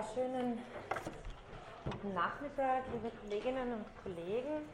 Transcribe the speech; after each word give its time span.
Schönen 0.00 0.58
guten 1.84 2.14
Nachmittag, 2.14 2.82
liebe 2.94 3.14
Kolleginnen 3.20 3.74
und 3.74 3.84
Kollegen. 4.02 4.64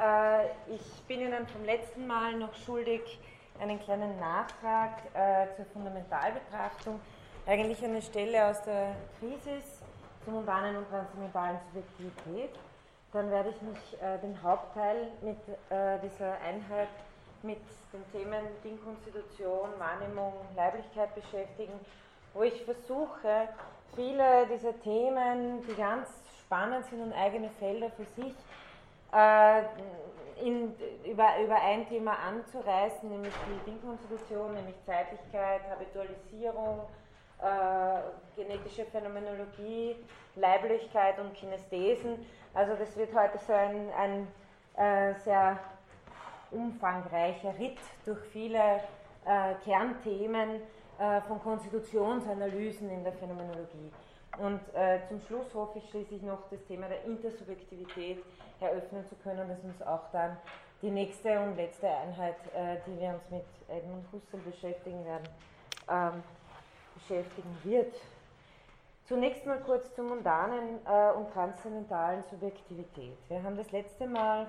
Äh, 0.00 0.46
ich 0.72 1.02
bin 1.08 1.22
Ihnen 1.22 1.44
vom 1.48 1.64
letzten 1.64 2.06
Mal 2.06 2.34
noch 2.34 2.54
schuldig 2.54 3.18
einen 3.58 3.80
kleinen 3.80 4.20
Nachtrag 4.20 4.92
äh, 5.12 5.52
zur 5.56 5.64
Fundamentalbetrachtung. 5.72 7.00
Eigentlich 7.46 7.82
eine 7.82 8.00
Stelle 8.00 8.46
aus 8.46 8.62
der 8.62 8.94
Krisis 9.18 9.82
zur 10.24 10.34
mundanen 10.34 10.76
und 10.76 10.88
transzendentalen 10.88 11.58
Subjektivität. 11.66 12.56
Dann 13.12 13.28
werde 13.28 13.48
ich 13.48 13.60
mich 13.62 14.00
äh, 14.00 14.18
den 14.18 14.40
Hauptteil 14.40 15.08
mit 15.20 15.38
dieser 16.04 16.40
Einheit 16.42 16.88
mit 17.42 17.58
den 17.92 18.04
Themen 18.12 18.46
Dingkonstitution, 18.62 19.70
Wahrnehmung, 19.80 20.34
Leiblichkeit 20.54 21.12
beschäftigen 21.16 21.72
wo 22.34 22.42
ich 22.42 22.64
versuche, 22.64 23.48
viele 23.94 24.46
dieser 24.46 24.78
Themen, 24.80 25.62
die 25.66 25.74
ganz 25.74 26.08
spannend 26.40 26.84
sind 26.86 27.02
und 27.02 27.12
eigene 27.12 27.50
Felder 27.58 27.90
für 27.90 28.04
sich, 28.04 28.34
äh, 29.12 29.62
in, 30.44 30.74
über, 31.04 31.38
über 31.44 31.60
ein 31.62 31.86
Thema 31.88 32.16
anzureißen, 32.26 33.08
nämlich 33.08 33.34
die 33.46 33.70
Dingkonstitution, 33.70 34.54
nämlich 34.54 34.76
Zeitlichkeit, 34.86 35.60
Habitualisierung, 35.70 36.86
äh, 37.42 38.40
genetische 38.40 38.84
Phänomenologie, 38.86 39.96
Leiblichkeit 40.36 41.18
und 41.18 41.34
Kinesthesen. 41.34 42.26
Also 42.54 42.74
das 42.74 42.96
wird 42.96 43.14
heute 43.14 43.38
so 43.38 43.52
ein, 43.52 43.90
ein 43.96 44.28
äh, 44.76 45.14
sehr 45.20 45.58
umfangreicher 46.50 47.56
Ritt 47.58 47.78
durch 48.04 48.20
viele 48.32 48.80
äh, 49.26 49.54
Kernthemen, 49.64 50.60
äh, 51.00 51.22
von 51.22 51.40
Konstitutionsanalysen 51.42 52.90
in 52.90 53.02
der 53.02 53.14
Phänomenologie. 53.14 53.90
Und 54.38 54.60
äh, 54.74 55.00
zum 55.08 55.18
Schluss 55.22 55.52
hoffe 55.54 55.78
ich 55.78 55.88
schließlich 55.88 56.20
noch 56.22 56.48
das 56.50 56.62
Thema 56.66 56.88
der 56.88 57.04
Intersubjektivität 57.04 58.22
eröffnen 58.60 59.04
zu 59.08 59.14
können, 59.16 59.48
das 59.48 59.58
uns 59.64 59.80
auch 59.80 60.10
dann 60.12 60.36
die 60.82 60.90
nächste 60.90 61.40
und 61.40 61.56
letzte 61.56 61.88
Einheit, 61.88 62.36
äh, 62.54 62.76
die 62.86 63.00
wir 63.00 63.14
uns 63.14 63.30
mit 63.30 63.44
Edmund 63.68 64.04
Husserl 64.12 64.40
beschäftigen 64.40 65.02
werden, 65.06 65.28
ähm, 65.88 66.22
beschäftigen 66.94 67.58
wird. 67.64 67.94
Zunächst 69.06 69.46
mal 69.46 69.60
kurz 69.60 69.94
zur 69.94 70.04
mundanen 70.04 70.80
äh, 70.86 71.12
und 71.12 71.32
transzendentalen 71.32 72.22
Subjektivität. 72.30 73.16
Wir 73.28 73.42
haben 73.42 73.56
das 73.56 73.72
letzte 73.72 74.06
Mal 74.06 74.48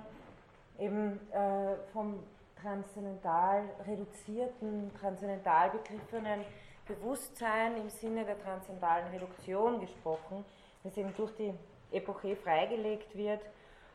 eben 0.78 1.20
äh, 1.31 1.75
vom 1.94 2.20
transzendental 2.62 3.64
reduzierten, 3.88 4.92
transzendental 5.00 5.72
begriffenen 5.72 6.45
Bewusstsein 6.88 7.78
im 7.78 7.90
Sinne 7.90 8.26
der 8.26 8.42
transzendentalen 8.42 9.08
Reduktion 9.08 9.80
gesprochen, 9.80 10.45
das 10.84 10.98
eben 10.98 11.14
durch 11.16 11.36
die 11.36 11.53
Epoche 11.92 12.36
freigelegt 12.36 13.16
wird 13.16 13.42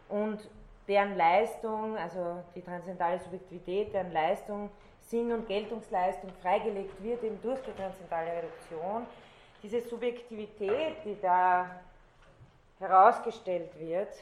und 0.08 0.48
deren 0.88 1.16
Leistung, 1.16 1.96
also 1.96 2.42
die 2.54 2.62
transzendentale 2.62 3.18
Subjektivität, 3.18 3.92
deren 3.92 4.12
Leistung, 4.12 4.70
Sinn- 5.00 5.32
und 5.32 5.46
Geltungsleistung 5.46 6.30
freigelegt 6.42 7.02
wird, 7.02 7.22
eben 7.22 7.40
durch 7.42 7.60
die 7.60 7.72
transzendentale 7.72 8.30
Reduktion. 8.38 9.06
Diese 9.62 9.80
Subjektivität, 9.80 10.96
die 11.04 11.16
da 11.20 11.70
herausgestellt 12.78 13.70
wird, 13.78 14.12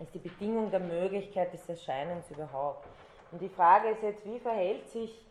ist 0.00 0.14
die 0.14 0.18
Bedingung 0.18 0.70
der 0.70 0.80
Möglichkeit 0.80 1.52
des 1.52 1.68
Erscheinens 1.68 2.30
überhaupt. 2.30 2.86
Und 3.30 3.42
die 3.42 3.48
Frage 3.48 3.88
ist 3.90 4.02
jetzt, 4.02 4.24
wie 4.24 4.38
verhält 4.38 4.88
sich 4.88 5.24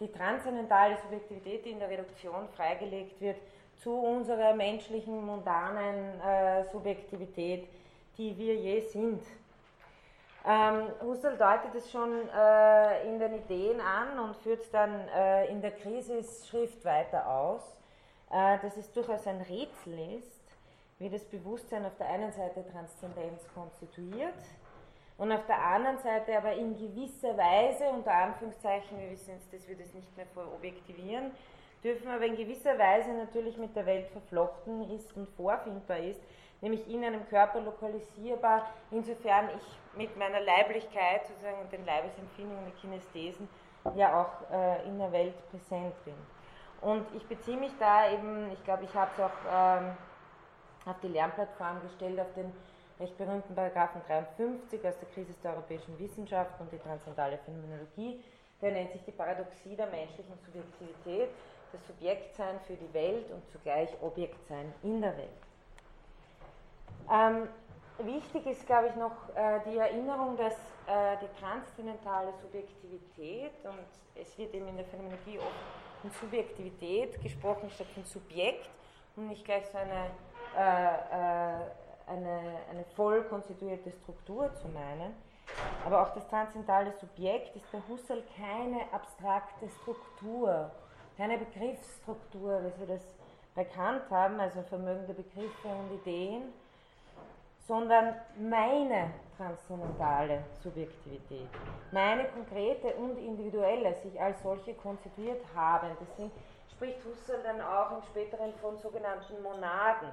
die 0.00 0.10
transzendentale 0.10 0.96
Subjektivität, 0.98 1.64
die 1.64 1.70
in 1.70 1.78
der 1.78 1.88
Reduktion 1.88 2.48
freigelegt 2.56 3.20
wird, 3.20 3.36
zu 3.76 3.92
unserer 3.92 4.54
menschlichen, 4.54 5.24
mundanen 5.24 6.20
äh, 6.20 6.64
Subjektivität, 6.72 7.68
die 8.16 8.36
wir 8.36 8.54
je 8.54 8.80
sind. 8.80 9.22
Ähm, 10.46 10.88
Husserl 11.02 11.38
deutet 11.38 11.74
es 11.74 11.90
schon 11.90 12.28
äh, 12.28 13.08
in 13.08 13.18
den 13.18 13.34
Ideen 13.34 13.80
an 13.80 14.18
und 14.18 14.36
führt 14.36 14.60
es 14.60 14.70
dann 14.70 15.08
äh, 15.08 15.46
in 15.46 15.62
der 15.62 15.70
Krisisschrift 15.70 16.84
weiter 16.84 17.26
aus, 17.28 17.62
äh, 18.30 18.58
dass 18.58 18.76
es 18.76 18.92
durchaus 18.92 19.26
ein 19.26 19.40
Rätsel 19.40 20.18
ist, 20.18 20.42
wie 20.98 21.08
das 21.08 21.24
Bewusstsein 21.24 21.86
auf 21.86 21.96
der 21.96 22.08
einen 22.08 22.30
Seite 22.32 22.64
Transzendenz 22.70 23.42
konstituiert, 23.54 24.34
und 25.16 25.30
auf 25.30 25.46
der 25.46 25.58
anderen 25.58 25.98
Seite 25.98 26.36
aber 26.36 26.54
in 26.54 26.76
gewisser 26.76 27.36
Weise, 27.36 27.84
unter 27.88 28.12
Anführungszeichen, 28.12 28.98
wir 28.98 29.10
wissen 29.10 29.34
jetzt, 29.34 29.52
dass 29.52 29.68
wir 29.68 29.76
das 29.76 29.94
nicht 29.94 30.16
mehr 30.16 30.26
objektivieren, 30.52 31.30
dürfen 31.84 32.08
aber 32.08 32.24
in 32.24 32.36
gewisser 32.36 32.78
Weise 32.78 33.12
natürlich 33.12 33.56
mit 33.56 33.76
der 33.76 33.86
Welt 33.86 34.08
verflochten 34.08 34.90
ist 34.90 35.14
und 35.16 35.28
vorfindbar 35.36 35.98
ist, 35.98 36.20
nämlich 36.60 36.88
in 36.88 37.04
einem 37.04 37.28
Körper 37.28 37.60
lokalisierbar, 37.60 38.68
insofern 38.90 39.50
ich 39.56 39.96
mit 39.96 40.16
meiner 40.16 40.40
Leiblichkeit 40.40 41.26
sozusagen 41.28 41.60
und 41.60 41.72
den 41.72 41.84
Leibesempfindungen 41.84 42.64
und 42.64 42.76
Kinesthesen 42.80 43.48
ja 43.94 44.22
auch 44.22 44.50
äh, 44.50 44.88
in 44.88 44.98
der 44.98 45.12
Welt 45.12 45.34
präsent 45.50 45.94
bin. 46.04 46.14
Und 46.80 47.06
ich 47.14 47.26
beziehe 47.26 47.56
mich 47.56 47.72
da 47.78 48.10
eben, 48.10 48.50
ich 48.52 48.64
glaube, 48.64 48.84
ich 48.84 48.94
habe 48.94 49.10
es 49.14 49.22
auch 49.22 49.30
ähm, 49.52 49.96
auf 50.86 50.98
die 51.02 51.08
Lernplattform 51.08 51.80
gestellt, 51.82 52.18
auf 52.18 52.32
den 52.34 52.52
recht 53.00 53.16
berühmten 53.18 53.54
Paragraphen 53.54 54.00
53 54.06 54.86
aus 54.86 54.98
der 54.98 55.08
Krise 55.08 55.34
der 55.42 55.52
europäischen 55.52 55.98
Wissenschaft 55.98 56.60
und 56.60 56.70
die 56.72 56.78
transzendentale 56.78 57.38
Phänomenologie. 57.38 58.22
Der 58.62 58.72
nennt 58.72 58.92
sich 58.92 59.02
die 59.04 59.12
Paradoxie 59.12 59.76
der 59.76 59.88
menschlichen 59.88 60.38
Subjektivität, 60.44 61.30
das 61.72 61.86
Subjektsein 61.86 62.60
für 62.66 62.74
die 62.74 62.94
Welt 62.94 63.30
und 63.30 63.42
zugleich 63.50 63.90
Objektsein 64.00 64.72
in 64.82 65.00
der 65.00 65.16
Welt. 65.16 65.28
Ähm, 67.10 67.48
wichtig 67.98 68.46
ist, 68.46 68.64
glaube 68.66 68.88
ich, 68.88 68.94
noch 68.94 69.28
äh, 69.34 69.60
die 69.66 69.76
Erinnerung, 69.76 70.36
dass 70.36 70.54
äh, 70.86 71.16
die 71.20 71.40
transzendentale 71.40 72.32
Subjektivität, 72.40 73.52
und 73.64 74.22
es 74.22 74.38
wird 74.38 74.54
eben 74.54 74.68
in 74.68 74.76
der 74.76 74.86
Phänomenologie 74.86 75.38
oft 75.38 76.00
von 76.00 76.10
Subjektivität 76.12 77.20
gesprochen 77.22 77.68
statt 77.70 77.88
von 77.92 78.04
Subjekt, 78.04 78.70
um 79.16 79.28
nicht 79.28 79.44
gleich 79.44 79.66
so 79.66 79.78
eine 79.78 80.10
äh, 80.56 81.60
äh 81.60 81.83
eine, 82.06 82.58
eine 82.70 82.84
voll 82.96 83.24
konstituierte 83.24 83.92
Struktur 83.92 84.54
zu 84.54 84.68
meinen. 84.68 85.14
Aber 85.84 86.02
auch 86.02 86.14
das 86.14 86.26
transzendentale 86.28 86.92
Subjekt 86.92 87.54
ist 87.56 87.70
bei 87.70 87.78
Husserl 87.88 88.22
keine 88.36 88.80
abstrakte 88.92 89.68
Struktur, 89.82 90.70
keine 91.16 91.38
Begriffsstruktur, 91.38 92.60
wie 92.62 92.80
wir 92.80 92.96
das 92.96 93.02
bekannt 93.54 94.02
haben, 94.10 94.40
also 94.40 94.62
Vermögen 94.62 95.06
der 95.06 95.14
Begriffe 95.14 95.68
und 95.68 96.00
Ideen, 96.00 96.52
sondern 97.66 98.14
meine 98.38 99.10
transzendentale 99.36 100.44
Subjektivität, 100.62 101.48
meine 101.92 102.24
konkrete 102.28 102.94
und 102.94 103.16
individuelle, 103.18 103.94
sich 104.02 104.20
als 104.20 104.42
solche 104.42 104.74
konstituiert 104.74 105.42
haben. 105.54 105.88
Deswegen 106.00 106.30
spricht 106.70 106.98
Husserl 107.04 107.42
dann 107.42 107.60
auch 107.60 107.96
im 107.96 108.02
späteren 108.02 108.52
von 108.60 108.76
sogenannten 108.78 109.42
Monaden. 109.42 110.08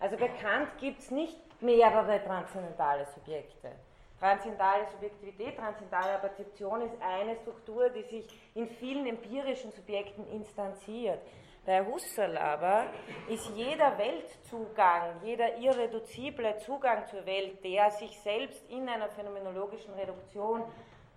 Also 0.00 0.16
bekannt 0.16 0.68
gibt 0.78 1.00
es 1.00 1.10
nicht 1.10 1.36
mehrere 1.60 2.22
transzendentale 2.24 3.06
Subjekte. 3.06 3.72
Transzendentale 4.20 4.86
Subjektivität, 4.88 5.56
transzendentale 5.56 6.18
Perzeption 6.18 6.82
ist 6.82 6.94
eine 7.00 7.36
Struktur, 7.36 7.88
die 7.90 8.02
sich 8.02 8.28
in 8.54 8.68
vielen 8.68 9.06
empirischen 9.06 9.70
Subjekten 9.72 10.26
instanziert. 10.32 11.20
Bei 11.66 11.84
Husserl 11.84 12.36
aber 12.38 12.86
ist 13.28 13.50
jeder 13.54 13.98
Weltzugang, 13.98 15.20
jeder 15.22 15.56
irreduzible 15.58 16.56
Zugang 16.58 17.06
zur 17.06 17.26
Welt, 17.26 17.62
der 17.62 17.90
sich 17.90 18.18
selbst 18.20 18.62
in 18.70 18.88
einer 18.88 19.08
phänomenologischen 19.10 19.92
Reduktion 19.94 20.62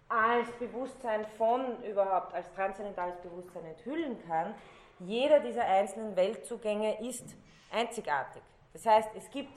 als 0.09 0.51
Bewusstsein 0.59 1.25
von 1.37 1.81
überhaupt, 1.83 2.33
als 2.33 2.51
transzendentales 2.53 3.15
Bewusstsein 3.21 3.65
enthüllen 3.65 4.17
kann, 4.27 4.53
jeder 4.99 5.39
dieser 5.39 5.65
einzelnen 5.65 6.15
Weltzugänge 6.15 6.99
ist 6.99 7.35
einzigartig. 7.71 8.43
Das 8.73 8.85
heißt, 8.85 9.09
es 9.15 9.29
gibt 9.29 9.51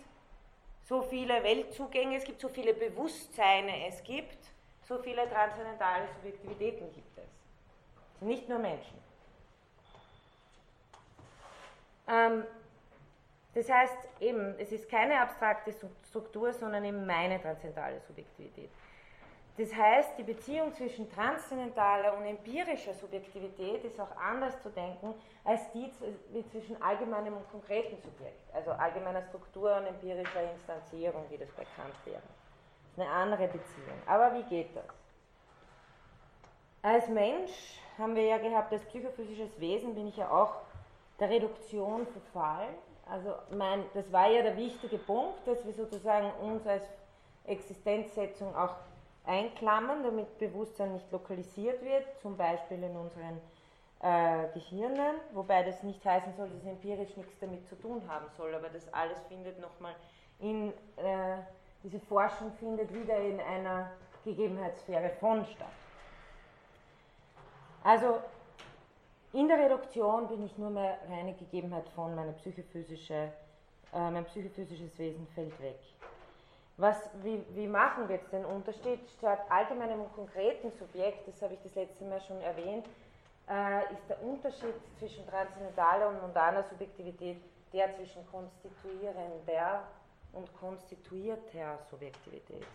so 0.83 1.03
viele 1.03 1.43
Weltzugänge, 1.43 2.17
es 2.17 2.25
gibt 2.25 2.41
so 2.41 2.49
viele 2.49 2.75
Bewusstseine, 2.75 3.87
es 3.87 4.03
gibt 4.03 4.39
so 4.83 4.99
viele 4.99 5.29
transzendentale 5.29 6.07
Subjektivitäten 6.15 6.93
gibt 6.93 7.17
es. 7.17 7.25
Also 8.15 8.27
nicht 8.27 8.49
nur 8.49 8.59
Menschen. 8.59 8.99
Ähm, 12.07 12.45
das 13.55 13.71
heißt 13.71 13.97
eben, 14.21 14.59
es 14.59 14.73
ist 14.73 14.89
keine 14.91 15.21
abstrakte 15.21 15.73
Struktur, 16.09 16.53
sondern 16.53 16.85
eben 16.85 17.07
meine 17.07 17.41
transzendentale 17.41 18.01
Subjektivität. 18.01 18.71
Das 19.56 19.73
heißt, 19.73 20.19
die 20.19 20.25
Beziehung 20.25 20.75
zwischen 20.75 21.09
transzendentaler 21.12 22.17
und 22.17 22.25
empirischer 22.25 22.93
Subjektivität 22.93 23.85
ist 23.85 24.01
auch 24.01 24.17
anders 24.17 24.61
zu 24.61 24.69
denken 24.71 25.15
als 25.45 25.61
die 25.73 25.93
zwischen 26.51 26.83
allgemeinem 26.83 27.37
und 27.37 27.49
konkreten 27.51 27.97
Subjekt, 28.03 28.53
also 28.53 28.73
allgemeiner 28.73 29.23
Struktur 29.23 29.77
und 29.77 29.87
empirischer 29.87 30.51
Instanzierung, 30.51 31.25
wie 31.31 31.39
das 31.39 31.51
bekannt 31.51 31.95
wäre. 32.05 32.23
Das 32.23 32.93
ist 32.93 32.99
eine 32.99 33.11
andere 33.11 33.47
Beziehung. 33.47 34.03
Aber 34.06 34.35
wie 34.35 34.43
geht 34.43 34.75
das? 34.75 34.85
Als 36.83 37.09
Mensch 37.09 37.79
haben 37.97 38.17
wir 38.17 38.25
ja 38.25 38.39
gehabt, 38.39 38.73
als 38.73 38.85
psychophysisches 38.87 39.59
Wesen 39.61 39.95
bin 39.95 40.09
ich 40.09 40.17
ja 40.17 40.31
auch 40.31 40.56
der 41.21 41.31
Reduktion 41.31 42.06
verfallen. 42.09 42.75
Also 43.09 43.35
mein, 43.51 43.85
das 43.95 44.11
war 44.12 44.29
ja 44.29 44.43
der 44.43 44.56
wichtige 44.56 44.99
Punkt, 44.99 45.47
dass 45.47 45.65
wir 45.65 45.73
sozusagen 45.73 46.33
uns 46.43 46.67
als 46.67 46.85
Existenzsetzung 47.47 48.55
auch 48.56 48.75
einklammern, 49.26 50.03
damit 50.03 50.38
Bewusstsein 50.38 50.93
nicht 50.93 51.11
lokalisiert 51.11 51.82
wird, 51.82 52.05
zum 52.21 52.37
Beispiel 52.37 52.82
in 52.82 52.97
unseren 52.97 53.41
äh, 54.00 54.49
Gehirnen, 54.53 55.17
wobei 55.32 55.62
das 55.62 55.82
nicht 55.82 56.05
heißen 56.05 56.35
soll, 56.37 56.50
dass 56.50 56.65
empirisch 56.65 57.17
nichts 57.17 57.38
damit 57.41 57.67
zu 57.67 57.75
tun 57.76 58.03
haben 58.06 58.26
soll, 58.37 58.55
aber 58.55 58.69
das 58.69 58.93
alles 58.93 59.19
findet 59.29 59.59
nochmal 59.61 59.94
in, 60.41 60.73
äh, 60.97 61.38
diese 61.82 62.00
Forschung 62.00 62.53
findet 62.59 62.93
wieder 62.93 63.19
in 63.19 63.41
einer 63.41 63.91
Gegebenheitssphäre 64.25 65.11
von 65.21 65.44
statt. 65.47 65.69
Also 67.82 68.20
in 69.32 69.49
der 69.49 69.59
Reduktion 69.59 70.29
bin 70.29 70.44
ich 70.44 70.56
nur 70.59 70.70
mehr 70.70 70.99
reine 71.09 71.35
Gegebenheit 71.35 71.88
von, 71.91 72.15
meine 72.15 72.32
psychophysische, 72.32 73.32
äh, 73.93 74.11
mein 74.11 74.25
psychophysisches 74.27 74.99
Wesen 74.99 75.27
fällt 75.35 75.61
weg. 75.61 75.79
Was, 76.76 77.09
wie, 77.23 77.44
wie 77.50 77.69
machen 77.69 78.09
wir 78.09 78.17
jetzt 78.17 78.32
den 78.32 78.44
Unterschied 78.44 78.99
statt 79.17 79.41
allgemeinem 79.49 80.00
und 80.00 80.12
konkreten 80.15 80.73
Subjekt, 80.73 81.29
das 81.29 81.41
habe 81.41 81.55
ich 81.55 81.61
das 81.62 81.75
letzte 81.76 82.05
Mal 82.05 82.21
schon 82.21 82.41
erwähnt, 82.41 82.87
äh, 83.49 83.93
ist 83.93 84.09
der 84.09 84.21
Unterschied 84.23 84.75
zwischen 84.99 85.26
transzendentaler 85.29 86.09
und 86.09 86.21
mundaner 86.21 86.65
Subjektivität 86.65 87.37
der 87.73 87.94
zwischen 87.97 88.26
konstituierender 88.31 89.82
und 90.32 90.49
konstituierter 90.59 91.79
Subjektivität. 91.91 92.67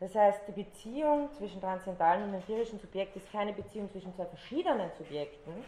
Das 0.00 0.14
heißt, 0.14 0.42
die 0.46 0.62
Beziehung 0.62 1.32
zwischen 1.32 1.60
transzendentalen 1.60 2.28
und 2.28 2.34
empirischen 2.34 2.78
Subjekt 2.78 3.16
ist 3.16 3.30
keine 3.32 3.52
Beziehung 3.52 3.90
zwischen 3.90 4.14
zwei 4.14 4.26
verschiedenen 4.26 4.90
Subjekten, 4.96 5.64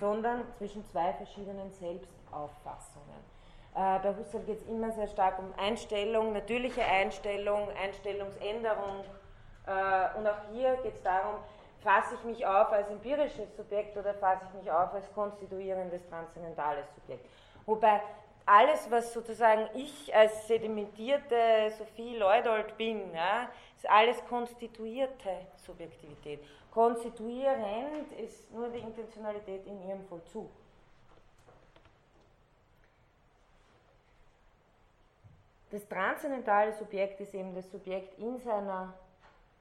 sondern 0.00 0.44
zwischen 0.58 0.84
zwei 0.88 1.12
verschiedenen 1.12 1.70
Selbstauffassungen. 1.70 3.32
Äh, 3.74 3.98
bei 4.00 4.14
Husserl 4.16 4.42
geht 4.42 4.60
es 4.60 4.66
immer 4.66 4.92
sehr 4.92 5.08
stark 5.08 5.38
um 5.38 5.52
Einstellung, 5.56 6.32
natürliche 6.32 6.84
Einstellung, 6.84 7.68
Einstellungsänderung. 7.82 9.04
Äh, 9.66 10.18
und 10.18 10.26
auch 10.26 10.38
hier 10.52 10.76
geht 10.82 10.94
es 10.94 11.02
darum, 11.02 11.36
fasse 11.80 12.14
ich 12.16 12.24
mich 12.24 12.46
auf 12.46 12.70
als 12.70 12.88
empirisches 12.90 13.56
Subjekt 13.56 13.96
oder 13.96 14.14
fasse 14.14 14.44
ich 14.48 14.60
mich 14.60 14.70
auf 14.70 14.92
als 14.92 15.10
konstituierendes 15.14 16.06
transzendentales 16.08 16.84
Subjekt. 16.94 17.26
Wobei 17.64 18.00
alles, 18.44 18.90
was 18.90 19.12
sozusagen 19.12 19.68
ich 19.74 20.14
als 20.14 20.46
sedimentierte 20.46 21.72
Sophie 21.78 22.16
Leudold 22.16 22.76
bin, 22.76 23.14
ja, 23.14 23.48
ist 23.76 23.88
alles 23.88 24.22
konstituierte 24.26 25.30
Subjektivität. 25.56 26.44
Konstituierend 26.70 28.12
ist 28.18 28.50
nur 28.52 28.68
die 28.68 28.78
Intentionalität 28.78 29.66
in 29.66 29.80
ihrem 29.88 30.04
Vollzug. 30.04 30.50
Das 35.72 35.88
transzendentale 35.88 36.74
Subjekt 36.74 37.18
ist 37.20 37.34
eben 37.34 37.54
das 37.54 37.70
Subjekt 37.70 38.18
in 38.18 38.38
seiner 38.40 38.92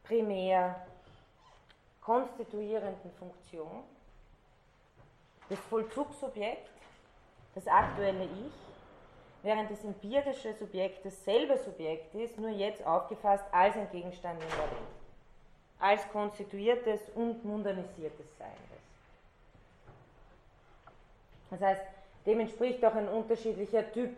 primär 0.04 0.86
konstituierenden 2.02 3.12
Funktion. 3.18 3.84
Das 5.48 5.58
Vollzugssubjekt, 5.70 6.70
das 7.56 7.66
aktuelle 7.66 8.26
Ich, 8.26 8.54
während 9.42 9.72
das 9.72 9.86
empirische 9.86 10.54
Subjekt 10.54 11.06
dasselbe 11.06 11.58
Subjekt 11.58 12.14
ist, 12.14 12.38
nur 12.38 12.50
jetzt 12.50 12.86
aufgefasst 12.86 13.46
als 13.54 13.78
ein 13.78 13.90
Gegenstand 13.92 14.42
in 14.44 14.50
der 14.50 14.58
Welt, 14.58 14.72
als 15.80 16.10
konstituiertes 16.10 17.00
und 17.16 17.46
mundanisiertes 17.46 18.38
Seiendes. 18.38 18.82
Das 21.50 21.62
heißt, 21.62 21.82
dem 22.26 22.42
entspricht 22.42 22.84
auch 22.84 22.96
ein 22.96 23.08
unterschiedlicher 23.08 23.90
Typ 23.94 24.14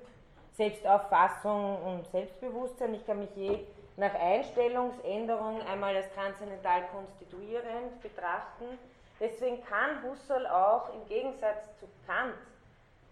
Selbstauffassung 0.55 1.81
und 1.83 2.07
Selbstbewusstsein. 2.07 2.93
Ich 2.93 3.05
kann 3.05 3.19
mich 3.19 3.35
je 3.35 3.59
nach 3.97 4.13
Einstellungsänderung 4.15 5.61
einmal 5.67 5.95
als 5.95 6.11
transzendental 6.13 6.83
konstituierend 6.87 8.01
betrachten. 8.01 8.77
Deswegen 9.19 9.63
kann 9.65 10.03
Husserl 10.03 10.47
auch 10.47 10.93
im 10.93 11.07
Gegensatz 11.07 11.77
zu 11.79 11.87
Kant, 12.05 12.35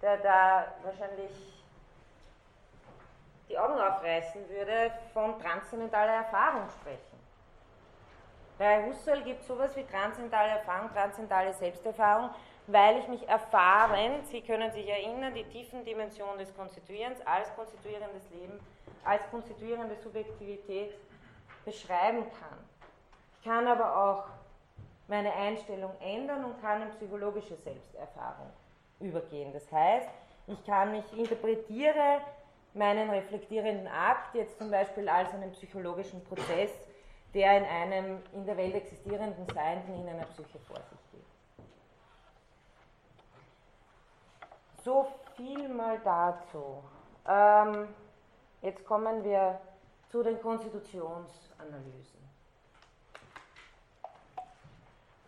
der 0.01 0.17
da 0.17 0.65
wahrscheinlich 0.83 1.31
die 3.49 3.57
Augen 3.57 3.79
aufreißen 3.79 4.49
würde, 4.49 4.91
von 5.13 5.37
transzendentaler 5.39 6.13
Erfahrung 6.13 6.69
sprechen. 6.69 7.19
Bei 8.57 8.85
Husserl 8.85 9.23
gibt 9.23 9.41
es 9.41 9.47
sowas 9.47 9.75
wie 9.75 9.83
transzendentale 9.83 10.51
Erfahrung, 10.51 10.91
transzendentale 10.93 11.53
Selbsterfahrung, 11.53 12.29
weil 12.67 12.97
ich 12.99 13.07
mich 13.07 13.27
erfahren, 13.27 14.23
Sie 14.23 14.41
können 14.41 14.71
sich 14.71 14.87
erinnern, 14.87 15.33
die 15.33 15.43
tiefen 15.45 15.83
Dimensionen 15.83 16.37
des 16.37 16.55
Konstituierens 16.55 17.19
als 17.25 17.53
konstituierendes 17.55 18.29
Leben, 18.31 18.59
als 19.03 19.21
konstituierende 19.29 19.95
Subjektivität 19.95 20.93
beschreiben 21.65 22.23
kann. 22.39 22.57
Ich 23.37 23.43
kann 23.43 23.67
aber 23.67 23.95
auch 23.95 24.23
meine 25.07 25.33
Einstellung 25.33 25.91
ändern 25.99 26.45
und 26.45 26.61
kann 26.61 26.81
in 26.81 26.89
psychologische 26.91 27.55
Selbsterfahrung 27.57 28.49
übergehen. 28.99 29.51
Das 29.51 29.69
heißt, 29.71 30.09
ich 30.47 30.65
kann 30.65 30.91
mich 30.91 31.03
interpretiere 31.17 32.21
meinen 32.73 33.09
reflektierenden 33.09 33.87
Akt 33.87 34.33
jetzt 34.35 34.57
zum 34.57 34.71
Beispiel 34.71 35.09
als 35.09 35.33
einen 35.33 35.51
psychologischen 35.51 36.23
Prozess, 36.23 36.71
der 37.33 37.57
in 37.57 37.65
einem 37.65 38.19
in 38.33 38.45
der 38.45 38.57
Welt 38.57 38.75
existierenden 38.75 39.45
Seienden 39.53 40.01
in 40.01 40.07
einer 40.07 40.25
Psyche 40.25 40.59
vor 40.59 40.77
sich 40.77 40.99
geht. 41.11 41.21
So 44.83 45.07
viel 45.35 45.69
mal 45.69 45.99
dazu. 46.03 46.83
Ähm, 47.27 47.87
jetzt 48.61 48.85
kommen 48.85 49.23
wir 49.23 49.59
zu 50.09 50.23
den 50.23 50.41
Konstitutionsanalysen. 50.41 52.19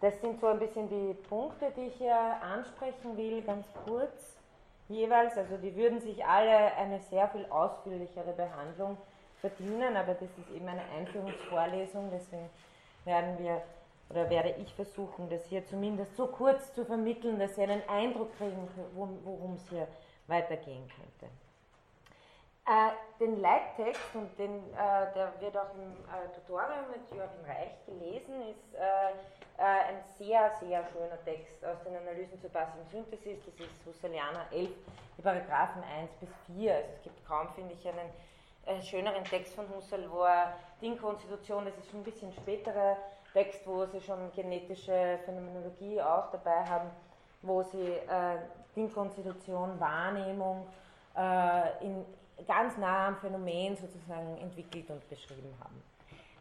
Das 0.01 0.19
sind 0.19 0.39
so 0.41 0.47
ein 0.47 0.59
bisschen 0.59 0.89
die 0.89 1.13
Punkte, 1.13 1.71
die 1.77 1.87
ich 1.87 1.95
hier 1.95 2.15
ansprechen 2.15 3.15
will, 3.15 3.41
ganz 3.41 3.65
kurz 3.85 4.35
jeweils. 4.89 5.37
Also 5.37 5.55
die 5.57 5.75
würden 5.75 6.01
sich 6.01 6.25
alle 6.25 6.73
eine 6.75 6.99
sehr 6.99 7.29
viel 7.29 7.45
ausführlichere 7.45 8.33
Behandlung 8.33 8.97
verdienen, 9.39 9.95
aber 9.95 10.13
das 10.13 10.29
ist 10.37 10.49
eben 10.53 10.67
eine 10.67 10.83
Einführungsvorlesung, 10.97 12.09
deswegen 12.11 12.49
werden 13.05 13.37
wir 13.39 13.61
oder 14.13 14.29
werde 14.29 14.55
ich 14.61 14.71
versuchen, 14.75 15.27
das 15.29 15.43
hier 15.47 15.65
zumindest 15.65 16.15
so 16.15 16.27
kurz 16.27 16.71
zu 16.73 16.85
vermitteln, 16.85 17.39
dass 17.39 17.55
Sie 17.55 17.63
einen 17.63 17.81
Eindruck 17.89 18.37
kriegen, 18.37 18.69
worum 18.93 19.55
es 19.55 19.67
hier 19.69 19.87
weitergehen 20.27 20.87
könnte. 20.87 21.33
Äh, 22.65 22.91
den 23.19 23.41
Leittext, 23.41 24.15
und 24.15 24.37
den, 24.39 24.55
äh, 24.73 25.13
der 25.13 25.33
wird 25.39 25.57
auch 25.57 25.73
im 25.73 25.91
äh, 25.91 26.33
Tutorial 26.33 26.85
mit 26.91 27.01
Joachim 27.11 27.43
Reich 27.45 27.73
gelesen, 27.85 28.35
ist 28.51 28.75
äh, 28.75 29.09
äh, 29.57 29.89
ein 29.89 30.03
sehr, 30.17 30.49
sehr 30.61 30.85
schöner 30.85 31.21
Text 31.25 31.65
aus 31.65 31.83
den 31.83 31.97
Analysen 31.97 32.39
zur 32.39 32.51
passiven 32.51 32.85
Synthesis. 32.85 33.43
Das 33.45 33.67
ist 33.67 33.85
Husserlianer 33.85 34.45
11, 34.51 34.69
die 35.17 35.21
Paragraphen 35.21 35.83
1 35.83 36.11
bis 36.21 36.29
4. 36.55 36.73
Also 36.73 36.89
es 36.95 37.01
gibt 37.01 37.27
kaum, 37.27 37.49
finde 37.49 37.73
ich, 37.73 37.85
einen 37.85 38.81
schöneren 38.83 39.25
Text 39.25 39.55
von 39.55 39.67
Husserl, 39.75 40.09
wo 40.09 40.21
er 40.21 40.55
die 40.79 40.87
Inkonstitution, 40.87 41.65
das 41.65 41.77
ist 41.77 41.89
schon 41.89 41.99
ein 41.99 42.05
bisschen 42.05 42.31
späterer 42.31 42.95
Text, 43.33 43.65
wo 43.65 43.85
sie 43.85 43.99
schon 43.99 44.31
genetische 44.33 45.19
Phänomenologie 45.25 46.01
auch 46.01 46.29
dabei 46.31 46.63
haben, 46.65 46.89
wo 47.41 47.63
sie 47.63 47.87
äh, 47.87 48.37
Dingkonstitution, 48.75 49.79
Wahrnehmung 49.79 50.67
äh, 51.17 51.83
in 51.85 52.05
ganz 52.47 52.77
nah 52.77 53.07
am 53.07 53.17
Phänomen 53.17 53.75
sozusagen 53.75 54.37
entwickelt 54.37 54.89
und 54.89 55.07
beschrieben 55.09 55.53
haben. 55.63 55.81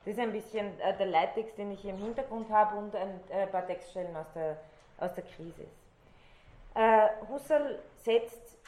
Das 0.05 0.15
ist 0.15 0.21
ein 0.21 0.33
bisschen 0.33 0.79
äh, 0.81 0.97
der 0.97 1.07
Leittext, 1.07 1.57
den 1.57 1.73
ich 1.73 1.81
hier 1.81 1.91
im 1.91 1.99
Hintergrund 1.99 2.51
habe 2.51 2.77
und 2.77 2.95
ein 2.95 3.21
äh, 3.31 3.47
paar 3.47 3.67
Textstellen 3.67 4.17
aus 4.17 4.27
der, 4.35 4.57
aus 4.99 5.15
der 5.15 5.25
Krise. 5.25 5.65
Äh, 6.75 7.09
Husserl 7.29 7.79
setzt 7.99 8.59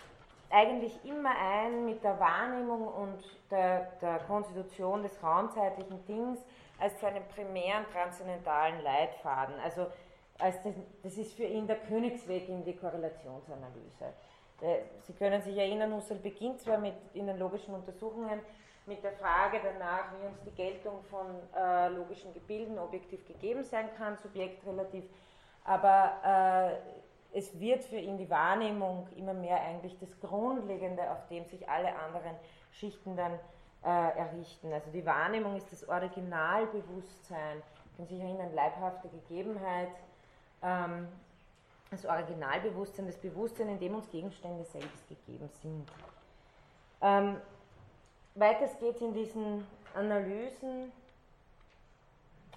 eigentlich 0.50 0.92
immer 1.04 1.30
ein 1.36 1.84
mit 1.86 2.04
der 2.04 2.20
Wahrnehmung 2.20 2.86
und 2.86 3.18
der, 3.50 3.92
der 4.00 4.18
Konstitution 4.20 5.02
des 5.02 5.20
raumzeitlichen 5.22 6.04
Dings 6.06 6.38
als 6.78 6.98
zu 6.98 7.06
einem 7.06 7.24
primären 7.28 7.84
transzendentalen 7.92 8.82
Leitfaden. 8.82 9.54
Also 9.60 9.86
als 10.38 10.60
das, 10.62 10.74
das 11.02 11.16
ist 11.16 11.34
für 11.34 11.44
ihn 11.44 11.66
der 11.66 11.76
Königsweg 11.76 12.48
in 12.48 12.64
die 12.64 12.76
Korrelationsanalyse. 12.76 14.12
Sie 15.02 15.12
können 15.14 15.42
sich 15.42 15.56
erinnern, 15.56 15.94
Husserl 15.94 16.18
beginnt 16.18 16.60
zwar 16.60 16.78
mit, 16.78 16.94
in 17.12 17.26
den 17.26 17.38
logischen 17.38 17.74
Untersuchungen 17.74 18.40
mit 18.86 19.02
der 19.02 19.12
Frage 19.12 19.60
danach, 19.62 20.12
wie 20.12 20.26
uns 20.26 20.40
die 20.42 20.50
Geltung 20.50 21.02
von 21.04 21.26
äh, 21.56 21.88
logischen 21.88 22.32
Gebilden 22.34 22.78
objektiv 22.78 23.26
gegeben 23.26 23.64
sein 23.64 23.88
kann, 23.96 24.16
subjektrelativ, 24.18 25.04
aber 25.64 26.78
äh, 27.32 27.38
es 27.38 27.58
wird 27.58 27.82
für 27.84 27.96
ihn 27.96 28.18
die 28.18 28.30
Wahrnehmung 28.30 29.08
immer 29.16 29.34
mehr 29.34 29.60
eigentlich 29.60 29.98
das 29.98 30.20
Grundlegende, 30.20 31.10
auf 31.10 31.26
dem 31.28 31.44
sich 31.46 31.68
alle 31.68 31.96
anderen 31.96 32.36
Schichten 32.70 33.16
dann 33.16 33.38
äh, 33.84 34.18
errichten. 34.18 34.72
Also 34.72 34.90
die 34.90 35.04
Wahrnehmung 35.04 35.56
ist 35.56 35.70
das 35.70 35.88
Originalbewusstsein, 35.88 37.62
können 37.96 38.08
sich 38.08 38.20
erinnern, 38.20 38.54
leibhafte 38.54 39.08
Gegebenheit. 39.08 39.90
Ähm, 40.62 41.08
das 41.90 42.06
Originalbewusstsein, 42.06 43.06
das 43.06 43.18
Bewusstsein, 43.18 43.68
in 43.68 43.78
dem 43.78 43.94
uns 43.94 44.10
Gegenstände 44.10 44.64
selbst 44.64 45.08
gegeben 45.08 45.48
sind. 45.62 45.88
Ähm, 47.00 47.36
weiters 48.34 48.76
geht 48.78 48.96
es 48.96 49.02
in 49.02 49.14
diesen 49.14 49.66
Analysen, 49.94 50.90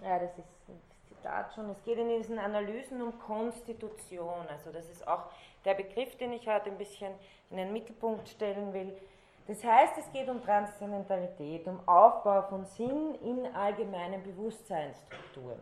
ja, 0.01 0.19
das 0.19 0.31
ist 0.37 0.47
das 0.67 1.07
Zitat 1.07 1.53
schon, 1.53 1.69
es 1.69 1.83
geht 1.83 1.97
in 1.97 2.09
diesen 2.09 2.39
Analysen 2.39 3.01
um 3.01 3.19
Konstitution, 3.19 4.47
also 4.49 4.71
das 4.71 4.89
ist 4.89 5.07
auch 5.07 5.25
der 5.65 5.73
Begriff, 5.73 6.15
den 6.17 6.33
ich 6.33 6.47
heute 6.47 6.71
ein 6.71 6.77
bisschen 6.77 7.13
in 7.49 7.57
den 7.57 7.73
Mittelpunkt 7.73 8.27
stellen 8.29 8.73
will. 8.73 8.97
Das 9.47 9.63
heißt, 9.63 9.97
es 9.97 10.11
geht 10.11 10.27
um 10.29 10.43
Transzendentalität, 10.43 11.67
um 11.67 11.79
Aufbau 11.87 12.41
von 12.43 12.65
Sinn 12.65 13.15
in 13.23 13.55
allgemeinen 13.55 14.21
Bewusstseinsstrukturen. 14.21 15.59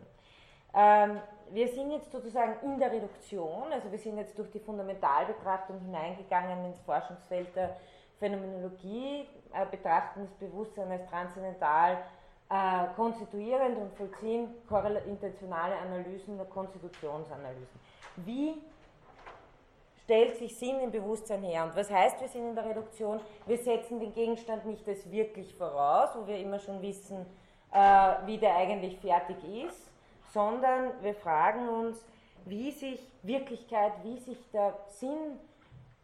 Ähm, 0.74 1.20
wir 1.52 1.68
sind 1.68 1.92
jetzt 1.92 2.10
sozusagen 2.10 2.56
in 2.62 2.78
der 2.78 2.90
Reduktion, 2.90 3.72
also 3.72 3.90
wir 3.90 3.98
sind 3.98 4.18
jetzt 4.18 4.36
durch 4.36 4.50
die 4.50 4.58
Fundamentalbetrachtung 4.58 5.78
hineingegangen 5.80 6.66
ins 6.66 6.80
Forschungsfeld 6.80 7.54
der 7.54 7.76
Phänomenologie, 8.18 9.28
äh, 9.52 9.66
betrachten 9.70 10.22
das 10.26 10.34
Bewusstsein 10.34 10.90
als 10.90 11.08
transzendental 11.08 11.98
äh, 12.48 12.94
konstituierend 12.96 13.78
und 13.78 13.92
vollziehen 13.94 14.48
intentionale 15.06 15.76
Analysen 15.78 16.34
oder 16.34 16.44
Konstitutionsanalysen. 16.46 17.80
Wie 18.16 18.54
stellt 20.06 20.36
sich 20.36 20.56
Sinn 20.56 20.78
im 20.78 20.92
Bewusstsein 20.92 21.42
her. 21.42 21.64
Und 21.64 21.74
was 21.74 21.90
heißt, 21.90 22.20
wir 22.20 22.28
sind 22.28 22.50
in 22.50 22.54
der 22.54 22.64
Reduktion? 22.64 23.20
Wir 23.44 23.58
setzen 23.58 23.98
den 23.98 24.12
Gegenstand 24.12 24.64
nicht 24.64 24.88
als 24.88 25.10
wirklich 25.10 25.52
voraus, 25.56 26.10
wo 26.14 26.28
wir 26.28 26.38
immer 26.38 26.60
schon 26.60 26.80
wissen, 26.80 27.26
äh, 27.72 28.14
wie 28.24 28.38
der 28.38 28.54
eigentlich 28.54 28.98
fertig 29.00 29.36
ist, 29.66 29.90
sondern 30.32 30.92
wir 31.02 31.12
fragen 31.12 31.68
uns, 31.68 32.04
wie 32.44 32.70
sich 32.70 33.00
Wirklichkeit, 33.24 33.94
wie 34.04 34.16
sich 34.18 34.38
der 34.52 34.78
Sinn 34.86 35.40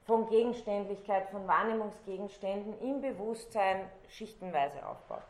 von 0.04 0.28
Gegenständlichkeit, 0.28 1.30
von 1.30 1.47
Wahrnehmungsgegenständen 1.47 2.75
im 2.80 3.00
Bewusstsein 3.00 3.88
schichtenweise 4.09 4.85
aufbaut. 4.85 5.23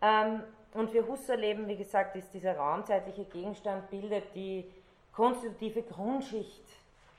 Ähm, 0.00 0.44
und 0.74 0.90
für 0.90 1.04
Husserl 1.08 1.42
eben, 1.42 1.66
wie 1.66 1.76
gesagt, 1.76 2.14
ist 2.14 2.32
dieser 2.32 2.56
raumzeitliche 2.56 3.24
Gegenstand 3.24 3.90
bildet 3.90 4.32
die 4.36 4.70
konstitutive 5.18 5.82
Grundschicht 5.82 6.64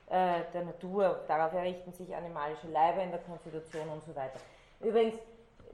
äh, 0.08 0.44
der 0.54 0.64
Natur. 0.64 1.20
Darauf 1.28 1.52
errichten 1.52 1.92
sich 1.92 2.16
animalische 2.16 2.70
Leiber 2.70 3.04
in 3.04 3.12
der 3.12 3.20
Konstitution 3.20 3.90
und 3.90 4.02
so 4.06 4.16
weiter. 4.16 4.40
Übrigens, 4.80 5.20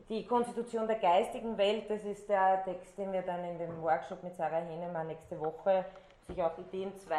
die 0.10 0.25
Konstitution 0.25 0.88
der 0.88 0.98
geistigen 0.98 1.55
Welt, 1.55 1.88
das 1.88 2.03
ist 2.03 2.27
der 2.27 2.63
Text, 2.63 2.98
den 2.98 3.13
wir 3.13 3.22
dann 3.22 3.44
in 3.44 3.60
dem 3.60 3.79
Workshop 3.79 4.24
mit 4.24 4.36
Sarah 4.36 4.58
Hennemann 4.58 5.05
nächste 5.05 5.39
Woche 5.39 5.86
sich 6.27 6.41
auf 6.41 6.58
Ideen 6.58 6.91
2, 6.98 7.15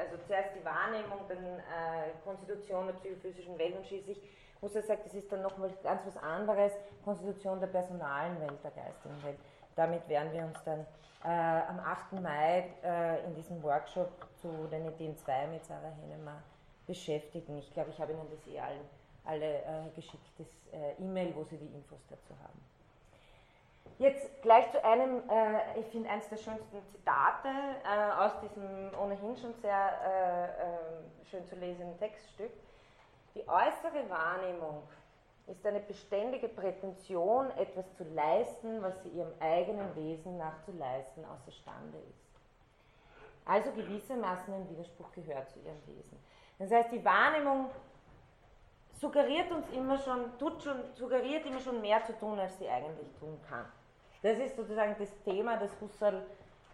also 0.00 0.16
zuerst 0.26 0.50
die 0.56 0.64
Wahrnehmung, 0.64 1.20
dann 1.28 1.38
äh, 1.38 2.10
Konstitution 2.24 2.88
der 2.88 2.94
psychophysischen 2.94 3.56
Welt 3.56 3.76
und 3.76 3.86
schließlich 3.86 4.20
muss 4.60 4.74
er 4.74 4.82
sagen, 4.82 5.02
das 5.04 5.14
ist 5.14 5.30
dann 5.30 5.42
nochmal 5.42 5.70
ganz 5.84 6.02
was 6.04 6.16
anderes, 6.20 6.72
Konstitution 7.04 7.60
der 7.60 7.68
personalen 7.68 8.40
Welt, 8.40 8.58
der 8.64 8.72
geistigen 8.72 9.22
Welt. 9.22 9.38
Damit 9.76 10.08
werden 10.08 10.32
wir 10.32 10.42
uns 10.42 10.60
dann 10.64 10.80
äh, 11.24 11.62
am 11.68 11.78
8. 11.78 12.20
Mai 12.20 12.68
äh, 12.82 13.24
in 13.24 13.36
diesem 13.36 13.62
Workshop 13.62 14.10
zu 14.40 14.66
den 14.70 14.86
Ideen 14.86 15.16
2 15.16 15.46
mit 15.48 15.64
Sarah 15.64 15.92
Hennemann 16.00 16.42
beschäftigen. 16.86 17.58
Ich 17.58 17.72
glaube, 17.72 17.90
ich 17.90 18.00
habe 18.00 18.12
Ihnen 18.12 18.28
das 18.30 18.46
eh 18.52 18.58
allen, 18.58 18.80
alle 19.24 19.58
äh, 19.58 19.90
geschickt, 19.94 20.26
das 20.38 20.48
äh, 20.72 20.92
E-Mail, 21.02 21.34
wo 21.36 21.44
Sie 21.44 21.56
die 21.56 21.74
Infos 21.74 22.00
dazu 22.08 22.34
haben. 22.42 22.60
Jetzt 23.98 24.42
gleich 24.42 24.70
zu 24.70 24.82
einem, 24.84 25.28
äh, 25.28 25.80
ich 25.80 25.86
finde 25.86 26.08
eines 26.08 26.28
der 26.28 26.36
schönsten 26.36 26.82
Zitate 26.92 27.48
äh, 27.48 28.12
aus 28.12 28.32
diesem 28.40 28.90
ohnehin 29.00 29.36
schon 29.36 29.54
sehr 29.60 30.54
schön 31.30 31.44
zu 31.46 31.56
lesenden 31.56 31.98
Textstück. 31.98 32.52
Die 33.34 33.46
äußere 33.46 34.08
Wahrnehmung 34.08 34.82
ist 35.46 35.64
eine 35.66 35.80
beständige 35.80 36.48
Prätension, 36.48 37.50
etwas 37.52 37.84
zu 37.96 38.04
leisten, 38.14 38.82
was 38.82 39.02
sie 39.02 39.10
ihrem 39.10 39.32
eigenen 39.40 39.94
Wesen 39.96 40.36
nach 40.36 40.62
zu 40.64 40.72
leisten 40.72 41.24
außerstande 41.24 41.98
ist. 41.98 42.27
Also 43.48 43.72
gewissermaßen 43.72 44.52
ein 44.52 44.68
Widerspruch 44.68 45.10
gehört 45.12 45.48
zu 45.50 45.58
ihrem 45.60 45.80
Wesen. 45.86 46.18
Das 46.58 46.70
heißt, 46.70 46.92
die 46.92 47.02
Wahrnehmung 47.02 47.70
suggeriert 48.92 49.50
uns 49.50 49.66
immer 49.70 49.96
schon, 49.96 50.38
tut 50.38 50.62
schon, 50.62 50.76
suggeriert 50.94 51.46
immer 51.46 51.60
schon 51.60 51.80
mehr 51.80 52.04
zu 52.04 52.12
tun, 52.18 52.38
als 52.38 52.58
sie 52.58 52.68
eigentlich 52.68 53.08
tun 53.18 53.40
kann. 53.48 53.64
Das 54.22 54.38
ist 54.38 54.54
sozusagen 54.54 54.94
das 54.98 55.08
Thema, 55.22 55.56
das 55.56 55.70
Husserl 55.80 56.26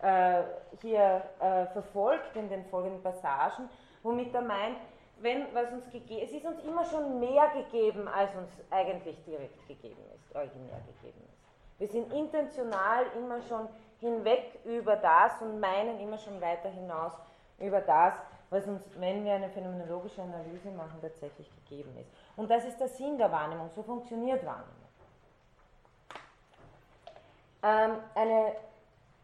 äh, 0.02 0.42
hier 0.80 1.22
äh, 1.38 1.66
verfolgt 1.66 2.34
in 2.34 2.48
den 2.48 2.64
folgenden 2.64 3.02
Passagen, 3.02 3.68
womit 4.02 4.34
er 4.34 4.42
meint, 4.42 4.78
wenn, 5.20 5.46
was 5.54 5.70
uns 5.70 5.84
es 5.86 6.32
ist 6.32 6.44
uns 6.44 6.60
immer 6.64 6.84
schon 6.86 7.20
mehr 7.20 7.52
gegeben, 7.54 8.08
als 8.08 8.34
uns 8.34 8.50
eigentlich 8.70 9.22
direkt 9.24 9.64
gegeben 9.68 10.02
ist, 10.16 10.34
originär 10.34 10.80
gegeben 10.80 11.22
ist. 11.28 11.44
Wir 11.78 11.88
sind 11.88 12.12
intentional 12.12 13.04
immer 13.16 13.40
schon 13.42 13.68
hinweg 14.04 14.58
über 14.64 14.96
das 14.96 15.40
und 15.40 15.60
meinen 15.60 15.98
immer 15.98 16.18
schon 16.18 16.40
weiter 16.40 16.68
hinaus 16.68 17.12
über 17.58 17.80
das, 17.80 18.14
was 18.50 18.66
uns, 18.66 18.82
wenn 18.98 19.24
wir 19.24 19.32
eine 19.32 19.48
phänomenologische 19.48 20.22
Analyse 20.22 20.70
machen, 20.70 20.98
tatsächlich 21.00 21.50
gegeben 21.64 21.96
ist. 21.98 22.10
Und 22.36 22.50
das 22.50 22.64
ist 22.64 22.78
der 22.78 22.88
Sinn 22.88 23.16
der 23.16 23.32
Wahrnehmung, 23.32 23.70
so 23.74 23.82
funktioniert 23.82 24.44
Wahrnehmung. 24.44 24.84
Ähm, 27.62 27.96
eine 28.14 28.52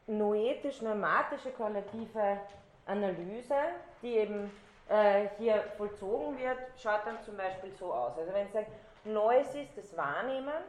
noetisch-normatische 0.07 1.51
korrelative 1.51 2.39
Analyse, 2.87 3.55
die 4.03 4.17
eben 4.17 4.51
äh, 4.89 5.29
hier 5.39 5.63
vollzogen 5.77 6.39
wird, 6.39 6.59
schaut 6.79 7.05
dann 7.05 7.23
zum 7.23 7.37
Beispiel 7.37 7.71
so 7.73 7.93
aus. 7.93 8.17
Also 8.19 8.33
wenn 8.33 8.47
ich 8.47 8.53
sage, 8.53 8.67
Neues 9.05 9.55
ist 9.55 9.77
das 9.77 9.97
Wahrnehmen, 9.97 10.65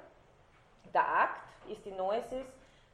der 0.93 1.07
Akt 1.07 1.41
ist 1.69 1.85
die 1.85 1.91
Neuesis, 1.91 2.45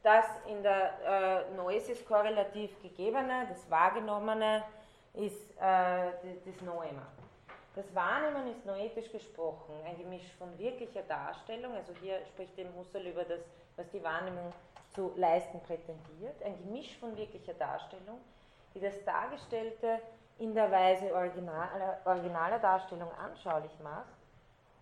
das 0.08 0.24
in 0.46 0.62
der 0.62 1.44
äh, 1.50 1.54
Neuesis 1.54 2.02
korrelativ 2.06 2.70
gegebene, 2.80 3.46
das 3.50 3.70
Wahrgenommene 3.70 4.64
ist 5.12 5.50
äh, 5.58 6.12
das 6.46 6.62
Noema. 6.62 7.06
Das 7.74 7.94
Wahrnehmen 7.94 8.50
ist 8.50 8.64
noetisch 8.64 9.12
gesprochen 9.12 9.74
ein 9.84 9.98
Gemisch 9.98 10.32
von 10.38 10.58
wirklicher 10.58 11.02
Darstellung, 11.02 11.74
also 11.74 11.92
hier 12.00 12.24
spricht 12.24 12.56
dem 12.56 12.74
Husserl 12.74 13.06
über 13.06 13.24
das, 13.24 13.40
was 13.76 13.86
die 13.90 14.02
Wahrnehmung 14.02 14.50
zu 14.94 15.12
leisten 15.16 15.60
prätendiert, 15.60 16.42
ein 16.42 16.56
Gemisch 16.56 16.96
von 16.98 17.14
wirklicher 17.14 17.54
Darstellung, 17.54 18.18
die 18.74 18.80
das 18.80 19.04
Dargestellte 19.04 20.00
in 20.38 20.54
der 20.54 20.70
Weise 20.70 21.12
originaler, 21.14 22.00
originaler 22.06 22.58
Darstellung 22.58 23.10
anschaulich 23.22 23.78
macht 23.82 24.16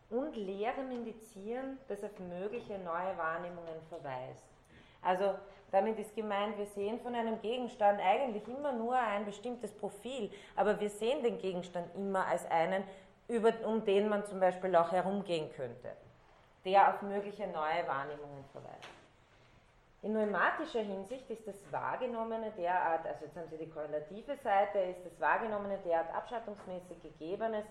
und 0.08 0.36
Lehren 0.36 0.92
indizieren, 0.92 1.78
das 1.88 2.04
auf 2.04 2.16
mögliche 2.20 2.78
neue 2.78 3.18
Wahrnehmungen 3.18 3.82
verweist. 3.88 4.55
Also 5.02 5.34
damit 5.72 5.98
ist 5.98 6.14
gemeint, 6.14 6.56
wir 6.58 6.66
sehen 6.66 7.00
von 7.00 7.14
einem 7.14 7.40
Gegenstand 7.40 8.00
eigentlich 8.00 8.46
immer 8.48 8.72
nur 8.72 8.96
ein 8.96 9.24
bestimmtes 9.24 9.72
Profil, 9.72 10.30
aber 10.54 10.78
wir 10.80 10.90
sehen 10.90 11.22
den 11.22 11.38
Gegenstand 11.38 11.94
immer 11.94 12.26
als 12.26 12.48
einen, 12.50 12.84
über, 13.28 13.52
um 13.64 13.84
den 13.84 14.08
man 14.08 14.24
zum 14.26 14.40
Beispiel 14.40 14.74
auch 14.76 14.92
herumgehen 14.92 15.50
könnte, 15.54 15.92
der 16.64 16.94
auf 16.94 17.02
mögliche 17.02 17.46
neue 17.48 17.86
Wahrnehmungen 17.86 18.44
verweist. 18.52 18.88
In 20.02 20.12
pneumatischer 20.12 20.82
Hinsicht 20.82 21.28
ist 21.30 21.48
das 21.48 21.56
Wahrgenommene 21.72 22.52
derart, 22.56 23.04
also 23.04 23.24
jetzt 23.24 23.36
haben 23.36 23.48
Sie 23.50 23.56
die 23.56 23.68
korrelative 23.68 24.36
Seite, 24.36 24.78
ist 24.78 25.04
das 25.04 25.20
Wahrgenommene 25.20 25.78
derart 25.84 26.14
abschattungsmäßig 26.14 27.02
Gegebenes, 27.02 27.64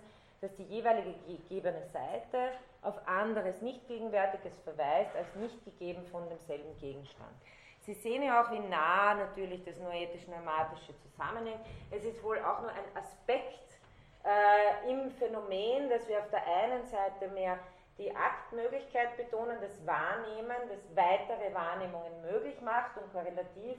dass 0.46 0.56
die 0.58 0.64
jeweilige 0.64 1.14
gegebene 1.26 1.82
Seite 1.88 2.52
auf 2.84 2.96
anderes 3.08 3.62
nicht 3.62 3.88
Gegenwärtiges 3.88 4.54
verweist, 4.60 5.16
als 5.16 5.34
nicht 5.36 5.66
gegeben 5.66 6.06
von 6.12 6.30
demselben 6.30 6.78
Gegenstand. 6.80 7.34
Sie 7.82 7.96
sehen 7.96 8.22
ja 8.22 8.44
auch, 8.44 8.52
wie 8.52 8.60
nah 8.60 9.16
natürlich 9.16 9.64
das 9.64 9.80
noetisch-pneumatische 9.80 10.94
zusammenhängt. 11.00 11.62
Es 11.90 12.04
ist 12.04 12.24
wohl 12.24 12.38
auch 12.40 12.62
nur 12.62 12.70
ein 12.70 12.96
Aspekt 12.96 13.80
äh, 14.24 14.92
im 14.92 15.10
Phänomen, 15.12 15.90
dass 15.90 16.08
wir 16.08 16.20
auf 16.20 16.30
der 16.30 16.46
einen 16.46 16.86
Seite 16.86 17.28
mehr 17.30 17.58
die 17.98 18.16
Aktmöglichkeit 18.16 19.18
betonen, 19.18 19.58
das 19.62 19.84
Wahrnehmen, 19.88 20.58
das 20.70 20.96
weitere 20.96 21.54
Wahrnehmungen 21.56 22.22
möglich 22.22 22.62
macht 22.62 22.98
und 22.98 23.12
korrelativ 23.12 23.78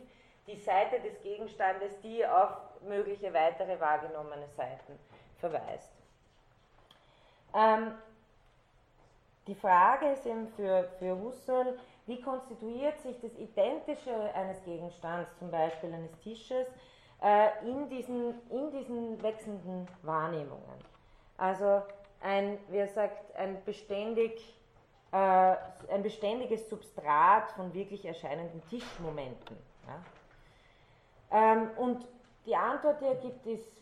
die 0.49 0.57
Seite 0.57 0.99
des 1.01 1.21
Gegenstandes, 1.23 2.01
die 2.01 2.27
auf 2.27 2.51
mögliche 2.83 3.33
weitere 3.33 3.79
wahrgenommene 3.79 4.49
Seiten 4.57 4.99
verweist. 5.39 5.96
Ähm, 7.57 7.93
die 9.47 9.55
Frage 9.55 10.13
ist 10.13 10.27
eben 10.27 10.47
für, 10.49 10.85
für 10.99 11.19
Husserl, 11.19 11.79
wie 12.07 12.21
konstituiert 12.21 13.01
sich 13.01 13.19
das 13.21 13.35
Identische 13.39 14.13
eines 14.35 14.63
Gegenstands, 14.65 15.31
zum 15.39 15.51
Beispiel 15.51 15.93
eines 15.93 16.17
Tisches, 16.19 16.67
äh, 17.23 17.49
in, 17.67 17.89
diesen, 17.89 18.35
in 18.51 18.71
diesen 18.71 19.23
wechselnden 19.23 19.89
Wahrnehmungen? 20.03 20.79
Also 21.39 21.83
ein, 22.21 22.59
wie 22.69 22.79
er 22.79 22.89
sagt, 22.89 23.35
ein, 23.37 23.65
beständig, 23.65 24.55
äh, 25.13 25.17
ein 25.17 26.03
beständiges 26.03 26.69
Substrat 26.69 27.51
von 27.53 27.73
wirklich 27.73 28.05
erscheinenden 28.05 28.63
Tischmomenten. 28.69 29.57
Ja? 29.87 31.53
Ähm, 31.53 31.71
und 31.77 32.07
die 32.45 32.55
Antwort, 32.55 33.01
die 33.01 33.07
er 33.07 33.17
gibt, 33.17 33.47
ist 33.47 33.73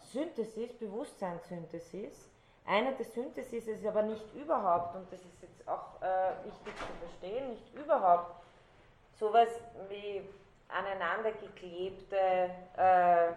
Synthesis, 0.00 0.72
Bewusstseinssynthesis. 0.78 2.30
Eine 2.66 2.92
der 2.94 3.04
Synthesis 3.04 3.68
ist 3.68 3.86
aber 3.86 4.02
nicht 4.02 4.34
überhaupt, 4.34 4.96
und 4.96 5.10
das 5.12 5.20
ist 5.20 5.40
jetzt 5.40 5.68
auch 5.68 6.02
äh, 6.02 6.44
wichtig 6.44 6.74
zu 6.76 7.06
verstehen, 7.06 7.50
nicht 7.50 7.74
überhaupt 7.74 8.42
sowas 9.12 9.48
wie 9.88 10.22
aneinander 10.68 11.30
geklebte 11.32 12.16
äh, 12.76 13.32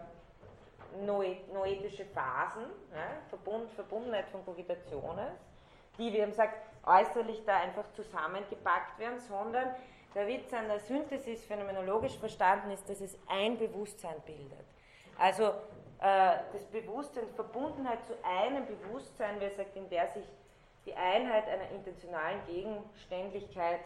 noetische 1.05 2.05
Phasen, 2.05 2.63
ja, 2.91 3.21
Verbund, 3.29 3.71
Verbundenheit 3.73 4.27
von 4.29 4.43
Cogitationen, 4.43 5.27
die, 5.99 6.11
wie 6.11 6.17
eben 6.17 6.33
sagt, 6.33 6.55
äußerlich 6.85 7.45
da 7.45 7.57
einfach 7.57 7.85
zusammengepackt 7.93 8.97
werden, 8.97 9.19
sondern 9.19 9.75
der 10.15 10.27
Witz 10.27 10.51
an 10.53 10.67
der 10.67 10.79
Synthesis 10.79 11.45
phänomenologisch 11.45 12.17
verstanden 12.17 12.71
ist, 12.71 12.89
dass 12.89 12.99
es 12.99 13.17
ein 13.27 13.59
Bewusstsein 13.59 14.15
bildet. 14.25 14.65
Also 15.19 15.53
das 15.99 16.65
Bewusstsein, 16.71 17.25
Verbundenheit 17.35 18.05
zu 18.05 18.13
einem 18.23 18.65
Bewusstsein, 18.65 19.39
wie 19.39 19.45
er 19.45 19.51
sagt, 19.51 19.75
in 19.75 19.89
der 19.89 20.07
sich 20.07 20.23
die 20.85 20.95
Einheit 20.95 21.47
einer 21.47 21.69
intentionalen 21.71 22.39
Gegenständlichkeit 22.47 23.81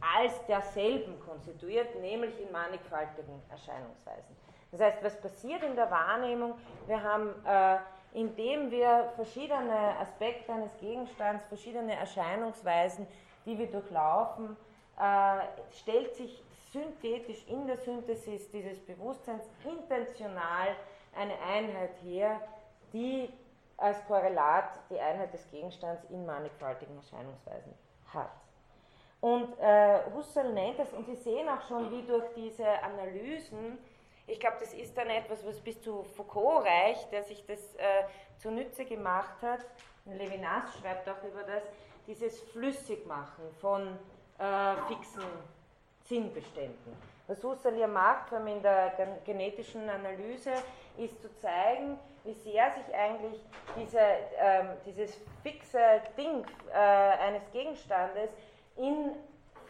als 0.00 0.44
derselben 0.46 1.18
konstituiert, 1.20 1.94
nämlich 2.00 2.38
in 2.40 2.52
mannigfaltigen 2.52 3.42
Erscheinungsweisen. 3.50 4.36
Das 4.72 4.80
heißt, 4.80 5.02
was 5.02 5.20
passiert 5.20 5.62
in 5.62 5.74
der 5.74 5.90
Wahrnehmung? 5.90 6.54
Wir 6.86 7.02
haben, 7.02 7.34
äh, 7.44 7.78
indem 8.12 8.70
wir 8.70 9.12
verschiedene 9.16 9.98
Aspekte 9.98 10.52
eines 10.52 10.76
Gegenstands, 10.78 11.46
verschiedene 11.46 11.94
Erscheinungsweisen, 11.94 13.06
die 13.44 13.58
wir 13.58 13.70
durchlaufen, 13.70 14.56
äh, 14.98 15.38
stellt 15.70 16.14
sich 16.14 16.42
synthetisch 16.72 17.46
in 17.48 17.66
der 17.66 17.76
Synthesis 17.78 18.50
dieses 18.50 18.80
Bewusstseins 18.84 19.44
intentional 19.64 20.68
eine 21.16 21.38
Einheit 21.40 21.92
her, 22.02 22.40
die 22.92 23.32
als 23.76 24.04
Korrelat 24.06 24.78
die 24.90 24.98
Einheit 24.98 25.32
des 25.32 25.48
Gegenstands 25.50 26.04
in 26.10 26.24
mannigfaltigen 26.24 26.96
Erscheinungsweisen 26.96 27.74
hat. 28.12 28.30
Und 29.20 29.58
äh, 29.58 30.00
Husserl 30.14 30.52
nennt 30.52 30.78
das, 30.78 30.92
und 30.92 31.06
Sie 31.06 31.16
sehen 31.16 31.48
auch 31.48 31.62
schon, 31.62 31.90
wie 31.90 32.02
durch 32.06 32.24
diese 32.34 32.66
Analysen, 32.82 33.78
ich 34.26 34.40
glaube, 34.40 34.56
das 34.60 34.74
ist 34.74 34.96
dann 34.96 35.08
etwas, 35.08 35.44
was 35.46 35.60
bis 35.60 35.80
zu 35.80 36.02
Foucault 36.02 36.66
reicht, 36.66 37.10
der 37.12 37.22
sich 37.22 37.44
das 37.46 37.74
äh, 37.76 38.04
zunutze 38.38 38.84
gemacht 38.84 39.40
hat. 39.42 39.60
Levinas 40.04 40.76
schreibt 40.78 41.08
auch 41.08 41.22
über 41.22 41.42
das, 41.42 41.62
dieses 42.06 42.40
Flüssigmachen 42.50 43.50
von 43.60 43.98
äh, 44.38 44.76
fixen 44.88 45.22
Sinnbeständen. 46.04 46.96
Was 47.26 47.42
Husserl 47.42 47.74
hier 47.74 47.88
macht, 47.88 48.28
vor 48.28 48.38
allem 48.38 48.48
in 48.48 48.62
der 48.62 49.18
genetischen 49.24 49.88
Analyse, 49.88 50.52
ist 50.98 51.20
zu 51.20 51.34
zeigen, 51.36 51.98
wie 52.24 52.32
sehr 52.32 52.72
sich 52.72 52.94
eigentlich 52.94 53.40
diese, 53.76 54.00
ähm, 54.38 54.70
dieses 54.84 55.16
fixe 55.42 55.78
Ding 56.18 56.44
äh, 56.72 56.76
eines 56.76 57.42
Gegenstandes 57.52 58.30
in 58.76 59.12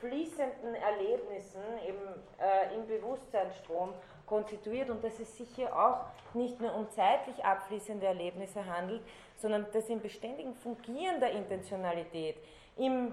fließenden 0.00 0.74
Erlebnissen 0.74 1.62
eben, 1.86 2.22
äh, 2.38 2.74
im 2.74 2.86
Bewusstseinsstrom 2.86 3.92
konstituiert 4.26 4.90
und 4.90 5.02
dass 5.04 5.18
es 5.20 5.36
sich 5.36 5.48
hier 5.54 5.74
auch 5.76 6.06
nicht 6.34 6.60
nur 6.60 6.74
um 6.74 6.90
zeitlich 6.90 7.44
abfließende 7.44 8.06
Erlebnisse 8.06 8.64
handelt, 8.66 9.02
sondern 9.36 9.66
dass 9.72 9.88
im 9.88 10.00
beständigen 10.00 10.54
Fungieren 10.54 11.20
der 11.20 11.30
Intentionalität, 11.30 12.36
im, 12.76 13.12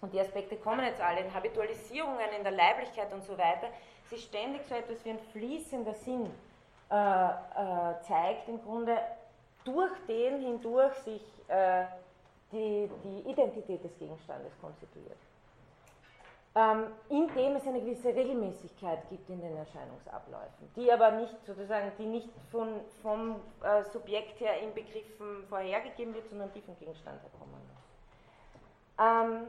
und 0.00 0.12
die 0.12 0.20
Aspekte 0.20 0.56
kommen 0.56 0.84
jetzt 0.84 1.00
alle, 1.00 1.20
in 1.20 1.32
Habitualisierungen, 1.32 2.30
in 2.36 2.42
der 2.42 2.52
Leiblichkeit 2.52 3.12
und 3.12 3.22
so 3.22 3.36
weiter, 3.36 3.68
sich 4.08 4.24
ständig 4.24 4.62
so 4.66 4.74
etwas 4.74 5.04
wie 5.04 5.10
ein 5.10 5.20
fließender 5.32 5.94
Sinn 5.94 6.30
äh, 6.92 6.94
äh, 6.94 8.00
zeigt, 8.02 8.48
im 8.48 8.62
Grunde 8.62 8.98
durch 9.64 9.92
den 10.06 10.40
hindurch 10.40 10.92
sich 10.98 11.22
äh, 11.48 11.86
die, 12.52 12.90
die 13.02 13.30
Identität 13.30 13.82
des 13.82 13.98
Gegenstandes 13.98 14.52
konstituiert. 14.60 15.16
Ähm, 16.54 16.88
indem 17.08 17.56
es 17.56 17.66
eine 17.66 17.80
gewisse 17.80 18.08
Regelmäßigkeit 18.08 19.08
gibt 19.08 19.30
in 19.30 19.40
den 19.40 19.56
Erscheinungsabläufen, 19.56 20.68
die 20.76 20.92
aber 20.92 21.12
nicht 21.12 21.34
sozusagen, 21.46 21.92
die 21.98 22.04
nicht 22.04 22.28
von, 22.50 22.68
vom 23.00 23.36
äh, 23.62 23.84
Subjekt 23.84 24.38
her 24.40 24.60
in 24.60 24.74
Begriffen 24.74 25.46
vorhergegeben 25.48 26.12
wird, 26.12 26.28
sondern 26.28 26.52
die 26.52 26.60
vom 26.60 26.78
Gegenstand 26.78 27.22
herkommen 27.22 27.54
muss. 27.54 27.82
Ähm, 29.00 29.48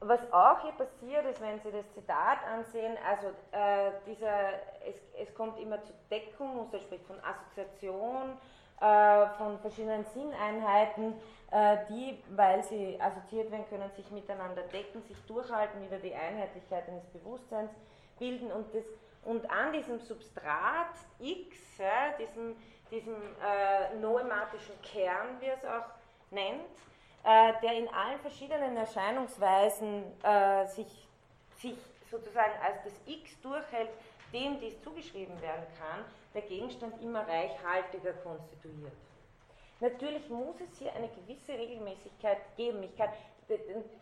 was 0.00 0.20
auch 0.32 0.60
hier 0.60 0.72
passiert 0.72 1.24
ist, 1.26 1.40
wenn 1.40 1.58
Sie 1.60 1.70
das 1.70 1.90
Zitat 1.94 2.38
ansehen, 2.52 2.96
also 3.08 3.28
äh, 3.52 3.92
dieser, 4.06 4.50
es, 4.86 4.96
es, 5.18 5.34
kommt 5.34 5.58
immer 5.58 5.82
zur 5.82 5.94
Deckung, 6.10 6.60
Husserl 6.60 6.80
spricht 6.80 7.06
von 7.06 7.16
Assoziation, 7.24 8.36
äh, 8.80 9.26
von 9.38 9.58
verschiedenen 9.60 10.04
Sinneinheiten, 10.04 11.14
äh, 11.50 11.78
die, 11.88 12.22
weil 12.36 12.62
sie 12.62 13.00
assoziiert 13.00 13.50
werden 13.50 13.64
können, 13.70 13.90
sich 13.92 14.10
miteinander 14.10 14.62
decken, 14.64 15.02
sich 15.02 15.16
durchhalten, 15.26 15.82
wieder 15.82 15.98
die 15.98 16.14
Einheitlichkeit 16.14 16.86
eines 16.88 17.06
Bewusstseins 17.06 17.70
bilden. 18.18 18.52
Und, 18.52 18.74
das, 18.74 18.84
und 19.24 19.50
an 19.50 19.72
diesem 19.72 19.98
Substrat 20.00 20.90
X, 21.18 21.78
ja, 21.78 22.12
diesem, 22.18 22.54
diesem 22.90 23.14
äh, 23.14 23.94
noematischen 23.98 24.80
Kern, 24.82 25.40
wie 25.40 25.46
er 25.46 25.54
es 25.54 25.64
auch 25.64 25.86
nennt, 26.30 26.68
der 27.62 27.72
in 27.72 27.88
allen 27.88 28.20
verschiedenen 28.20 28.76
Erscheinungsweisen 28.76 30.04
äh, 30.22 30.66
sich, 30.66 31.08
sich 31.56 31.76
sozusagen 32.10 32.52
als 32.62 32.84
das 32.84 32.92
X 33.06 33.40
durchhält, 33.40 33.90
dem 34.32 34.60
dies 34.60 34.80
zugeschrieben 34.82 35.40
werden 35.40 35.66
kann, 35.78 36.04
der 36.34 36.42
Gegenstand 36.42 37.00
immer 37.02 37.26
reichhaltiger 37.26 38.12
konstituiert. 38.24 38.92
Natürlich 39.80 40.28
muss 40.28 40.56
es 40.60 40.78
hier 40.78 40.92
eine 40.94 41.08
gewisse 41.08 41.52
Regelmäßigkeit 41.52 42.38
geben. 42.56 42.82
Ich 42.82 42.96
kann, 42.96 43.10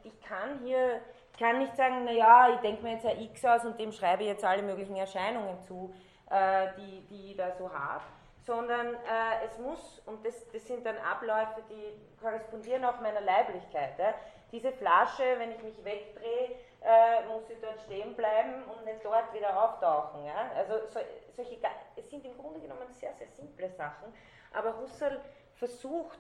ich 0.04 0.20
kann 0.22 0.60
hier 0.64 1.00
kann 1.38 1.58
nicht 1.58 1.76
sagen, 1.76 2.04
naja, 2.04 2.54
ich 2.54 2.60
denke 2.60 2.82
mir 2.82 2.92
jetzt 2.92 3.06
ein 3.06 3.20
X 3.20 3.44
aus 3.44 3.64
und 3.64 3.78
dem 3.78 3.92
schreibe 3.92 4.22
ich 4.22 4.28
jetzt 4.28 4.44
alle 4.44 4.62
möglichen 4.62 4.96
Erscheinungen 4.96 5.60
zu, 5.62 5.92
äh, 6.30 6.68
die, 6.78 7.00
die 7.10 7.30
ich 7.30 7.36
da 7.36 7.50
so 7.58 7.72
habe, 7.72 8.04
sondern 8.46 8.94
äh, 8.94 9.44
es 9.46 9.58
muss, 9.58 10.02
und 10.06 10.24
das, 10.24 10.48
das 10.50 10.66
sind 10.66 10.84
dann 10.84 10.96
Abläufe, 10.98 11.62
die 11.70 12.00
korrespondieren 12.20 12.84
auch 12.84 13.00
meiner 13.00 13.20
Leiblichkeit. 13.20 13.98
Ja. 13.98 14.14
Diese 14.52 14.72
Flasche, 14.72 15.22
wenn 15.38 15.50
ich 15.52 15.62
mich 15.62 15.84
wegdrehe, 15.84 16.56
äh, 16.82 17.26
muss 17.26 17.46
sie 17.48 17.56
dort 17.60 17.80
stehen 17.80 18.14
bleiben 18.14 18.64
und 18.64 18.84
nicht 18.84 19.04
dort 19.04 19.32
wieder 19.32 19.62
auftauchen. 19.62 20.24
Ja? 20.24 20.50
Also 20.54 20.86
so, 20.88 21.00
solche, 21.34 21.58
es 21.96 22.10
sind 22.10 22.24
im 22.24 22.36
Grunde 22.36 22.60
genommen 22.60 22.92
sehr, 22.92 23.14
sehr 23.14 23.28
simple 23.28 23.70
Sachen, 23.70 24.12
aber 24.52 24.76
Husserl 24.78 25.20
versucht 25.54 26.18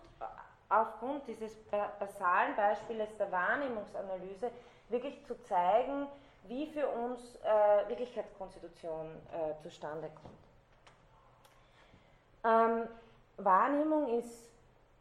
aufgrund 0.68 1.26
dieses 1.28 1.54
basalen 1.98 2.56
Beispiels 2.56 3.16
der 3.16 3.30
Wahrnehmungsanalyse 3.30 4.50
wirklich 4.88 5.24
zu 5.26 5.40
zeigen, 5.42 6.08
wie 6.44 6.66
für 6.66 6.88
uns 6.88 7.36
äh, 7.36 7.88
Wirklichkeitskonstitution 7.88 9.06
äh, 9.32 9.62
zustande 9.62 10.10
kommt. 10.22 10.43
Ähm, 12.44 12.88
Wahrnehmung 13.38 14.18
ist, 14.18 14.50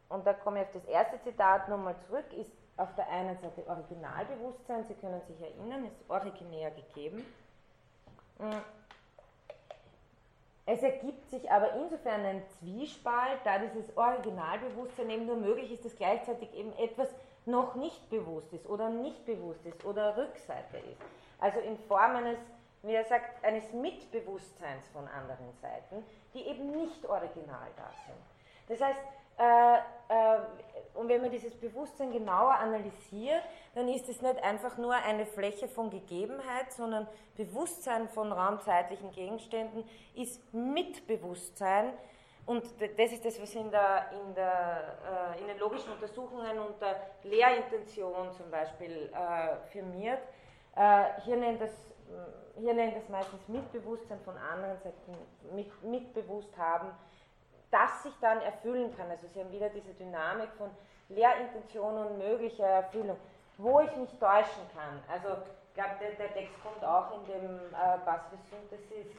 und 0.08 0.26
da 0.26 0.32
komme 0.32 0.60
ich 0.60 0.66
auf 0.66 0.72
das 0.72 0.84
erste 0.86 1.20
Zitat 1.22 1.68
nochmal 1.68 1.96
zurück, 2.08 2.32
ist 2.32 2.52
auf 2.76 2.94
der 2.96 3.08
einen 3.08 3.38
Seite 3.38 3.64
Originalbewusstsein, 3.68 4.84
Sie 4.84 4.94
können 4.94 5.20
sich 5.22 5.40
erinnern, 5.40 5.86
ist 5.86 6.10
originär 6.10 6.70
gegeben. 6.72 7.24
Mm. 8.38 8.50
Es 10.66 10.82
ergibt 10.82 11.28
sich 11.28 11.50
aber 11.50 11.74
insofern 11.74 12.24
ein 12.24 12.42
Zwiespalt, 12.58 13.38
da 13.44 13.58
dieses 13.58 13.94
Originalbewusstsein 13.96 15.10
eben 15.10 15.26
nur 15.26 15.36
möglich 15.36 15.70
ist, 15.70 15.84
dass 15.84 15.94
gleichzeitig 15.94 16.52
eben 16.54 16.72
etwas 16.78 17.08
noch 17.44 17.74
nicht 17.74 18.08
bewusst 18.08 18.52
ist 18.54 18.66
oder 18.66 18.88
nicht 18.88 19.26
bewusst 19.26 19.64
ist 19.66 19.84
oder 19.84 20.16
Rückseite 20.16 20.78
ist. 20.78 21.02
Also 21.38 21.60
in 21.60 21.76
Form 21.76 22.16
eines, 22.16 22.38
wie 22.82 22.94
er 22.94 23.04
sagt, 23.04 23.44
eines 23.44 23.70
Mitbewusstseins 23.72 24.88
von 24.88 25.06
anderen 25.06 25.52
Seiten, 25.60 26.02
die 26.34 26.46
eben 26.46 26.72
nicht 26.72 27.06
original 27.06 27.68
da 27.76 27.90
sind. 28.06 28.18
Das 28.68 28.80
heißt, 28.80 29.00
äh, 29.38 29.76
äh, 29.76 30.38
und 30.94 31.08
wenn 31.08 31.20
man 31.20 31.30
dieses 31.30 31.54
Bewusstsein 31.54 32.12
genauer 32.12 32.54
analysiert, 32.54 33.42
dann 33.74 33.88
ist 33.88 34.08
es 34.08 34.22
nicht 34.22 34.42
einfach 34.42 34.76
nur 34.76 34.94
eine 34.94 35.26
Fläche 35.26 35.66
von 35.68 35.90
Gegebenheit, 35.90 36.72
sondern 36.72 37.08
Bewusstsein 37.36 38.08
von 38.08 38.30
raumzeitlichen 38.30 39.10
Gegenständen 39.10 39.84
ist 40.14 40.40
Mitbewusstsein. 40.54 41.92
Und 42.46 42.62
das 42.98 43.12
ist 43.12 43.24
das, 43.24 43.40
was 43.40 43.54
in, 43.54 43.70
der, 43.70 44.10
in, 44.12 44.34
der, 44.34 45.34
äh, 45.36 45.40
in 45.40 45.48
den 45.48 45.58
logischen 45.58 45.90
Untersuchungen 45.92 46.58
unter 46.58 46.94
Lehrintention 47.22 48.32
zum 48.32 48.50
Beispiel 48.50 49.10
äh, 49.12 49.56
firmiert. 49.72 50.20
Äh, 50.76 51.20
hier 51.24 51.36
nennt 51.36 51.60
das 51.62 51.72
hier 52.56 52.74
nennt 52.74 52.96
es 52.96 53.08
meistens 53.08 53.46
Mitbewusstsein 53.48 54.20
von 54.20 54.36
anderen 54.36 54.78
Seiten, 54.78 55.16
mit, 55.54 55.82
mitbewusst 55.82 56.56
haben, 56.56 56.88
das 57.70 58.02
sich 58.02 58.12
dann 58.20 58.40
erfüllen 58.40 58.94
kann. 58.96 59.10
Also 59.10 59.26
Sie 59.32 59.40
haben 59.40 59.52
wieder 59.52 59.68
diese 59.68 59.92
Dynamik 59.94 60.48
von 60.58 60.70
Lehrintention 61.08 62.06
und 62.06 62.18
möglicher 62.18 62.66
Erfüllung, 62.66 63.16
wo 63.58 63.80
ich 63.80 63.96
mich 63.96 64.10
täuschen 64.18 64.62
kann. 64.74 65.02
Also 65.08 65.28
ich 65.68 65.74
glaube, 65.74 65.96
der, 66.00 66.10
der, 66.12 66.32
Text 66.34 66.54
kommt 66.62 66.84
auch 66.84 67.18
in 67.18 67.26
dem 67.26 67.56
äh, 67.72 67.98
Basvis-Synthesis, 68.04 69.12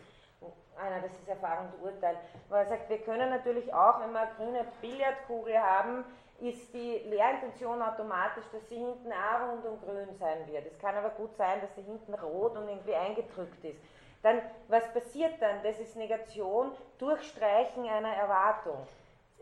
einer, 0.77 1.01
das 1.01 1.11
ist 1.11 1.27
Erfahrung 1.27 1.67
und 1.77 1.93
Urteil, 1.93 2.17
wo 2.49 2.55
er 2.55 2.65
sagt, 2.65 2.89
wir 2.89 2.99
können 2.99 3.29
natürlich 3.29 3.73
auch, 3.73 4.01
wenn 4.01 4.11
wir 4.11 4.21
eine 4.21 4.31
grüne 4.37 4.65
Billardkugel 4.81 5.57
haben, 5.57 6.03
ist 6.39 6.73
die 6.73 7.01
Lehrintention 7.05 7.81
automatisch, 7.81 8.43
dass 8.51 8.67
sie 8.67 8.75
hinten 8.75 9.11
auch 9.11 9.51
rund 9.51 9.65
und 9.65 9.81
grün 9.81 10.13
sein 10.19 10.45
wird. 10.47 10.65
Es 10.67 10.77
kann 10.79 10.95
aber 10.95 11.09
gut 11.09 11.33
sein, 11.37 11.61
dass 11.61 11.73
sie 11.75 11.81
hinten 11.81 12.13
rot 12.13 12.57
und 12.57 12.67
irgendwie 12.67 12.95
eingedrückt 12.95 13.63
ist. 13.63 13.79
Dann, 14.21 14.41
was 14.67 14.91
passiert 14.91 15.41
dann? 15.41 15.63
Das 15.63 15.79
ist 15.79 15.95
Negation, 15.95 16.71
Durchstreichen 16.97 17.87
einer 17.87 18.13
Erwartung, 18.13 18.85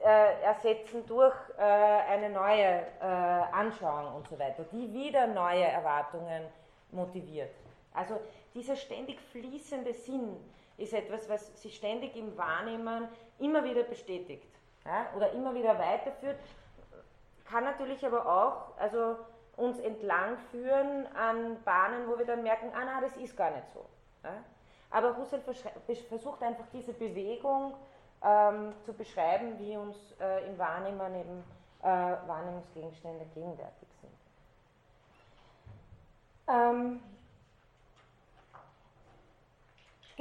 äh, 0.03 0.41
ersetzen 0.43 1.05
durch 1.07 1.35
äh, 1.57 1.61
eine 1.61 2.29
neue 2.29 2.83
äh, 3.01 3.05
Anschauung 3.05 4.15
und 4.15 4.27
so 4.27 4.37
weiter, 4.37 4.65
die 4.71 4.93
wieder 4.93 5.25
neue 5.27 5.63
Erwartungen 5.63 6.43
motiviert. 6.91 7.55
Also 7.93 8.19
dieser 8.53 8.75
ständig 8.75 9.19
fließende 9.31 9.93
Sinn 9.93 10.35
ist 10.77 10.93
etwas, 10.93 11.29
was 11.29 11.61
sich 11.61 11.75
ständig 11.75 12.15
im 12.15 12.37
Wahrnehmen 12.37 13.07
immer 13.39 13.63
wieder 13.63 13.83
bestätigt 13.83 14.49
ja, 14.85 15.07
oder 15.15 15.31
immer 15.31 15.53
wieder 15.53 15.77
weiterführt 15.77 16.37
kann 17.53 17.63
natürlich 17.65 18.03
aber 18.05 18.25
auch 18.25 18.77
also 18.79 19.17
uns 19.57 19.77
entlang 19.79 20.37
führen 20.49 21.05
an 21.15 21.61
Bahnen, 21.63 22.07
wo 22.07 22.17
wir 22.17 22.25
dann 22.25 22.41
merken, 22.41 22.71
ah 22.73 22.81
na, 22.83 23.01
das 23.01 23.15
ist 23.17 23.37
gar 23.37 23.51
nicht 23.51 23.69
so. 23.71 23.85
Ja? 24.23 24.43
Aber 24.89 25.15
Husserl 25.15 25.41
versucht 26.09 26.41
einfach 26.41 26.65
diese 26.73 26.93
Bewegung 26.93 27.75
ähm, 28.23 28.73
zu 28.83 28.93
beschreiben, 28.93 29.59
wie 29.59 29.77
uns 29.77 29.97
äh, 30.19 30.47
im 30.47 30.57
Wahrnehmen 30.57 31.15
eben 31.15 31.43
äh, 31.83 31.85
Wahrnehmungsgegenstände 32.27 33.25
gegenwärtig 33.35 33.89
sind. 34.01 34.13
Ähm, 36.47 36.99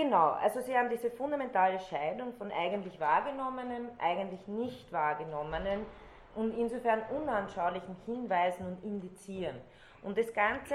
genau, 0.03 0.31
also 0.33 0.61
Sie 0.61 0.77
haben 0.77 0.91
diese 0.91 1.11
fundamentale 1.11 1.79
Scheidung 1.79 2.33
von 2.35 2.51
eigentlich 2.51 2.99
wahrgenommenem, 2.99 3.89
eigentlich 3.99 4.47
nicht 4.49 4.93
wahrgenommenem 4.93 5.87
und 6.35 6.57
insofern 6.59 7.03
unanschaulichen 7.11 7.97
Hinweisen 8.07 8.67
und 8.67 8.85
Indizieren. 8.85 9.61
Und 10.03 10.19
das 10.19 10.33
Ganze 10.33 10.75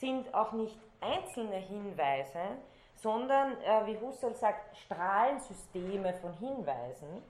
sind 0.00 0.32
auch 0.34 0.52
nicht 0.52 0.78
einzelne 1.00 1.56
Hinweise, 1.56 2.40
sondern, 2.94 3.52
äh, 3.62 3.86
wie 3.86 3.98
Husserl 4.00 4.34
sagt, 4.34 4.76
Strahlensysteme 4.76 6.14
von 6.14 6.32
Hinweisen, 6.34 7.22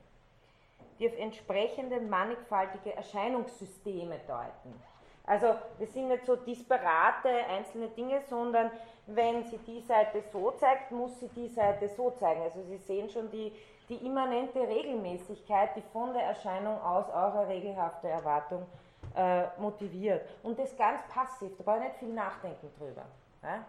die 0.98 1.08
auf 1.08 1.18
entsprechende 1.18 2.00
mannigfaltige 2.00 2.94
Erscheinungssysteme 2.94 4.20
deuten. 4.26 4.80
Also 5.26 5.54
das 5.78 5.92
sind 5.92 6.08
nicht 6.08 6.26
so 6.26 6.36
disparate 6.36 7.28
einzelne 7.50 7.88
Dinge, 7.88 8.20
sondern 8.28 8.70
wenn 9.06 9.44
sie 9.44 9.58
die 9.58 9.80
Seite 9.80 10.22
so 10.32 10.50
zeigt, 10.52 10.92
muss 10.92 11.18
sie 11.20 11.28
die 11.28 11.48
Seite 11.48 11.88
so 11.88 12.10
zeigen. 12.10 12.42
Also 12.42 12.62
Sie 12.62 12.76
sehen 12.76 13.08
schon 13.08 13.30
die 13.30 13.52
die 13.88 14.06
immanente 14.06 14.60
Regelmäßigkeit, 14.60 15.76
die 15.76 15.82
von 15.92 16.12
der 16.14 16.22
Erscheinung 16.22 16.80
aus 16.80 17.10
eine 17.10 17.48
regelhafte 17.48 18.08
Erwartung 18.08 18.66
äh, 19.14 19.44
motiviert. 19.58 20.26
Und 20.42 20.58
das 20.58 20.76
ganz 20.76 21.02
passiv, 21.08 21.56
da 21.58 21.64
brauche 21.64 21.78
ich 21.78 21.84
nicht 21.84 21.96
viel 21.96 22.12
nachdenken 22.12 22.70
drüber. 22.78 23.04
Ja? 23.42 23.64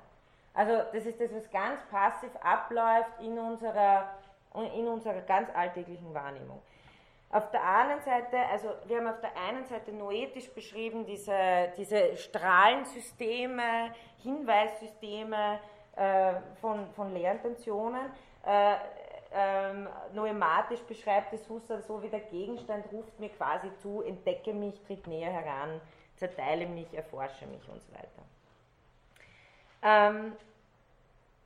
Also 0.53 0.83
das 0.93 1.05
ist 1.05 1.19
das, 1.19 1.33
was 1.33 1.49
ganz 1.51 1.81
passiv 1.91 2.29
abläuft 2.41 3.19
in 3.19 3.37
unserer, 3.37 4.09
in 4.53 4.87
unserer 4.87 5.21
ganz 5.21 5.49
alltäglichen 5.53 6.13
Wahrnehmung. 6.13 6.61
Auf 7.31 7.51
der 7.51 7.63
anderen 7.63 8.01
Seite, 8.01 8.37
also 8.51 8.69
wir 8.85 8.97
haben 8.97 9.07
auf 9.07 9.19
der 9.19 9.35
einen 9.35 9.65
Seite 9.65 9.91
noetisch 9.91 10.49
beschrieben, 10.53 11.05
diese, 11.05 11.73
diese 11.77 12.15
Strahlensysteme, 12.15 13.93
Hinweissysteme 14.23 15.59
äh, 15.95 16.33
von, 16.61 16.87
von 16.93 17.13
Lehrintentionen. 17.13 18.11
Äh, 18.45 18.75
ähm, 19.37 19.89
noematisch 20.13 20.79
beschreibt 20.83 21.33
es 21.33 21.49
Husserl 21.49 21.81
so, 21.81 22.01
wie 22.01 22.07
der 22.07 22.21
Gegenstand 22.21 22.85
ruft 22.91 23.19
mir 23.19 23.29
quasi 23.29 23.69
zu, 23.81 24.01
entdecke 24.01 24.53
mich, 24.53 24.81
tritt 24.83 25.05
näher 25.07 25.31
heran, 25.31 25.81
zerteile 26.15 26.65
mich, 26.65 26.93
erforsche 26.93 27.45
mich 27.47 27.67
und 27.67 27.81
so 27.81 27.93
weiter. 27.93 28.23
Ähm, 29.81 30.33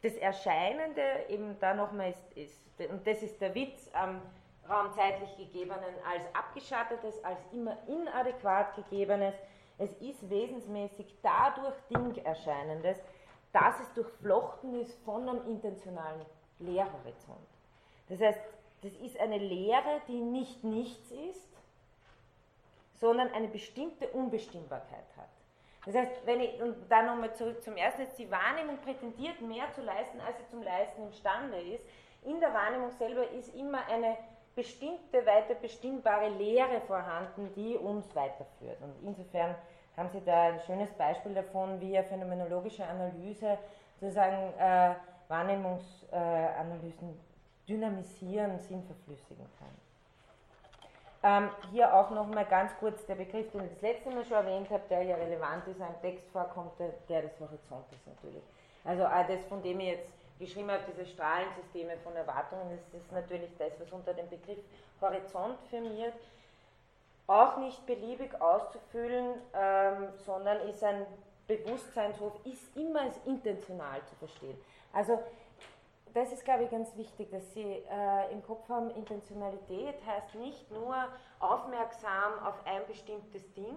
das 0.03 0.13
Erscheinende 0.15 1.01
eben 1.29 1.57
da 1.59 1.73
nochmal 1.73 2.11
ist, 2.11 2.37
ist, 2.37 2.91
und 2.91 3.05
das 3.07 3.23
ist 3.23 3.41
der 3.41 3.55
Witz 3.55 3.89
am 3.93 4.21
raumzeitlich 4.69 5.35
gegebenen 5.37 5.95
als 6.07 6.23
abgeschattetes, 6.33 7.23
als 7.23 7.39
immer 7.51 7.77
inadäquat 7.87 8.75
gegebenes, 8.75 9.35
es 9.77 9.91
ist 10.01 10.29
wesensmäßig 10.29 11.15
dadurch 11.21 11.75
Ding 11.89 12.15
erscheinendes, 12.23 12.97
dass 13.53 13.79
es 13.79 13.93
durchflochten 13.93 14.79
ist 14.81 14.93
von 15.03 15.27
einem 15.27 15.45
intentionalen 15.47 16.25
Lehrhorizont. 16.59 17.47
Das 18.09 18.19
heißt, 18.19 18.39
das 18.81 18.93
ist 18.93 19.19
eine 19.19 19.37
Lehre, 19.37 20.01
die 20.07 20.21
nicht 20.21 20.63
nichts 20.63 21.11
ist, 21.11 21.49
sondern 22.95 23.31
eine 23.31 23.47
bestimmte 23.47 24.07
Unbestimmbarkeit 24.09 25.05
hat. 25.17 25.29
Das 25.85 25.95
heißt, 25.95 26.25
wenn 26.25 26.41
ich, 26.41 26.61
und 26.61 26.75
dann 26.89 27.05
nochmal 27.05 27.33
zurück 27.33 27.63
zum 27.63 27.77
ersten, 27.77 28.05
die 28.17 28.29
Wahrnehmung 28.29 28.77
prätendiert 28.79 29.39
mehr 29.41 29.71
zu 29.71 29.81
leisten, 29.81 30.19
als 30.19 30.37
sie 30.37 30.47
zum 30.47 30.61
Leisten 30.61 31.03
imstande 31.03 31.59
ist. 31.61 31.83
In 32.23 32.39
der 32.41 32.53
Wahrnehmung 32.53 32.91
selber 32.91 33.29
ist 33.29 33.55
immer 33.55 33.85
eine 33.87 34.17
bestimmte, 34.59 35.25
weiter 35.25 35.55
bestimmbare 35.55 36.27
Lehre 36.29 36.81
vorhanden, 36.81 37.49
die 37.55 37.77
uns 37.77 38.13
weiterführt. 38.13 38.77
Und 38.81 38.93
insofern 39.07 39.55
haben 39.95 40.09
Sie 40.09 40.21
da 40.25 40.49
ein 40.49 40.59
schönes 40.61 40.91
Beispiel 40.91 41.33
davon, 41.33 41.79
wie 41.79 41.97
eine 41.97 42.05
phänomenologische 42.07 42.85
Analyse 42.85 43.57
sozusagen 44.01 44.53
äh, 44.59 44.95
Wahrnehmungsanalysen 45.29 47.09
äh, 47.09 47.69
dynamisieren, 47.69 48.59
Sinn 48.59 48.83
verflüssigen 48.83 49.45
kann. 49.59 49.69
Ähm, 51.21 51.49
hier 51.71 51.93
auch 51.93 52.09
nochmal 52.11 52.45
ganz 52.45 52.71
kurz 52.79 53.05
der 53.05 53.15
Begriff, 53.15 53.51
den 53.51 53.63
ich 53.65 53.71
das 53.71 53.81
letzte 53.81 54.09
Mal 54.09 54.25
schon 54.25 54.37
erwähnt 54.37 54.69
habe, 54.69 54.83
der 54.89 55.01
hier 55.01 55.17
relevant 55.17 55.67
ist, 55.67 55.81
ein 55.81 56.01
Text 56.01 56.25
vorkommt, 56.31 56.77
der, 56.79 56.89
der 57.07 57.21
des 57.23 57.39
Horizontes 57.39 57.99
natürlich. 58.05 58.43
Also 58.83 59.05
auch 59.05 59.27
das, 59.27 59.45
von 59.47 59.61
dem 59.61 59.79
ich 59.79 59.87
jetzt 59.87 60.18
geschrieben 60.39 60.71
habe, 60.71 60.83
diese 60.91 61.05
Strahlensysteme 61.05 61.97
von 61.97 62.15
Erwartungen, 62.15 62.69
das 62.69 63.01
ist 63.01 63.11
natürlich 63.11 63.51
das, 63.57 63.79
was 63.79 63.91
unter 63.91 64.13
dem 64.13 64.29
Begriff 64.29 64.59
Horizont 65.01 65.59
firmiert. 65.69 66.13
Auch 67.27 67.57
nicht 67.57 67.85
beliebig 67.85 68.41
auszufüllen, 68.41 69.35
ähm, 69.53 70.09
sondern 70.25 70.67
ist 70.67 70.83
ein 70.83 71.05
Bewusstseinshof, 71.47 72.33
ist 72.45 72.75
immer 72.75 73.01
als 73.01 73.17
intentional 73.25 74.03
zu 74.05 74.15
verstehen. 74.15 74.57
Also 74.93 75.21
das 76.13 76.31
ist, 76.31 76.43
glaube 76.43 76.63
ich, 76.63 76.71
ganz 76.71 76.95
wichtig, 76.95 77.29
dass 77.29 77.53
Sie 77.53 77.61
äh, 77.61 78.31
im 78.31 78.43
Kopf 78.43 78.67
haben, 78.67 78.89
Intentionalität 78.91 79.95
heißt 80.05 80.35
nicht 80.35 80.71
nur 80.71 80.95
aufmerksam 81.39 82.33
auf 82.43 82.55
ein 82.65 82.81
bestimmtes 82.87 83.53
Ding, 83.53 83.75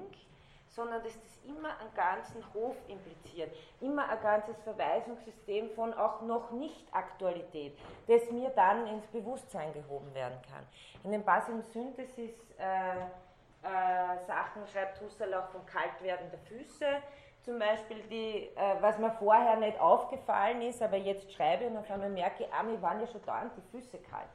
sondern 0.75 1.03
dass 1.03 1.13
das 1.13 1.39
immer 1.45 1.79
einen 1.79 1.95
ganzen 1.95 2.43
Hof 2.55 2.77
impliziert, 2.89 3.55
immer 3.81 4.09
ein 4.09 4.21
ganzes 4.23 4.57
Verweisungssystem 4.63 5.71
von 5.71 5.93
auch 5.95 6.23
noch 6.23 6.51
nicht 6.53 6.87
Aktualität, 6.93 7.79
das 8.07 8.31
mir 8.31 8.51
dann 8.51 8.87
ins 8.87 9.07
Bewusstsein 9.09 9.73
gehoben 9.73 10.13
werden 10.15 10.39
kann. 10.51 10.67
In 11.05 11.13
den 11.13 11.25
Basim-Synthesis 11.25 12.33
äh, 12.59 12.97
äh, 13.63 14.27
Sachen 14.27 14.67
schreibt 14.67 15.01
Husserl 15.01 15.35
auch 15.35 15.49
vom 15.49 15.65
Kaltwerden 15.67 16.31
der 16.31 16.41
Füße, 16.41 16.87
zum 17.43 17.59
Beispiel, 17.59 18.01
die, 18.05 18.51
äh, 18.55 18.77
was 18.81 18.99
mir 18.99 19.11
vorher 19.19 19.57
nicht 19.57 19.79
aufgefallen 19.81 20.63
ist, 20.63 20.81
aber 20.81 20.97
jetzt 20.97 21.33
schreibe 21.33 21.67
und 21.67 21.77
auf 21.77 21.91
einmal 21.91 22.09
merke, 22.09 22.47
ah, 22.53 22.63
mir 22.63 22.81
waren 22.81 23.01
ja 23.01 23.07
schon 23.07 23.25
dauernd 23.25 23.53
die 23.57 23.71
Füße 23.71 23.99
kalt. 23.99 24.29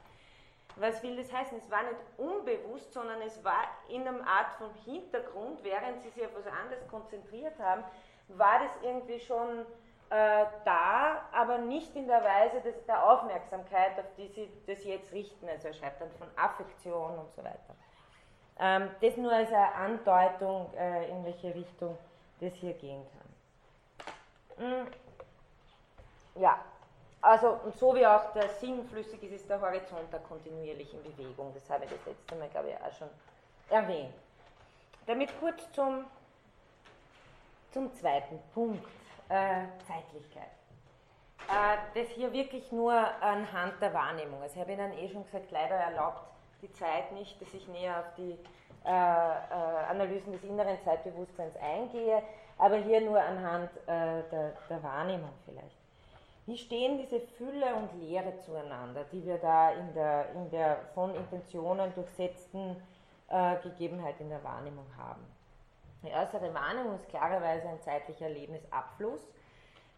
Was 0.80 1.02
will 1.02 1.16
das 1.16 1.32
heißen? 1.32 1.58
Es 1.58 1.70
war 1.70 1.82
nicht 1.82 1.96
unbewusst, 2.16 2.92
sondern 2.92 3.20
es 3.22 3.42
war 3.44 3.64
in 3.88 4.06
einer 4.06 4.26
Art 4.26 4.52
von 4.58 4.70
Hintergrund, 4.84 5.62
während 5.64 6.02
sie 6.02 6.10
sich 6.10 6.24
auf 6.24 6.34
was 6.36 6.46
anderes 6.46 6.86
konzentriert 6.88 7.58
haben, 7.58 7.82
war 8.28 8.60
das 8.60 8.70
irgendwie 8.82 9.18
schon 9.18 9.66
äh, 10.10 10.46
da, 10.64 11.22
aber 11.32 11.58
nicht 11.58 11.94
in 11.96 12.06
der 12.06 12.22
Weise 12.22 12.60
des, 12.60 12.84
der 12.86 13.10
Aufmerksamkeit, 13.10 13.98
auf 13.98 14.06
die 14.16 14.28
sie 14.28 14.48
das 14.66 14.84
jetzt 14.84 15.12
richten. 15.12 15.48
Also 15.48 15.68
er 15.68 15.74
schreibt 15.74 16.00
dann 16.00 16.10
von 16.12 16.28
Affektion 16.36 17.18
und 17.18 17.32
so 17.32 17.42
weiter. 17.42 17.74
Ähm, 18.58 18.90
das 19.00 19.16
nur 19.16 19.32
als 19.32 19.52
eine 19.52 19.72
Andeutung, 19.74 20.72
äh, 20.74 21.10
in 21.10 21.24
welche 21.24 21.54
Richtung 21.54 21.96
das 22.40 22.52
hier 22.54 22.74
gehen 22.74 23.04
kann. 24.56 24.66
Hm. 24.66 24.86
Ja, 26.36 26.58
also 27.20 27.58
und 27.64 27.76
so 27.76 27.94
wie 27.94 28.06
auch 28.06 28.32
der 28.32 28.48
Sinn 28.60 28.86
flüssig 28.88 29.22
ist, 29.24 29.32
ist 29.32 29.50
der 29.50 29.60
Horizont 29.60 30.12
da 30.12 30.18
kontinuierlich 30.18 30.92
in 30.94 31.02
Bewegung. 31.02 31.52
Das 31.54 31.68
habe 31.70 31.84
ich 31.84 31.90
das 31.90 32.06
letzte 32.06 32.34
Mal, 32.36 32.48
glaube 32.48 32.70
ich, 32.70 32.76
auch 32.76 32.92
schon 32.96 33.08
erwähnt. 33.70 34.14
Damit 35.06 35.30
kurz 35.40 35.70
zum, 35.72 36.04
zum 37.72 37.92
zweiten 37.94 38.38
Punkt, 38.54 38.86
äh, 39.28 39.64
Zeitlichkeit. 39.86 40.50
Äh, 41.48 41.76
das 41.94 42.08
hier 42.10 42.32
wirklich 42.32 42.70
nur 42.72 42.92
anhand 42.92 43.80
der 43.80 43.94
Wahrnehmung. 43.94 44.42
Also 44.42 44.54
ich 44.56 44.60
habe 44.60 44.72
Ihnen 44.72 44.92
eh 44.92 45.08
schon 45.08 45.24
gesagt, 45.24 45.50
leider 45.50 45.76
erlaubt 45.76 46.22
die 46.62 46.72
Zeit 46.72 47.12
nicht, 47.12 47.40
dass 47.40 47.52
ich 47.54 47.66
näher 47.68 48.00
auf 48.00 48.14
die 48.16 48.38
äh, 48.84 48.90
äh, 48.90 49.84
Analysen 49.90 50.32
des 50.32 50.44
inneren 50.44 50.78
Zeitbewusstseins 50.84 51.56
eingehe, 51.56 52.22
aber 52.58 52.76
hier 52.76 53.00
nur 53.00 53.20
anhand 53.20 53.70
äh, 53.86 54.22
der, 54.30 54.52
der 54.68 54.82
Wahrnehmung 54.82 55.32
vielleicht. 55.44 55.77
Wie 56.48 56.56
stehen 56.56 56.96
diese 56.96 57.20
Fülle 57.20 57.74
und 57.74 57.92
Leere 58.00 58.34
zueinander, 58.38 59.04
die 59.12 59.22
wir 59.22 59.36
da 59.36 59.70
in 59.72 59.92
der, 59.92 60.32
in 60.32 60.50
der 60.50 60.78
von 60.94 61.14
Intentionen 61.14 61.94
durchsetzten 61.94 62.74
äh, 63.28 63.56
Gegebenheit 63.56 64.18
in 64.18 64.30
der 64.30 64.42
Wahrnehmung 64.42 64.86
haben? 64.96 65.20
Die 66.02 66.10
äußere 66.10 66.54
Wahrnehmung 66.54 66.94
ist 66.94 67.06
klarerweise 67.10 67.68
ein 67.68 67.82
zeitlicher 67.82 68.28
Erlebnisabfluss. 68.28 69.28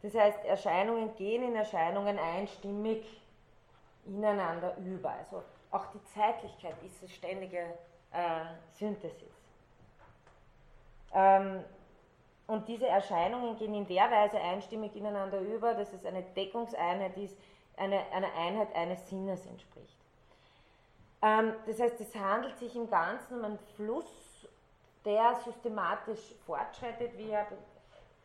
Das 0.03 0.13
heißt, 0.13 0.45
Erscheinungen 0.45 1.15
gehen 1.15 1.45
in 1.45 1.55
Erscheinungen 1.55 2.19
einstimmig 2.19 3.23
ineinander 4.05 4.77
über. 4.79 5.11
Also 5.11 5.45
auch 5.71 5.87
die 5.93 6.03
Zeitlichkeit 6.03 6.75
ist 6.85 7.01
eine 7.01 7.11
ständige 7.11 7.59
äh, 8.11 8.41
Synthesis. 8.73 9.41
Ähm, 11.15 11.63
und 12.51 12.67
diese 12.67 12.89
Erscheinungen 12.89 13.57
gehen 13.57 13.75
in 13.75 13.87
der 13.87 14.11
Weise 14.11 14.39
einstimmig 14.41 14.97
ineinander 14.97 15.41
über, 15.41 15.73
dass 15.75 15.93
es 15.93 16.05
eine 16.05 16.23
Deckungseinheit 16.23 17.17
ist, 17.17 17.37
eine, 17.77 18.01
eine 18.13 18.33
Einheit 18.35 18.75
eines 18.75 19.09
Sinnes 19.09 19.47
entspricht. 19.47 19.97
Ähm, 21.23 21.55
das 21.67 21.79
heißt, 21.79 22.01
es 22.01 22.13
handelt 22.17 22.59
sich 22.59 22.75
im 22.75 22.91
Ganzen 22.91 23.39
um 23.39 23.45
einen 23.45 23.59
Fluss, 23.77 24.49
der 25.05 25.37
systematisch 25.45 26.35
fortschreitet, 26.45 27.17
wie 27.17 27.31
er, 27.31 27.47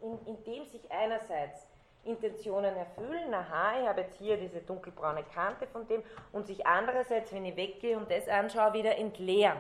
in, 0.02 0.18
in 0.26 0.44
dem 0.44 0.66
sich 0.66 0.92
einerseits 0.92 1.68
Intentionen 2.04 2.76
erfüllen, 2.76 3.34
aha, 3.34 3.80
ich 3.80 3.88
habe 3.88 4.02
jetzt 4.02 4.18
hier 4.18 4.38
diese 4.38 4.60
dunkelbraune 4.62 5.24
Kante 5.36 5.68
von 5.68 5.88
dem, 5.88 6.02
und 6.32 6.48
sich 6.48 6.66
andererseits, 6.66 7.32
wenn 7.32 7.46
ich 7.46 7.56
weggehe 7.56 7.96
und 7.96 8.10
das 8.10 8.28
anschaue, 8.28 8.74
wieder 8.74 8.98
entleeren. 8.98 9.58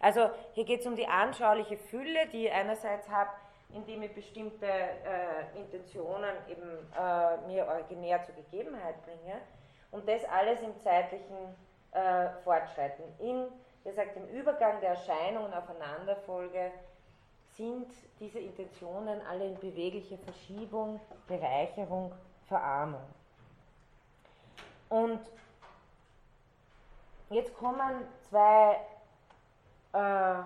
Also 0.00 0.30
hier 0.54 0.64
geht 0.64 0.80
es 0.80 0.86
um 0.86 0.96
die 0.96 1.06
anschauliche 1.06 1.76
Fülle, 1.76 2.26
die 2.32 2.46
ich 2.46 2.52
einerseits 2.52 3.08
habe, 3.08 3.30
indem 3.74 4.02
ich 4.02 4.14
bestimmte 4.14 4.66
äh, 4.66 5.58
Intentionen 5.58 6.34
eben 6.48 6.78
äh, 6.98 7.46
mir 7.46 7.66
originär 7.66 8.22
zur 8.22 8.34
Gegebenheit 8.34 9.02
bringe 9.04 9.40
und 9.90 10.08
das 10.08 10.24
alles 10.24 10.60
im 10.62 10.78
zeitlichen 10.80 11.54
äh, 11.92 12.30
Fortschreiten. 12.44 13.04
In, 13.18 13.46
wie 13.82 13.88
gesagt, 13.88 14.16
im 14.16 14.26
Übergang 14.28 14.80
der 14.80 14.90
Erscheinungen 14.90 15.52
aufeinanderfolge 15.52 16.72
sind 17.56 17.86
diese 18.18 18.38
Intentionen 18.38 19.20
alle 19.28 19.46
in 19.46 19.58
beweglicher 19.58 20.18
Verschiebung, 20.18 21.00
Bereicherung, 21.26 22.12
Verarmung. 22.46 23.02
Und 24.88 25.20
jetzt 27.30 27.54
kommen 27.56 28.06
zwei 28.28 28.78
äh, 29.92 30.42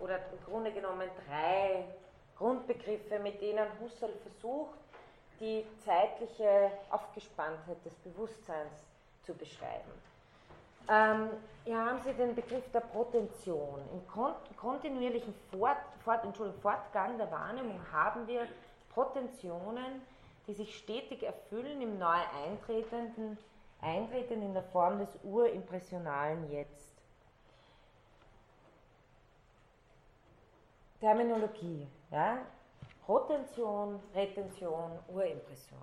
oder 0.00 0.16
im 0.16 0.44
Grunde 0.44 0.72
genommen 0.72 1.08
drei 1.26 1.84
Grundbegriffe, 2.36 3.18
mit 3.18 3.40
denen 3.40 3.66
Husserl 3.80 4.12
versucht, 4.22 4.78
die 5.40 5.64
zeitliche 5.84 6.70
Aufgespanntheit 6.90 7.84
des 7.84 7.94
Bewusstseins 7.96 8.72
zu 9.22 9.34
beschreiben. 9.34 9.90
Ähm, 10.88 11.30
hier 11.64 11.78
haben 11.78 12.00
Sie 12.02 12.12
den 12.14 12.34
Begriff 12.34 12.64
der 12.72 12.80
Protention. 12.80 13.80
Im 13.92 14.56
kontinuierlichen 14.56 15.34
Fort, 15.50 15.76
Fort, 16.04 16.22
Fortgang 16.62 17.16
der 17.16 17.30
Wahrnehmung 17.30 17.80
haben 17.92 18.26
wir 18.26 18.46
Protentionen, 18.92 20.02
die 20.46 20.54
sich 20.54 20.76
stetig 20.78 21.22
erfüllen 21.22 21.80
im 21.80 21.98
neu 21.98 22.18
eintretenden 22.44 23.38
Eintreten 23.80 24.42
in 24.42 24.52
der 24.52 24.64
Form 24.64 24.98
des 24.98 25.08
urimpressionalen 25.22 26.50
Jetzt. 26.50 26.89
Terminologie. 31.00 31.88
Ja? 32.10 32.38
Rotention, 33.08 34.00
Retention, 34.14 34.98
Urimpression. 35.08 35.80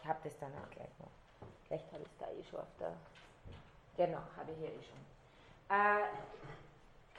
Ich 0.00 0.08
habe 0.08 0.18
das 0.24 0.38
dann 0.38 0.52
auch 0.52 0.70
gleich 0.70 0.98
noch. 0.98 1.10
Vielleicht 1.66 1.92
habe 1.92 2.02
ich 2.02 2.08
es 2.08 2.18
da 2.18 2.26
eh 2.30 2.42
schon 2.44 2.60
auf 2.60 2.76
der. 2.78 2.92
Genau, 3.96 4.20
habe 4.36 4.52
ich 4.52 4.58
hier 4.58 4.68
eh 4.68 4.82
schon. 4.82 4.98
Äh, 5.68 6.04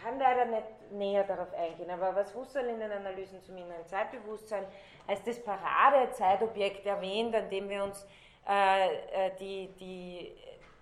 kann 0.01 0.19
leider 0.19 0.45
nicht 0.45 0.91
näher 0.91 1.23
darauf 1.23 1.53
eingehen, 1.53 1.89
aber 1.89 2.15
was 2.15 2.33
Husserl 2.35 2.67
in 2.67 2.79
den 2.79 2.91
Analysen 2.91 3.41
zum 3.41 3.57
inneren 3.57 3.85
Zeitbewusstsein 3.85 4.65
als 5.07 5.23
das 5.23 5.43
Paradezeitobjekt 5.43 6.85
erwähnt, 6.85 7.35
an 7.35 7.49
dem 7.49 7.69
wir 7.69 7.83
uns 7.83 8.05
äh, 8.47 9.27
äh 9.27 9.35
die, 9.39 9.67
die 9.79 10.35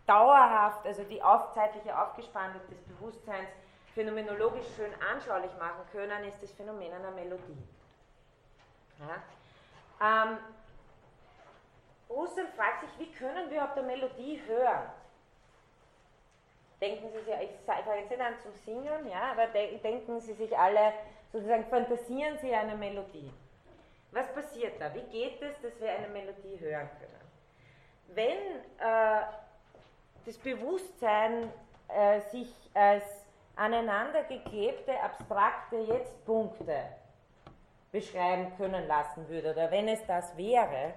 dauerhaft, 0.05 0.85
also 0.85 1.03
die 1.03 1.21
auf, 1.21 1.51
zeitliche 1.51 1.97
Aufgespanntheit 1.97 2.69
des 2.69 2.81
Bewusstseins 2.81 3.49
phänomenologisch 3.93 4.65
schön 4.75 4.91
anschaulich 5.01 5.51
machen 5.57 5.83
können, 5.91 6.23
ist 6.25 6.41
das 6.41 6.51
Phänomen 6.53 6.91
einer 6.91 7.11
Melodie. 7.11 7.57
Ja? 8.99 9.23
Ähm, 10.01 10.37
Husserl 12.09 12.47
fragt 12.55 12.81
sich, 12.81 12.99
wie 12.99 13.11
können 13.13 13.49
wir 13.49 13.63
auf 13.63 13.73
der 13.73 13.83
Melodie 13.83 14.41
hören? 14.47 14.89
Denken 16.81 17.09
Sie 17.11 17.19
sich, 17.19 17.33
ich 17.41 17.65
fange 17.65 17.99
jetzt 17.99 18.09
nicht 18.09 18.21
an 18.21 18.37
zum 18.39 18.53
Singen, 18.65 19.07
ja, 19.09 19.31
aber 19.31 19.47
denken 19.47 20.19
Sie 20.19 20.33
sich 20.33 20.57
alle, 20.57 20.93
sozusagen 21.31 21.65
fantasieren 21.65 22.37
Sie 22.39 22.53
eine 22.53 22.75
Melodie. 22.75 23.31
Was 24.11 24.31
passiert 24.33 24.79
da? 24.79 24.93
Wie 24.93 25.03
geht 25.03 25.41
es, 25.41 25.59
dass 25.61 25.79
wir 25.79 25.91
eine 25.91 26.07
Melodie 26.09 26.59
hören 26.59 26.89
können? 26.99 27.23
Wenn 28.09 28.59
äh, 28.79 29.21
das 30.25 30.37
Bewusstsein 30.37 31.51
äh, 31.87 32.19
sich 32.31 32.53
als 32.73 33.22
aneinandergeklebte, 33.55 34.99
abstrakte 35.01 35.77
Jetztpunkte 35.77 36.75
beschreiben 37.91 38.51
können 38.57 38.87
lassen 38.87 39.27
würde, 39.29 39.51
oder 39.51 39.69
wenn 39.69 39.87
es 39.87 40.05
das 40.07 40.35
wäre, 40.35 40.93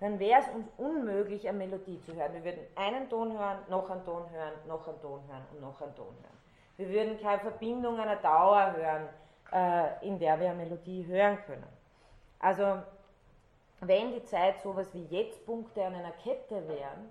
dann 0.00 0.18
wäre 0.18 0.40
es 0.40 0.48
uns 0.48 0.66
unmöglich, 0.78 1.46
eine 1.48 1.58
Melodie 1.58 2.00
zu 2.00 2.14
hören. 2.14 2.32
Wir 2.32 2.44
würden 2.44 2.66
einen 2.74 3.08
Ton 3.08 3.38
hören, 3.38 3.58
noch 3.68 3.88
einen 3.90 4.04
Ton 4.04 4.28
hören, 4.30 4.52
noch 4.66 4.88
einen 4.88 5.00
Ton 5.00 5.20
hören 5.28 5.46
und 5.52 5.60
noch 5.60 5.80
einen 5.80 5.94
Ton 5.94 6.06
hören. 6.06 6.40
Wir 6.76 6.88
würden 6.88 7.20
keine 7.20 7.40
Verbindung 7.40 8.00
einer 8.00 8.16
Dauer 8.16 8.74
hören, 8.74 9.08
äh, 9.52 10.06
in 10.06 10.18
der 10.18 10.40
wir 10.40 10.50
eine 10.50 10.64
Melodie 10.64 11.06
hören 11.06 11.38
können. 11.44 11.66
Also, 12.38 12.82
wenn 13.80 14.12
die 14.12 14.24
Zeit 14.24 14.60
sowas 14.62 14.88
wie 14.94 15.04
Jetztpunkte 15.04 15.84
an 15.84 15.94
einer 15.94 16.12
Kette 16.12 16.66
wären, 16.66 17.10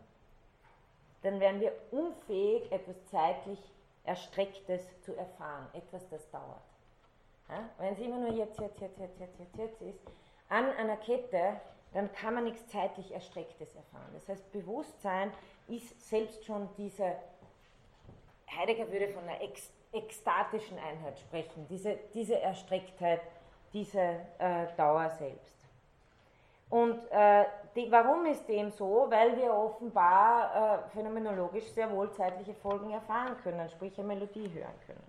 dann 1.22 1.40
wären 1.40 1.60
wir 1.60 1.74
unfähig, 1.92 2.72
etwas 2.72 2.96
zeitlich 3.06 3.60
Erstrecktes 4.10 4.82
zu 5.02 5.16
erfahren, 5.16 5.68
etwas, 5.74 6.10
das 6.10 6.28
dauert. 6.32 6.64
Ja? 7.48 7.70
Wenn 7.78 7.94
es 7.94 8.00
immer 8.00 8.18
nur 8.18 8.34
jetzt, 8.34 8.60
jetzt, 8.60 8.82
jetzt, 8.82 9.00
jetzt, 9.00 9.20
jetzt, 9.20 9.40
jetzt, 9.40 9.58
jetzt 9.58 9.82
ist, 9.84 10.00
an 10.50 10.66
einer 10.72 10.98
Kette, 10.98 11.62
dann 11.94 12.12
kann 12.14 12.34
man 12.34 12.46
nichts 12.46 12.68
zeitlich 12.70 13.12
Erstrecktes 13.12 13.76
erfahren. 13.76 14.10
Das 14.14 14.28
heißt, 14.28 14.52
Bewusstsein 14.52 15.32
ist 15.68 16.10
selbst 16.10 16.44
schon 16.44 16.68
diese, 16.76 17.16
Heidegger 18.50 18.92
würde 18.92 19.10
von 19.10 19.24
einer 19.30 19.40
ex, 19.42 19.72
ekstatischen 19.94 20.80
Einheit 20.80 21.20
sprechen, 21.20 21.68
diese, 21.70 22.00
diese 22.16 22.40
Erstrecktheit, 22.40 23.22
diese 23.74 24.22
äh, 24.40 24.66
Dauer 24.76 25.12
selbst. 25.12 25.59
Und 26.70 27.00
äh, 27.12 27.46
die, 27.76 27.92
warum 27.92 28.26
ist 28.26 28.48
dem 28.48 28.70
so? 28.70 29.08
Weil 29.10 29.36
wir 29.38 29.54
offenbar 29.54 30.84
äh, 30.86 30.90
phänomenologisch 30.90 31.72
sehr 31.72 31.90
wohl 31.92 32.12
zeitliche 32.12 32.54
Folgen 32.54 32.92
erfahren 32.92 33.36
können, 33.44 33.70
sprich 33.70 33.98
eine 33.98 34.08
Melodie 34.08 34.52
hören 34.54 34.80
können. 34.86 35.04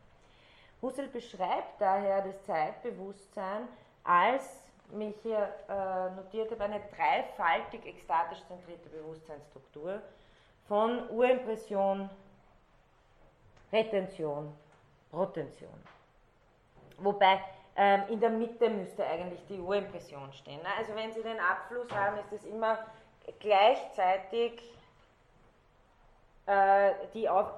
Husserl 0.81 1.09
beschreibt 1.09 1.79
daher 1.79 2.23
das 2.23 2.42
Zeitbewusstsein 2.44 3.68
als, 4.05 4.62
mich 4.92 5.14
hier 5.23 5.49
äh, 5.68 6.11
notiert 6.16 6.51
habe, 6.51 6.64
eine 6.64 6.81
dreifaltig 6.96 7.85
ekstatisch 7.87 8.42
zentrierte 8.49 8.88
Bewusstseinsstruktur 8.88 10.01
von 10.66 11.09
Urimpression, 11.11 12.09
Retention, 13.73 14.53
Protention. 15.11 15.70
Wobei 16.99 17.40
ähm, 17.81 18.03
in 18.11 18.21
der 18.21 18.29
Mitte 18.29 18.69
müsste 18.69 19.07
eigentlich 19.07 19.40
die 19.47 19.59
Urimpression 19.59 20.31
stehen. 20.35 20.61
Ne? 20.61 20.69
Also 20.79 20.95
wenn 20.95 21.12
Sie 21.14 21.23
den 21.23 21.40
Abfluss 21.40 21.90
haben, 21.90 22.19
ist 22.19 22.31
es 22.31 22.45
immer 22.45 22.79
gleichzeitig 23.38 24.61
äh, 26.45 26.93
die 27.14 27.27
auf. 27.27 27.51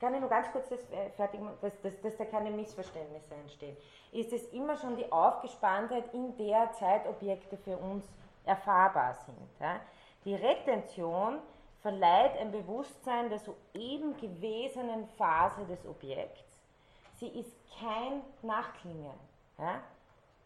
Kann 0.00 0.14
ich 0.14 0.20
nur 0.20 0.28
ganz 0.28 0.50
kurz 0.50 0.68
das 0.68 0.80
äh, 0.90 1.10
fertig 1.10 1.40
machen, 1.40 1.56
dass, 1.62 1.80
dass, 1.80 2.00
dass 2.00 2.16
da 2.16 2.24
keine 2.24 2.50
Missverständnisse 2.50 3.34
entstehen. 3.36 3.76
Ist 4.10 4.32
es 4.32 4.52
immer 4.52 4.76
schon 4.76 4.96
die 4.96 5.10
Aufgespanntheit, 5.12 6.12
in 6.12 6.36
der 6.36 6.72
Zeitobjekte 6.72 7.56
für 7.58 7.76
uns 7.76 8.04
erfahrbar 8.44 9.14
sind. 9.14 9.48
Ja? 9.60 9.80
Die 10.24 10.34
Retention 10.34 11.38
verleiht 11.82 12.36
ein 12.38 12.50
Bewusstsein 12.50 13.28
der 13.28 13.38
soeben 13.38 14.16
gewesenen 14.16 15.06
Phase 15.16 15.64
des 15.66 15.86
Objekts 15.86 16.43
sie 17.24 17.40
ist 17.40 17.56
kein 17.78 18.22
Nachklingen. 18.42 19.18
Ja? 19.58 19.80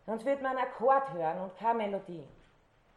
Sonst 0.06 0.24
wird 0.24 0.42
man 0.42 0.56
einen 0.56 0.66
Akkord 0.66 1.12
hören 1.12 1.40
und 1.40 1.56
keine 1.56 1.78
Melodie. 1.78 2.26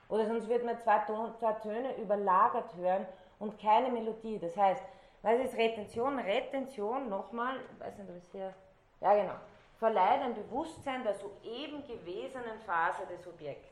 Oder 0.08 0.28
sonst 0.28 0.48
wird 0.48 0.66
man 0.66 0.78
zwei, 0.80 1.00
Ton, 1.00 1.34
zwei 1.38 1.54
Töne 1.54 1.96
überlagert 1.98 2.76
hören 2.76 3.06
und 3.40 3.60
keine 3.60 3.90
Melodie. 3.90 4.40
Das 4.40 4.56
heißt, 4.56 4.84
Was 5.24 5.40
ist 5.40 5.56
Retention? 5.56 6.18
Retention, 6.18 7.08
nochmal, 7.08 7.58
ich 7.72 7.80
weiß 7.80 7.96
nicht, 7.98 8.10
ob 8.10 8.16
es 8.16 8.32
hier, 8.32 8.54
ja 9.02 9.14
genau, 9.14 9.36
verleiht 9.78 10.22
ein 10.22 10.34
Bewusstsein 10.34 11.04
der 11.04 11.14
soeben 11.14 11.86
gewesenen 11.86 12.60
Phase 12.66 13.06
des 13.06 13.28
Objekts. 13.28 13.70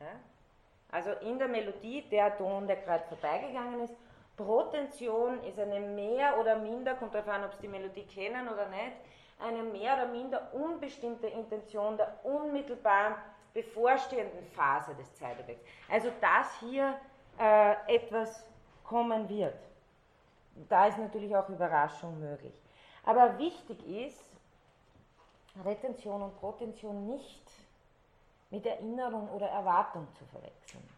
Ja? 0.00 0.06
Also 0.90 1.10
in 1.20 1.38
der 1.38 1.46
Melodie 1.46 2.02
der 2.10 2.36
Ton, 2.36 2.66
der 2.66 2.76
gerade 2.76 3.04
vorbeigegangen 3.04 3.82
ist. 3.82 3.94
Protention 4.36 5.42
ist 5.44 5.58
eine 5.58 5.80
mehr 5.80 6.38
oder 6.38 6.56
minder, 6.56 6.94
kommt 6.94 7.14
darauf 7.14 7.28
an, 7.28 7.44
ob 7.44 7.52
Sie 7.54 7.62
die 7.62 7.68
Melodie 7.68 8.06
kennen 8.06 8.48
oder 8.48 8.68
nicht, 8.68 8.96
eine 9.38 9.62
mehr 9.62 9.94
oder 9.94 10.08
minder 10.08 10.52
unbestimmte 10.54 11.26
Intention 11.26 11.96
der 11.96 12.18
unmittelbaren 12.24 13.14
bevorstehenden 13.52 14.44
Phase 14.46 14.94
des 14.94 15.14
Zeitobjekts. 15.16 15.64
Also 15.90 16.10
dass 16.20 16.58
hier 16.60 16.94
äh, 17.38 17.74
etwas 17.94 18.44
kommen 18.84 19.28
wird. 19.28 19.58
Da 20.68 20.86
ist 20.86 20.98
natürlich 20.98 21.34
auch 21.36 21.48
Überraschung 21.48 22.18
möglich. 22.18 22.54
Aber 23.04 23.38
wichtig 23.38 23.86
ist, 23.86 24.32
Retention 25.64 26.22
und 26.22 26.38
Protention 26.38 27.06
nicht 27.06 27.50
mit 28.50 28.64
Erinnerung 28.64 29.28
oder 29.30 29.48
Erwartung 29.48 30.06
zu 30.14 30.24
verwechseln. 30.26 30.88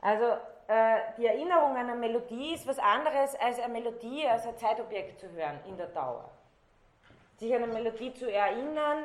Also 0.00 0.24
äh, 0.68 1.00
die 1.16 1.26
Erinnerung 1.26 1.76
an 1.76 1.88
eine 1.88 1.94
Melodie 1.94 2.54
ist 2.54 2.66
was 2.66 2.78
anderes 2.78 3.34
als 3.36 3.58
eine 3.58 3.72
Melodie 3.72 4.26
als 4.28 4.46
ein 4.46 4.56
Zeitobjekt 4.56 5.18
zu 5.18 5.30
hören 5.32 5.58
in 5.66 5.76
der 5.76 5.86
Dauer. 5.86 6.30
Sich 7.36 7.54
an 7.54 7.62
eine 7.62 7.72
Melodie 7.72 8.12
zu 8.14 8.30
erinnern, 8.30 9.04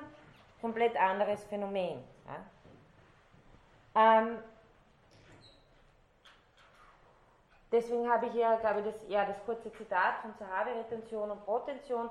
komplett 0.61 0.95
anderes 0.97 1.43
Phänomen. 1.45 2.03
Ja? 3.95 4.21
Ähm, 4.21 4.39
deswegen 7.71 8.11
habe 8.11 8.27
ich 8.27 8.33
ja, 8.33 8.55
glaube 8.57 8.79
ich, 8.79 8.85
das, 8.85 8.95
ja, 9.07 9.25
das 9.25 9.43
kurze 9.45 9.71
Zitat 9.71 10.17
von 10.21 10.35
Zahavi, 10.35 10.71
Retention 10.71 11.31
und 11.31 11.45
Protention 11.45 12.09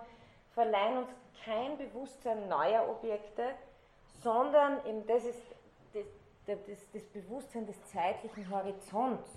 verleihen 0.55 0.99
uns 0.99 1.09
kein 1.45 1.77
Bewusstsein 1.77 2.49
neuer 2.49 2.89
Objekte, 2.89 3.55
sondern 4.23 4.85
eben 4.87 5.07
das 5.07 5.25
ist 5.25 5.52
das, 6.57 6.67
das, 6.67 6.91
das 6.93 7.03
Bewusstsein 7.05 7.67
des 7.67 7.83
zeitlichen 7.85 8.49
Horizonts 8.51 9.31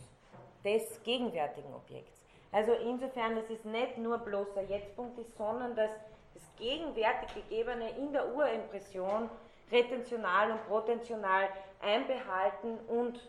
des 0.64 1.02
gegenwärtigen 1.04 1.74
Objekts. 1.74 2.22
Also 2.52 2.74
insofern, 2.74 3.36
dass 3.36 3.50
es 3.50 3.64
nicht 3.66 3.98
nur 3.98 4.18
bloßer 4.18 4.62
Jetztpunkt 4.64 5.20
ist, 5.20 5.36
sondern 5.38 5.76
dass 5.76 5.92
das 6.34 6.44
gegenwärtig 6.58 7.34
Gegebene 7.34 7.90
in 7.98 8.12
der 8.12 8.34
Urimpression 8.34 9.30
retentional 9.72 10.52
und 10.52 10.68
protensional 10.68 11.50
einbehalten 11.82 12.78
und 12.88 13.20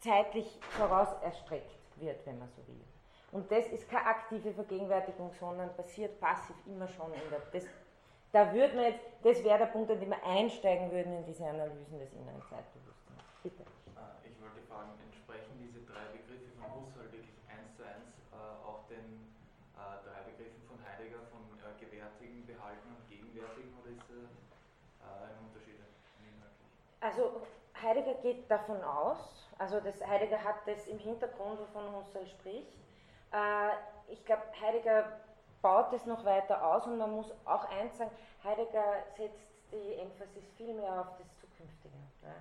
zeitlich 0.00 0.58
vorauserstreckt 0.70 1.76
wird, 1.96 2.24
wenn 2.26 2.38
man 2.38 2.48
so 2.50 2.66
will. 2.66 2.80
Und 3.32 3.50
das 3.50 3.66
ist 3.66 3.88
keine 3.90 4.06
aktive 4.06 4.52
Vergegenwärtigung, 4.52 5.30
sondern 5.38 5.74
passiert 5.76 6.18
passiv 6.20 6.56
immer 6.66 6.88
schon 6.88 7.12
in 7.12 7.30
der. 7.30 7.40
Das, 7.52 7.64
da 8.32 8.52
würde 8.52 8.74
man 8.76 8.84
jetzt, 8.84 9.04
das 9.22 9.42
wäre 9.44 9.58
der 9.58 9.66
Punkt, 9.66 9.90
an 9.90 10.00
dem 10.00 10.10
wir 10.10 10.24
einsteigen 10.24 10.90
würden 10.90 11.12
in 11.18 11.24
diese 11.24 11.44
Analysen 11.46 11.98
des 11.98 12.12
inneren 12.12 12.42
Zeitbewusstseins. 12.48 13.22
Bitte. 13.42 13.64
Ah, 13.94 14.18
ich 14.24 14.34
wollte 14.42 14.60
fragen, 14.68 14.92
entsprechen 15.02 15.56
diese 15.58 15.86
drei 15.86 16.10
Begriffe 16.12 16.50
von 16.58 16.68
Husserl 16.74 17.10
wirklich 17.12 17.38
eins 17.48 17.70
zu 17.76 17.82
eins 17.86 18.10
äh, 18.30 18.36
auch 18.36 18.84
den 18.90 19.30
äh, 19.78 20.02
drei 20.04 20.20
Begriffen 20.30 20.60
von 20.66 20.76
Heidegger 20.82 21.22
von 21.30 21.42
äh, 21.62 21.74
gewärtigen, 21.78 22.44
behalten 22.46 22.88
und 22.92 23.02
gegenwärtigen 23.08 23.72
oder 23.78 23.90
ist 23.94 24.06
da 24.10 24.20
äh, 24.20 25.30
ein 25.30 25.38
Unterschied 25.46 25.78
inhaltlich? 26.20 26.70
Also 27.00 27.46
Heidegger 27.78 28.20
geht 28.20 28.50
davon 28.50 28.82
aus, 28.82 29.48
also 29.58 29.80
das, 29.80 29.96
Heidegger 30.06 30.42
hat 30.42 30.66
das 30.66 30.86
im 30.86 30.98
Hintergrund, 30.98 31.60
wovon 31.60 31.94
Husserl 31.94 32.26
spricht. 32.26 32.74
Äh, 33.32 33.72
ich 34.08 34.24
glaube, 34.24 34.42
Heidegger 34.60 35.20
baut 35.62 35.92
es 35.92 36.06
noch 36.06 36.24
weiter 36.24 36.64
aus 36.64 36.86
und 36.86 36.98
man 36.98 37.10
muss 37.10 37.32
auch 37.44 37.64
eins 37.70 37.96
sagen, 37.98 38.10
Heidegger 38.44 39.04
setzt 39.16 39.46
die 39.72 39.94
Emphasis 39.94 40.50
viel 40.56 40.74
mehr 40.74 41.00
auf 41.00 41.16
das 41.18 41.36
Zukünftige. 41.38 41.94
Ja. 42.22 42.34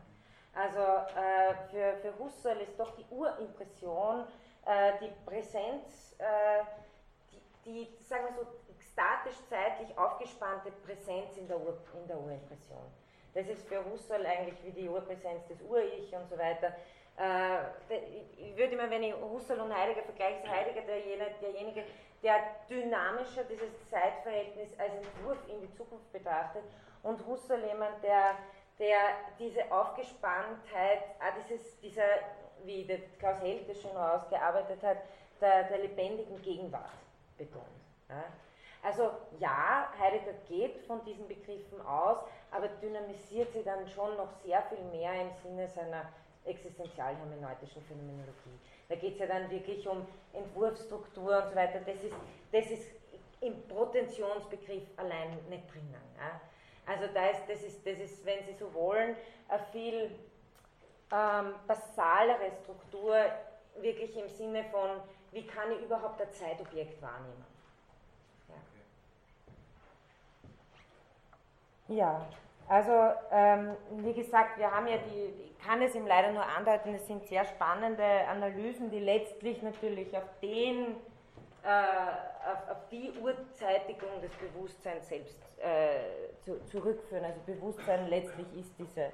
Also 0.54 0.80
äh, 0.80 1.54
für, 1.70 1.98
für 2.02 2.18
Husserl 2.20 2.62
ist 2.62 2.80
doch 2.80 2.96
die 2.96 3.06
Urimpression, 3.10 4.26
äh, 4.66 4.94
die 5.02 5.12
Präsenz, 5.26 6.16
äh, 6.18 6.64
die, 7.66 7.90
die, 7.90 8.04
sagen 8.04 8.26
wir 8.26 8.44
so, 8.44 8.48
statisch 8.80 9.38
zeitlich 9.50 9.98
aufgespannte 9.98 10.72
Präsenz 10.86 11.36
in 11.38 11.48
der, 11.48 11.60
Ur, 11.60 11.78
in 12.02 12.08
der 12.08 12.18
Urimpression. 12.18 12.86
Das 13.34 13.48
ist 13.48 13.68
für 13.68 13.84
Husserl 13.84 14.26
eigentlich 14.26 14.64
wie 14.64 14.72
die 14.72 14.88
Urpräsenz 14.88 15.46
des 15.48 15.62
Ur-Ich 15.62 16.16
und 16.16 16.30
so 16.30 16.38
weiter. 16.38 16.74
Äh, 17.18 17.58
ich 18.38 18.56
würde 18.56 18.74
immer, 18.74 18.90
wenn 18.90 19.04
ich 19.04 19.14
Husserl 19.14 19.60
und 19.60 19.76
Heidegger 19.76 20.04
vergleiche, 20.04 20.50
Heidegger 20.50 20.82
derjenige, 20.82 21.36
derjenige 21.42 21.84
der 22.26 22.42
dynamischer 22.68 23.44
dieses 23.44 23.88
Zeitverhältnis 23.88 24.70
als 24.80 24.94
Entwurf 24.96 25.38
in 25.48 25.62
die 25.62 25.72
Zukunft 25.76 26.12
betrachtet 26.12 26.64
und 27.04 27.24
Husserl 27.28 27.64
jemand, 27.64 28.02
der, 28.02 28.36
der 28.80 28.98
diese 29.38 29.72
Aufgespanntheit, 29.72 31.04
auch 31.20 31.44
dieses, 31.48 31.80
dieser, 31.82 32.08
wie 32.64 32.84
der 32.84 32.98
Klaus 33.20 33.38
das 33.68 33.80
schon 33.80 33.96
ausgearbeitet 33.96 34.82
hat, 34.82 34.98
der, 35.40 35.66
der 35.66 35.78
lebendigen 35.78 36.42
Gegenwart 36.42 36.90
betont. 37.38 37.64
Ja. 38.10 38.24
Also 38.82 39.12
ja, 39.40 39.88
Heidegger 40.00 40.34
geht 40.48 40.80
von 40.88 41.06
diesen 41.06 41.28
Begriffen 41.28 41.80
aus, 41.86 42.18
aber 42.50 42.70
dynamisiert 42.82 43.54
sie 43.54 43.64
dann 43.64 43.88
schon 43.88 44.18
noch 44.18 44.32
sehr 44.44 44.64
viel 44.64 44.84
mehr 44.86 45.22
im 45.22 45.32
Sinne 45.44 45.68
seiner 45.68 46.06
existenzialhermeneutischen 46.46 47.84
Phänomenologie. 47.84 48.60
Da 48.88 48.96
geht 48.96 49.14
es 49.14 49.20
ja 49.20 49.28
dann 49.28 49.50
wirklich 49.50 49.88
um 49.88 50.06
Entwurfsstruktur 50.34 51.44
und 51.44 51.50
so 51.50 51.56
weiter. 51.56 51.80
Das 51.80 52.04
ist, 52.04 52.16
das 52.52 52.66
ist 52.72 52.88
im 53.42 53.62
Potentionsbegriff 53.68 54.84
allein 54.98 55.38
nicht 55.50 55.74
drinnen. 55.74 55.96
Ja. 56.18 56.42
Also 56.86 57.08
da 57.14 57.30
ist, 57.30 57.42
das, 57.48 57.64
ist, 57.64 57.86
das 57.86 58.00
ist, 58.00 58.26
wenn 58.26 58.44
Sie 58.46 58.54
so 58.54 58.72
wollen, 58.74 59.16
eine 59.48 59.64
viel 59.72 60.12
ähm, 61.12 61.56
basalere 61.68 62.52
Struktur, 62.64 63.16
wirklich 63.78 64.16
im 64.18 64.30
Sinne 64.30 64.64
von, 64.66 65.02
wie 65.32 65.46
kann 65.46 65.72
ich 65.72 65.82
überhaupt 65.82 66.22
ein 66.22 66.32
Zeitobjekt 66.32 67.02
wahrnehmen. 67.02 67.46
Ja, 71.88 71.96
ja 71.96 72.28
also 72.68 72.92
ähm, 73.32 73.76
wie 73.98 74.14
gesagt, 74.14 74.58
wir 74.58 74.72
haben 74.72 74.88
ja 74.88 74.98
die, 74.98 75.54
kann 75.66 75.82
es 75.82 75.96
ihm 75.96 76.08
leider 76.08 76.32
nur 76.32 76.44
andeuten, 76.44 76.96
es 76.96 77.06
sind 77.08 77.26
sehr 77.26 77.46
spannende 77.46 78.04
Analysen, 78.28 78.90
die 78.90 79.00
letztlich 79.00 79.62
natürlich 79.62 80.16
auf 80.16 80.24
den, 80.42 80.96
äh, 81.64 81.70
auf, 82.52 82.70
auf, 82.72 82.90
die 82.92 83.12
Urzeitigung 83.22 84.22
des 84.22 84.32
Bewusstseins 84.34 85.08
selbst 85.08 85.38
äh, 85.60 86.40
zu, 86.44 86.64
zurückführen. 86.66 87.26
Also 87.26 87.40
Bewusstsein 87.46 88.08
letztlich 88.08 88.48
ist 88.60 88.72
diese, 88.80 89.12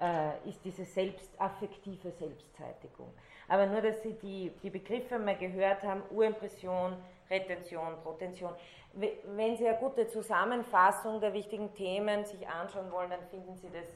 äh, 0.00 0.48
ist 0.48 0.64
diese 0.64 0.84
selbst, 0.84 1.30
affektive 1.38 2.10
Selbstzeitigung. 2.10 3.12
Aber 3.48 3.66
nur, 3.66 3.80
dass 3.80 4.02
Sie 4.02 4.14
die, 4.14 4.52
die 4.62 4.70
Begriffe 4.70 5.18
mal 5.18 5.36
gehört 5.36 5.82
haben, 5.82 6.02
Urimpression, 6.10 6.96
Retention, 7.30 8.00
Protention. 8.02 8.52
Wenn 8.94 9.56
Sie 9.56 9.66
eine 9.66 9.78
gute 9.78 10.06
Zusammenfassung 10.08 11.20
der 11.20 11.32
wichtigen 11.32 11.72
Themen 11.74 12.24
sich 12.24 12.46
anschauen 12.46 12.92
wollen, 12.92 13.10
dann 13.10 13.22
finden 13.30 13.56
Sie 13.56 13.70
das 13.70 13.86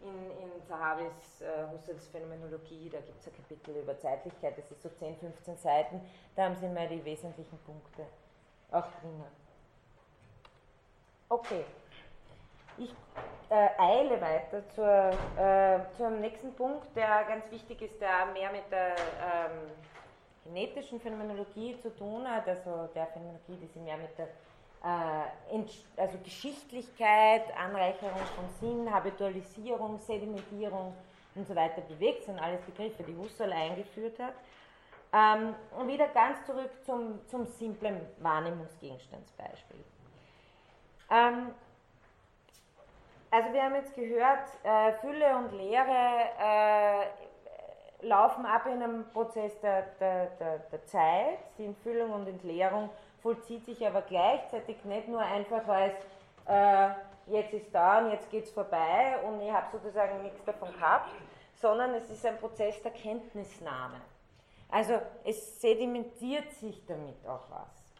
in, 0.00 0.30
in 0.30 0.66
Zahavis 0.66 1.40
äh, 1.40 1.66
Husserls 1.72 2.08
Phänomenologie, 2.08 2.90
da 2.90 3.00
gibt 3.00 3.20
es 3.20 3.26
ein 3.26 3.34
Kapitel 3.34 3.76
über 3.76 3.98
Zeitlichkeit, 3.98 4.56
das 4.58 4.70
ist 4.70 4.82
so 4.82 4.88
10, 4.88 5.16
15 5.16 5.56
Seiten, 5.56 6.00
da 6.36 6.44
haben 6.44 6.56
Sie 6.56 6.68
mal 6.68 6.86
die 6.88 7.04
wesentlichen 7.04 7.58
Punkte 7.58 8.04
auch 8.70 8.86
drinnen. 9.00 9.24
Okay, 11.28 11.64
ich 12.76 12.94
äh, 13.50 13.68
eile 13.78 14.20
weiter 14.20 14.68
zur, 14.68 15.10
äh, 15.42 15.80
zum 15.96 16.20
nächsten 16.20 16.54
Punkt, 16.54 16.94
der 16.94 17.24
ganz 17.24 17.50
wichtig 17.50 17.82
ist, 17.82 18.00
der 18.00 18.26
mehr 18.32 18.50
mit 18.52 18.70
der 18.70 18.90
ähm, 18.90 19.70
genetischen 20.44 21.00
Phänomenologie 21.00 21.78
zu 21.80 21.94
tun 21.96 22.28
hat, 22.28 22.46
also 22.48 22.88
der 22.94 23.06
Phänomenologie, 23.06 23.56
die 23.56 23.66
sich 23.66 23.82
mehr 23.82 23.96
mit 23.96 24.16
der 24.18 24.28
also 24.84 26.18
Geschichtlichkeit, 26.22 27.44
Anreicherung 27.56 28.20
von 28.36 28.44
Sinn, 28.60 28.92
Habitualisierung, 28.92 29.98
Sedimentierung 29.98 30.94
und 31.34 31.48
so 31.48 31.54
weiter 31.54 31.80
bewegt, 31.82 32.24
sind 32.24 32.38
alles 32.38 32.60
Begriffe, 32.62 33.02
die 33.02 33.16
Husserl 33.16 33.52
eingeführt 33.52 34.18
hat. 34.18 34.34
Ähm, 35.12 35.54
und 35.78 35.88
wieder 35.88 36.08
ganz 36.08 36.44
zurück 36.44 36.70
zum, 36.84 37.20
zum 37.28 37.46
simplen 37.46 38.00
Wahrnehmungsgegenstandsbeispiel. 38.18 39.84
Ähm, 41.10 41.54
also 43.30 43.52
wir 43.52 43.62
haben 43.62 43.74
jetzt 43.76 43.94
gehört, 43.94 44.48
äh, 44.64 44.92
Fülle 45.00 45.36
und 45.36 45.52
Leere 45.52 46.28
äh, 46.40 48.06
laufen 48.06 48.44
ab 48.44 48.66
in 48.66 48.82
einem 48.82 49.08
Prozess 49.10 49.58
der, 49.60 49.82
der, 50.00 50.26
der, 50.26 50.58
der 50.58 50.86
Zeit, 50.86 51.38
die 51.58 51.64
Entfüllung 51.64 52.12
und 52.12 52.28
Entleerung 52.28 52.90
vollzieht 53.24 53.64
sich 53.64 53.84
aber 53.84 54.02
gleichzeitig 54.02 54.84
nicht 54.84 55.08
nur 55.08 55.20
einfach 55.20 55.66
als 55.66 55.94
äh, 56.46 56.90
jetzt 57.26 57.54
ist 57.54 57.74
da 57.74 58.00
und 58.00 58.10
jetzt 58.10 58.30
geht 58.30 58.44
es 58.44 58.50
vorbei 58.50 59.16
und 59.24 59.40
ich 59.40 59.50
habe 59.50 59.66
sozusagen 59.72 60.22
nichts 60.22 60.44
davon 60.44 60.70
gehabt, 60.74 61.08
sondern 61.54 61.94
es 61.94 62.08
ist 62.10 62.24
ein 62.26 62.36
Prozess 62.36 62.80
der 62.82 62.92
Kenntnisnahme. 62.92 63.98
Also 64.70 65.00
es 65.24 65.58
sedimentiert 65.58 66.52
sich 66.52 66.84
damit 66.84 67.26
auch 67.26 67.48
was. 67.48 67.94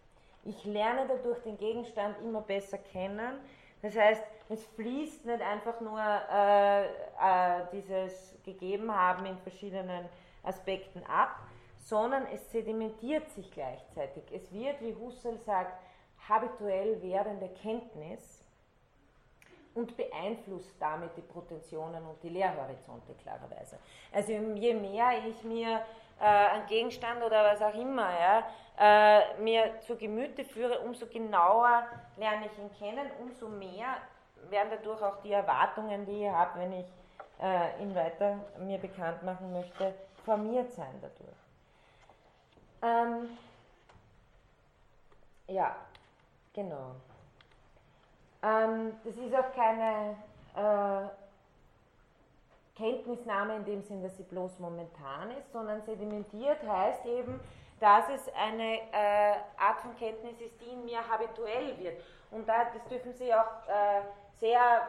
Ich 0.45 0.63
lerne 0.65 1.07
dadurch 1.09 1.43
den 1.43 1.57
Gegenstand 1.57 2.19
immer 2.21 2.43
besser 2.43 2.77
kennen. 2.77 3.39
Das 3.81 3.97
heißt, 3.97 4.23
es 4.51 4.63
fließt 4.77 5.25
nicht 5.25 5.41
einfach 5.41 5.81
nur 5.81 6.01
äh, 6.01 6.85
äh, 6.85 7.65
dieses 7.73 8.35
Gegebenhaben 8.45 9.25
in 9.25 9.39
verschiedenen 9.39 10.07
Aspekten 10.43 11.03
ab, 11.05 11.39
sondern 11.85 12.27
es 12.33 12.51
sedimentiert 12.51 13.29
sich 13.31 13.51
gleichzeitig. 13.51 14.25
Es 14.33 14.51
wird, 14.53 14.81
wie 14.81 14.95
Husserl 14.95 15.39
sagt, 15.39 15.79
habituell 16.27 17.01
werdende 17.03 17.51
Kenntnis 17.63 18.43
und 19.75 19.95
beeinflusst 19.95 20.75
damit 20.81 21.11
die 21.17 21.21
Protensionen 21.21 22.03
und 22.07 22.23
die 22.23 22.31
Lehrhorizonte 22.31 23.13
klarerweise. 23.23 23.79
Also 24.13 24.33
je 24.33 24.73
mehr 24.73 25.27
ich 25.29 25.45
mir 25.45 25.83
äh, 26.21 26.25
einen 26.25 26.67
Gegenstand 26.69 27.23
oder 27.23 27.45
was 27.45 27.61
auch 27.61 27.75
immer 27.75 28.09
ja, 28.19 28.47
äh, 28.79 29.43
mir 29.43 29.79
zu 29.81 29.97
Gemüte 29.97 30.45
führe, 30.45 30.79
umso 30.81 31.07
genauer 31.07 31.85
lerne 32.17 32.47
ich 32.47 32.59
ihn 32.59 32.71
kennen, 32.79 33.11
umso 33.21 33.49
mehr 33.49 33.97
werden 34.49 34.69
dadurch 34.71 35.03
auch 35.03 35.21
die 35.23 35.33
Erwartungen, 35.33 36.07
die 36.07 36.25
ich 36.25 36.31
habe, 36.31 36.61
wenn 36.61 36.73
ich 36.73 36.87
äh, 37.43 37.83
ihn 37.83 37.95
weiter 37.95 38.39
mir 38.59 38.79
bekannt 38.79 39.23
machen 39.23 39.53
möchte, 39.53 39.95
formiert 40.25 40.73
sein 40.73 40.95
dadurch. 41.03 41.44
Ähm, 42.85 43.39
ja, 45.49 45.75
genau. 46.53 46.95
Ähm, 48.43 48.93
das 49.05 49.15
ist 49.17 49.35
auch 49.35 49.55
keine 49.55 50.17
äh, 50.55 51.09
Kenntnisnahme 52.77 53.57
in 53.57 53.65
dem 53.65 53.83
Sinn, 53.85 54.03
dass 54.03 54.15
sie 54.19 54.25
bloß 54.25 54.59
momentan 54.59 55.31
ist, 55.31 55.51
sondern 55.53 55.81
sedimentiert 55.83 56.63
heißt 56.63 57.07
eben, 57.07 57.41
dass 57.81 58.05
es 58.11 58.33
eine 58.35 58.81
äh, 58.93 59.37
Art 59.57 59.81
von 59.81 59.97
Kenntnis 59.97 60.39
ist, 60.41 60.61
die 60.61 60.71
in 60.71 60.85
mir 60.85 61.09
habituell 61.09 61.79
wird. 61.79 62.03
Und 62.31 62.47
da, 62.47 62.65
das 62.65 62.85
dürfen 62.89 63.15
Sie 63.15 63.33
auch 63.33 63.67
äh, 63.67 64.03
sehr 64.41 64.89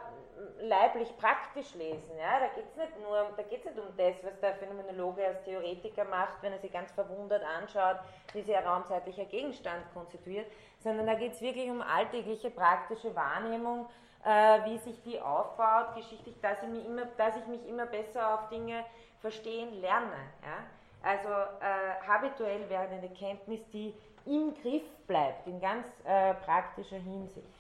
leiblich 0.62 1.16
praktisch 1.18 1.74
lesen. 1.76 2.18
Ja? 2.18 2.40
Da 2.40 2.48
geht 2.48 2.66
es 2.70 2.76
nicht 2.76 3.00
nur, 3.02 3.30
da 3.36 3.44
geht 3.44 3.66
nicht 3.66 3.78
um 3.78 3.96
das, 3.98 4.16
was 4.24 4.40
der 4.40 4.56
Phänomenologe 4.56 5.26
als 5.26 5.44
Theoretiker 5.44 6.06
macht, 6.06 6.42
wenn 6.42 6.54
er 6.54 6.60
sich 6.60 6.72
ganz 6.72 6.92
verwundert 6.92 7.44
anschaut, 7.44 7.98
wie 8.34 8.42
sich 8.42 8.56
ein 8.56 8.66
raumzeitlicher 8.66 9.26
Gegenstand 9.26 9.84
konstituiert, 9.94 10.48
sondern 10.80 11.08
da 11.08 11.16
geht 11.16 11.34
es 11.34 11.42
wirklich 11.42 11.70
um 11.70 11.82
alltägliche 11.82 12.50
praktische 12.50 13.16
Wahrnehmung, 13.16 13.88
äh, 14.24 14.66
wie 14.66 14.78
sich 14.80 15.02
die 15.04 15.22
aufbaut, 15.22 15.96
geschichtlich, 15.96 16.36
dass 16.42 16.62
ich, 16.64 16.70
mich 16.70 16.86
immer, 16.86 17.06
dass 17.18 17.38
ich 17.38 17.48
mich 17.48 17.66
immer 17.68 17.86
besser 17.86 18.34
auf 18.34 18.50
Dinge 18.50 18.84
verstehen 19.22 19.82
lerne. 19.82 20.18
Ja? 20.42 20.66
Also 21.04 21.30
äh, 21.30 22.08
habituell 22.08 22.68
werdende 22.70 23.10
Kenntnis, 23.10 23.62
die 23.72 23.94
im 24.26 24.56
Griff 24.62 24.84
bleibt, 25.06 25.46
in 25.46 25.62
ganz 25.62 25.88
äh, 26.04 26.34
praktischer 26.34 26.98
Hinsicht. 26.98 27.55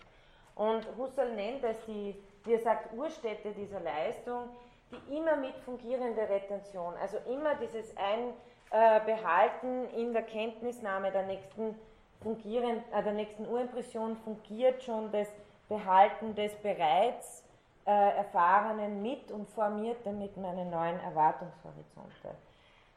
Und 0.55 0.85
Husserl 0.97 1.35
nennt 1.35 1.63
es 1.63 1.77
die 1.85 2.15
wie 2.45 2.53
er 2.53 2.59
sagt, 2.59 2.93
Urstätte 2.93 3.51
dieser 3.51 3.79
Leistung, 3.79 4.49
die 4.91 5.17
immer 5.17 5.35
mit 5.35 5.55
fungierende 5.57 6.21
Retention, 6.21 6.93
also 7.01 7.17
immer 7.29 7.55
dieses 7.55 7.93
Einbehalten 7.97 9.89
in 9.95 10.13
der 10.13 10.23
Kenntnisnahme 10.23 11.11
der 11.11 11.23
nächsten, 11.23 11.75
fungieren, 12.21 12.83
äh, 12.93 13.03
der 13.03 13.13
nächsten 13.13 13.47
Urimpression 13.47 14.15
fungiert 14.17 14.83
schon 14.83 15.11
das 15.11 15.27
Behalten 15.67 16.35
des 16.35 16.53
bereits 16.57 17.43
äh, 17.85 17.91
Erfahrenen 18.17 19.01
mit 19.01 19.31
und 19.31 19.49
formiert 19.49 19.97
damit 20.05 20.37
meine 20.37 20.65
neuen 20.65 20.99
Erwartungshorizonte. 20.99 22.35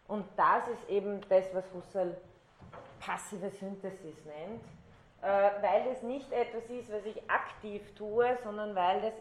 Und 0.06 0.24
das 0.36 0.68
ist 0.68 0.88
eben 0.88 1.20
das, 1.28 1.52
was 1.54 1.64
Husserl 1.74 2.16
passive 3.00 3.50
Synthesis 3.50 4.24
nennt, 4.24 4.62
äh, 4.62 4.77
weil 5.20 5.88
es 5.92 6.02
nicht 6.02 6.30
etwas 6.32 6.64
ist, 6.70 6.92
was 6.92 7.04
ich 7.04 7.28
aktiv 7.28 7.82
tue, 7.96 8.38
sondern 8.42 8.74
weil 8.74 9.00
das 9.00 9.14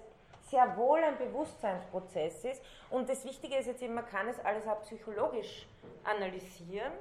sehr 0.50 0.78
wohl 0.78 1.04
ein 1.04 1.18
Bewusstseinsprozess 1.18 2.46
ist. 2.46 2.62
Und 2.90 3.10
das 3.10 3.26
Wichtige 3.26 3.58
ist 3.58 3.68
jetzt 3.68 3.82
eben, 3.82 3.94
man 3.94 4.08
kann 4.08 4.28
es 4.28 4.40
alles 4.46 4.68
auch 4.68 4.82
psychologisch 4.82 5.66
analysieren, 6.04 6.94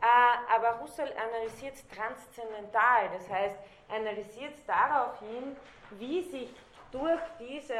äh, 0.00 0.54
aber 0.54 0.80
Husserl 0.80 1.12
analysiert 1.12 1.74
es 1.74 1.88
transzendental, 1.88 3.10
das 3.12 3.28
heißt, 3.28 3.56
analysiert 3.88 4.54
es 4.54 4.64
darauf 4.64 5.18
hin, 5.18 5.56
wie 5.98 6.22
sich 6.22 6.54
durch 6.92 7.20
diese 7.40 7.74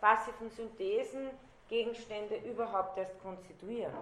passiven 0.00 0.50
Synthesen 0.50 1.30
Gegenstände 1.68 2.36
überhaupt 2.36 2.98
erst 2.98 3.20
konstituieren. 3.22 3.92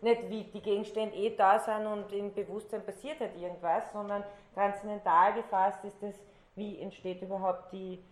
Nicht 0.00 0.28
wie 0.30 0.44
die 0.44 0.62
Gegenstände 0.62 1.14
eh 1.14 1.36
da 1.36 1.58
sind 1.58 1.86
und 1.86 2.10
im 2.12 2.32
Bewusstsein 2.32 2.84
passiert 2.84 3.20
halt 3.20 3.36
irgendwas, 3.36 3.92
sondern 3.92 4.24
transzendental 4.54 5.34
gefasst 5.34 5.84
ist 5.84 6.02
es, 6.02 6.14
wie 6.56 6.80
entsteht 6.80 7.20
überhaupt 7.20 7.72
die 7.72 8.02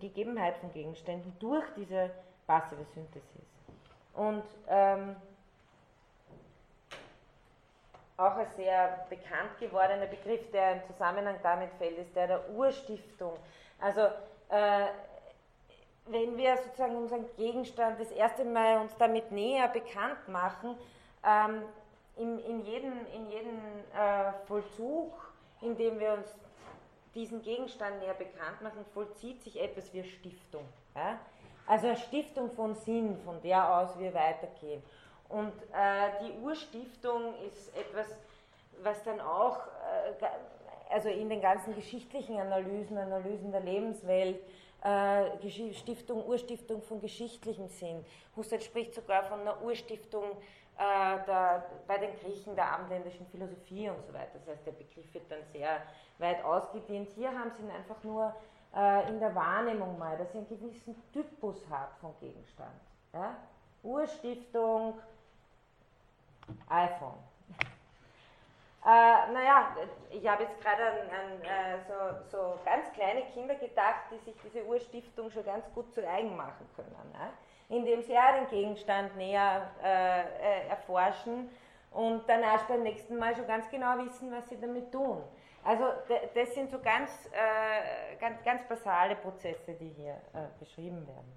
Gegebenheit 0.00 0.56
von 0.58 0.72
Gegenständen 0.72 1.32
durch 1.38 1.64
diese 1.76 2.10
passive 2.46 2.84
Synthesis. 2.94 3.46
Und 4.14 4.44
ähm, 4.68 5.16
auch 8.16 8.36
ein 8.36 8.50
sehr 8.56 9.06
bekannt 9.10 9.58
gewordener 9.60 10.06
Begriff, 10.06 10.50
der 10.50 10.76
im 10.76 10.84
Zusammenhang 10.86 11.36
damit 11.42 11.70
fällt, 11.78 11.98
ist 11.98 12.16
der 12.16 12.26
der 12.28 12.50
Urstiftung. 12.50 13.34
Also 13.78 14.00
äh, 14.48 14.86
wenn 16.06 16.36
wir 16.36 16.56
sozusagen 16.56 16.96
unseren 16.96 17.24
Gegenstand 17.36 18.00
das 18.00 18.10
erste 18.10 18.44
Mal 18.44 18.80
uns 18.80 18.96
damit 18.96 19.32
näher 19.32 19.68
bekannt 19.68 20.28
machen, 20.28 20.76
ähm, 21.24 21.62
in, 22.16 22.38
in 22.38 22.64
jedem, 22.64 22.92
in 23.14 23.30
jedem 23.30 23.58
äh, 23.94 24.32
Vollzug, 24.46 25.12
in 25.60 25.76
dem 25.76 25.98
wir 25.98 26.14
uns 26.14 26.28
diesen 27.14 27.42
Gegenstand 27.42 27.98
näher 28.00 28.14
bekannt 28.14 28.62
machen, 28.62 28.84
vollzieht 28.94 29.42
sich 29.42 29.60
etwas 29.60 29.92
wie 29.92 30.04
Stiftung. 30.04 30.64
Ja? 30.94 31.18
Also 31.66 31.88
eine 31.88 31.96
Stiftung 31.96 32.50
von 32.52 32.74
Sinn, 32.74 33.18
von 33.24 33.40
der 33.42 33.78
aus 33.78 33.98
wir 33.98 34.14
weitergehen. 34.14 34.82
Und 35.28 35.52
äh, 35.72 36.24
die 36.24 36.38
Urstiftung 36.44 37.34
ist 37.48 37.76
etwas, 37.76 38.06
was 38.82 39.02
dann 39.02 39.20
auch, 39.20 39.58
äh, 40.20 40.26
also 40.90 41.08
in 41.08 41.28
den 41.28 41.40
ganzen 41.40 41.74
geschichtlichen 41.74 42.38
Analysen, 42.38 42.96
Analysen 42.96 43.50
der 43.50 43.62
Lebenswelt, 43.62 44.38
äh, 44.86 45.72
Stiftung, 45.72 46.24
Urstiftung 46.26 46.80
von 46.82 47.00
geschichtlichem 47.00 47.68
Sinn. 47.68 48.04
Husserl 48.36 48.60
spricht 48.60 48.94
sogar 48.94 49.24
von 49.24 49.40
einer 49.40 49.60
Urstiftung 49.62 50.24
äh, 50.78 51.24
der, 51.26 51.66
bei 51.86 51.98
den 51.98 52.14
Griechen 52.20 52.54
der 52.54 52.70
abendländischen 52.72 53.26
Philosophie 53.26 53.88
und 53.88 54.04
so 54.06 54.12
weiter. 54.12 54.38
Das 54.38 54.48
heißt, 54.48 54.66
der 54.66 54.72
Begriff 54.72 55.12
wird 55.12 55.30
dann 55.30 55.40
sehr 55.52 55.82
weit 56.18 56.44
ausgedehnt. 56.44 57.10
Hier 57.14 57.30
haben 57.30 57.50
sie 57.50 57.62
ihn 57.62 57.70
einfach 57.70 58.02
nur 58.04 58.34
äh, 58.74 59.08
in 59.08 59.18
der 59.18 59.34
Wahrnehmung 59.34 59.98
mal, 59.98 60.16
dass 60.16 60.30
sie 60.32 60.38
einen 60.38 60.48
gewissen 60.48 60.94
Typus 61.12 61.66
hat 61.68 61.90
von 62.00 62.14
Gegenstand. 62.20 62.80
Ja? 63.12 63.36
Urstiftung, 63.82 64.98
iPhone. 66.68 67.18
Äh, 68.86 69.32
naja, 69.32 69.74
ich 70.10 70.28
habe 70.28 70.44
jetzt 70.44 70.60
gerade 70.60 70.80
an, 70.84 70.98
an 71.10 71.42
äh, 71.42 71.78
so, 71.88 71.94
so, 72.30 72.58
ganz 72.64 72.92
kleine 72.92 73.22
Kinder 73.32 73.56
gedacht, 73.56 74.04
die 74.12 74.18
sich 74.18 74.36
diese 74.44 74.64
Urstiftung 74.64 75.28
schon 75.28 75.44
ganz 75.44 75.68
gut 75.74 75.92
zu 75.92 76.08
eigen 76.08 76.36
machen 76.36 76.68
können, 76.76 76.94
äh? 77.14 77.74
indem 77.74 78.00
sie 78.04 78.16
auch 78.16 78.32
den 78.36 78.46
Gegenstand 78.46 79.16
näher 79.16 79.72
äh, 79.82 80.20
äh, 80.20 80.68
erforschen 80.68 81.50
und 81.90 82.28
dann 82.28 82.42
erst 82.42 82.68
beim 82.68 82.84
nächsten 82.84 83.18
Mal 83.18 83.34
schon 83.34 83.48
ganz 83.48 83.68
genau 83.70 83.98
wissen, 83.98 84.30
was 84.30 84.48
sie 84.48 84.60
damit 84.60 84.92
tun. 84.92 85.20
Also 85.64 85.84
das 86.32 86.54
sind 86.54 86.70
so 86.70 86.78
ganz, 86.78 87.10
äh, 87.32 88.14
ganz, 88.20 88.40
ganz 88.44 88.68
basale 88.68 89.16
Prozesse, 89.16 89.74
die 89.74 89.88
hier 89.96 90.14
äh, 90.32 90.46
beschrieben 90.60 91.04
werden. 91.08 91.32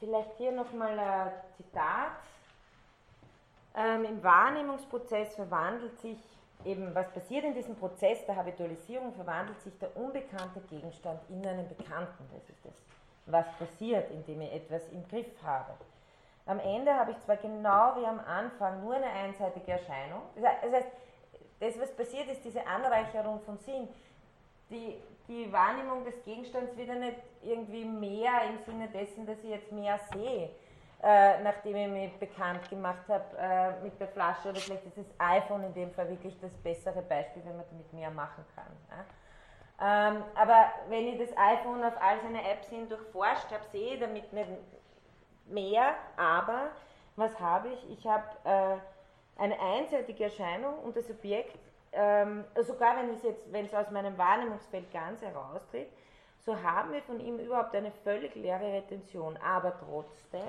Vielleicht 0.00 0.36
hier 0.38 0.52
nochmal 0.52 0.98
ein 0.98 1.32
Zitat. 1.56 2.16
Ähm, 3.76 4.04
Im 4.04 4.24
Wahrnehmungsprozess 4.24 5.34
verwandelt 5.34 5.98
sich 6.00 6.18
eben, 6.64 6.94
was 6.94 7.10
passiert 7.10 7.44
in 7.44 7.52
diesem 7.52 7.76
Prozess 7.76 8.24
der 8.24 8.36
Habitualisierung, 8.36 9.12
verwandelt 9.12 9.60
sich 9.60 9.78
der 9.78 9.94
unbekannte 9.96 10.60
Gegenstand 10.70 11.20
in 11.28 11.46
einen 11.46 11.68
Bekannten. 11.68 12.24
Das 12.32 12.48
ist 12.48 12.64
das, 12.64 12.74
was 13.26 13.46
passiert, 13.58 14.10
indem 14.10 14.40
ich 14.40 14.52
etwas 14.52 14.88
im 14.88 15.06
Griff 15.08 15.30
habe. 15.44 15.74
Am 16.46 16.58
Ende 16.60 16.94
habe 16.94 17.10
ich 17.10 17.20
zwar 17.20 17.36
genau 17.36 17.96
wie 17.96 18.06
am 18.06 18.20
Anfang 18.20 18.82
nur 18.82 18.94
eine 18.94 19.06
einseitige 19.10 19.72
Erscheinung. 19.72 20.22
Das 20.36 20.72
heißt, 20.72 20.88
das, 21.60 21.80
was 21.80 21.92
passiert, 21.92 22.28
ist 22.28 22.44
diese 22.44 22.66
Anreicherung 22.66 23.40
von 23.40 23.58
Sinn. 23.58 23.88
Die, 24.70 24.96
die 25.28 25.52
Wahrnehmung 25.52 26.04
des 26.04 26.22
Gegenstands 26.24 26.76
wird 26.76 26.88
ja 26.88 26.94
nicht 26.94 27.18
irgendwie 27.42 27.84
mehr 27.84 28.42
im 28.48 28.58
Sinne 28.64 28.88
dessen, 28.88 29.26
dass 29.26 29.38
ich 29.42 29.50
jetzt 29.50 29.72
mehr 29.72 29.98
sehe, 30.12 30.50
äh, 31.02 31.42
nachdem 31.42 31.76
ich 31.76 31.88
mich 31.88 32.18
bekannt 32.18 32.68
gemacht 32.70 33.08
habe 33.08 33.24
äh, 33.38 33.82
mit 33.82 33.98
der 34.00 34.08
Flasche. 34.08 34.48
Oder 34.48 34.60
vielleicht 34.60 34.86
ist 34.86 34.98
das 34.98 35.06
iPhone 35.18 35.64
in 35.64 35.74
dem 35.74 35.90
Fall 35.92 36.08
wirklich 36.08 36.38
das 36.40 36.52
bessere 36.58 37.02
Beispiel, 37.02 37.42
wenn 37.44 37.56
man 37.56 37.66
damit 37.70 37.92
mehr 37.92 38.10
machen 38.10 38.44
kann. 38.54 38.66
Ja? 38.90 39.04
Ähm, 39.78 40.24
aber 40.34 40.72
wenn 40.88 41.06
ich 41.08 41.18
das 41.18 41.36
iPhone 41.36 41.84
auf 41.84 41.94
all 42.00 42.18
seine 42.22 42.42
Apps 42.50 42.68
hin 42.68 42.88
durchforscht 42.88 43.50
habe, 43.52 43.64
sehe 43.72 43.94
ich 43.94 44.00
damit 44.00 44.32
nicht 44.32 44.48
mehr, 45.46 45.94
aber 46.16 46.70
Was 47.16 47.38
habe 47.40 47.68
ich? 47.70 47.90
Ich 47.90 48.06
habe 48.06 48.24
äh, 48.44 49.42
eine 49.42 49.58
einseitige 49.58 50.24
Erscheinung 50.24 50.78
und 50.80 50.96
das 50.96 51.10
Objekt, 51.10 51.58
ähm, 51.92 52.44
sogar 52.60 52.96
wenn 52.98 53.10
es 53.14 53.22
jetzt, 53.22 53.50
wenn 53.50 53.64
es 53.64 53.74
aus 53.74 53.90
meinem 53.90 54.18
Wahrnehmungsfeld 54.18 54.92
ganz 54.92 55.22
heraustritt, 55.22 55.88
so 56.44 56.62
haben 56.62 56.92
wir 56.92 57.02
von 57.02 57.18
ihm 57.18 57.38
überhaupt 57.38 57.74
eine 57.74 57.90
völlig 58.04 58.34
leere 58.34 58.70
Retention. 58.72 59.38
Aber 59.38 59.72
trotzdem, 59.78 60.42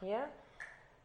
hier, 0.00 0.28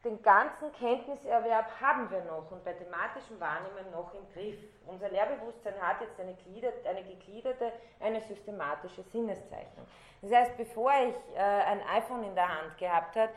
den 0.04 0.22
ganzen 0.22 0.72
Kenntniserwerb 0.74 1.82
haben 1.82 2.10
wir 2.10 2.24
noch 2.24 2.50
und 2.52 2.64
bei 2.64 2.72
thematischem 2.72 3.40
Wahrnehmen 3.40 3.92
noch 3.92 4.14
im 4.14 4.22
Griff. 4.34 4.58
Unser 4.88 5.10
Lehrbewusstsein 5.10 5.74
hat 5.82 6.00
jetzt 6.00 6.18
eine, 6.20 6.36
gliedert, 6.36 6.86
eine 6.86 7.04
gegliederte, 7.04 7.74
eine 8.00 8.22
systematische 8.22 9.04
Sinneszeichnung. 9.04 9.86
Das 10.22 10.32
heißt, 10.32 10.58
bevor 10.58 10.92
ich 10.92 11.16
äh, 11.36 11.40
ein 11.40 11.82
iPhone 11.88 12.24
in 12.24 12.36
der 12.36 12.48
Hand 12.48 12.78
gehabt 12.78 13.16
habe, 13.16 13.32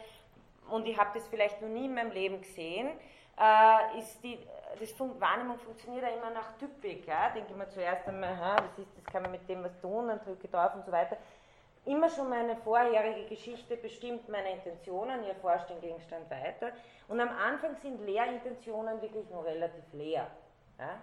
und 0.71 0.87
ich 0.87 0.97
habe 0.97 1.11
das 1.15 1.27
vielleicht 1.27 1.61
noch 1.61 1.69
nie 1.69 1.87
in 1.87 1.95
meinem 1.95 2.13
Leben 2.13 2.41
gesehen, 2.41 2.91
äh, 3.39 3.99
ist 3.99 4.23
die 4.23 4.39
das 4.79 4.91
Fun 4.93 5.21
Wahrnehmung 5.21 5.59
funktioniert 5.59 6.05
ja 6.05 6.11
immer 6.11 6.31
nach 6.31 6.57
Typik. 6.59 7.07
Ja? 7.07 7.31
Denke 7.31 7.51
ich 7.51 7.57
mir 7.57 7.69
zuerst 7.69 8.07
einmal, 8.09 8.31
aha, 8.31 8.57
das, 8.57 8.79
ist, 8.79 8.97
das 8.97 9.05
kann 9.13 9.23
man 9.23 9.33
mit 9.33 9.49
dem 9.49 9.63
was 9.63 9.79
tun, 9.81 10.09
dann 10.09 10.21
drücke 10.21 10.45
ich 10.45 10.51
drauf 10.51 10.75
und 10.75 10.85
so 10.85 10.93
weiter. 10.93 11.17
Immer 11.85 12.09
schon 12.09 12.28
meine 12.28 12.57
vorherige 12.57 13.28
Geschichte 13.28 13.76
bestimmt 13.76 14.28
meine 14.28 14.53
Intentionen, 14.53 15.22
ich 15.22 15.28
erforsche 15.30 15.66
den 15.68 15.80
Gegenstand 15.80 16.30
weiter. 16.30 16.72
Und 17.09 17.20
am 17.20 17.30
Anfang 17.30 17.74
sind 17.76 18.01
Lehrintentionen 18.07 19.03
wirklich 19.03 19.28
nur 19.30 19.45
relativ 19.45 19.85
leer. 19.93 20.30
Ja? 20.78 21.03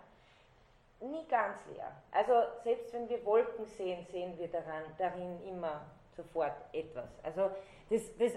Nie 1.05 1.25
ganz 1.27 1.57
leer. 1.67 1.91
Also 2.11 2.33
selbst 2.63 2.93
wenn 2.93 3.09
wir 3.09 3.23
Wolken 3.25 3.65
sehen, 3.65 4.05
sehen 4.11 4.37
wir 4.37 4.47
daran, 4.47 4.83
darin 4.97 5.41
immer 5.45 5.81
sofort 6.15 6.55
etwas. 6.73 7.09
Also 7.23 7.51
das, 7.89 8.15
das 8.17 8.33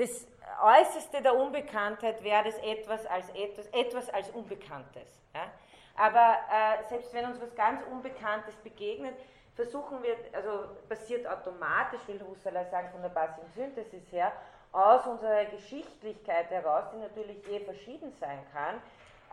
das 0.00 0.26
Äußerste 0.62 1.20
der 1.20 1.36
Unbekanntheit 1.36 2.22
wäre 2.24 2.44
das 2.44 2.56
etwas 2.58 3.04
als 3.06 3.28
etwas, 3.30 3.66
etwas 3.66 4.08
als 4.08 4.30
Unbekanntes. 4.30 5.20
Ja? 5.34 5.50
Aber 5.94 6.38
äh, 6.50 6.88
selbst 6.88 7.12
wenn 7.12 7.26
uns 7.26 7.40
was 7.40 7.54
ganz 7.54 7.82
Unbekanntes 7.90 8.56
begegnet, 8.56 9.14
versuchen 9.60 10.02
wir, 10.02 10.16
also 10.32 10.70
passiert 10.88 11.26
automatisch, 11.26 12.00
will 12.06 12.20
Husserl 12.26 12.66
sagen, 12.70 12.88
von 12.92 13.02
der 13.02 13.10
passiven 13.10 13.50
Synthesis 13.54 14.10
her, 14.10 14.32
aus 14.72 15.06
unserer 15.06 15.44
Geschichtlichkeit 15.46 16.50
heraus, 16.50 16.84
die 16.94 16.98
natürlich 16.98 17.46
je 17.46 17.60
verschieden 17.60 18.12
sein 18.20 18.38
kann, 18.52 18.76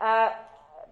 äh, 0.00 0.30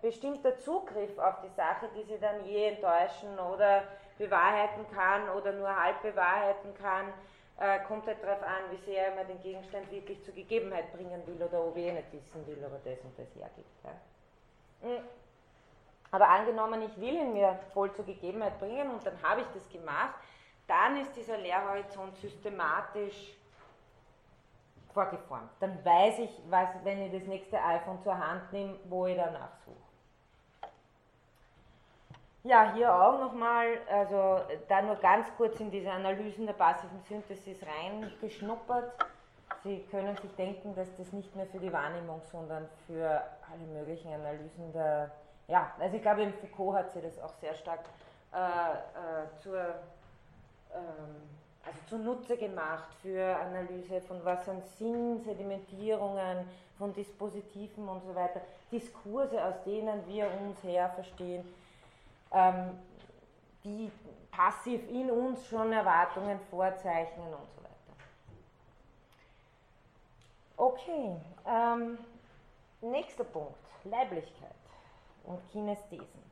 bestimmter 0.00 0.58
Zugriff 0.58 1.18
auf 1.18 1.40
die 1.42 1.54
Sache, 1.54 1.88
die 1.96 2.04
sie 2.04 2.18
dann 2.18 2.44
je 2.46 2.68
enttäuschen 2.68 3.38
oder 3.38 3.82
bewahrheiten 4.18 4.86
kann 4.94 5.28
oder 5.30 5.52
nur 5.52 5.68
halb 5.68 6.00
bewahrheiten 6.00 6.72
kann, 6.80 7.12
äh, 7.58 7.80
kommt 7.86 8.06
halt 8.06 8.22
darauf 8.22 8.42
an, 8.42 8.70
wie 8.70 8.90
sehr 8.90 9.14
man 9.14 9.26
den 9.26 9.40
Gegenstand 9.42 9.90
wirklich 9.90 10.22
zur 10.24 10.34
Gegebenheit 10.34 10.92
bringen 10.92 11.26
will 11.26 11.42
oder 11.42 11.62
ob 11.62 11.76
ich 11.76 11.84
eh 11.84 11.92
nicht 11.92 12.12
wissen 12.12 12.46
will, 12.46 12.62
ob 12.64 12.72
er 12.72 12.94
das 12.94 13.04
und 13.04 13.18
das 13.18 13.28
hergibt. 13.34 13.84
Ja. 13.84 14.96
Aber 16.10 16.28
angenommen, 16.28 16.82
ich 16.82 17.00
will 17.00 17.14
ihn 17.14 17.32
mir 17.32 17.58
voll 17.72 17.92
zur 17.92 18.04
Gegebenheit 18.04 18.58
bringen 18.58 18.90
und 18.90 19.04
dann 19.04 19.20
habe 19.22 19.42
ich 19.42 19.46
das 19.54 19.68
gemacht, 19.68 20.14
dann 20.66 20.96
ist 21.00 21.14
dieser 21.16 21.38
Lehrhorizont 21.38 22.16
systematisch 22.16 23.36
vorgeformt. 24.92 25.50
Dann 25.60 25.84
weiß 25.84 26.20
ich, 26.20 26.42
was, 26.48 26.68
wenn 26.82 27.02
ich 27.02 27.12
das 27.12 27.28
nächste 27.28 27.62
iPhone 27.62 28.00
zur 28.02 28.18
Hand 28.18 28.52
nehme, 28.52 28.78
wo 28.84 29.06
ich 29.06 29.16
danach 29.16 29.52
suche. 29.64 29.76
Ja, 32.44 32.72
hier 32.74 32.94
auch 32.94 33.18
nochmal, 33.20 33.78
also 33.90 34.40
da 34.68 34.80
nur 34.80 34.94
ganz 34.96 35.26
kurz 35.36 35.58
in 35.58 35.70
diese 35.70 35.90
Analysen 35.90 36.46
der 36.46 36.52
passiven 36.54 37.00
Synthesis 37.02 37.58
reingeschnuppert. 37.60 38.92
Sie 39.64 39.84
können 39.90 40.16
sich 40.16 40.32
denken, 40.36 40.74
dass 40.76 40.94
das 40.96 41.12
nicht 41.12 41.34
mehr 41.34 41.46
für 41.46 41.58
die 41.58 41.72
Wahrnehmung, 41.72 42.22
sondern 42.30 42.68
für 42.86 43.20
alle 43.50 43.66
möglichen 43.72 44.12
Analysen 44.12 44.72
der, 44.72 45.10
ja, 45.48 45.72
also 45.78 45.96
ich 45.96 46.02
glaube, 46.02 46.22
im 46.22 46.32
Foucault 46.34 46.76
hat 46.76 46.92
sie 46.92 47.00
das 47.00 47.18
auch 47.20 47.34
sehr 47.40 47.54
stark 47.54 47.80
äh, 48.32 48.36
äh, 48.38 49.40
zur, 49.42 49.58
ähm, 50.74 51.16
also 51.64 51.78
zunutze 51.88 52.36
gemacht 52.36 52.88
für 53.02 53.36
Analyse 53.36 54.00
von 54.00 54.24
was 54.24 54.44
sind 54.44 54.66
Sinn, 54.78 55.20
Sedimentierungen, 55.24 56.48
von 56.78 56.92
Dispositiven 56.92 57.88
und 57.88 58.04
so 58.04 58.14
weiter, 58.14 58.40
Diskurse, 58.70 59.42
aus 59.42 59.62
denen 59.64 60.06
wir 60.06 60.28
uns 60.42 60.62
her 60.62 60.90
verstehen 60.90 61.44
ähm, 62.32 62.78
die 63.64 63.90
passiv 64.30 64.88
in 64.90 65.10
uns 65.10 65.46
schon 65.48 65.72
Erwartungen 65.72 66.38
vorzeichnen 66.50 67.26
und 67.26 67.50
so 67.54 67.62
weiter. 67.62 67.96
Okay, 70.56 71.16
ähm, 71.46 71.98
nächster 72.80 73.24
Punkt, 73.24 73.58
Leiblichkeit 73.84 74.55
und 75.26 75.40
Kinesthesen. 75.50 76.26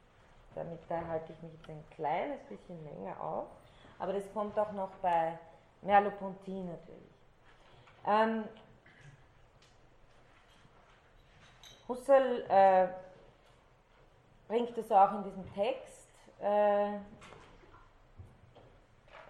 Damit 0.55 0.80
da 0.88 1.05
halte 1.07 1.32
ich 1.32 1.42
mich 1.42 1.53
jetzt 1.53 1.68
ein 1.68 1.84
kleines 1.95 2.40
bisschen 2.45 2.82
länger 2.84 3.20
auf, 3.20 3.47
aber 3.99 4.12
das 4.12 4.24
kommt 4.32 4.59
auch 4.59 4.72
noch 4.72 4.90
bei 5.03 5.38
Merleau-Ponty 5.82 6.62
natürlich. 6.62 7.14
Ähm, 8.07 8.45
Husserl 11.88 12.45
äh, 12.49 12.88
bringt 14.49 14.76
es 14.78 14.90
auch 14.90 15.12
in 15.12 15.24
diesem 15.24 15.55
Text 15.55 16.09
äh, 16.40 16.95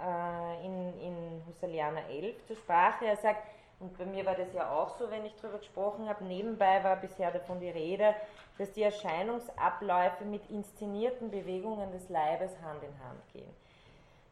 äh, 0.05 0.65
in, 0.65 1.01
in 1.01 1.43
Husserlianer 1.47 2.09
11 2.09 2.47
zur 2.47 2.57
Sprache. 2.57 3.07
Er 3.07 3.17
sagt, 3.17 3.43
und 3.81 3.97
bei 3.99 4.05
mir 4.05 4.25
war 4.25 4.35
das 4.35 4.53
ja 4.53 4.71
auch 4.71 4.97
so, 4.99 5.11
wenn 5.11 5.25
ich 5.25 5.35
darüber 5.37 5.59
gesprochen 5.59 6.09
habe, 6.09 6.25
nebenbei 6.25 6.83
war 6.85 6.97
bisher 6.97 7.31
davon 7.31 7.61
die 7.61 7.71
Rede, 7.71 8.15
dass 8.59 8.73
die 8.73 8.83
Erscheinungsabläufe 8.83 10.25
mit 10.25 10.49
inszenierten 10.51 11.31
Bewegungen 11.31 11.91
des 11.93 12.09
Leibes 12.09 12.53
Hand 12.63 12.83
in 12.83 13.05
Hand 13.05 13.21
gehen. 13.33 13.65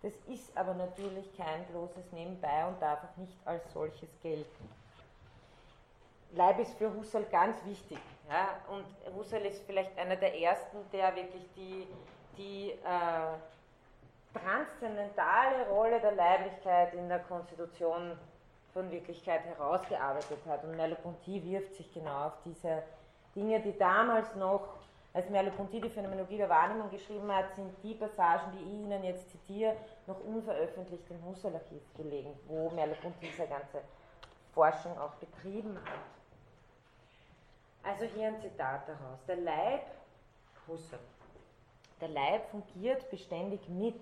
Das 0.02 0.12
ist 0.26 0.56
aber 0.56 0.74
natürlich 0.74 1.36
kein 1.36 1.64
bloßes 1.66 2.12
Nebenbei 2.12 2.66
und 2.66 2.80
darf 2.82 3.04
auch 3.04 3.16
nicht 3.16 3.36
als 3.44 3.72
solches 3.72 4.08
gelten. 4.20 4.68
Leib 6.34 6.58
ist 6.58 6.74
für 6.74 6.92
Husserl 6.92 7.24
ganz 7.30 7.56
wichtig. 7.64 7.98
Ja? 8.28 8.48
Und 8.68 8.84
Husserl 9.14 9.44
ist 9.44 9.62
vielleicht 9.64 9.96
einer 9.98 10.16
der 10.16 10.38
ersten, 10.40 10.78
der 10.92 11.14
wirklich 11.14 11.46
die, 11.54 11.86
die 12.36 12.70
äh, 12.70 14.38
transzendentale 14.38 15.68
Rolle 15.68 16.00
der 16.00 16.12
Leiblichkeit 16.12 16.94
in 16.94 17.08
der 17.08 17.20
Konstitution 17.20 18.18
von 18.72 18.90
Wirklichkeit 18.90 19.44
herausgearbeitet 19.44 20.38
hat. 20.48 20.64
Und 20.64 20.76
Merleau-Ponty 20.76 21.44
wirft 21.44 21.74
sich 21.74 21.92
genau 21.92 22.26
auf 22.26 22.32
diese 22.44 22.82
Dinge, 23.34 23.60
die 23.60 23.76
damals 23.76 24.34
noch, 24.36 24.76
als 25.14 25.28
Merleau-Ponty 25.28 25.80
die 25.80 25.90
Phänomenologie 25.90 26.38
der 26.38 26.48
Wahrnehmung 26.48 26.90
geschrieben 26.90 27.30
hat, 27.34 27.54
sind 27.54 27.70
die 27.82 27.94
Passagen, 27.94 28.52
die 28.52 28.62
ich 28.62 28.72
Ihnen 28.72 29.04
jetzt 29.04 29.30
zitiere, 29.30 29.76
noch 30.06 30.18
unveröffentlicht 30.24 31.10
im 31.10 31.22
Husserl-Archiv 31.24 31.82
gelegen, 31.96 32.32
wo 32.46 32.70
Merleau-Ponty 32.70 33.30
seine 33.36 33.50
ganze 33.50 33.82
Forschung 34.54 34.98
auch 34.98 35.14
betrieben 35.14 35.78
hat. 35.84 37.90
Also 37.90 38.04
hier 38.04 38.28
ein 38.28 38.40
Zitat 38.40 38.88
daraus. 38.88 39.18
Der 39.26 39.36
Leib, 39.36 39.82
Husserl, 40.66 41.00
der 42.00 42.08
Leib 42.08 42.48
fungiert 42.50 43.10
beständig 43.10 43.68
mit 43.68 44.00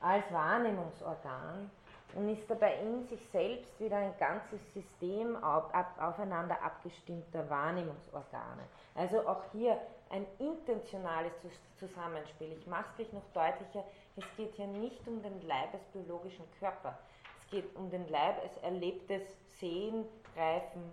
als 0.00 0.24
Wahrnehmungsorgan 0.32 1.70
und 2.14 2.28
ist 2.28 2.48
dabei 2.50 2.78
in 2.80 3.06
sich 3.08 3.24
selbst 3.30 3.78
wieder 3.80 3.96
ein 3.96 4.14
ganzes 4.18 4.60
System 4.74 5.36
auf, 5.42 5.72
ab, 5.74 5.94
aufeinander 5.98 6.62
abgestimmter 6.62 7.48
Wahrnehmungsorgane. 7.48 8.62
Also 8.94 9.26
auch 9.26 9.42
hier 9.52 9.78
ein 10.10 10.26
intentionales 10.38 11.32
Zusammenspiel. 11.78 12.52
Ich 12.52 12.66
mache 12.66 12.84
es 12.90 12.96
gleich 12.96 13.12
noch 13.12 13.32
deutlicher, 13.32 13.84
es 14.16 14.24
geht 14.36 14.54
hier 14.54 14.66
nicht 14.66 15.06
um 15.08 15.22
den 15.22 15.40
Leib 15.46 15.72
als 15.72 15.84
biologischen 15.92 16.44
Körper, 16.58 16.98
es 17.40 17.50
geht 17.50 17.74
um 17.76 17.90
den 17.90 18.06
Leib 18.08 18.42
als 18.42 18.56
erlebtes 18.58 19.22
Sehen, 19.58 20.04
Greifen, 20.34 20.92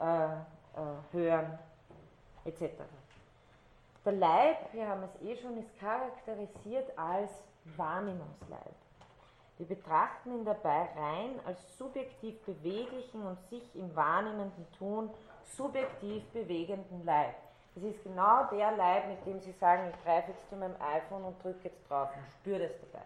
äh, 0.00 0.26
äh, 0.26 1.12
hören, 1.12 1.58
etc. 2.44 2.70
Der 4.04 4.12
Leib, 4.12 4.72
wir 4.72 4.86
haben 4.86 5.02
es 5.02 5.22
eh 5.22 5.36
schon, 5.36 5.58
ist 5.58 5.78
charakterisiert 5.80 6.96
als 6.96 7.30
Wahrnehmungsleib. 7.76 8.75
Wir 9.58 9.66
betrachten 9.66 10.32
ihn 10.32 10.44
dabei 10.44 10.88
rein 10.96 11.40
als 11.46 11.78
subjektiv 11.78 12.38
beweglichen 12.44 13.26
und 13.26 13.38
sich 13.48 13.74
im 13.74 13.94
wahrnehmenden 13.96 14.66
Tun 14.78 15.10
subjektiv 15.44 16.24
bewegenden 16.32 17.04
Leib. 17.04 17.34
Das 17.74 17.84
ist 17.84 18.02
genau 18.02 18.44
der 18.50 18.72
Leib, 18.72 19.08
mit 19.08 19.24
dem 19.26 19.40
Sie 19.40 19.52
sagen, 19.52 19.90
ich 19.90 20.04
greife 20.04 20.32
jetzt 20.32 20.48
zu 20.48 20.56
meinem 20.56 20.76
iPhone 20.80 21.24
und 21.24 21.42
drücke 21.42 21.64
jetzt 21.64 21.88
drauf 21.88 22.08
und 22.16 22.26
spüre 22.40 22.68
das 22.68 22.72
dabei. 22.80 23.04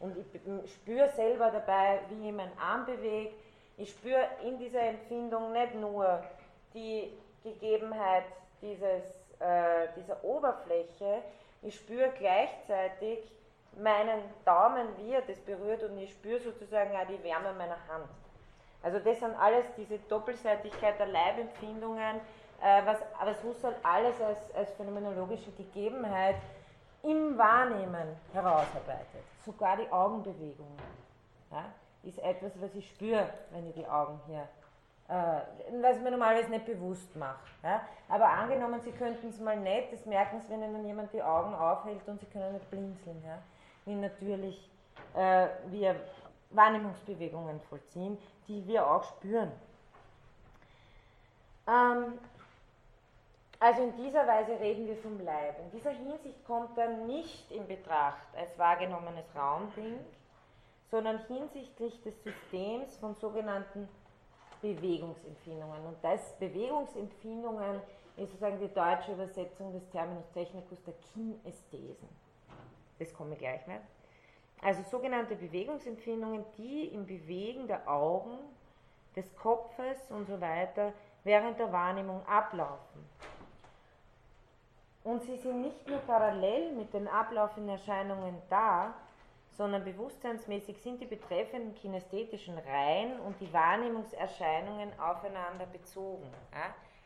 Und 0.00 0.16
ich 0.18 0.72
spüre 0.72 1.10
selber 1.10 1.50
dabei, 1.50 2.00
wie 2.08 2.28
ich 2.28 2.34
meinen 2.34 2.58
Arm 2.58 2.84
bewege. 2.84 3.32
Ich 3.78 3.90
spüre 3.90 4.28
in 4.44 4.58
dieser 4.58 4.82
Empfindung 4.82 5.52
nicht 5.52 5.74
nur 5.74 6.22
die 6.74 7.12
Gegebenheit 7.42 8.24
dieses, 8.60 9.02
äh, 9.38 9.88
dieser 9.96 10.22
Oberfläche. 10.24 11.22
Ich 11.62 11.76
spüre 11.76 12.10
gleichzeitig 12.18 13.30
meinen 13.76 14.22
Daumen, 14.44 14.88
wie 14.98 15.12
er 15.12 15.22
das 15.22 15.38
berührt 15.40 15.82
und 15.82 15.98
ich 15.98 16.10
spüre 16.12 16.40
sozusagen 16.40 16.96
auch 16.96 17.06
die 17.06 17.22
Wärme 17.22 17.52
meiner 17.52 17.78
Hand. 17.88 18.08
Also 18.82 18.98
das 18.98 19.18
sind 19.18 19.34
alles 19.38 19.64
diese 19.76 19.98
Doppelseitigkeit 19.98 20.98
der 20.98 21.06
Leibempfindungen, 21.06 22.16
äh, 22.62 22.82
was, 22.84 22.98
was 23.22 23.42
Husserl 23.42 23.74
alles 23.82 24.20
als, 24.20 24.54
als 24.54 24.72
phänomenologische 24.74 25.50
Gegebenheit 25.52 26.36
im 27.02 27.36
Wahrnehmen 27.36 28.16
herausarbeitet. 28.32 29.24
Sogar 29.44 29.76
die 29.76 29.90
Augenbewegungen 29.90 30.78
ja, 31.50 31.64
ist 32.02 32.18
etwas, 32.18 32.52
was 32.60 32.74
ich 32.74 32.88
spüre, 32.88 33.28
wenn 33.50 33.68
ich 33.68 33.74
die 33.74 33.86
Augen 33.86 34.20
hier 34.26 34.48
äh, 35.08 35.82
was 35.82 36.00
mir 36.00 36.10
normalerweise 36.10 36.50
nicht 36.50 36.66
bewusst 36.66 37.14
mache. 37.16 37.38
Ja? 37.62 37.82
Aber 38.08 38.28
angenommen, 38.28 38.80
Sie 38.80 38.92
könnten 38.92 39.28
es 39.28 39.40
mal 39.40 39.56
nicht, 39.56 39.92
das 39.92 40.04
merken 40.06 40.40
Sie, 40.40 40.50
wenn 40.50 40.62
Ihnen 40.62 40.84
jemand 40.84 41.12
die 41.12 41.22
Augen 41.22 41.54
aufhält 41.54 42.06
und 42.06 42.20
Sie 42.20 42.26
können 42.26 42.54
nicht 42.54 42.70
blinzeln, 42.70 43.22
ja? 43.24 43.38
Wie 43.86 43.94
natürlich 43.94 44.70
äh, 45.14 45.48
wir 45.68 45.96
Wahrnehmungsbewegungen 46.50 47.60
vollziehen, 47.62 48.18
die 48.46 48.66
wir 48.66 48.88
auch 48.88 49.04
spüren. 49.04 49.50
Ähm, 51.66 52.18
also 53.58 53.82
in 53.82 53.96
dieser 53.96 54.26
Weise 54.26 54.60
reden 54.60 54.86
wir 54.86 54.96
vom 54.96 55.18
Leib. 55.24 55.58
In 55.60 55.70
dieser 55.70 55.90
Hinsicht 55.90 56.44
kommt 56.44 56.76
er 56.76 56.88
nicht 57.06 57.50
in 57.50 57.66
Betracht 57.66 58.26
als 58.36 58.56
wahrgenommenes 58.58 59.24
Raumding, 59.34 59.98
sondern 60.90 61.18
hinsichtlich 61.26 62.00
des 62.02 62.22
Systems 62.22 62.96
von 62.98 63.14
sogenannten 63.14 63.88
Bewegungsempfindungen. 64.60 65.84
Und 65.86 65.96
das 66.02 66.38
Bewegungsempfindungen 66.38 67.80
ist 68.16 68.30
sozusagen 68.30 68.60
die 68.60 68.72
deutsche 68.72 69.12
Übersetzung 69.12 69.72
des 69.72 69.88
Terminus 69.90 70.30
technicus 70.32 70.78
der 70.84 70.94
Kinästhesen. 71.12 72.08
Das 72.98 73.12
komme 73.14 73.34
ich 73.34 73.38
gleich 73.38 73.66
mehr. 73.66 73.80
Also 74.62 74.82
sogenannte 74.82 75.36
Bewegungsempfindungen, 75.36 76.44
die 76.56 76.86
im 76.86 77.06
Bewegen 77.06 77.66
der 77.66 77.88
Augen, 77.88 78.38
des 79.16 79.34
Kopfes 79.36 80.10
und 80.10 80.26
so 80.26 80.40
weiter 80.40 80.92
während 81.24 81.58
der 81.58 81.72
Wahrnehmung 81.72 82.24
ablaufen. 82.26 83.04
Und 85.02 85.22
sie 85.22 85.36
sind 85.36 85.62
nicht 85.62 85.88
nur 85.88 85.98
parallel 86.00 86.72
mit 86.72 86.92
den 86.92 87.08
ablaufenden 87.08 87.70
Erscheinungen 87.70 88.42
da, 88.50 88.94
sondern 89.56 89.84
bewusstseinsmäßig 89.84 90.76
sind 90.82 91.00
die 91.00 91.06
betreffenden 91.06 91.74
kinästhetischen 91.74 92.58
Reihen 92.58 93.18
und 93.20 93.40
die 93.40 93.50
Wahrnehmungserscheinungen 93.52 94.98
aufeinander 95.00 95.66
bezogen. 95.66 96.30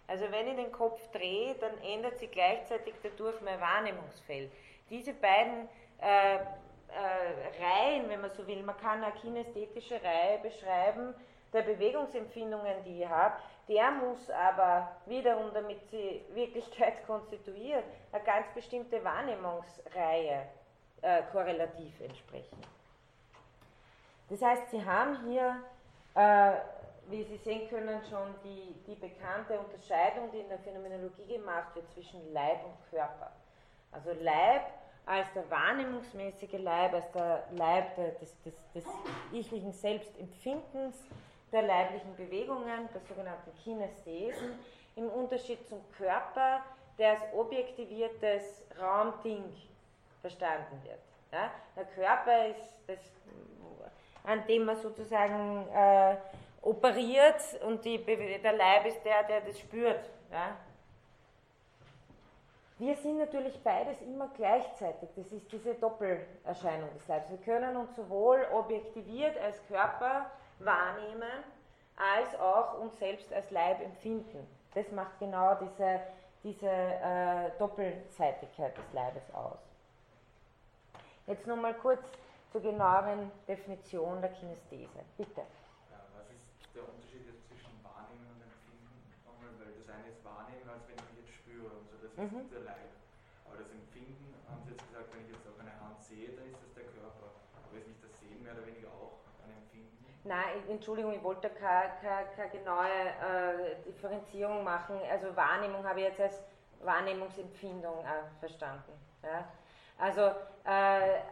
Also 0.09 0.25
wenn 0.31 0.49
ich 0.49 0.57
den 0.57 0.73
Kopf 0.73 1.01
drehe, 1.13 1.55
dann 1.57 1.79
ändert 1.79 2.19
sich 2.19 2.31
gleichzeitig 2.31 2.95
dadurch 3.03 3.41
mein 3.43 3.61
Wahrnehmungsfeld. 3.61 4.51
Diese 4.89 5.13
beiden 5.13 5.69
äh, 6.01 6.37
äh, 6.37 7.63
Reihen, 7.63 8.09
wenn 8.09 8.21
man 8.21 8.31
so 8.31 8.47
will, 8.47 8.63
man 8.63 8.77
kann 8.79 9.03
eine 9.03 9.13
kinästhetische 9.13 10.01
Reihe 10.03 10.39
beschreiben 10.39 11.15
der 11.53 11.63
Bewegungsempfindungen, 11.63 12.85
die 12.85 13.03
ich 13.03 13.09
habe, 13.09 13.35
der 13.69 13.91
muss 13.91 14.31
aber 14.31 14.89
wiederum, 15.07 15.53
damit 15.53 15.79
sie 15.91 16.25
Wirklichkeit 16.33 17.05
konstituiert, 17.07 17.85
eine 18.13 18.25
ganz 18.25 18.47
bestimmte 18.55 19.03
Wahrnehmungsreihe 19.05 20.47
äh, 21.03 21.23
korrelativ 21.33 22.01
entsprechen. 22.01 22.59
Das 24.29 24.43
heißt, 24.43 24.71
Sie 24.71 24.85
haben 24.85 25.19
hier, 25.29 25.57
äh, 26.15 26.53
wie 27.09 27.25
Sie 27.25 27.37
sehen 27.39 27.69
können, 27.69 28.01
schon 28.09 28.35
die, 28.45 28.75
die 28.87 28.95
bekannte 28.95 29.59
Unterscheidung, 29.59 30.31
die 30.31 30.39
in 30.39 30.49
der 30.49 30.59
Phänomenologie 30.61 31.27
gemacht 31.27 31.75
wird 31.75 31.91
zwischen 31.91 32.33
Leib 32.33 32.65
und 32.65 32.91
Körper. 32.91 33.33
Also 33.91 34.11
Leib 34.21 34.63
als 35.07 35.27
der 35.35 35.49
wahrnehmungsmäßige 35.51 36.59
Leib, 36.59 36.95
als 36.95 37.11
der 37.13 37.45
Leib 37.53 37.97
des, 38.21 38.41
des, 38.43 38.55
des 38.75 38.85
ichlichen 39.33 39.73
Selbstempfindens, 39.73 40.97
der 41.53 41.63
leiblichen 41.63 42.15
Bewegungen, 42.17 42.89
der 42.95 43.01
sogenannten 43.09 43.53
Kinesthesen, 43.65 44.59
im 44.97 45.09
Unterschied 45.09 45.67
zum 45.69 45.81
Körper, 45.97 46.61
der 46.99 47.13
als 47.13 47.23
objektiviertes 47.35 48.63
Raumding 48.81 49.45
verstanden 50.21 50.81
wird. 50.85 51.01
Ja? 51.33 51.51
Der 51.77 51.85
Körper 51.85 52.47
ist 52.49 52.75
das, 52.87 52.99
an 54.25 54.47
dem 54.47 54.67
man 54.67 54.77
sozusagen 54.77 55.67
äh, 55.73 56.17
operiert 56.63 57.41
und 57.67 57.85
die, 57.85 57.99
der 57.99 58.53
Leib 58.53 58.87
ist 58.87 59.03
der, 59.03 59.23
der 59.25 59.41
das 59.41 59.59
spürt. 59.59 60.11
Ja? 60.31 60.57
Wir 62.81 62.97
sind 62.97 63.19
natürlich 63.19 63.63
beides 63.63 64.01
immer 64.01 64.29
gleichzeitig. 64.39 65.11
Das 65.15 65.31
ist 65.31 65.53
diese 65.53 65.75
Doppelerscheinung 65.75 66.89
des 66.95 67.07
Leibes. 67.09 67.29
Wir 67.29 67.37
können 67.37 67.77
uns 67.77 67.95
sowohl 67.95 68.47
objektiviert 68.55 69.37
als 69.37 69.63
Körper 69.67 70.31
wahrnehmen, 70.61 71.45
als 71.95 72.35
auch 72.41 72.79
uns 72.81 72.99
selbst 72.99 73.31
als 73.35 73.51
Leib 73.51 73.83
empfinden. 73.83 74.47
Das 74.73 74.91
macht 74.93 75.19
genau 75.19 75.57
diese, 75.57 76.01
diese 76.43 76.71
äh, 76.71 77.51
Doppelseitigkeit 77.59 78.75
des 78.79 78.93
Leibes 78.95 79.25
aus. 79.35 79.59
Jetzt 81.27 81.47
nochmal 81.47 81.75
kurz 81.75 82.01
zur 82.51 82.63
genaueren 82.63 83.31
Definition 83.47 84.23
der 84.23 84.31
Kinesthese. 84.31 85.01
Bitte. 85.19 85.43
Ja, 85.91 86.01
was 86.17 86.31
ist 86.31 86.75
der 86.75 86.89
Unterschied 86.89 87.27
jetzt 87.27 87.47
zwischen 87.47 87.77
Wahrnehmen 87.85 88.25
und 88.33 88.41
Empfinden? 88.41 89.05
Nochmal, 89.27 89.53
weil 89.61 89.75
das 89.77 89.95
eine 89.95 90.09
ist 90.09 90.25
Wahrnehmen, 90.25 90.65
als 90.65 90.89
wenn 90.89 90.97
ich 90.97 91.21
jetzt 91.21 91.35
spüre 91.37 91.69
das 92.21 92.29
ist 92.29 92.37
mhm. 92.37 92.51
der 92.53 92.61
Leib. 92.61 92.93
Aber 93.49 93.57
das 93.57 93.71
Empfinden, 93.73 94.35
haben 94.45 94.61
Sie 94.65 94.73
jetzt 94.77 94.85
gesagt, 94.85 95.09
wenn 95.13 95.25
ich 95.25 95.33
jetzt 95.33 95.47
auch 95.49 95.57
eine 95.57 95.73
Hand 95.81 95.97
sehe, 96.05 96.29
dann 96.37 96.47
ist 96.53 96.61
das 96.61 96.73
der 96.77 96.85
Körper. 96.93 97.33
Aber 97.57 97.73
ist 97.81 97.89
nicht 97.89 98.05
das 98.05 98.13
Sehen 98.21 98.43
mehr 98.45 98.53
oder 98.53 98.67
weniger 98.69 98.93
auch 98.93 99.25
ein 99.41 99.57
Empfinden? 99.57 100.05
Nein, 100.29 100.69
Entschuldigung, 100.69 101.17
ich 101.17 101.25
wollte 101.25 101.49
keine, 101.49 101.97
keine, 102.05 102.29
keine 102.37 102.51
genaue 102.53 102.85
äh, 102.85 103.81
Differenzierung 103.89 104.63
machen. 104.65 105.01
Also 105.09 105.35
Wahrnehmung 105.35 105.81
habe 105.87 106.01
ich 106.01 106.13
jetzt 106.13 106.21
als 106.21 106.45
Wahrnehmungsempfindung 106.85 108.05
äh, 108.05 108.29
verstanden. 108.39 108.93
Ja? 109.25 109.49
Also 109.97 110.21
äh, 110.69 111.25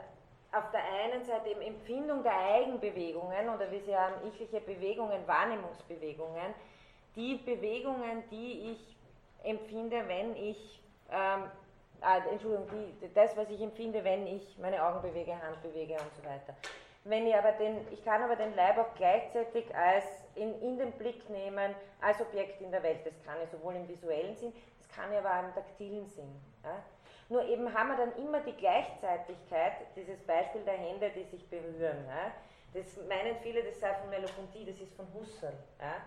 auf 0.56 0.70
der 0.72 0.84
einen 1.04 1.22
Seite 1.24 1.50
eben 1.50 1.60
Empfindung 1.60 2.22
der 2.22 2.32
Eigenbewegungen 2.32 3.48
oder 3.50 3.70
wie 3.70 3.80
sie 3.80 3.94
haben, 3.94 4.26
ichliche 4.26 4.60
Bewegungen, 4.60 5.26
Wahrnehmungsbewegungen, 5.26 6.54
die 7.14 7.36
Bewegungen, 7.36 8.24
die 8.30 8.72
ich 8.72 8.97
empfinde, 9.42 10.02
wenn 10.06 10.36
ich, 10.36 10.82
ähm, 11.10 11.44
äh, 12.02 12.30
Entschuldigung, 12.30 12.68
die, 12.70 13.12
das, 13.14 13.36
was 13.36 13.48
ich 13.50 13.60
empfinde, 13.60 14.02
wenn 14.04 14.26
ich 14.26 14.58
meine 14.58 14.82
Augen 14.84 15.02
bewege, 15.02 15.32
Hand 15.32 15.62
bewege 15.62 15.94
und 15.94 16.14
so 16.14 16.24
weiter. 16.24 16.54
Wenn 17.04 17.26
ich 17.26 17.34
aber 17.34 17.52
den, 17.52 17.86
ich 17.90 18.04
kann 18.04 18.22
aber 18.22 18.36
den 18.36 18.54
Leib 18.54 18.76
auch 18.78 18.94
gleichzeitig 18.96 19.74
als 19.74 20.04
in, 20.34 20.60
in 20.60 20.78
den 20.78 20.92
Blick 20.92 21.28
nehmen 21.30 21.74
als 22.00 22.20
Objekt 22.20 22.60
in 22.60 22.70
der 22.70 22.82
Welt. 22.82 23.00
Das 23.04 23.14
kann 23.24 23.36
ich 23.42 23.50
sowohl 23.50 23.74
im 23.76 23.88
visuellen 23.88 24.36
Sinn, 24.36 24.52
das 24.78 24.88
kann 24.96 25.10
ich 25.12 25.18
aber 25.18 25.30
auch 25.30 25.44
im 25.44 25.54
taktilen 25.54 26.06
Sinn. 26.06 26.40
Ja? 26.62 26.82
Nur 27.30 27.44
eben 27.44 27.72
haben 27.72 27.88
wir 27.88 27.96
dann 27.96 28.16
immer 28.16 28.40
die 28.40 28.52
Gleichzeitigkeit, 28.52 29.72
dieses 29.94 30.20
Beispiel 30.22 30.62
der 30.62 30.74
Hände, 30.74 31.10
die 31.10 31.24
sich 31.24 31.48
berühren. 31.48 32.04
Ja? 32.06 32.32
Das 32.74 32.96
meinen 33.08 33.36
viele, 33.42 33.62
das 33.62 33.80
sei 33.80 33.94
von 33.94 34.10
Melopontie, 34.10 34.64
das 34.64 34.80
ist 34.80 34.94
von 34.94 35.06
Husserl. 35.14 35.54
Ja? 35.80 36.02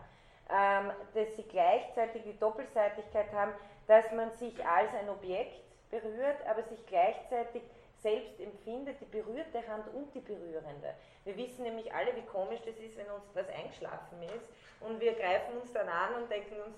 Ähm, 0.53 0.91
dass 1.13 1.33
sie 1.37 1.43
gleichzeitig 1.43 2.23
die 2.23 2.37
Doppelseitigkeit 2.37 3.31
haben, 3.31 3.53
dass 3.87 4.11
man 4.11 4.31
sich 4.31 4.65
als 4.65 4.93
ein 4.93 5.07
Objekt 5.07 5.61
berührt, 5.89 6.45
aber 6.45 6.61
sich 6.63 6.85
gleichzeitig 6.87 7.63
selbst 8.01 8.37
empfindet, 8.39 8.99
die 8.99 9.05
berührte 9.05 9.65
Hand 9.67 9.87
und 9.93 10.13
die 10.13 10.19
berührende. 10.19 10.93
Wir 11.23 11.37
wissen 11.37 11.63
nämlich 11.63 11.93
alle, 11.93 12.15
wie 12.15 12.23
komisch 12.23 12.59
das 12.65 12.75
ist, 12.77 12.97
wenn 12.97 13.09
uns 13.11 13.23
was 13.33 13.47
eingeschlafen 13.49 14.23
ist 14.23 14.45
und 14.81 14.99
wir 14.99 15.13
greifen 15.13 15.57
uns 15.61 15.71
dann 15.71 15.87
an 15.87 16.15
und 16.21 16.29
denken 16.29 16.55
uns, 16.65 16.75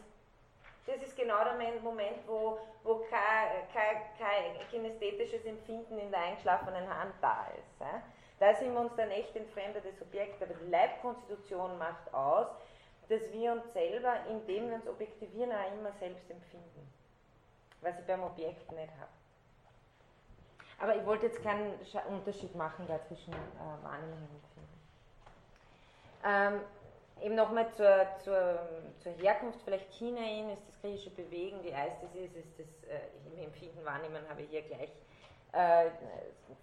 das 0.85 0.97
ist 0.97 1.15
genau 1.15 1.43
der 1.43 1.55
Moment, 1.81 2.27
wo, 2.27 2.59
wo 2.83 3.05
kein, 3.09 3.67
kein, 3.73 4.01
kein 4.19 4.67
kinästhetisches 4.69 5.45
Empfinden 5.45 5.97
in 5.97 6.11
der 6.11 6.19
eingeschlafenen 6.19 6.87
Hand 6.87 7.13
da 7.21 7.47
ist. 7.57 7.73
Da 8.39 8.53
sind 8.53 8.73
wir 8.73 8.81
uns 8.81 8.95
dann 8.97 9.09
echt 9.09 9.33
entfremdetes 9.35 10.01
Objekt, 10.01 10.43
aber 10.43 10.53
die 10.53 10.69
Leibkonstitution 10.69 11.77
macht 11.77 12.13
aus, 12.13 12.47
dass 13.09 13.31
wir 13.31 13.51
uns 13.51 13.71
selber, 13.73 14.25
indem 14.29 14.69
wir 14.69 14.75
uns 14.75 14.87
objektivieren, 14.87 15.51
auch 15.51 15.73
immer 15.73 15.91
selbst 15.99 16.29
empfinden. 16.29 16.93
Was 17.81 17.99
ich 17.99 18.05
beim 18.05 18.23
Objekt 18.23 18.71
nicht 18.71 18.93
habe. 18.93 19.11
Aber 20.79 20.95
ich 20.95 21.05
wollte 21.05 21.27
jetzt 21.27 21.41
keinen 21.43 21.73
Unterschied 22.09 22.55
machen 22.55 22.85
da 22.87 23.01
zwischen 23.03 23.33
äh, 23.33 23.83
Wahrnehmung 23.83 24.17
und 24.17 24.35
Empfinden. 24.35 24.79
Ähm, 26.25 26.61
Eben 27.21 27.35
nochmal 27.35 27.71
zur, 27.71 28.05
zur, 28.23 28.59
zur 28.99 29.13
Herkunft, 29.13 29.61
vielleicht 29.63 29.93
China 29.93 30.19
hin, 30.19 30.49
ist 30.49 30.67
das 30.67 30.81
griechische 30.81 31.11
Bewegen, 31.11 31.61
die 31.63 31.73
Eisthesis 31.73 32.35
ist 32.35 32.59
das 32.59 32.89
äh, 32.89 32.99
im 33.31 33.45
Empfinden 33.45 33.85
wahrnehmen, 33.85 34.27
habe 34.27 34.41
ich 34.41 34.49
hier 34.49 34.63
gleich 34.63 34.91
äh, 35.53 35.89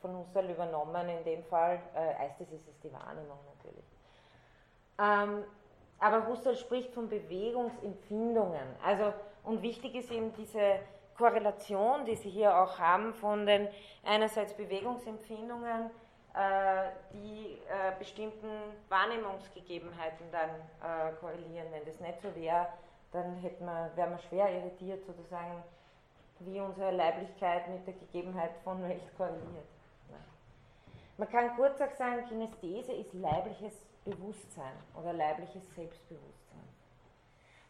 von 0.02 0.18
Husserl 0.18 0.50
übernommen 0.50 1.08
in 1.08 1.24
dem 1.24 1.44
Fall. 1.44 1.80
Äh, 1.94 2.24
Eisthesis 2.24 2.66
ist 2.68 2.84
die 2.84 2.92
Wahrnehmung 2.92 3.38
natürlich. 3.56 3.84
Ähm, 4.98 5.44
aber 6.00 6.26
Husserl 6.26 6.56
spricht 6.56 6.92
von 6.94 7.08
Bewegungsempfindungen. 7.08 8.66
Also, 8.84 9.12
und 9.44 9.62
wichtig 9.62 9.94
ist 9.94 10.10
eben 10.10 10.32
diese 10.34 10.80
Korrelation, 11.16 12.04
die 12.06 12.16
Sie 12.16 12.30
hier 12.30 12.56
auch 12.56 12.78
haben 12.78 13.12
von 13.12 13.46
den 13.46 13.68
einerseits 14.04 14.54
Bewegungsempfindungen 14.54 15.90
äh, 16.32 16.88
die 17.12 17.58
äh, 17.68 17.92
bestimmten 17.98 18.48
Wahrnehmungsgegebenheiten 18.88 20.26
dann 20.32 20.50
äh, 20.50 21.12
korrelieren. 21.20 21.66
Wenn 21.70 21.84
das 21.84 22.00
nicht 22.00 22.22
so 22.22 22.34
wäre, 22.34 22.68
dann 23.12 23.36
hätten 23.36 23.64
wir, 23.64 23.90
wären 23.96 24.12
wir 24.12 24.18
schwer 24.20 24.48
irritiert, 24.48 25.04
sozusagen, 25.04 25.62
wie 26.38 26.60
unsere 26.60 26.92
Leiblichkeit 26.92 27.68
mit 27.68 27.86
der 27.86 27.94
Gegebenheit 27.94 28.52
von 28.64 28.82
Welt 28.82 29.02
korreliert. 29.18 29.68
Man 31.18 31.28
kann 31.28 31.54
kurz 31.56 31.78
auch 31.82 31.90
sagen, 31.90 32.24
Kinesthese 32.28 32.94
ist 32.94 33.12
leibliches 33.12 33.74
Bewusstsein 34.04 34.72
oder 34.94 35.12
leibliches 35.12 35.62
Selbstbewusstsein. 35.74 36.68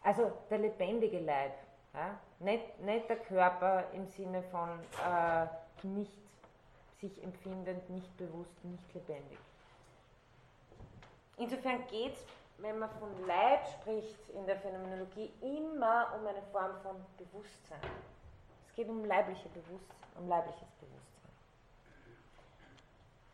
Also 0.03 0.33
der 0.49 0.59
lebendige 0.59 1.19
Leib, 1.21 1.53
ja? 1.95 2.19
nicht, 2.39 2.81
nicht 2.81 3.09
der 3.09 3.19
Körper 3.19 3.85
im 3.93 4.07
Sinne 4.07 4.43
von 4.45 4.71
äh, 5.07 5.47
nicht 5.87 6.13
sich 7.01 7.23
empfindend, 7.23 7.89
nicht 7.91 8.17
bewusst, 8.17 8.65
nicht 8.65 8.95
lebendig. 8.95 9.39
Insofern 11.37 11.87
geht 11.87 12.15
es, 12.15 12.25
wenn 12.59 12.79
man 12.79 12.91
von 12.99 13.09
Leib 13.27 13.67
spricht 13.67 14.29
in 14.31 14.47
der 14.47 14.57
Phänomenologie, 14.57 15.33
immer 15.41 16.15
um 16.19 16.27
eine 16.27 16.43
Form 16.53 16.77
von 16.83 16.97
Bewusstsein. 17.17 17.81
Es 18.69 18.75
geht 18.75 18.89
um 18.89 19.05
leibliche 19.05 19.49
Bewusstsein, 19.49 19.97
um 20.19 20.29
leibliches 20.29 20.69
Bewusstsein. 20.79 21.10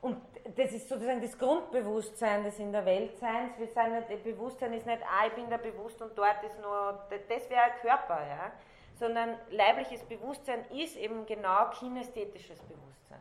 Und 0.07 0.23
das 0.57 0.71
ist 0.71 0.89
sozusagen 0.89 1.21
das 1.21 1.37
Grundbewusstsein 1.37 2.45
des 2.45 2.61
in 2.61 2.71
der 2.71 2.85
Welt 2.87 3.19
Seins. 3.19 3.59
Wir 3.59 3.67
sind 3.67 4.09
nicht, 4.09 4.23
Bewusstsein 4.23 4.73
ist 4.73 4.87
nicht, 4.87 5.03
ah, 5.03 5.27
ich 5.27 5.33
bin 5.33 5.51
da 5.51 5.57
bewusst 5.57 6.01
und 6.01 6.17
dort 6.17 6.45
ist 6.45 6.61
nur, 6.61 7.05
das 7.11 7.51
wäre 7.51 7.63
ein 7.63 7.81
Körper, 7.81 8.25
ja. 8.25 8.53
Sondern 8.95 9.37
leibliches 9.51 10.05
Bewusstsein 10.05 10.65
ist 10.71 10.97
eben 10.97 11.27
genau 11.27 11.71
kinästhetisches 11.71 12.61
Bewusstsein. 12.61 13.21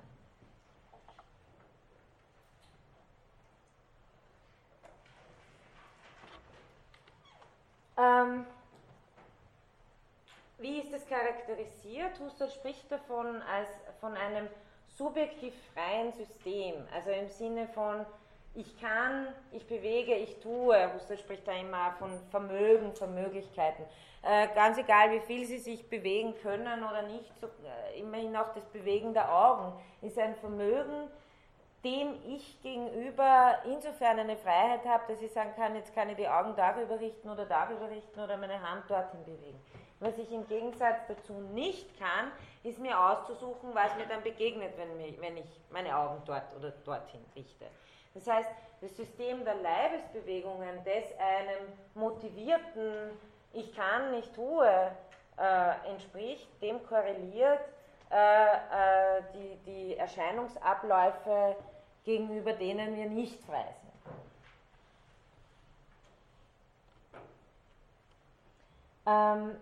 Ähm, 7.97 8.45
wie 10.59 10.81
ist 10.81 10.93
das 10.93 11.07
charakterisiert? 11.07 12.19
Husserl 12.19 12.51
spricht 12.51 12.91
davon 12.91 13.41
als 13.41 13.69
von 13.99 14.13
einem 14.15 14.47
subjektiv 14.97 15.53
freien 15.73 16.11
System, 16.13 16.75
also 16.93 17.09
im 17.11 17.29
Sinne 17.29 17.67
von 17.67 18.05
ich 18.57 18.79
kann, 18.79 19.27
ich 19.51 19.67
bewege, 19.67 20.15
ich 20.15 20.39
tue. 20.39 20.93
Husserl 20.93 21.17
spricht 21.17 21.45
da 21.45 21.51
immer 21.51 21.91
von 21.99 22.09
Vermögen, 22.31 22.93
von 22.93 23.13
Möglichkeiten. 23.13 23.83
Äh, 24.21 24.47
ganz 24.55 24.77
egal, 24.77 25.11
wie 25.11 25.19
viel 25.19 25.45
sie 25.45 25.57
sich 25.57 25.89
bewegen 25.89 26.33
können 26.41 26.83
oder 26.83 27.01
nicht, 27.01 27.37
so, 27.39 27.47
äh, 27.47 27.99
immerhin 27.99 28.35
auch 28.37 28.53
das 28.53 28.63
Bewegen 28.67 29.13
der 29.13 29.29
Augen 29.31 29.73
ist 30.01 30.17
ein 30.17 30.35
Vermögen, 30.35 31.09
dem 31.83 32.15
ich 32.27 32.59
gegenüber 32.63 33.59
insofern 33.65 34.19
eine 34.19 34.37
Freiheit 34.37 34.85
habe, 34.85 35.03
dass 35.09 35.21
ich 35.21 35.31
sagen 35.31 35.51
kann, 35.55 35.75
jetzt 35.75 35.93
kann 35.93 36.09
ich 36.09 36.15
die 36.15 36.27
Augen 36.27 36.55
darüber 36.55 36.99
richten 36.99 37.29
oder 37.29 37.45
darüber 37.45 37.89
richten 37.89 38.19
oder 38.19 38.37
meine 38.37 38.59
Hand 38.59 38.89
dorthin 38.89 39.23
bewegen. 39.25 39.59
Was 39.99 40.17
ich 40.17 40.31
im 40.31 40.47
Gegensatz 40.47 41.01
dazu 41.07 41.33
nicht 41.53 41.99
kann, 41.99 42.31
ist 42.65 42.79
mir 42.79 42.99
auszusuchen, 42.99 43.69
was 43.73 43.95
mir 43.95 44.07
dann 44.07 44.23
begegnet, 44.23 44.73
wenn, 44.77 44.97
mich, 44.97 45.19
wenn 45.21 45.37
ich 45.37 45.61
meine 45.71 45.95
Augen 45.95 46.21
dort 46.25 46.43
oder 46.57 46.71
dorthin 46.83 47.23
richte. 47.35 47.65
Das 48.15 48.27
heißt, 48.27 48.49
das 48.81 48.95
System 48.95 49.45
der 49.45 49.55
Leibesbewegungen 49.55 50.83
des 50.83 51.05
einem 51.19 51.67
motivierten 51.93 53.11
Ich 53.53 53.75
kann, 53.75 54.13
ich 54.15 54.29
tue 54.31 54.67
äh, 55.37 55.89
entspricht, 55.89 56.47
dem 56.61 56.85
korreliert 56.87 57.61
äh, 58.11 58.17
äh, 58.17 59.21
die, 59.33 59.57
die 59.65 59.97
Erscheinungsabläufe, 59.97 61.55
gegenüber 62.03 62.53
denen 62.53 62.95
wir 62.95 63.09
nicht 63.09 63.41
frei 63.43 63.65
sind. 63.81 63.95
Ähm, 69.07 69.55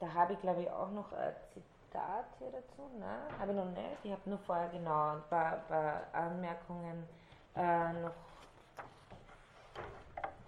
da 0.00 0.12
habe 0.12 0.32
ich, 0.32 0.40
glaube 0.40 0.62
ich, 0.62 0.70
auch 0.70 0.90
noch 0.90 1.12
ein 1.12 1.34
Zitat 1.52 2.24
hier 2.38 2.50
dazu. 2.50 2.90
Nein, 2.98 3.38
habe 3.38 3.52
ich 3.52 3.56
noch 3.56 3.66
nicht. 3.66 4.04
Ich 4.04 4.10
habe 4.10 4.22
nur 4.24 4.38
vorher 4.38 4.68
genau 4.70 5.10
ein 5.12 5.22
paar, 5.28 5.58
paar 5.68 6.02
Anmerkungen 6.12 7.06
äh, 7.54 7.92
noch 7.92 8.14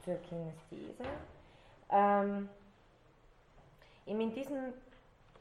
zur 0.03 0.16
Kinesthese. 0.16 1.05
Ähm, 1.90 2.48
in, 4.07 4.34
diesem, 4.34 4.72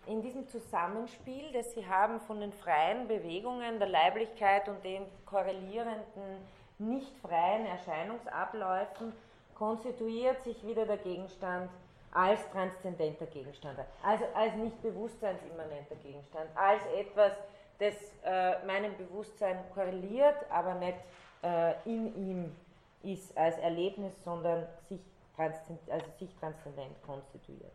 in 0.05 0.21
diesem 0.21 0.47
Zusammenspiel, 0.49 1.51
das 1.53 1.73
Sie 1.73 1.87
haben 1.87 2.19
von 2.21 2.41
den 2.41 2.51
freien 2.51 3.07
Bewegungen 3.07 3.79
der 3.79 3.87
Leiblichkeit 3.87 4.67
und 4.67 4.83
den 4.83 5.05
korrelierenden, 5.25 6.45
nicht 6.79 7.15
freien 7.19 7.65
Erscheinungsabläufen, 7.65 9.13
konstituiert 9.55 10.43
sich 10.43 10.65
wieder 10.65 10.85
der 10.85 10.97
Gegenstand 10.97 11.69
als 12.11 12.39
transzendenter 12.51 13.25
Gegenstand, 13.27 13.79
also 14.03 14.25
als 14.33 14.53
nicht 14.55 14.81
bewusstseinsimmanenter 14.81 15.95
Gegenstand, 15.95 16.49
als 16.55 16.81
etwas, 16.97 17.33
das 17.79 17.95
äh, 18.23 18.65
meinem 18.65 18.95
Bewusstsein 18.97 19.57
korreliert, 19.73 20.35
aber 20.49 20.75
nicht 20.75 20.97
äh, 21.43 21.73
in 21.85 22.15
ihm 22.15 22.55
ist 23.03 23.35
als 23.37 23.57
Erlebnis, 23.57 24.13
sondern 24.23 24.67
sich, 24.87 24.99
transzend, 25.35 25.79
also 25.89 26.05
sich 26.19 26.29
transzendent 26.39 27.01
konstituiert. 27.03 27.71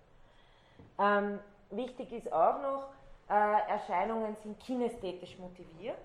Ähm, 0.99 1.41
wichtig 1.71 2.13
ist 2.13 2.33
auch 2.33 2.63
noch, 2.63 2.89
äh, 3.29 3.71
Erscheinungen 3.71 4.37
sind 4.43 4.61
kinästhetisch 4.61 5.37
motiviert. 5.39 5.99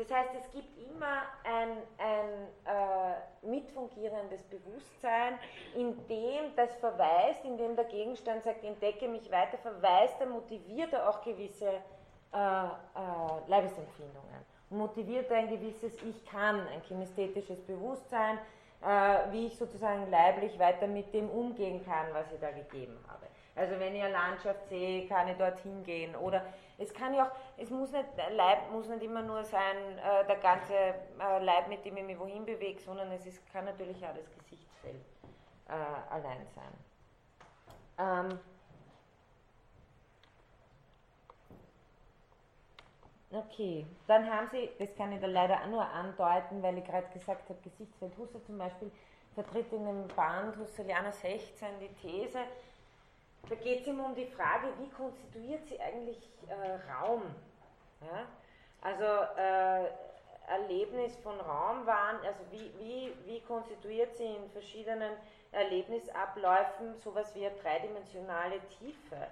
Das 0.00 0.10
heißt, 0.10 0.30
es 0.34 0.50
gibt 0.50 0.78
immer 0.78 1.24
ein, 1.44 1.76
ein 1.98 2.48
äh, 2.64 3.46
mitfungierendes 3.46 4.42
Bewusstsein, 4.44 5.38
in 5.74 5.94
dem 6.08 6.56
das 6.56 6.74
verweist, 6.76 7.44
in 7.44 7.58
dem 7.58 7.76
der 7.76 7.84
Gegenstand 7.84 8.42
sagt, 8.42 8.64
entdecke 8.64 9.08
mich 9.08 9.30
weiter, 9.30 9.58
verweist 9.58 10.18
er, 10.18 10.26
motiviert 10.26 10.94
er 10.94 11.06
auch 11.06 11.22
gewisse 11.22 11.68
äh, 11.68 11.74
äh, 12.34 12.70
Leibesempfindungen. 13.46 14.40
Motiviert 14.70 15.30
er 15.30 15.36
ein 15.36 15.48
gewisses 15.48 15.92
Ich 16.02 16.24
kann, 16.24 16.66
ein 16.68 16.82
kinästhetisches 16.84 17.60
Bewusstsein, 17.66 18.38
äh, 18.82 19.32
wie 19.32 19.48
ich 19.48 19.58
sozusagen 19.58 20.10
leiblich 20.10 20.58
weiter 20.58 20.86
mit 20.86 21.12
dem 21.12 21.28
umgehen 21.28 21.84
kann, 21.84 22.06
was 22.14 22.32
ich 22.32 22.40
da 22.40 22.50
gegeben 22.52 22.96
habe. 23.06 23.26
Also 23.54 23.78
wenn 23.78 23.94
ich 23.94 24.02
eine 24.02 24.12
Landschaft 24.12 24.66
sehe, 24.70 25.06
kann 25.06 25.28
ich 25.28 25.36
dorthin 25.36 25.84
gehen. 25.84 26.16
Oder 26.16 26.46
es 26.80 26.92
kann 26.94 27.14
ja 27.14 27.26
auch, 27.26 27.32
es 27.58 27.70
muss 27.70 27.92
nicht, 27.92 28.06
Leib 28.32 28.70
muss 28.72 28.88
nicht 28.88 29.02
immer 29.02 29.22
nur 29.22 29.44
sein, 29.44 29.76
äh, 29.98 30.26
der 30.26 30.36
ganze 30.36 30.74
äh, 30.74 31.44
Leib, 31.44 31.68
mit 31.68 31.84
dem 31.84 31.96
ich 31.98 32.04
mich 32.04 32.18
wohin 32.18 32.44
bewege, 32.44 32.80
sondern 32.80 33.12
es 33.12 33.26
ist, 33.26 33.46
kann 33.52 33.66
natürlich 33.66 33.98
auch 34.04 34.14
das 34.14 34.30
Gesichtsfeld 34.30 35.04
äh, 35.68 35.72
allein 36.12 36.46
sein. 36.54 36.72
Ähm, 37.98 38.40
Okay, 43.32 43.86
dann 44.08 44.28
haben 44.28 44.48
Sie, 44.50 44.68
das 44.80 44.92
kann 44.96 45.12
ich 45.12 45.20
da 45.20 45.28
leider 45.28 45.64
nur 45.68 45.86
andeuten, 45.86 46.60
weil 46.64 46.78
ich 46.78 46.84
gerade 46.84 47.06
gesagt 47.12 47.48
habe, 47.48 47.60
Gesichtsfeld 47.62 48.16
Husserl 48.18 48.42
zum 48.42 48.58
Beispiel 48.58 48.90
vertritt 49.34 49.72
in 49.72 49.86
dem 49.86 50.08
Band 50.08 50.56
Husserlianer 50.56 51.12
16 51.12 51.78
die 51.78 51.94
These, 52.00 52.40
da 53.48 53.54
geht 53.56 53.80
es 53.80 53.86
ihm 53.86 54.00
um 54.00 54.14
die 54.14 54.26
Frage, 54.26 54.68
wie 54.78 54.88
konstituiert 54.90 55.66
sie 55.66 55.80
eigentlich 55.80 56.28
äh, 56.48 56.92
Raum? 56.92 57.22
Ja? 58.00 58.26
Also 58.82 59.04
äh, 59.36 59.88
Erlebnis 60.48 61.16
von 61.18 61.38
Raum 61.40 61.86
waren, 61.86 62.16
also 62.24 62.40
wie, 62.50 62.72
wie, 62.78 63.12
wie 63.26 63.40
konstituiert 63.40 64.14
sie 64.16 64.24
in 64.24 64.50
verschiedenen 64.50 65.12
Erlebnisabläufen 65.52 66.98
sowas 67.02 67.34
wie 67.34 67.46
eine 67.46 67.56
dreidimensionale 67.56 68.60
Tiefe? 68.78 69.28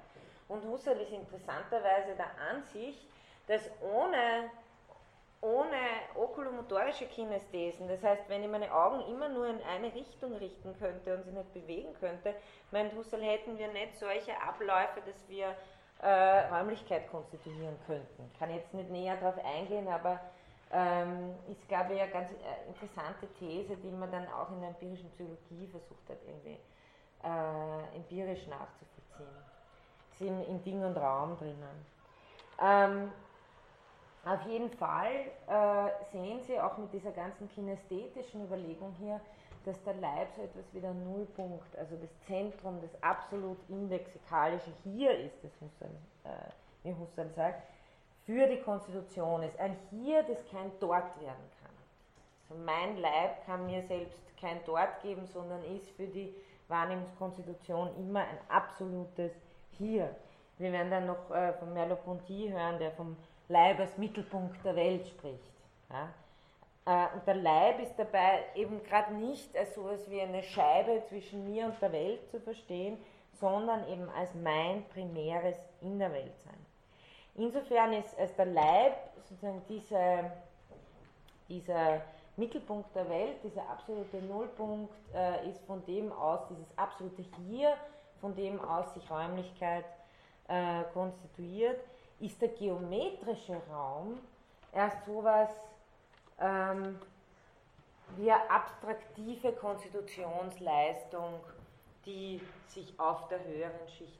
Und 0.48 0.64
Husserl 0.64 1.00
ist 1.00 1.12
interessanterweise 1.12 2.14
der 2.14 2.30
Ansicht, 2.50 3.06
dass 3.46 3.70
ohne 3.82 4.50
ohne 5.40 5.76
okulomotorische 6.16 7.06
Kinesthesen, 7.06 7.86
das 7.88 8.02
heißt, 8.02 8.28
wenn 8.28 8.42
ich 8.42 8.50
meine 8.50 8.72
Augen 8.72 9.00
immer 9.12 9.28
nur 9.28 9.46
in 9.46 9.62
eine 9.62 9.94
Richtung 9.94 10.34
richten 10.34 10.76
könnte 10.78 11.14
und 11.14 11.24
sie 11.24 11.30
nicht 11.30 11.54
bewegen 11.54 11.94
könnte, 12.00 12.34
meint 12.72 12.94
Husserl, 12.94 13.22
hätten 13.22 13.56
wir 13.56 13.68
nicht 13.68 13.96
solche 13.96 14.32
Abläufe, 14.42 15.00
dass 15.06 15.28
wir 15.28 15.54
äh, 16.02 16.48
Räumlichkeit 16.48 17.08
konstituieren 17.10 17.76
könnten. 17.86 18.30
Ich 18.32 18.38
kann 18.38 18.52
jetzt 18.52 18.74
nicht 18.74 18.90
näher 18.90 19.16
darauf 19.16 19.44
eingehen, 19.44 19.88
aber 19.88 20.20
ähm, 20.72 21.34
ist, 21.50 21.66
glaube 21.68 21.94
ich, 21.94 22.00
eine 22.00 22.10
ganz 22.10 22.30
äh, 22.30 22.68
interessante 22.68 23.26
These, 23.38 23.76
die 23.76 23.90
man 23.90 24.10
dann 24.10 24.26
auch 24.28 24.50
in 24.50 24.60
der 24.60 24.70
empirischen 24.70 25.08
Psychologie 25.10 25.66
versucht 25.70 26.08
hat, 26.08 26.18
irgendwie 26.26 26.58
äh, 27.24 27.96
empirisch 27.96 28.46
nachzuvollziehen. 28.48 29.26
Ist 30.12 30.20
in, 30.20 30.44
in 30.44 30.62
Ding 30.62 30.84
und 30.84 30.96
Raum 30.96 31.36
drinnen. 31.38 31.86
Ähm, 32.60 33.12
auf 34.28 34.42
jeden 34.42 34.70
Fall 34.70 35.12
äh, 35.46 36.04
sehen 36.12 36.40
Sie 36.42 36.60
auch 36.60 36.76
mit 36.76 36.92
dieser 36.92 37.12
ganzen 37.12 37.48
kinästhetischen 37.48 38.44
Überlegung 38.44 38.94
hier, 38.98 39.20
dass 39.64 39.82
der 39.84 39.94
Leib 39.94 40.28
so 40.36 40.42
etwas 40.42 40.64
wie 40.72 40.80
der 40.80 40.92
Nullpunkt, 40.92 41.76
also 41.76 41.96
das 41.96 42.10
Zentrum, 42.26 42.80
das 42.80 43.02
absolut 43.02 43.58
indexikalische 43.68 44.70
hier 44.84 45.16
ist, 45.18 45.42
das 45.42 45.52
Husserl, 45.60 45.90
äh, 46.24 46.28
wie 46.82 46.94
Husserl 46.94 47.30
sagt, 47.30 47.62
für 48.24 48.46
die 48.46 48.60
Konstitution 48.60 49.42
ist. 49.42 49.58
Ein 49.58 49.76
Hier, 49.90 50.22
das 50.22 50.46
kein 50.50 50.70
Dort 50.80 51.18
werden 51.20 51.50
kann. 51.62 51.72
Also 52.50 52.62
mein 52.62 52.98
Leib 52.98 53.44
kann 53.46 53.66
mir 53.66 53.82
selbst 53.86 54.20
kein 54.38 54.60
Dort 54.66 55.00
geben, 55.02 55.26
sondern 55.26 55.64
ist 55.64 55.88
für 55.92 56.06
die 56.06 56.34
Wahrnehmungskonstitution 56.68 57.96
immer 57.96 58.20
ein 58.20 58.38
absolutes 58.48 59.32
Hier. 59.78 60.14
Wir 60.58 60.72
werden 60.72 60.90
dann 60.90 61.06
noch 61.06 61.30
äh, 61.30 61.52
von 61.54 61.72
Merleau-Ponty 61.72 62.50
hören, 62.50 62.78
der 62.78 62.90
vom 62.92 63.16
Leib 63.48 63.80
als 63.80 63.96
Mittelpunkt 63.96 64.64
der 64.64 64.76
Welt 64.76 65.06
spricht. 65.06 65.52
Ja? 65.90 66.08
Äh, 66.88 67.14
und 67.14 67.26
der 67.26 67.34
Leib 67.34 67.80
ist 67.80 67.94
dabei 67.98 68.44
eben 68.54 68.82
gerade 68.84 69.14
nicht 69.14 69.56
als 69.56 69.74
so 69.74 69.88
etwas 69.88 70.10
wie 70.10 70.20
eine 70.20 70.42
Scheibe 70.42 71.02
zwischen 71.08 71.44
mir 71.44 71.66
und 71.66 71.80
der 71.80 71.92
Welt 71.92 72.30
zu 72.30 72.40
verstehen, 72.40 72.98
sondern 73.40 73.86
eben 73.88 74.08
als 74.10 74.34
mein 74.34 74.84
primäres 74.88 75.56
In 75.80 75.98
der 75.98 76.12
Welt 76.12 76.38
sein. 76.40 76.66
Insofern 77.34 77.92
ist 77.92 78.18
als 78.18 78.34
der 78.34 78.46
Leib 78.46 78.94
sozusagen 79.16 79.62
diese, 79.68 80.32
dieser 81.48 82.02
Mittelpunkt 82.36 82.94
der 82.96 83.08
Welt, 83.08 83.36
dieser 83.44 83.68
absolute 83.68 84.16
Nullpunkt, 84.22 84.94
äh, 85.14 85.48
ist 85.48 85.64
von 85.66 85.84
dem 85.86 86.10
aus, 86.12 86.40
dieses 86.48 86.66
absolute 86.76 87.22
Hier, 87.46 87.74
von 88.20 88.34
dem 88.34 88.60
aus 88.60 88.92
sich 88.94 89.08
Räumlichkeit 89.10 89.84
äh, 90.48 90.82
konstituiert, 90.92 91.80
ist 92.20 92.40
der 92.40 92.48
geometrische 92.48 93.60
Raum 93.70 94.18
erst 94.72 95.04
sowas 95.04 95.50
ähm, 96.40 96.98
wie 98.16 98.30
eine 98.30 98.50
abstraktive 98.50 99.52
Konstitutionsleistung, 99.52 101.40
die 102.06 102.40
sich 102.66 102.98
auf 102.98 103.28
der 103.28 103.44
höheren 103.44 103.88
Schicht 103.88 104.18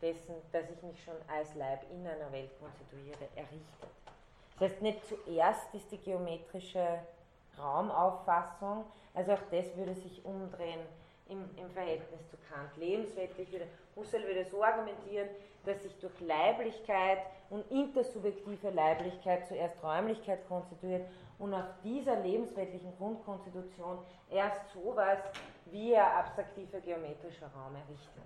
dessen, 0.00 0.34
dass 0.50 0.68
ich 0.68 0.82
mich 0.82 1.02
schon 1.02 1.14
als 1.28 1.54
Leib 1.54 1.84
in 1.90 2.06
einer 2.06 2.30
Welt 2.32 2.50
konstituiere, 2.58 3.28
errichtet. 3.36 3.90
Das 4.58 4.72
heißt, 4.72 4.82
nicht 4.82 5.06
zuerst 5.06 5.72
ist 5.74 5.90
die 5.90 5.98
geometrische 5.98 7.00
Raumauffassung, 7.58 8.84
also 9.14 9.32
auch 9.32 9.42
das 9.50 9.76
würde 9.76 9.94
sich 9.94 10.24
umdrehen 10.24 10.80
im, 11.28 11.44
im 11.56 11.70
Verhältnis 11.70 12.20
zu 12.28 12.36
Kant. 12.48 12.76
Lebensweltlich 12.76 13.50
würde 13.52 13.66
Husserl 13.96 14.26
würde 14.26 14.44
so 14.44 14.62
argumentieren, 14.62 15.28
dass 15.64 15.82
sich 15.82 15.96
durch 15.98 16.18
Leiblichkeit 16.20 17.18
und 17.50 17.70
intersubjektive 17.70 18.70
Leiblichkeit 18.70 19.46
zuerst 19.46 19.82
Räumlichkeit 19.82 20.46
konstituiert 20.48 21.06
und 21.38 21.54
auf 21.54 21.66
dieser 21.84 22.16
lebensweltlichen 22.16 22.96
Grundkonstitution 22.96 23.98
erst 24.30 24.70
sowas 24.72 25.18
wie 25.66 25.96
ein 25.96 26.12
abstraktiver 26.12 26.80
geometrischer 26.80 27.48
Raum 27.48 27.74
errichten. 27.74 28.22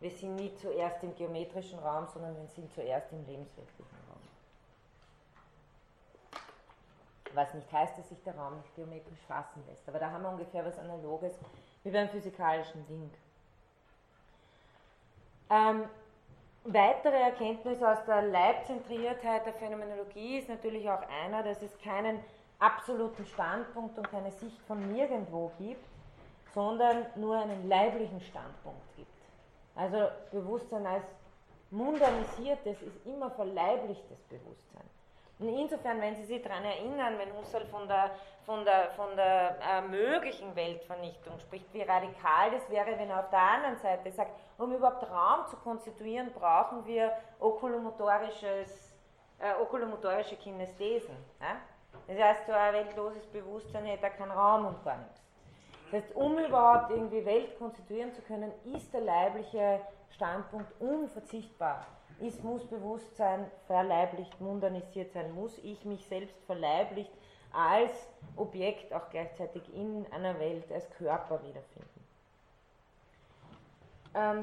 Wir 0.00 0.10
sind 0.10 0.34
nie 0.34 0.52
zuerst 0.56 1.02
im 1.04 1.14
geometrischen 1.14 1.78
Raum, 1.78 2.06
sondern 2.08 2.36
wir 2.36 2.48
sind 2.48 2.72
zuerst 2.72 3.12
im 3.12 3.24
lebensweltlichen 3.24 3.96
Raum. 4.08 4.18
Was 7.34 7.54
nicht 7.54 7.70
heißt, 7.72 7.96
dass 7.96 8.08
sich 8.08 8.22
der 8.24 8.36
Raum 8.36 8.56
nicht 8.56 8.74
geometrisch 8.74 9.20
fassen 9.28 9.62
lässt. 9.68 9.88
Aber 9.88 10.00
da 10.00 10.10
haben 10.10 10.22
wir 10.22 10.30
ungefähr 10.30 10.66
was 10.66 10.78
Analoges 10.78 11.38
wie 11.84 11.90
beim 11.90 12.08
physikalischen 12.08 12.86
Ding. 12.86 13.10
Ähm, 15.50 15.84
weitere 16.64 17.20
Erkenntnis 17.20 17.82
aus 17.82 18.04
der 18.06 18.22
Leibzentriertheit 18.22 19.44
der 19.46 19.52
Phänomenologie 19.54 20.38
ist 20.38 20.48
natürlich 20.48 20.88
auch 20.88 21.02
einer, 21.24 21.42
dass 21.42 21.60
es 21.62 21.76
keinen 21.78 22.20
absoluten 22.58 23.26
Standpunkt 23.26 23.98
und 23.98 24.10
keine 24.10 24.30
Sicht 24.30 24.60
von 24.66 24.92
nirgendwo 24.92 25.50
gibt, 25.58 25.84
sondern 26.54 27.06
nur 27.16 27.36
einen 27.36 27.68
leiblichen 27.68 28.20
Standpunkt 28.20 28.96
gibt. 28.96 29.08
Also 29.74 30.08
Bewusstsein 30.30 30.86
als 30.86 31.04
mundanisiertes 31.70 32.80
ist 32.82 33.06
immer 33.06 33.30
verleiblichtes 33.30 34.18
Bewusstsein. 34.28 34.88
Und 35.42 35.48
insofern, 35.48 36.00
wenn 36.00 36.14
Sie 36.14 36.24
sich 36.24 36.40
daran 36.40 36.64
erinnern, 36.64 37.18
wenn 37.18 37.36
Husserl 37.36 37.66
von 37.66 37.88
der, 37.88 38.12
von 38.46 38.64
der, 38.64 38.90
von 38.92 39.16
der 39.16 39.56
äh, 39.60 39.80
möglichen 39.82 40.54
Weltvernichtung 40.54 41.36
spricht, 41.40 41.66
wie 41.74 41.82
radikal 41.82 42.52
das 42.52 42.70
wäre, 42.70 42.96
wenn 42.96 43.10
er 43.10 43.18
auf 43.18 43.30
der 43.30 43.40
anderen 43.40 43.76
Seite 43.78 44.12
sagt, 44.12 44.30
um 44.56 44.72
überhaupt 44.72 45.02
Raum 45.10 45.44
zu 45.48 45.56
konstituieren, 45.56 46.30
brauchen 46.32 46.86
wir 46.86 47.10
okulomotorisches, 47.40 48.94
äh, 49.40 49.60
okulomotorische 49.60 50.36
Kinesthesen. 50.36 51.16
Ja? 51.40 51.56
Das 52.06 52.24
heißt, 52.24 52.46
so 52.46 52.52
ein 52.52 52.74
weltloses 52.74 53.26
Bewusstsein 53.26 53.84
hätte 53.86 54.10
keinen 54.10 54.30
Raum 54.30 54.66
und 54.66 54.84
gar 54.84 54.98
nichts. 54.98 55.20
Das 55.90 56.04
heißt, 56.04 56.14
um 56.14 56.38
überhaupt 56.38 56.92
irgendwie 56.92 57.24
Welt 57.24 57.58
konstituieren 57.58 58.12
zu 58.12 58.22
können, 58.22 58.52
ist 58.76 58.94
der 58.94 59.00
leibliche 59.00 59.80
Standpunkt 60.10 60.80
unverzichtbar. 60.80 61.84
Es 62.20 62.42
muss 62.42 62.64
Bewusstsein 62.66 63.50
verleiblicht, 63.66 64.40
mundanisiert 64.40 65.12
sein, 65.12 65.34
muss 65.34 65.58
ich 65.58 65.84
mich 65.84 66.06
selbst 66.06 66.36
verleiblicht 66.46 67.12
als 67.52 67.92
Objekt 68.36 68.92
auch 68.92 69.10
gleichzeitig 69.10 69.62
in 69.74 70.06
einer 70.12 70.38
Welt 70.38 70.70
als 70.72 70.88
Körper 70.90 71.42
wiederfinden. 71.42 72.06
Ähm, 74.14 74.40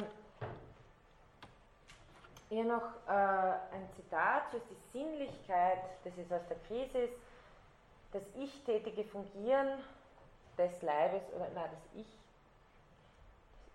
hier 2.49 2.63
noch 2.63 2.83
äh, 3.07 3.11
ein 3.11 3.87
Zitat, 3.95 4.45
das 4.51 4.61
ist 4.61 4.69
die 4.71 4.97
Sinnlichkeit, 4.97 5.79
das 6.03 6.17
ist 6.17 6.31
aus 6.33 6.41
der 6.49 6.57
Krise, 6.67 7.09
das 8.11 8.23
Ich-tätige 8.35 9.03
Fungieren 9.03 9.79
des 10.57 10.81
Leibes, 10.81 11.21
oder 11.35 11.47
nein, 11.53 11.69
das 11.71 12.01
Ich, 12.01 12.07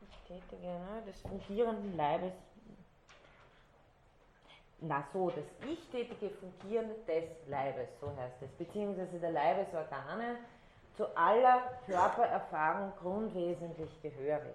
das 0.01 0.09
Ich-tätige, 0.11 0.67
ne, 0.67 1.03
des 1.07 1.21
fungierenden 1.23 1.97
Leibes, 1.97 2.33
na 4.87 5.05
so, 5.13 5.31
das 5.31 5.45
Ich-tätige 5.69 6.31
Fungieren 6.31 6.91
des 7.07 7.25
Leibes, 7.49 7.89
so 8.01 8.09
heißt 8.09 8.43
es, 8.43 8.51
beziehungsweise 8.53 9.19
der 9.19 9.31
Leibesorgane, 9.31 10.37
zu 10.97 11.07
aller 11.17 11.63
Körpererfahrung 11.87 12.93
grundwesentlich 13.01 13.91
gehörig. 14.03 14.55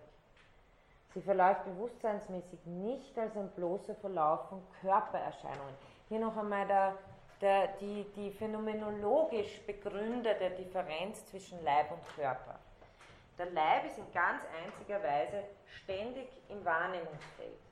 Sie 1.14 1.22
verläuft 1.22 1.66
bewusstseinsmäßig 1.66 2.66
nicht 2.66 3.18
als 3.18 3.36
ein 3.36 3.50
bloßer 3.50 3.96
Verlauf 3.96 4.48
von 4.50 4.62
Körpererscheinungen. 4.82 5.74
Hier 6.08 6.20
noch 6.20 6.38
einmal 6.38 6.66
der 6.68 6.96
der, 7.42 7.68
die, 7.80 8.06
die 8.16 8.32
phänomenologisch 8.32 9.62
begründete 9.66 10.50
Differenz 10.52 11.26
zwischen 11.28 11.64
Leib 11.64 11.92
und 11.92 12.06
Körper. 12.16 12.60
Der 13.38 13.50
Leib 13.52 13.86
ist 13.86 13.98
in 13.98 14.12
ganz 14.14 14.42
einziger 14.66 15.02
Weise 15.02 15.44
ständig 15.84 16.28
im 16.50 16.64
Wahrnehmungsfeld. 16.66 17.69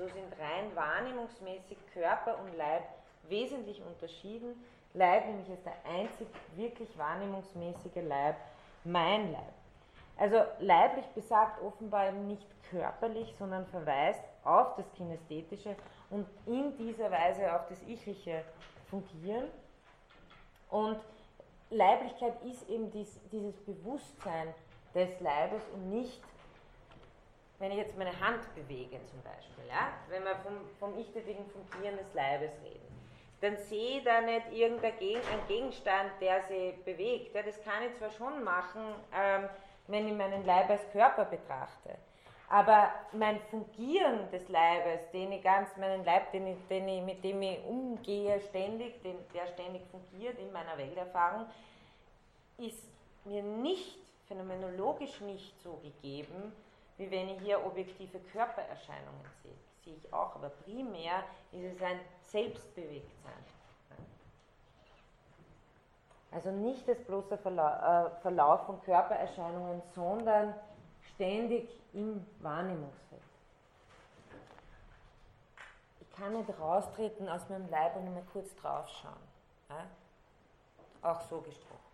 So 0.00 0.06
sind 0.06 0.32
rein 0.40 0.74
wahrnehmungsmäßig 0.74 1.76
Körper 1.92 2.38
und 2.38 2.56
Leib 2.56 2.84
wesentlich 3.28 3.82
unterschieden. 3.82 4.54
Leib 4.94 5.26
nämlich 5.26 5.50
ist 5.50 5.66
der 5.66 5.74
einzig 5.84 6.26
wirklich 6.56 6.96
wahrnehmungsmäßige 6.96 7.96
Leib, 8.08 8.36
mein 8.82 9.30
Leib. 9.30 9.52
Also 10.16 10.40
leiblich 10.58 11.04
besagt 11.08 11.60
offenbar 11.60 12.08
eben 12.08 12.26
nicht 12.28 12.46
körperlich, 12.70 13.34
sondern 13.38 13.66
verweist 13.66 14.22
auf 14.42 14.74
das 14.76 14.90
Kinästhetische 14.94 15.76
und 16.08 16.26
in 16.46 16.74
dieser 16.78 17.10
Weise 17.10 17.54
auf 17.54 17.68
das 17.68 17.82
Ichliche 17.82 18.42
fungieren. 18.88 19.48
Und 20.70 20.98
Leiblichkeit 21.68 22.42
ist 22.44 22.66
eben 22.70 22.90
dies, 22.90 23.20
dieses 23.30 23.60
Bewusstsein 23.66 24.54
des 24.94 25.20
Leibes 25.20 25.62
und 25.74 25.90
nicht, 25.90 26.22
wenn 27.60 27.70
ich 27.72 27.78
jetzt 27.78 27.96
meine 27.96 28.18
Hand 28.18 28.42
bewege 28.54 28.98
zum 29.04 29.22
Beispiel, 29.22 29.64
ja? 29.68 29.92
wenn 30.08 30.24
wir 30.24 30.34
vom, 30.36 30.54
vom 30.78 30.98
ich-tätigen 30.98 31.44
Fungieren 31.50 31.96
des 31.98 32.12
Leibes 32.14 32.50
reden, 32.64 32.90
dann 33.42 33.56
sehe 33.56 33.98
ich 33.98 34.04
da 34.04 34.20
nicht 34.22 34.50
irgendeinen 34.50 35.46
Gegenstand, 35.46 36.10
der 36.20 36.42
sie 36.42 36.74
bewegt. 36.84 37.34
Ja, 37.34 37.42
das 37.42 37.62
kann 37.62 37.82
ich 37.86 37.96
zwar 37.96 38.10
schon 38.10 38.42
machen, 38.42 38.82
ähm, 39.14 39.48
wenn 39.86 40.08
ich 40.08 40.14
meinen 40.14 40.44
Leib 40.44 40.68
als 40.70 40.90
Körper 40.90 41.24
betrachte. 41.26 41.96
Aber 42.48 42.92
mein 43.12 43.38
Fungieren 43.50 44.30
des 44.30 44.48
Leibes, 44.48 45.10
den 45.12 45.30
ich 45.32 45.42
ganz, 45.42 45.76
meinen 45.76 46.04
Leib, 46.04 46.32
den 46.32 46.48
ich, 46.48 46.58
den 46.68 46.88
ich, 46.88 47.02
mit 47.02 47.22
dem 47.22 47.40
ich 47.42 47.64
umgehe 47.64 48.40
ständig, 48.40 49.00
den, 49.02 49.16
der 49.32 49.46
ständig 49.46 49.82
fungiert 49.90 50.38
in 50.38 50.50
meiner 50.52 50.76
Welterfahrung, 50.76 51.46
ist 52.58 52.88
mir 53.24 53.42
nicht, 53.42 53.98
phänomenologisch 54.26 55.20
nicht 55.20 55.60
so 55.62 55.80
gegeben, 55.82 56.52
wie 57.00 57.10
wenn 57.10 57.30
ich 57.30 57.40
hier 57.40 57.64
objektive 57.64 58.20
Körpererscheinungen 58.20 59.24
sehe. 59.42 59.54
Sehe 59.82 59.94
ich 59.96 60.12
auch, 60.12 60.34
aber 60.34 60.50
primär 60.50 61.24
ist 61.50 61.74
es 61.74 61.82
ein 61.82 61.98
Selbstbewegtsein. 62.20 63.32
Also 66.30 66.50
nicht 66.50 66.86
das 66.86 66.98
bloße 67.04 67.36
äh, 67.36 68.20
Verlauf 68.20 68.66
von 68.66 68.82
Körpererscheinungen, 68.82 69.80
sondern 69.94 70.54
ständig 71.14 71.70
im 71.94 72.24
Wahrnehmungsfeld. 72.40 73.22
Ich 76.02 76.12
kann 76.12 76.34
nicht 76.34 76.50
raustreten 76.60 77.30
aus 77.30 77.48
meinem 77.48 77.68
Leib 77.70 77.96
und 77.96 78.12
mal 78.12 78.22
kurz 78.30 78.54
draufschauen. 78.56 79.16
Auch 81.00 81.20
so 81.22 81.40
gesprochen. 81.40 81.89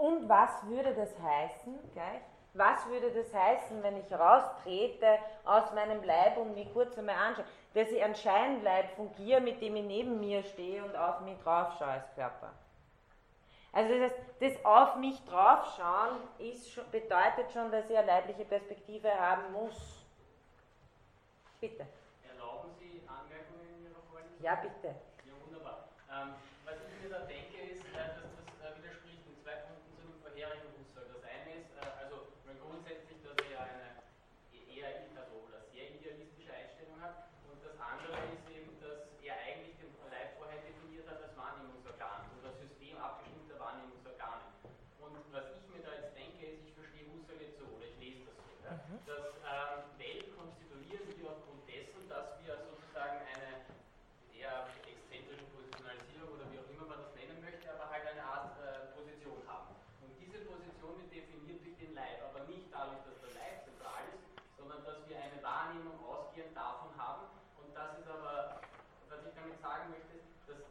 Und 0.00 0.30
was 0.30 0.50
würde 0.66 0.94
das 0.94 1.10
heißen, 1.20 1.78
gleich, 1.92 2.22
Was 2.54 2.88
würde 2.88 3.12
das 3.12 3.32
heißen, 3.34 3.82
wenn 3.82 3.98
ich 3.98 4.10
raustrete 4.10 5.18
aus 5.44 5.72
meinem 5.74 6.02
Leib 6.02 6.38
und 6.38 6.54
mich 6.54 6.72
kurz 6.72 6.96
einmal 6.98 7.16
anschaue? 7.16 7.44
Dass 7.74 7.88
ich 7.90 8.02
ein 8.02 8.14
Scheinleib 8.14 8.90
fungiere, 8.96 9.42
mit 9.42 9.60
dem 9.60 9.76
ich 9.76 9.84
neben 9.84 10.18
mir 10.18 10.42
stehe 10.42 10.82
und 10.82 10.96
auf 10.96 11.20
mich 11.20 11.38
draufschaue 11.44 11.86
als 11.88 12.14
Körper. 12.14 12.50
Also 13.72 13.90
das, 13.92 14.10
heißt, 14.10 14.20
das 14.40 14.64
auf 14.64 14.96
mich 14.96 15.22
draufschauen 15.26 16.16
ist 16.38 16.74
bedeutet 16.90 17.52
schon, 17.52 17.70
dass 17.70 17.88
ich 17.90 17.96
eine 17.96 18.06
leibliche 18.06 18.44
Perspektive 18.46 19.12
haben 19.14 19.52
muss. 19.52 20.02
Bitte. 21.60 21.86
Erlauben 22.26 22.70
Sie 22.80 23.02
Anmerkungen 23.06 23.68
in 23.78 23.84
Ihrer 23.84 24.02
Vorlesung? 24.10 24.42
Ja, 24.42 24.54
bitte. 24.56 24.88
Ja, 25.28 25.34
wunderbar. 25.46 25.84
Ähm, 26.10 26.34
was 26.64 26.74
ich 26.88 27.02
mir 27.04 27.10
da 27.14 27.20
denke, 27.26 27.58
ist, 27.70 27.84
äh, 27.94 28.16
dass 28.16 28.26
das 28.34 28.74
äh, 28.74 28.82
widerspricht 28.82 29.22
in 29.28 29.36
zwei 29.44 29.54
Punkten 29.68 29.86
zu 29.94 30.02
dem 30.02 30.18
vorherigen 30.18 30.72
Husserl. 30.74 31.06
Das 31.14 31.22
eine 31.22 31.62
ist, 31.62 31.70
äh, 31.78 32.02
also 32.02 32.26
grundsätzlich, 32.58 33.22
dass 33.22 33.38
er 33.46 33.50
ja 33.54 33.62
eine 33.70 34.02
eher 34.50 35.06
also, 35.14 35.46
oder 35.46 35.62
sehr 35.70 35.86
idealistische 35.94 36.50
Einstellung 36.50 36.98
hat 36.98 37.30
und 37.46 37.60
das 37.62 37.76
andere 37.78 38.18
ist 38.34 38.42
eben, 38.50 38.74
dass 38.82 39.06
er 39.22 39.36
eigentlich 39.46 39.78
den 39.78 39.92
Leib 40.10 40.34
vorher 40.40 40.58
definiert 40.64 41.06
hat 41.06 41.22
als 41.22 41.36
Wahrnehmungsorgan 41.38 42.26
und 42.34 42.40
das 42.42 42.56
System 42.58 42.98
abgestimmter 42.98 43.60
Wahrnehmungsorgane. 43.60 44.48
Und 44.98 45.14
was 45.30 45.46
ich 45.54 45.62
mir 45.70 45.84
da 45.84 45.92
jetzt 45.94 46.16
denke, 46.16 46.42
ist, 46.42 46.64
ich 46.66 46.74
verstehe 46.74 47.06
Husserl 47.12 47.38
jetzt 47.38 47.60
so, 47.60 47.68
oder 47.70 47.86
ich 47.86 47.98
lese 48.00 48.24
das 48.26 48.34
so, 48.40 48.48
ja, 48.64 48.72
Mhm. 48.74 48.98
dass 49.06 49.26
ähm, 49.46 49.74
Welt 49.98 50.26
konstituieren 50.34 51.06
wir 51.06 51.26
aufgrund 51.30 51.62
dessen, 51.70 52.00
dass 52.10 52.34
wir 52.42 52.54
sozusagen 52.70 53.18
eine 53.30 53.66
eher 54.34 54.66
exzentrische 54.86 55.46
Positionalisierung 55.54 56.30
oder 56.34 56.46
wie 56.50 56.58
auch 56.58 56.70
immer 56.70 56.86
man 56.90 57.02
das 57.02 57.12
nennen 57.18 57.38
möchte, 57.42 57.66
aber 57.70 57.86
halt 57.90 58.06
eine 58.06 58.22
Art 58.24 58.54
äh, 58.62 58.90
Position 58.94 59.38
haben. 59.46 59.74
Und 60.02 60.10
diese 60.18 60.42
Position 60.46 60.98
wird 61.02 61.10
definiert 61.12 61.60
durch 61.62 61.78
den 61.78 61.94
Leib, 61.94 62.22
aber 62.30 62.46
nicht 62.46 62.70
dadurch, 62.70 63.02
dass 63.06 63.18
der 63.22 63.32
Leib 63.38 63.54
zentral 63.66 64.02
ist, 64.14 64.22
sondern 64.58 64.80
dass 64.86 65.02
wir 65.06 65.18
eine 65.18 65.38
Wahrnehmung 65.42 65.98
ausgehend 66.06 66.54
davon 66.54 66.94
haben. 66.94 67.26
Und 67.58 67.74
das 67.74 67.98
ist 67.98 68.06
aber, 68.08 68.62
was 69.10 69.20
ich 69.26 69.34
damit 69.34 69.58
sagen 69.60 69.90
möchte, 69.90 70.14
ist, 70.18 70.30
dass 70.46 70.62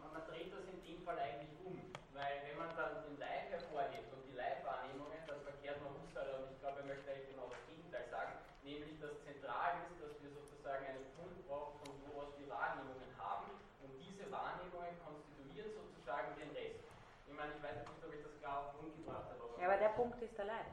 man, 0.00 0.12
man 0.12 0.24
dreht 0.28 0.52
das 0.52 0.64
in 0.68 0.80
dem 0.84 1.00
Fall 1.02 1.18
eigentlich 1.18 1.56
um. 1.64 1.76
Weil 2.12 2.44
wenn 2.46 2.56
man 2.60 2.70
dann 2.76 3.02
den 3.08 3.16
Leib 3.18 3.48
hervorhebt 3.50 4.12
und 4.12 4.22
die 4.28 4.36
Leibwahrnehmungen, 4.36 5.18
dann 5.26 5.40
verkehrt 5.42 5.80
man 5.82 5.96
Husserl 5.98 6.44
und 6.44 6.52
ich 6.52 6.60
glaube, 6.60 6.84
er 6.84 6.88
möchte 6.92 7.08
eigentlich 7.10 7.32
genau 7.32 7.48
das 7.48 7.62
Gegenteil 7.66 8.06
sagen, 8.12 8.32
nämlich 8.62 9.00
dass 9.00 9.16
zentral 9.24 9.80
ist, 9.88 9.96
dass 9.98 10.14
wir 10.20 10.30
sozusagen 10.30 10.84
einen 10.86 11.08
Punkt 11.16 11.40
brauchen, 11.48 11.80
von 11.82 11.90
wo 12.04 12.20
aus 12.20 12.30
wir 12.36 12.46
Wahrnehmungen 12.52 13.10
haben 13.16 13.48
und 13.80 13.90
diese 13.96 14.28
Wahrnehmungen 14.30 14.92
konstituieren 15.02 15.72
sozusagen 15.72 16.36
den 16.36 16.52
Rest. 16.52 16.84
Ich 17.26 17.32
meine, 17.34 17.56
ich 17.56 17.62
weiß 17.64 17.80
jetzt 17.80 17.90
nicht, 17.90 18.04
ob 18.04 18.12
ich 18.12 18.22
das 18.22 18.36
klar 18.44 18.54
auf 18.60 18.66
den 18.76 18.92
Punkt 18.92 18.96
gebracht 19.00 19.26
habe, 19.32 19.40
aber 19.40 19.51
Ja, 19.62 19.68
aber 19.68 19.78
der 19.78 19.90
Punkt 19.90 20.20
ist 20.20 20.36
der 20.36 20.46
Leib. 20.46 20.66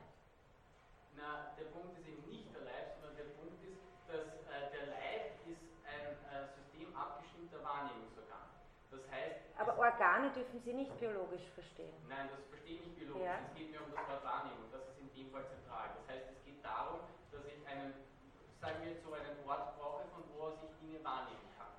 na, 1.15 1.53
der 1.57 1.65
Punkt 1.65 1.93
ist 1.99 2.07
eben 2.07 2.25
nicht 2.25 2.49
der 2.55 2.61
Leib, 2.65 2.97
sondern 2.97 3.17
der 3.17 3.29
Punkt 3.37 3.61
ist, 3.61 3.77
dass 4.09 4.25
äh, 4.49 4.71
der 4.73 4.87
Leib 4.89 5.37
ist 5.45 5.61
ein 5.85 6.17
äh, 6.33 6.47
System 6.57 6.95
abgestimmter 6.97 7.61
Wahrnehmungsorgan. 7.63 8.49
Das 8.89 9.01
heißt, 9.11 9.37
Aber 9.61 9.77
Organe 9.77 10.31
dürfen 10.33 10.59
Sie 10.65 10.73
nicht 10.73 10.97
biologisch 10.99 11.45
verstehen. 11.53 11.93
Nein, 12.09 12.29
das 12.33 12.41
verstehe 12.49 12.79
ich 12.81 12.85
nicht 12.87 12.97
biologisch. 12.97 13.25
Ja. 13.29 13.37
Es 13.45 13.53
geht 13.53 13.69
mir 13.69 13.81
um 13.85 13.93
das 13.93 14.07
Wort 14.09 14.23
Wahrnehmung. 14.25 14.65
Das 14.73 14.81
ist 14.89 14.97
in 14.97 15.13
dem 15.13 15.29
Fall 15.29 15.45
zentral. 15.53 15.89
Das 16.01 16.05
heißt, 16.09 16.25
es 16.33 16.41
geht 16.45 16.65
darum, 16.65 17.01
dass 17.29 17.45
ich 17.45 17.61
einen, 17.69 17.93
sagen 18.61 18.81
wir 18.81 18.89
jetzt 18.97 19.05
so, 19.05 19.13
einen 19.13 19.37
Ort 19.45 19.77
brauche, 19.77 20.09
von 20.09 20.23
wo 20.33 20.49
aus 20.49 20.57
ich 20.65 20.73
Dinge 20.81 20.97
wahrnehmen 21.05 21.45
kann. 21.61 21.69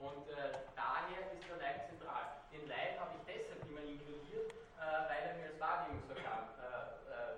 Und 0.00 0.24
äh, 0.32 0.64
daher 0.72 1.20
ist 1.36 1.44
der 1.44 1.60
Leib 1.60 1.92
zentral. 1.92 2.40
Den 2.48 2.64
Leib 2.72 2.96
habe 3.04 3.12
ich 3.20 3.22
deshalb 3.28 3.60
immer 3.68 3.84
inkludiert, 3.84 4.48
äh, 4.73 4.73
weil 5.08 5.20
er 5.28 5.34
mir 5.38 5.46
als 5.52 5.60
Wahrnehmungsorgan 5.60 6.42
äh, 6.60 7.12
äh, 7.12 7.36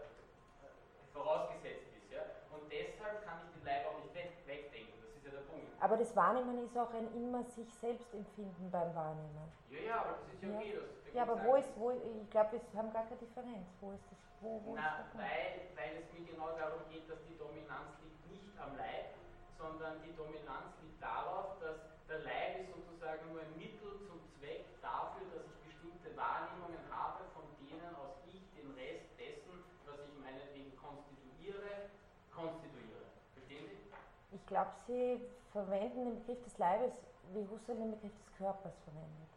vorausgesetzt 1.13 1.89
ist. 1.97 2.09
Ja? 2.13 2.23
Und 2.51 2.71
deshalb 2.71 3.25
kann 3.25 3.41
ich 3.45 3.51
den 3.57 3.65
Leib 3.65 3.87
auch 3.87 3.99
nicht 4.03 4.15
weg, 4.15 4.33
wegdenken. 4.47 4.97
Das 5.03 5.11
ist 5.17 5.25
ja 5.25 5.31
der 5.31 5.47
Punkt. 5.51 5.69
Aber 5.81 5.97
das 5.97 6.15
Wahrnehmen 6.17 6.65
ist 6.65 6.77
auch 6.77 6.93
ein 6.95 7.09
immer 7.15 7.45
sich 7.45 7.73
selbst 7.81 8.13
empfinden 8.15 8.71
beim 8.71 8.95
Wahrnehmen. 8.95 9.47
Ja, 9.71 9.81
ja, 9.81 9.97
aber 10.01 10.13
das 10.19 10.35
ist 10.35 10.43
ja 10.43 10.49
okay. 10.51 10.75
Das, 10.75 11.13
da 11.13 11.19
Ja, 11.19 11.23
aber 11.23 11.37
wo 11.45 11.57
ist, 11.57 11.71
wo, 11.77 11.91
ich 11.91 12.31
glaube, 12.31 12.53
wir 12.53 12.61
haben 12.79 12.93
gar 12.93 13.05
keine 13.05 13.21
Differenz. 13.21 13.69
Wo 13.81 13.93
ist 13.93 14.05
das, 14.11 14.19
wo, 14.41 14.61
wo 14.65 14.75
ist 14.75 14.83
Na, 14.83 14.97
der 14.99 15.05
Punkt? 15.13 15.27
weil, 15.27 15.53
weil 15.77 15.93
es 16.03 16.07
mir 16.13 16.25
genau 16.27 16.51
darum 16.57 16.83
geht, 16.91 17.09
dass 17.09 17.21
die 17.29 17.37
Dominanz 17.39 17.97
liegt 18.03 18.21
nicht 18.31 18.53
am 18.59 18.77
Leib, 18.77 19.17
sondern 19.57 20.03
die 20.05 20.15
Dominanz 20.17 20.77
liegt 20.83 21.01
darauf, 21.01 21.57
dass 21.61 21.79
der 22.09 22.21
Leib 22.21 22.61
ist 22.61 22.71
sozusagen 22.73 23.33
nur 23.33 23.41
ein 23.43 23.53
Mittel 23.57 23.99
zum 24.07 24.21
Zweck 24.39 24.65
dafür, 24.81 25.27
dass 25.35 25.45
ich 25.49 25.59
bestimmte 25.73 26.13
Wahrnehmungen 26.17 26.85
habe, 26.93 27.25
von 27.35 27.45
denen 27.59 27.91
aus 27.97 28.15
ich 28.31 28.45
den 28.55 28.71
Rest 28.79 29.09
dessen, 29.19 29.65
was 29.85 29.99
ich 30.05 30.15
meinetwegen 30.23 30.71
konstituiere, 30.77 31.91
konstituiere. 32.31 33.11
Verstehen 33.35 33.67
Sie? 33.67 34.36
Ich 34.47 34.51
glaube, 34.51 34.71
Sie 34.87 35.21
verwenden 35.51 36.05
den 36.05 36.21
Begriff 36.21 36.41
des 36.45 36.57
Leibes, 36.57 36.95
wie 37.33 37.45
Husserl 37.51 37.75
den 37.79 37.91
Begriff 37.91 38.13
des 38.15 38.39
Körpers 38.39 38.79
verwendet. 38.85 39.29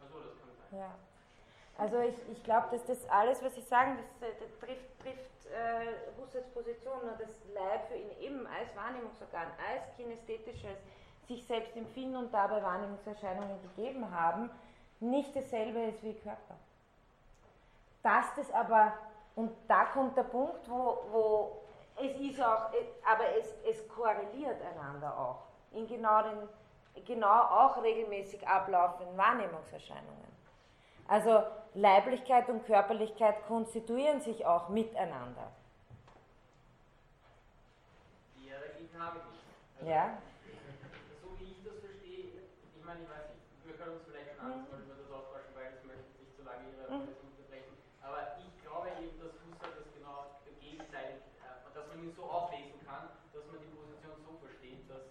Achso, 0.00 0.20
das 0.20 0.38
kann 0.38 0.48
sein. 0.70 0.78
Ja. 0.78 0.94
Also 1.76 1.98
ich, 1.98 2.14
ich 2.30 2.44
glaube, 2.44 2.68
dass 2.70 2.84
das 2.84 3.10
alles, 3.10 3.42
was 3.42 3.56
Sie 3.56 3.62
sagen, 3.62 3.98
das, 3.98 4.28
äh, 4.28 4.34
das 4.38 4.56
trifft, 4.60 5.00
trifft 5.00 5.46
äh, 5.46 6.22
Husserls 6.22 6.46
Position, 6.50 6.94
nur 7.02 7.16
das 7.18 7.34
Leib 7.52 7.88
für 7.88 7.96
ihn 7.96 8.12
eben 8.20 8.46
als 8.46 8.74
Wahrnehmungsorgan, 8.76 9.48
als 9.68 9.82
kinästhetisches 9.96 10.78
sich 11.26 11.44
selbst 11.44 11.76
empfinden 11.76 12.14
und 12.14 12.32
dabei 12.32 12.62
Wahrnehmungserscheinungen 12.62 13.60
gegeben 13.62 14.08
haben, 14.14 14.48
nicht 15.00 15.34
dasselbe 15.34 15.86
ist 15.86 16.04
wie 16.04 16.14
Körper. 16.14 16.54
Dass 18.04 18.32
das 18.36 18.48
aber, 18.52 18.92
und 19.34 19.50
da 19.66 19.86
kommt 19.86 20.16
der 20.16 20.22
Punkt, 20.22 20.70
wo, 20.70 20.98
wo 21.10 21.65
es 21.96 22.20
ist 22.20 22.40
auch, 22.42 22.70
aber 23.04 23.24
es, 23.38 23.54
es 23.68 23.88
korreliert 23.88 24.60
einander 24.62 25.16
auch, 25.18 25.42
in 25.72 25.86
genau, 25.86 26.22
den, 26.22 27.04
genau 27.04 27.26
auch 27.42 27.82
regelmäßig 27.82 28.46
ablaufenden 28.46 29.16
Wahrnehmungserscheinungen. 29.16 30.26
Also 31.08 31.42
Leiblichkeit 31.74 32.48
und 32.48 32.64
Körperlichkeit 32.66 33.46
konstituieren 33.46 34.20
sich 34.20 34.44
auch 34.44 34.68
miteinander. 34.68 35.52
Die 38.36 38.48
Hierarchien 38.48 38.88
habe 38.98 39.18
ich. 39.30 39.80
Also, 39.80 39.90
Ja? 39.90 40.18
So 41.22 41.28
wie 41.38 41.52
ich 41.52 41.62
das 41.64 41.78
verstehe, 41.78 42.42
ich 42.74 42.84
meine, 42.84 43.02
ich 43.02 43.08
weiß 43.10 43.28
nicht, 43.30 43.44
wir 43.66 43.74
können 43.76 43.92
uns 43.96 44.04
vielleicht 44.08 44.30
ein 44.34 44.40
anderes 44.40 44.66
Mal 44.72 44.80
über 44.82 44.94
das 44.98 45.10
austauschen, 45.12 45.52
weil 45.54 45.70
das 45.72 45.84
möchte 45.84 46.04
ich 46.10 46.18
nicht 46.26 46.34
so 46.36 46.42
lange 46.42 46.64
Ihre 46.74 46.84
Mhm. 46.90 47.06
Vorlesung 47.06 47.28
unterbrechen. 47.30 47.74
Aber 48.02 48.20
ich 48.42 48.50
glaube 48.64 48.88
eben, 48.98 49.14
dass 49.20 49.34
Husserl 49.46 49.72
das 49.78 49.88
genau 49.94 50.18
gegenteilig, 50.58 51.22
äh, 51.44 51.70
dass 51.70 51.86
man 51.86 51.98
ihn 52.02 52.14
so 52.16 52.24
auflesen 52.26 52.80
kann, 52.82 53.14
dass 53.30 53.44
man 53.46 53.60
die 53.62 53.70
Position 53.70 54.16
so 54.26 54.32
versteht, 54.42 54.82
dass, 54.90 55.06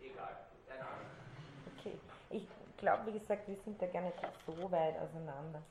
egal, 0.00 0.46
keine 0.64 0.84
Ahnung. 0.88 1.10
Okay. 1.76 1.98
Ich 2.30 2.46
glaube, 2.82 3.06
wie 3.06 3.18
gesagt, 3.18 3.48
wir 3.48 3.56
sind 3.56 3.80
da 3.80 3.86
gar 3.86 4.02
nicht 4.02 4.18
so 4.44 4.70
weit 4.70 4.98
auseinander. 4.98 5.62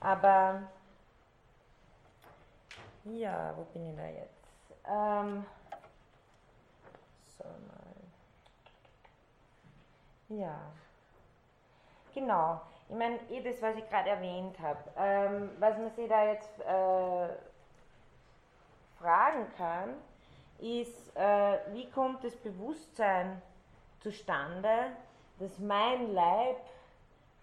Aber 0.00 0.62
ja, 3.04 3.52
wo 3.56 3.64
bin 3.64 3.90
ich 3.90 3.96
da 3.96 4.06
jetzt? 4.06 4.54
Ähm, 4.88 5.44
so 7.36 7.44
mal. 7.44 7.94
Ja. 10.28 10.58
Genau. 12.14 12.60
Ich 12.88 12.94
meine, 12.94 13.18
eh 13.30 13.42
das, 13.42 13.60
was 13.60 13.76
ich 13.76 13.88
gerade 13.90 14.10
erwähnt 14.10 14.58
habe. 14.60 14.78
Ähm, 14.96 15.50
was 15.58 15.76
man 15.76 15.90
sich 15.90 16.08
da 16.08 16.24
jetzt 16.24 16.60
äh, 16.60 17.28
fragen 18.98 19.52
kann, 19.56 19.94
ist, 20.58 21.16
äh, 21.16 21.58
wie 21.72 21.90
kommt 21.90 22.22
das 22.22 22.36
Bewusstsein 22.36 23.42
zustande, 24.00 24.92
dass 25.38 25.58
mein 25.58 26.12
Leib 26.14 26.56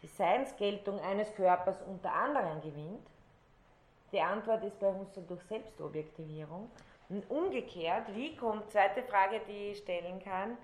die 0.02 0.08
Seinsgeltung 0.08 1.00
eines 1.02 1.34
Körpers 1.36 1.82
unter 1.84 2.14
anderem 2.14 2.62
gewinnt? 2.62 3.08
Die 4.12 4.22
Antwort 4.22 4.64
ist 4.64 4.80
bei 4.80 4.94
Husserl 4.94 5.24
durch 5.28 5.42
Selbstobjektivierung. 5.44 6.70
Und 7.10 7.30
umgekehrt, 7.30 8.14
wie 8.16 8.36
kommt, 8.36 8.72
zweite 8.72 9.04
Frage, 9.04 9.42
die 9.48 9.72
ich 9.72 9.80
stellen 9.80 10.22
kann, 10.24 10.58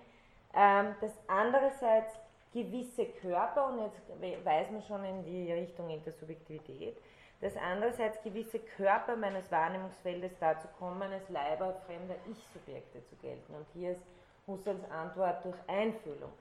ähm, 0.53 0.95
dass 1.01 1.11
andererseits 1.28 2.17
gewisse 2.53 3.05
Körper, 3.05 3.67
und 3.67 3.82
jetzt 3.84 4.01
we- 4.21 4.43
weisen 4.45 4.75
wir 4.75 4.82
schon 4.82 5.03
in 5.03 5.23
die 5.25 5.51
Richtung 5.51 5.89
Intersubjektivität, 5.89 6.97
dass 7.41 7.55
andererseits 7.57 8.21
gewisse 8.23 8.59
Körper 8.59 9.15
meines 9.15 9.51
Wahrnehmungsfeldes 9.51 10.32
dazu 10.39 10.67
kommen, 10.80 11.11
als 11.11 11.30
Leiber 11.30 11.73
fremder 11.86 12.15
Ich-Subjekte 12.32 13.05
zu 13.05 13.15
gelten. 13.17 13.53
Und 13.53 13.65
hier 13.73 13.91
ist 13.91 14.01
Husserls 14.47 14.89
Antwort 14.89 15.43
durch 15.43 15.57
Einfühlung. 15.67 16.32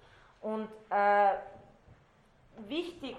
Und 0.41 0.69
äh, 0.91 1.31
wichtig 2.69 3.17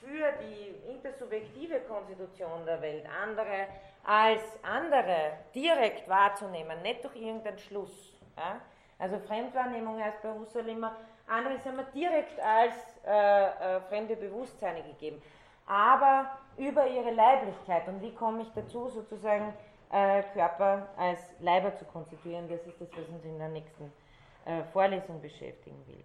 für 0.00 0.32
die 0.42 0.90
intersubjektive 0.90 1.80
Konstitution 1.80 2.64
der 2.66 2.80
Welt, 2.80 3.04
andere 3.22 3.66
als 4.04 4.42
andere 4.62 5.32
direkt 5.54 6.08
wahrzunehmen, 6.08 6.82
nicht 6.82 7.02
durch 7.04 7.16
irgendeinen 7.16 7.58
Schluss. 7.58 8.12
Ja? 8.36 8.60
Also 8.98 9.18
Fremdwahrnehmung 9.18 10.02
heißt 10.02 10.22
bei 10.22 10.32
Husserl 10.32 10.68
immer, 10.68 10.96
andere 11.26 11.58
sind 11.58 11.76
mir 11.76 11.84
direkt 11.84 12.38
als 12.40 12.74
äh, 13.06 13.76
äh, 13.76 13.80
fremde 13.88 14.14
Bewusstseine 14.16 14.82
gegeben, 14.82 15.22
aber 15.66 16.30
über 16.58 16.86
ihre 16.86 17.10
Leiblichkeit. 17.10 17.88
Und 17.88 18.02
wie 18.02 18.14
komme 18.14 18.42
ich 18.42 18.52
dazu, 18.54 18.88
sozusagen 18.88 19.54
äh, 19.94 20.22
Körper 20.34 20.88
als 20.96 21.20
Leiber 21.40 21.74
zu 21.76 21.84
konstituieren. 21.84 22.48
Das 22.48 22.66
ist 22.66 22.80
das, 22.80 22.88
was 22.92 23.08
uns 23.08 23.24
in 23.24 23.38
der 23.38 23.48
nächsten 23.48 23.92
äh, 24.44 24.62
Vorlesung 24.72 25.20
beschäftigen 25.20 25.86
will. 25.86 26.04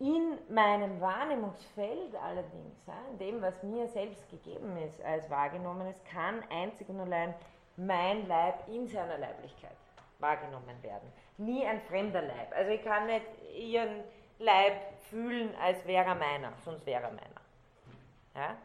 In 0.00 0.38
meinem 0.48 0.98
Wahrnehmungsfeld 0.98 2.14
allerdings, 2.24 2.74
in 3.12 3.18
dem, 3.18 3.42
was 3.42 3.62
mir 3.62 3.86
selbst 3.86 4.26
gegeben 4.30 4.74
ist 4.78 5.00
als 5.02 5.28
Wahrgenommenes, 5.28 6.02
kann 6.10 6.42
einzig 6.50 6.88
und 6.88 7.00
allein 7.00 7.34
mein 7.76 8.26
Leib 8.26 8.66
in 8.66 8.88
seiner 8.88 9.18
Leiblichkeit 9.18 9.76
wahrgenommen 10.18 10.82
werden. 10.82 11.12
Nie 11.36 11.66
ein 11.66 11.82
fremder 11.82 12.22
Leib. 12.22 12.50
Also 12.56 12.70
ich 12.70 12.82
kann 12.82 13.06
nicht 13.06 13.26
ihren 13.54 14.02
Leib 14.38 14.72
fühlen, 15.10 15.54
als 15.62 15.84
wäre 15.86 16.06
er 16.06 16.14
meiner, 16.14 16.52
sonst 16.64 16.86
wäre 16.86 17.02
er 17.02 17.10
meiner. 17.10 17.40
Ja? 18.34 18.56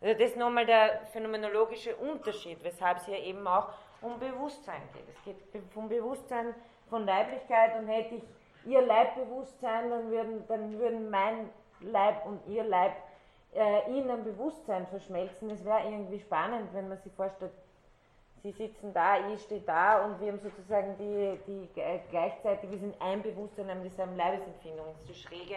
Also 0.00 0.18
das 0.18 0.30
ist 0.30 0.36
nochmal 0.36 0.66
der 0.66 1.06
phänomenologische 1.12 1.94
Unterschied, 1.94 2.64
weshalb 2.64 2.98
es 2.98 3.06
hier 3.06 3.18
eben 3.18 3.46
auch 3.46 3.68
um 4.00 4.18
Bewusstsein 4.18 4.82
geht. 4.92 5.08
Es 5.08 5.22
geht 5.22 5.36
vom 5.72 5.88
Bewusstsein 5.88 6.52
von 6.88 7.06
Leiblichkeit 7.06 7.78
und 7.78 7.86
hätte 7.86 8.16
ich 8.16 8.22
ihr 8.64 8.82
Leibbewusstsein, 8.82 9.90
dann 9.90 10.10
würden, 10.10 10.44
dann 10.48 10.78
würden 10.78 11.10
mein 11.10 11.50
Leib 11.80 12.26
und 12.26 12.40
ihr 12.46 12.64
Leib 12.64 12.92
äh, 13.54 13.90
in 13.90 14.10
einem 14.10 14.24
Bewusstsein 14.24 14.86
verschmelzen. 14.86 15.50
Es 15.50 15.64
wäre 15.64 15.82
irgendwie 15.84 16.20
spannend, 16.20 16.72
wenn 16.72 16.88
man 16.88 16.98
sich 16.98 17.12
vorstellt, 17.12 17.52
sie 18.42 18.52
sitzen 18.52 18.92
da, 18.92 19.16
ich 19.28 19.42
stehe 19.42 19.60
da 19.60 20.04
und 20.04 20.20
wir 20.20 20.28
haben 20.32 20.40
sozusagen 20.40 20.96
die, 20.98 21.38
die 21.46 21.68
gleichzeitig, 22.10 22.70
wir 22.70 22.78
sind 22.78 22.94
ein 23.00 23.22
Bewusstsein, 23.22 23.70
haben 23.70 23.82
dieselben 23.82 24.16
Leibesempfindung. 24.16 24.86
Das 24.98 25.10
ist 25.10 25.22
schräge, 25.22 25.56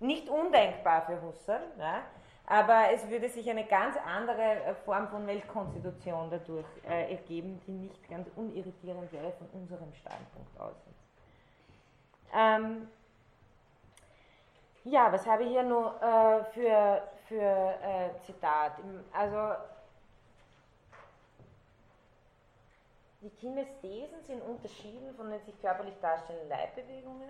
nicht 0.00 0.28
undenkbar 0.28 1.02
für 1.02 1.20
Husserl, 1.22 1.62
ja, 1.78 2.02
aber 2.46 2.92
es 2.92 3.08
würde 3.08 3.28
sich 3.28 3.48
eine 3.48 3.64
ganz 3.64 3.96
andere 4.04 4.42
äh, 4.42 4.74
Form 4.84 5.08
von 5.08 5.26
Weltkonstitution 5.26 6.28
dadurch 6.30 6.66
äh, 6.88 7.12
ergeben, 7.12 7.60
die 7.66 7.72
nicht 7.72 8.08
ganz 8.08 8.28
unirritierend 8.36 9.12
wäre 9.12 9.32
von 9.32 9.48
unserem 9.60 9.92
Standpunkt 9.94 10.60
aus. 10.60 10.74
Ähm, 12.32 12.88
ja, 14.84 15.12
was 15.12 15.26
habe 15.26 15.44
ich 15.44 15.50
hier 15.50 15.62
nur 15.62 16.00
äh, 16.02 16.44
für, 16.52 17.02
für 17.28 17.74
äh, 17.82 18.10
Zitat? 18.26 18.72
Also 19.12 19.54
die 23.20 23.30
Kinesthesen 23.30 24.22
sind 24.26 24.42
unterschieden 24.42 25.14
von 25.16 25.30
den 25.30 25.40
sich 25.44 25.60
körperlich 25.60 25.94
darstellenden 26.00 26.48
Leibbewegungen 26.48 27.28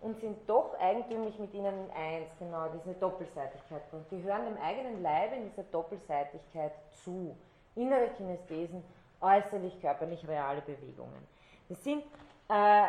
und 0.00 0.18
sind 0.20 0.48
doch 0.48 0.74
eigentümlich 0.80 1.38
mit 1.38 1.52
ihnen 1.52 1.86
in 1.86 1.90
eins, 1.90 2.30
genau, 2.38 2.68
diese 2.68 2.94
Doppelseitigkeit. 2.94 3.82
Und 3.92 4.08
gehören 4.08 4.46
dem 4.46 4.56
eigenen 4.56 5.02
Leib 5.02 5.34
in 5.34 5.50
dieser 5.50 5.64
Doppelseitigkeit 5.64 6.72
zu. 7.04 7.36
Innere 7.74 8.08
Kinesthesen, 8.16 8.82
äußerlich 9.20 9.78
körperlich 9.80 10.26
reale 10.26 10.62
Bewegungen. 10.62 11.28
Das 11.68 11.84
sind 11.84 12.02
äh, 12.48 12.86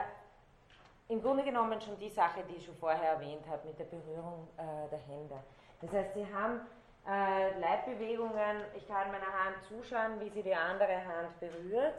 im 1.12 1.22
Grunde 1.22 1.44
genommen 1.44 1.80
schon 1.82 2.00
die 2.00 2.10
Sache, 2.10 2.42
die 2.50 2.56
ich 2.56 2.66
schon 2.66 2.76
vorher 2.78 3.12
erwähnt 3.12 3.46
habe, 3.50 3.68
mit 3.68 3.78
der 3.78 3.84
Berührung 3.84 4.48
äh, 4.58 4.90
der 4.90 5.00
Hände. 5.00 5.36
Das 5.82 5.92
heißt, 5.92 6.14
sie 6.14 6.26
haben 6.34 6.62
äh, 7.06 7.60
Leibbewegungen, 7.60 8.62
ich 8.78 8.88
kann 8.88 9.12
meiner 9.12 9.26
Hand 9.26 9.62
zuschauen, 9.68 10.22
wie 10.22 10.30
sie 10.30 10.42
die 10.42 10.56
andere 10.56 11.04
Hand 11.04 11.38
berührt. 11.42 11.96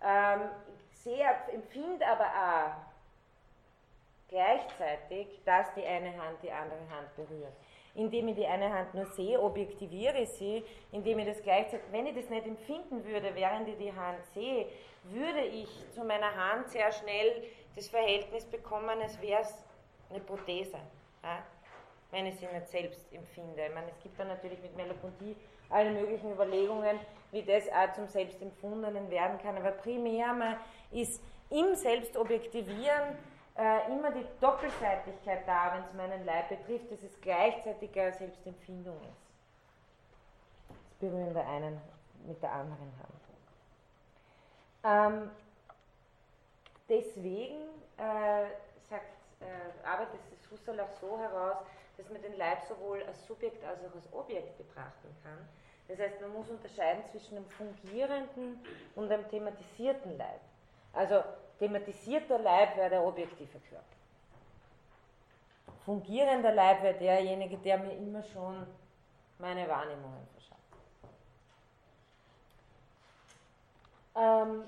Ähm, 0.00 0.42
sehr 0.92 1.34
empfinde 1.52 2.06
aber 2.06 2.24
auch 2.24 2.72
gleichzeitig, 4.28 5.40
dass 5.44 5.74
die 5.74 5.84
eine 5.84 6.10
Hand 6.10 6.40
die 6.42 6.52
andere 6.52 6.88
Hand 6.88 7.16
berührt. 7.16 7.52
Indem 7.96 8.28
ich 8.28 8.36
die 8.36 8.46
eine 8.46 8.72
Hand 8.72 8.94
nur 8.94 9.06
sehe, 9.06 9.40
objektiviere 9.40 10.18
ich 10.18 10.28
sie, 10.28 10.64
indem 10.92 11.18
ich 11.18 11.26
das 11.26 11.42
gleichzeitig, 11.42 11.86
wenn 11.90 12.06
ich 12.06 12.14
das 12.14 12.28
nicht 12.28 12.46
empfinden 12.46 13.04
würde, 13.04 13.34
während 13.34 13.66
ich 13.68 13.78
die 13.78 13.92
Hand 13.92 14.24
sehe, 14.34 14.66
würde 15.04 15.40
ich 15.40 15.68
zu 15.92 16.04
meiner 16.04 16.34
Hand 16.36 16.68
sehr 16.68 16.92
schnell 16.92 17.42
das 17.76 17.88
Verhältnis 17.88 18.44
bekommen, 18.46 19.00
als 19.00 19.20
wäre 19.20 19.42
es 19.42 19.54
eine 20.10 20.20
Prothese, 20.20 20.78
ja? 21.22 21.42
wenn 22.10 22.26
ich 22.26 22.38
sie 22.38 22.46
nicht 22.46 22.68
selbst 22.68 23.12
empfinde. 23.12 23.66
Ich 23.66 23.74
meine, 23.74 23.90
es 23.90 24.02
gibt 24.02 24.18
dann 24.18 24.28
natürlich 24.28 24.60
mit 24.62 24.74
Melopontie 24.76 25.36
alle 25.68 25.90
möglichen 25.90 26.32
Überlegungen, 26.32 26.98
wie 27.32 27.42
das 27.42 27.68
auch 27.68 27.92
zum 27.92 28.08
Selbstempfundenen 28.08 29.10
werden 29.10 29.38
kann, 29.38 29.56
aber 29.56 29.72
primär 29.72 30.32
mal 30.32 30.56
ist 30.92 31.20
im 31.50 31.74
Selbstobjektivieren 31.74 33.16
äh, 33.56 33.92
immer 33.92 34.10
die 34.12 34.24
Doppelseitigkeit 34.40 35.46
da, 35.46 35.74
wenn 35.74 35.84
es 35.84 35.92
meinen 35.94 36.24
Leib 36.24 36.48
betrifft, 36.48 36.90
dass 36.90 37.02
es 37.02 37.20
gleichzeitig 37.20 37.98
eine 37.98 38.12
Selbstempfindung 38.12 38.96
ist. 38.96 39.26
Das 40.68 40.98
Berühren 41.00 41.34
der 41.34 41.48
einen 41.48 41.80
mit 42.26 42.42
der 42.42 42.52
anderen 42.52 42.92
Hand. 42.98 43.16
Ähm, 44.84 45.30
deswegen 46.88 47.62
äh, 47.96 48.46
sagt, 48.88 49.16
äh, 49.40 49.86
arbeitet 49.86 50.20
das 50.30 50.50
Husserl 50.50 50.80
auch 50.80 50.92
so 51.00 51.18
heraus, 51.18 51.58
dass 51.96 52.08
man 52.10 52.20
den 52.22 52.36
Leib 52.36 52.62
sowohl 52.68 53.02
als 53.04 53.26
Subjekt 53.26 53.64
als 53.64 53.80
auch 53.84 53.94
als 53.94 54.12
Objekt 54.12 54.58
betrachten 54.58 55.14
kann. 55.22 55.48
Das 55.88 55.98
heißt, 55.98 56.20
man 56.20 56.32
muss 56.32 56.48
unterscheiden 56.50 57.04
zwischen 57.10 57.36
einem 57.36 57.48
fungierenden 57.48 58.60
und 58.96 59.10
einem 59.10 59.28
thematisierten 59.28 60.18
Leib. 60.18 60.40
Also 60.92 61.22
thematisierter 61.58 62.38
Leib 62.38 62.76
wäre 62.76 62.90
der 62.90 63.04
objektive 63.04 63.58
Körper. 63.70 63.84
Fungierender 65.84 66.52
Leib 66.52 66.82
wäre 66.82 66.98
derjenige, 66.98 67.56
der 67.58 67.78
mir 67.78 67.92
immer 67.92 68.22
schon 68.24 68.66
meine 69.38 69.68
Wahrnehmungen 69.68 70.26
verschafft. 70.34 70.56
Ähm, 74.16 74.64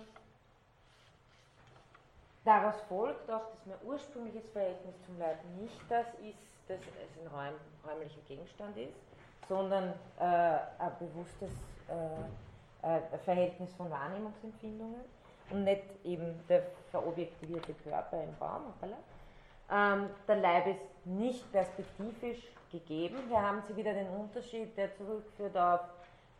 daraus 2.49 2.80
folgt 2.88 3.30
auch, 3.30 3.51
dass 3.51 3.66
mein 3.66 3.76
ursprüngliches 3.84 4.49
Verhältnis 4.53 4.94
zum 5.05 5.18
Leib 5.18 5.38
nicht 5.61 5.78
das 5.90 6.07
ist, 6.22 6.38
dass 6.66 6.78
es 6.80 7.20
ein 7.20 7.26
räum, 7.28 7.55
räumlicher 7.86 8.20
Gegenstand 8.26 8.76
ist, 8.78 8.96
sondern 9.49 9.92
äh, 10.18 10.24
ein 10.24 10.92
bewusstes 10.99 11.51
äh, 11.88 12.96
äh, 12.96 13.18
Verhältnis 13.24 13.72
von 13.74 13.90
Wahrnehmungsempfindungen 13.90 15.01
und 15.51 15.64
nicht 15.64 15.84
eben 16.05 16.40
der 16.49 16.62
verobjektivierte 16.90 17.74
Körper 17.84 18.22
im 18.22 18.34
Raum. 18.40 18.62
Ähm, 19.70 20.11
der 20.26 20.36
Leib 20.36 20.66
ist 20.68 21.07
nicht 21.07 21.53
perspektivisch 21.53 22.49
gegeben. 22.72 23.16
Hier 23.28 23.42
haben 23.42 23.62
Sie 23.68 23.76
wieder 23.76 23.92
den 23.92 24.09
Unterschied, 24.09 24.74
der 24.76 24.94
zurückführt 24.96 25.57
auf 25.57 25.80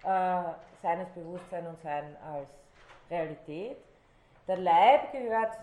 äh, 0.05 0.43
seines 0.83 1.09
Bewusstsein 1.11 1.67
und 1.67 1.81
Sein 1.83 2.17
als 2.23 2.49
Realität. 3.11 3.77
Der 4.49 4.57
Leib 4.57 5.13
gehört 5.13 5.59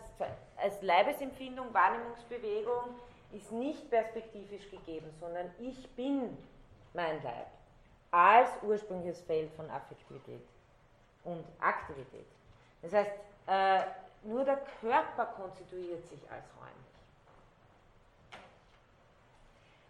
als 0.57 0.81
Leibesempfindung, 0.83 1.73
Wahrnehmungsbewegung, 1.73 2.99
ist 3.31 3.51
nicht 3.51 3.89
perspektivisch 3.89 4.69
gegeben, 4.69 5.11
sondern 5.19 5.49
ich 5.59 5.89
bin 5.95 6.37
mein 6.93 7.21
Leib 7.23 7.47
als 8.11 8.49
ursprüngliches 8.61 9.21
Feld 9.23 9.51
von 9.53 9.69
Affektivität 9.71 10.47
und 11.23 11.43
Aktivität. 11.59 12.27
Das 12.83 12.93
heißt, 12.93 13.11
äh, 13.47 13.81
nur 14.23 14.45
der 14.45 14.61
Körper 14.79 15.25
konstituiert 15.25 16.07
sich 16.07 16.21
als 16.31 16.45
räumlich. 16.55 16.85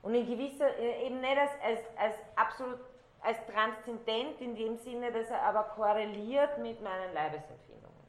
Und 0.02 0.16
in 0.16 0.26
gewisser, 0.26 0.78
äh, 0.78 1.06
eben 1.06 1.20
nicht 1.20 1.38
als, 1.38 1.52
als, 1.62 1.80
als 1.98 2.16
absolut, 2.36 2.80
als 3.22 3.38
transzendent 3.48 4.40
in 4.40 4.56
dem 4.56 4.78
Sinne, 4.78 5.12
dass 5.12 5.30
er 5.30 5.42
aber 5.42 5.64
korreliert 5.76 6.58
mit 6.60 6.82
meinen 6.82 7.14
Leibesempfindungen. 7.14 8.05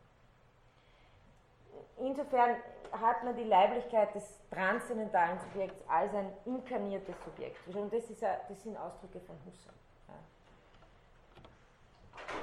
Insofern 1.99 2.57
hat 2.93 3.25
man 3.25 3.35
die 3.37 3.45
Leiblichkeit 3.45 4.15
des 4.15 4.41
transzendentalen 4.51 5.39
Subjekts 5.41 5.83
als 5.89 6.15
ein 6.15 6.31
inkarniertes 6.45 7.15
Subjekt. 7.25 7.57
Und 7.75 7.93
das, 7.93 8.11
ist, 8.11 8.23
das 8.23 8.63
sind 8.63 8.77
Ausdrücke 8.77 9.21
von 9.21 9.37
Husserl. 9.47 9.73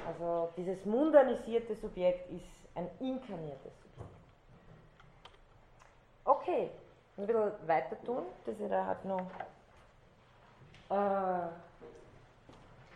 Also 0.06 0.52
dieses 0.56 0.84
mundanisierte 0.84 1.74
Subjekt 1.74 2.30
ist 2.30 2.46
ein 2.74 2.88
inkarniertes 3.00 3.72
Subjekt. 3.80 4.10
Okay, 6.24 6.70
ein 7.16 7.26
bisschen 7.26 7.68
weiter 7.68 8.02
tun, 8.04 8.24
dass 8.44 8.58
ich 8.58 8.68
da 8.68 8.86
halt 8.86 9.04
noch 9.04 9.26
äh, 10.90 11.48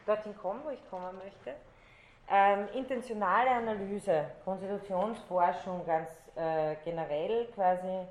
dorthin 0.06 0.36
komme, 0.36 0.60
wo 0.64 0.70
ich 0.70 0.90
kommen 0.90 1.16
möchte. 1.18 1.54
Ähm, 2.30 2.68
intentionale 2.74 3.50
Analyse, 3.50 4.26
Konstitutionsforschung 4.44 5.86
ganz 5.86 6.10
äh, 6.36 6.76
generell 6.84 7.46
quasi, 7.54 8.06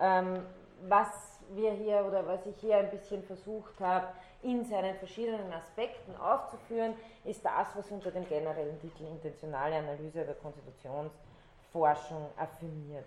ähm, 0.00 0.46
was 0.88 1.38
wir 1.50 1.72
hier 1.72 2.04
oder 2.06 2.26
was 2.26 2.46
ich 2.46 2.56
hier 2.58 2.78
ein 2.78 2.90
bisschen 2.90 3.22
versucht 3.22 3.78
habe, 3.80 4.08
in 4.42 4.64
seinen 4.64 4.96
verschiedenen 4.96 5.52
Aspekten 5.52 6.16
aufzuführen, 6.16 6.94
ist 7.24 7.44
das, 7.44 7.68
was 7.76 7.90
unter 7.90 8.10
dem 8.10 8.26
generellen 8.26 8.80
Titel 8.80 9.04
Intentionale 9.04 9.76
Analyse 9.76 10.24
der 10.24 10.36
Konstitutionsforschung 10.36 12.30
affirmiert. 12.38 13.04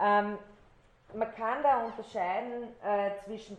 Ähm, 0.00 0.38
man 1.14 1.34
kann 1.34 1.62
da 1.62 1.84
unterscheiden 1.84 2.68
äh, 2.82 3.10
zwischen 3.24 3.58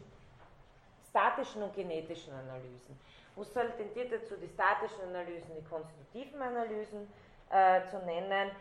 statischen 1.10 1.62
und 1.62 1.76
genetischen 1.76 2.34
Analysen. 2.34 3.00
Husserl 3.36 3.72
tendiert 3.72 4.12
dazu, 4.12 4.36
die 4.36 4.48
statischen 4.48 5.02
Analysen, 5.08 5.52
die 5.58 5.64
konstitutiven 5.64 6.42
Analysen 6.42 7.12
äh, 7.50 7.82
zu 7.90 7.98
nennen, 8.06 8.52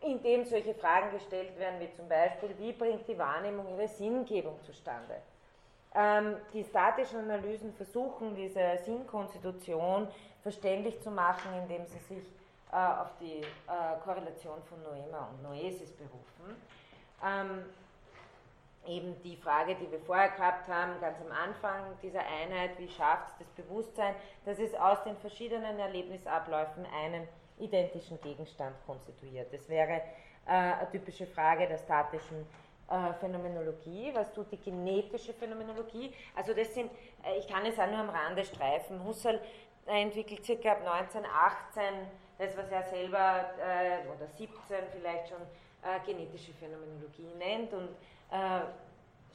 in 0.00 0.22
dem 0.22 0.44
solche 0.44 0.74
Fragen 0.74 1.12
gestellt 1.12 1.58
werden, 1.58 1.80
wie 1.80 1.92
zum 1.92 2.08
Beispiel, 2.08 2.50
wie 2.58 2.72
bringt 2.72 3.06
die 3.06 3.18
Wahrnehmung 3.18 3.68
ihre 3.76 3.88
Sinngebung 3.88 4.60
zustande? 4.62 5.16
Ähm, 5.94 6.36
die 6.52 6.64
statischen 6.64 7.20
Analysen 7.20 7.72
versuchen, 7.74 8.34
diese 8.34 8.78
Sinnkonstitution 8.84 10.08
verständlich 10.42 11.00
zu 11.00 11.10
machen, 11.10 11.52
indem 11.62 11.86
sie 11.86 11.98
sich 11.98 12.24
äh, 12.72 12.76
auf 12.76 13.10
die 13.20 13.40
äh, 13.40 14.00
Korrelation 14.02 14.62
von 14.62 14.82
Noema 14.82 15.28
und 15.28 15.42
Noesis 15.42 15.92
berufen. 15.92 16.56
Ähm, 17.24 17.64
eben 18.86 19.20
die 19.22 19.36
Frage, 19.36 19.74
die 19.76 19.90
wir 19.90 20.00
vorher 20.00 20.30
gehabt 20.30 20.68
haben, 20.68 21.00
ganz 21.00 21.18
am 21.20 21.32
Anfang 21.32 21.96
dieser 22.02 22.20
Einheit, 22.20 22.78
wie 22.78 22.88
schafft 22.88 23.28
es 23.28 23.46
das 23.46 23.48
Bewusstsein, 23.50 24.14
dass 24.44 24.58
es 24.58 24.74
aus 24.74 25.02
den 25.04 25.16
verschiedenen 25.16 25.78
Erlebnisabläufen 25.78 26.86
einen 26.86 27.28
identischen 27.58 28.20
Gegenstand 28.20 28.74
konstituiert. 28.86 29.52
Das 29.52 29.68
wäre 29.68 30.02
äh, 30.46 30.50
eine 30.50 30.88
typische 30.90 31.26
Frage 31.26 31.68
der 31.68 31.78
statischen 31.78 32.46
äh, 32.88 33.12
Phänomenologie. 33.20 34.10
Was 34.14 34.32
tut 34.32 34.50
die 34.50 34.58
genetische 34.58 35.32
Phänomenologie? 35.32 36.12
Also 36.34 36.52
das 36.52 36.74
sind, 36.74 36.90
äh, 37.24 37.38
ich 37.38 37.46
kann 37.46 37.64
es 37.64 37.78
auch 37.78 37.86
nur 37.86 37.98
am 37.98 38.10
Rande 38.10 38.44
streifen. 38.44 39.04
Husserl 39.04 39.40
entwickelt 39.86 40.44
circa 40.44 40.72
ab 40.72 40.80
1918 40.80 41.84
das, 42.38 42.56
was 42.56 42.70
er 42.70 42.82
selber, 42.82 43.50
äh, 43.60 44.08
oder 44.08 44.26
17 44.26 44.48
vielleicht 44.92 45.28
schon, 45.28 45.42
äh, 45.82 45.98
genetische 46.06 46.52
Phänomenologie 46.54 47.28
nennt 47.38 47.72
und 47.72 47.88
äh, 48.32 48.60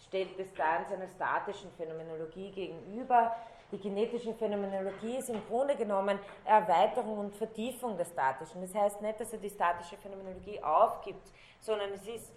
stellt 0.07 0.39
es 0.39 0.53
dann 0.53 0.85
seiner 0.85 1.07
statischen 1.07 1.71
Phänomenologie 1.71 2.51
gegenüber. 2.51 3.35
Die 3.71 3.77
genetische 3.77 4.33
Phänomenologie 4.33 5.17
ist 5.17 5.29
im 5.29 5.45
Grunde 5.47 5.75
genommen 5.75 6.17
Erweiterung 6.45 7.19
und 7.19 7.35
Vertiefung 7.35 7.97
der 7.97 8.05
statischen. 8.05 8.61
Das 8.61 8.73
heißt 8.73 9.01
nicht, 9.01 9.19
dass 9.19 9.33
er 9.33 9.39
die 9.39 9.49
statische 9.49 9.97
Phänomenologie 9.97 10.63
aufgibt, 10.63 11.27
sondern 11.59 11.91
es 11.91 12.07
ist, 12.07 12.31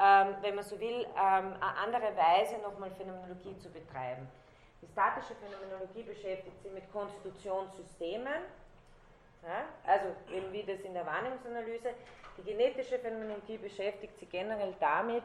ähm, 0.00 0.34
wenn 0.40 0.56
man 0.56 0.64
so 0.64 0.78
will, 0.80 1.04
ähm, 1.04 1.54
eine 1.54 1.76
andere 1.84 2.16
Weise, 2.16 2.58
nochmal 2.62 2.90
Phänomenologie 2.90 3.56
zu 3.58 3.70
betreiben. 3.70 4.26
Die 4.82 4.88
statische 4.88 5.34
Phänomenologie 5.36 6.02
beschäftigt 6.02 6.60
sich 6.60 6.72
mit 6.72 6.90
Konstitutionssystemen, 6.92 8.42
ja, 9.44 9.64
also 9.86 10.06
eben 10.32 10.52
wie 10.52 10.64
das 10.64 10.80
in 10.80 10.94
der 10.94 11.06
Wahrnehmungsanalyse. 11.06 11.94
Die 12.38 12.42
genetische 12.42 12.98
Phänomenologie 12.98 13.58
beschäftigt 13.58 14.18
sich 14.18 14.28
generell 14.28 14.74
damit, 14.80 15.22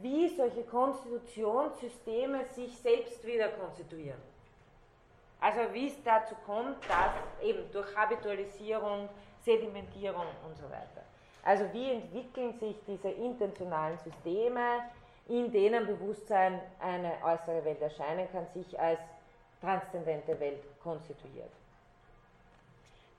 wie 0.00 0.28
solche 0.28 0.62
Konstitutionssysteme 0.62 2.44
sich 2.46 2.76
selbst 2.78 3.24
wieder 3.26 3.48
konstituieren. 3.48 4.20
Also 5.40 5.60
wie 5.72 5.88
es 5.88 6.02
dazu 6.04 6.34
kommt, 6.46 6.76
dass 6.88 7.14
eben 7.42 7.70
durch 7.72 7.96
Habitualisierung, 7.96 9.08
Sedimentierung 9.44 10.26
und 10.46 10.56
so 10.56 10.64
weiter. 10.64 11.02
Also 11.44 11.64
wie 11.72 11.90
entwickeln 11.90 12.56
sich 12.60 12.76
diese 12.86 13.08
intentionalen 13.10 13.98
Systeme, 13.98 14.84
in 15.28 15.50
denen 15.50 15.86
Bewusstsein 15.86 16.60
eine 16.78 17.12
äußere 17.24 17.64
Welt 17.64 17.80
erscheinen 17.80 18.30
kann, 18.30 18.46
sich 18.54 18.78
als 18.78 19.00
transzendente 19.60 20.38
Welt 20.38 20.62
konstituiert. 20.80 21.50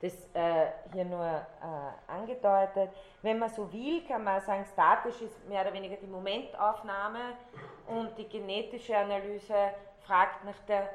Das 0.04 0.12
äh, 0.34 0.66
hier 0.92 1.06
nur 1.06 1.24
äh, 1.24 2.12
angedeutet. 2.12 2.90
Wenn 3.22 3.38
man 3.38 3.48
so 3.48 3.72
will, 3.72 4.06
kann 4.06 4.22
man 4.22 4.38
sagen, 4.42 4.66
statisch 4.70 5.22
ist 5.22 5.48
mehr 5.48 5.62
oder 5.62 5.72
weniger 5.72 5.96
die 5.96 6.06
Momentaufnahme 6.06 7.32
und 7.86 8.10
die 8.18 8.28
genetische 8.28 8.94
Analyse 8.94 9.70
fragt 10.06 10.44
nach 10.44 10.58
der 10.68 10.90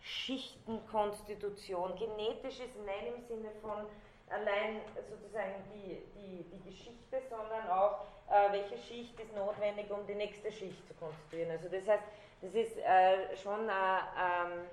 Schichtenkonstitution. 0.00 1.94
Genetisch 1.96 2.60
ist 2.60 2.74
nicht 2.86 3.14
im 3.14 3.22
Sinne 3.26 3.50
von 3.60 3.84
allein 4.30 4.80
sozusagen 5.10 5.62
die, 5.74 6.00
die, 6.14 6.44
die 6.44 6.70
Geschichte, 6.70 7.20
sondern 7.28 7.68
auch, 7.68 8.00
äh, 8.30 8.50
welche 8.50 8.78
Schicht 8.78 9.20
ist 9.20 9.36
notwendig, 9.36 9.90
um 9.90 10.06
die 10.06 10.14
nächste 10.14 10.50
Schicht 10.50 10.88
zu 10.88 10.94
konstituieren. 10.94 11.50
Also 11.50 11.68
das 11.68 11.86
heißt, 11.86 12.04
das 12.40 12.54
ist 12.54 12.78
äh, 12.78 13.36
schon 13.36 13.68
ähm, 13.68 14.68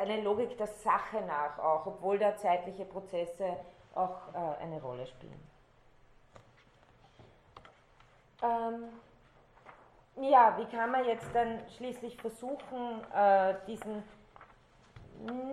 eine 0.00 0.20
Logik 0.22 0.56
der 0.58 0.66
Sache 0.66 1.20
nach 1.22 1.58
auch, 1.58 1.86
obwohl 1.86 2.18
da 2.18 2.36
zeitliche 2.36 2.84
Prozesse 2.84 3.56
auch 3.94 4.34
äh, 4.34 4.62
eine 4.62 4.80
Rolle 4.80 5.06
spielen. 5.06 5.40
Ähm, 8.42 8.88
ja, 10.16 10.56
wie 10.58 10.76
kann 10.76 10.90
man 10.90 11.04
jetzt 11.04 11.28
dann 11.34 11.60
schließlich 11.76 12.16
versuchen, 12.20 13.00
äh, 13.14 13.54
diesen 13.66 14.02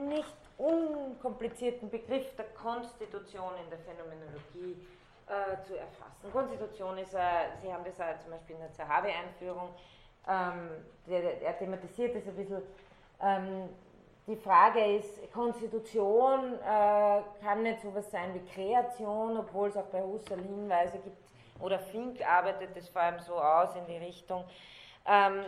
nicht 0.07 0.38
unkomplizierten 0.57 1.90
Begriff 1.90 2.36
der 2.36 2.45
Konstitution 2.49 3.53
in 3.64 3.69
der 3.69 3.80
Phänomenologie 3.80 4.86
äh, 5.27 5.61
zu 5.64 5.77
erfassen? 5.77 6.31
Konstitution 6.31 6.98
ist, 6.98 7.14
äh, 7.14 7.19
Sie 7.61 7.72
haben 7.72 7.84
das 7.86 7.98
ja 7.98 8.18
zum 8.19 8.31
Beispiel 8.31 8.56
in 8.56 8.61
der 8.61 8.73
Zahavi-Einführung, 8.73 9.69
ähm, 10.27 10.69
der, 11.07 11.57
thematisiert 11.57 12.15
das 12.15 12.27
ein 12.27 12.36
bisschen. 12.36 12.61
Ähm, 13.22 13.69
die 14.30 14.35
Frage 14.35 14.97
ist, 14.97 15.34
Konstitution 15.34 16.53
äh, 16.60 17.22
kann 17.43 17.64
nicht 17.64 17.81
so 17.81 17.89
etwas 17.89 18.11
sein 18.11 18.31
wie 18.35 18.45
Kreation, 18.53 19.38
obwohl 19.38 19.69
es 19.69 19.76
auch 19.76 19.88
bei 19.88 20.03
Husserl 20.03 20.39
Hinweise 20.39 20.99
gibt, 20.99 21.18
oder 21.60 21.80
Fink 21.80 22.22
arbeitet 22.26 22.77
es 22.77 22.88
vor 22.89 23.01
allem 23.01 23.19
so 23.19 23.34
aus 23.34 23.76
in 23.76 23.88
die 23.88 23.97
Richtung. 23.97 24.45
Ähm, 25.07 25.45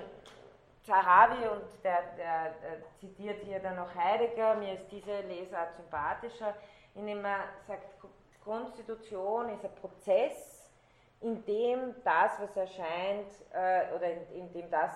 Zahavi, 0.83 1.47
und 1.47 1.83
der, 1.83 2.01
der, 2.17 2.55
der, 2.63 2.97
zitiert 2.99 3.43
hier 3.43 3.59
dann 3.59 3.77
auch 3.77 3.93
Heidegger, 3.93 4.55
mir 4.55 4.73
ist 4.73 4.91
diese 4.91 5.21
Lesart 5.21 5.75
sympathischer, 5.75 6.55
indem 6.95 7.23
er 7.23 7.43
sagt, 7.67 7.85
Konstitution 8.43 9.49
ist 9.49 9.63
ein 9.63 9.75
Prozess, 9.75 10.71
in 11.21 11.45
dem 11.45 11.93
das, 12.03 12.31
was 12.39 12.57
erscheint, 12.57 13.27
äh, 13.53 13.95
oder 13.95 14.11
in, 14.11 14.41
in, 14.41 14.53
dem 14.53 14.71
das, 14.71 14.95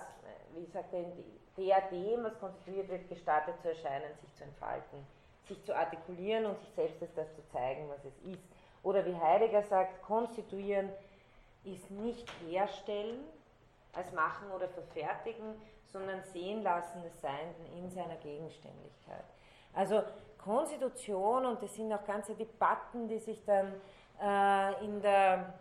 wie 0.56 0.66
sagt 0.66 0.92
er, 0.92 0.98
in, 0.98 1.12
der 1.56 1.80
dem, 1.90 2.24
was 2.24 2.38
konstituiert 2.38 2.88
wird, 2.88 3.08
gestattet 3.08 3.54
zu 3.62 3.68
erscheinen, 3.68 4.14
sich 4.20 4.34
zu 4.34 4.44
entfalten, 4.44 5.06
sich 5.44 5.62
zu 5.64 5.74
artikulieren 5.74 6.46
und 6.46 6.58
sich 6.60 6.70
selbst 6.74 7.00
als 7.02 7.14
das 7.14 7.34
zu 7.34 7.46
zeigen, 7.52 7.88
was 7.88 8.04
es 8.04 8.32
ist. 8.32 8.44
Oder 8.82 9.04
wie 9.04 9.14
Heidegger 9.14 9.62
sagt, 9.62 10.02
konstituieren 10.02 10.90
ist 11.64 11.90
nicht 11.90 12.28
herstellen, 12.48 13.24
als 13.92 14.12
machen 14.12 14.50
oder 14.54 14.68
verfertigen, 14.68 15.54
sondern 15.92 16.22
sehen 16.32 16.62
lassen 16.62 17.02
des 17.02 17.20
Seienden 17.20 17.66
in 17.78 17.90
seiner 17.90 18.16
Gegenständigkeit. 18.16 19.24
Also 19.74 20.02
Konstitution, 20.38 21.46
und 21.46 21.62
das 21.62 21.74
sind 21.74 21.92
auch 21.92 22.04
ganze 22.04 22.34
Debatten, 22.34 23.08
die 23.08 23.18
sich 23.18 23.42
dann 23.44 23.72
äh, 24.22 24.84
in, 24.84 25.00
der, 25.00 25.54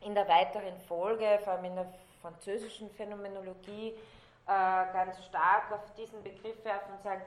in 0.00 0.14
der 0.14 0.26
weiteren 0.28 0.76
Folge, 0.88 1.38
vor 1.44 1.54
allem 1.54 1.66
in 1.66 1.74
der 1.76 1.92
französischen 2.20 2.90
Phänomenologie, 2.90 3.94
äh, 4.46 4.92
ganz 4.92 5.22
stark 5.24 5.70
auf 5.72 5.94
diesen 5.96 6.22
Begriff 6.22 6.64
werfen 6.64 6.94
und 6.94 7.02
sagen, 7.02 7.22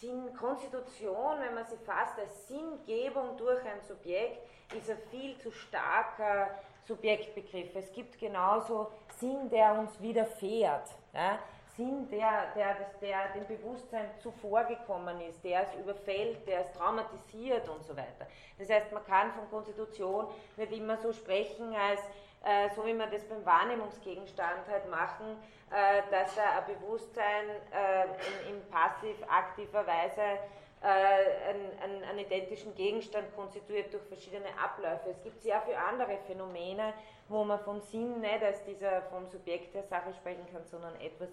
Sinn, 0.00 0.32
Konstitution, 0.36 1.40
wenn 1.40 1.54
man 1.54 1.66
sie 1.66 1.76
fasst 1.78 2.18
als 2.18 2.46
Sinngebung 2.46 3.36
durch 3.36 3.60
ein 3.64 3.80
Subjekt, 3.86 4.46
ist 4.72 4.88
ein 4.90 4.98
viel 5.10 5.36
zu 5.38 5.50
starker 5.50 6.50
Subjektbegriff. 6.86 7.74
Es 7.74 7.92
gibt 7.92 8.18
genauso 8.18 8.92
Sinn, 9.18 9.50
der 9.50 9.72
uns 9.72 10.00
widerfährt. 10.00 10.88
Ja? 11.12 11.38
Sinn, 11.76 12.08
der, 12.10 12.52
der, 12.54 12.76
der 13.00 13.28
dem 13.34 13.46
Bewusstsein 13.46 14.10
zuvorgekommen 14.20 15.20
ist, 15.22 15.42
der 15.44 15.62
es 15.62 15.74
überfällt, 15.74 16.46
der 16.46 16.62
es 16.62 16.72
traumatisiert 16.72 17.68
und 17.68 17.84
so 17.84 17.96
weiter. 17.96 18.26
Das 18.58 18.68
heißt, 18.68 18.92
man 18.92 19.04
kann 19.04 19.32
von 19.32 19.48
Konstitution 19.50 20.26
nicht 20.56 20.72
immer 20.72 20.96
so 20.96 21.12
sprechen 21.12 21.74
als 21.74 22.00
äh, 22.44 22.68
so 22.74 22.86
wie 22.86 22.94
wir 22.94 23.06
das 23.06 23.24
beim 23.24 23.44
Wahrnehmungsgegenstand 23.44 24.68
halt 24.70 24.88
machen, 24.90 25.36
äh, 25.70 26.02
dass 26.10 26.36
er 26.36 26.58
ein 26.58 26.74
Bewusstsein 26.74 27.48
äh, 27.72 28.04
in, 28.48 28.54
in 28.54 28.70
passiv-aktiver 28.70 29.86
Weise 29.86 30.38
einen, 30.80 31.76
einen, 31.82 32.04
einen, 32.04 32.18
identischen 32.20 32.72
Gegenstand 32.76 33.34
konstituiert 33.34 33.92
durch 33.92 34.04
verschiedene 34.04 34.46
Abläufe. 34.62 35.10
Es 35.10 35.20
gibt 35.24 35.42
sehr 35.42 35.60
viele 35.62 35.76
andere 35.76 36.18
Phänomene, 36.24 36.94
wo 37.28 37.42
man 37.42 37.58
von 37.58 37.80
Sinn 37.80 38.20
nicht 38.20 38.44
als 38.44 38.62
dieser 38.62 39.02
vom 39.10 39.26
Subjekt 39.26 39.74
der 39.74 39.82
Sache 39.82 40.14
sprechen 40.14 40.46
kann, 40.52 40.64
sondern 40.66 40.94
etwas, 41.00 41.30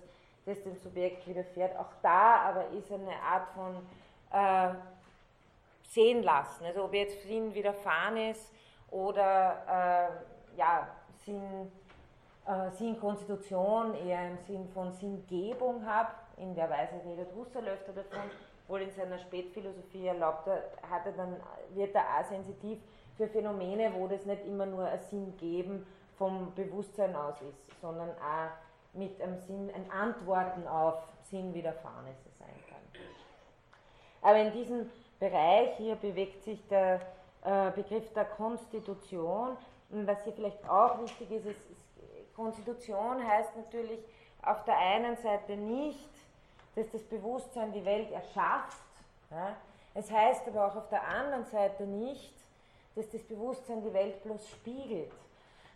das 0.48 0.64
dem 0.64 0.76
Subjekt 0.76 1.27
widerfährt. 1.27 1.77
Auch 1.77 1.94
da 2.02 2.38
aber 2.38 2.69
ist 2.69 2.91
eine 2.91 3.15
Art 3.22 3.48
von 3.49 3.86
äh, 4.32 4.73
sehen 5.91 6.23
lassen. 6.23 6.65
Also 6.65 6.86
ob 6.86 6.94
jetzt 6.95 7.22
Sinn 7.22 7.53
widerfahren 7.53 8.18
ist 8.18 8.52
oder 8.90 10.10
äh, 10.10 10.35
ja, 10.57 10.88
Sinn, 11.26 11.72
äh, 12.45 12.72
Sinnkonstitution 12.72 13.95
eher 13.95 14.30
im 14.30 14.38
Sinn 14.40 14.68
von 14.73 14.91
Sinngebung 14.94 15.86
habe. 15.86 16.10
In 16.38 16.53
der 16.53 16.69
Weise 16.69 16.94
redet 17.06 17.34
Husserl 17.36 17.68
öfter 17.68 17.94
davon, 17.94 18.30
wohl 18.68 18.82
in 18.82 18.91
seiner 18.91 19.18
Spätphilosophie 19.18 20.07
erlaubt 20.07 20.48
er, 20.48 20.64
hat 20.90 21.06
er 21.06 21.14
dann, 21.14 21.36
wird 21.73 21.95
er 21.95 22.03
auch 22.03 22.26
sensitiv 22.26 22.80
für 23.15 23.27
Phänomene, 23.27 23.94
wo 23.94 24.07
das 24.07 24.26
nicht 24.26 24.45
immer 24.45 24.65
nur 24.65 24.86
ein 24.86 24.99
Sinn 25.10 25.36
geben 25.38 25.88
vom 26.18 26.53
Bewusstsein 26.56 27.15
aus 27.15 27.36
ist, 27.41 27.82
sondern 27.82 28.10
auch 28.10 28.52
mit 28.94 29.22
einem 29.22 29.40
Sinn, 29.40 29.72
ein 29.73 29.90
Antworten 29.91 30.68
auf 30.68 30.95
Sinn 31.23 31.53
widerfahrenes 31.53 32.18
sein 32.40 32.48
kann. 32.69 33.02
Aber 34.22 34.40
in 34.40 34.52
diesem 34.52 34.90
Bereich. 35.19 35.77
Hier 35.77 35.95
bewegt 35.95 36.44
sich 36.44 36.65
der 36.68 37.02
äh, 37.44 37.72
Begriff 37.72 38.11
der 38.14 38.26
Konstitution. 38.26 39.57
Was 40.04 40.24
hier 40.24 40.34
vielleicht 40.34 40.68
auch 40.70 41.02
wichtig 41.02 41.32
ist, 41.32 41.46
ist, 41.46 41.58
ist, 41.72 42.36
Konstitution 42.36 43.26
heißt 43.26 43.56
natürlich 43.56 44.00
auf 44.42 44.64
der 44.66 44.78
einen 44.78 45.16
Seite 45.18 45.56
nicht, 45.56 46.10
dass 46.76 46.92
das 46.92 47.02
Bewusstsein 47.04 47.72
die 47.72 47.86
Welt 47.86 48.12
erschafft. 48.12 48.84
Ja? 49.32 49.56
Es 49.94 50.12
heißt 50.12 50.48
aber 50.48 50.68
auch 50.68 50.76
auf 50.76 50.90
der 50.90 51.08
anderen 51.08 51.46
Seite 51.46 51.84
nicht, 51.84 52.34
dass 52.96 53.10
das 53.10 53.24
Bewusstsein 53.24 53.82
die 53.82 53.94
Welt 53.94 54.22
bloß 54.24 54.50
spiegelt. 54.50 55.12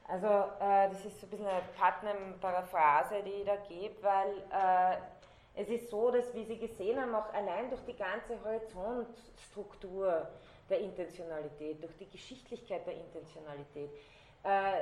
Also 0.08 0.28
äh, 0.28 0.90
das 0.90 1.06
ist 1.06 1.22
so 1.22 1.28
ein 1.28 1.30
bisschen 1.30 1.48
eine 1.48 1.62
Putnam-Paraphrase, 1.78 3.24
die 3.24 3.30
ich 3.30 3.46
da 3.46 3.56
gebe, 3.68 4.04
weil 4.04 4.30
äh, 4.52 4.98
es 5.56 5.70
ist 5.70 5.90
so, 5.90 6.12
dass, 6.12 6.34
wie 6.34 6.44
Sie 6.46 6.58
gesehen 6.58 7.00
haben, 7.00 7.14
auch 7.14 7.34
allein 7.34 7.70
durch 7.70 7.82
die 7.86 7.96
ganze 7.96 8.38
Horizontstruktur 8.44 10.28
der 10.70 10.80
Intentionalität, 10.80 11.82
durch 11.82 11.96
die 11.98 12.10
Geschichtlichkeit 12.10 12.86
der 12.86 12.96
Intentionalität, 12.96 13.90
äh, 14.44 14.82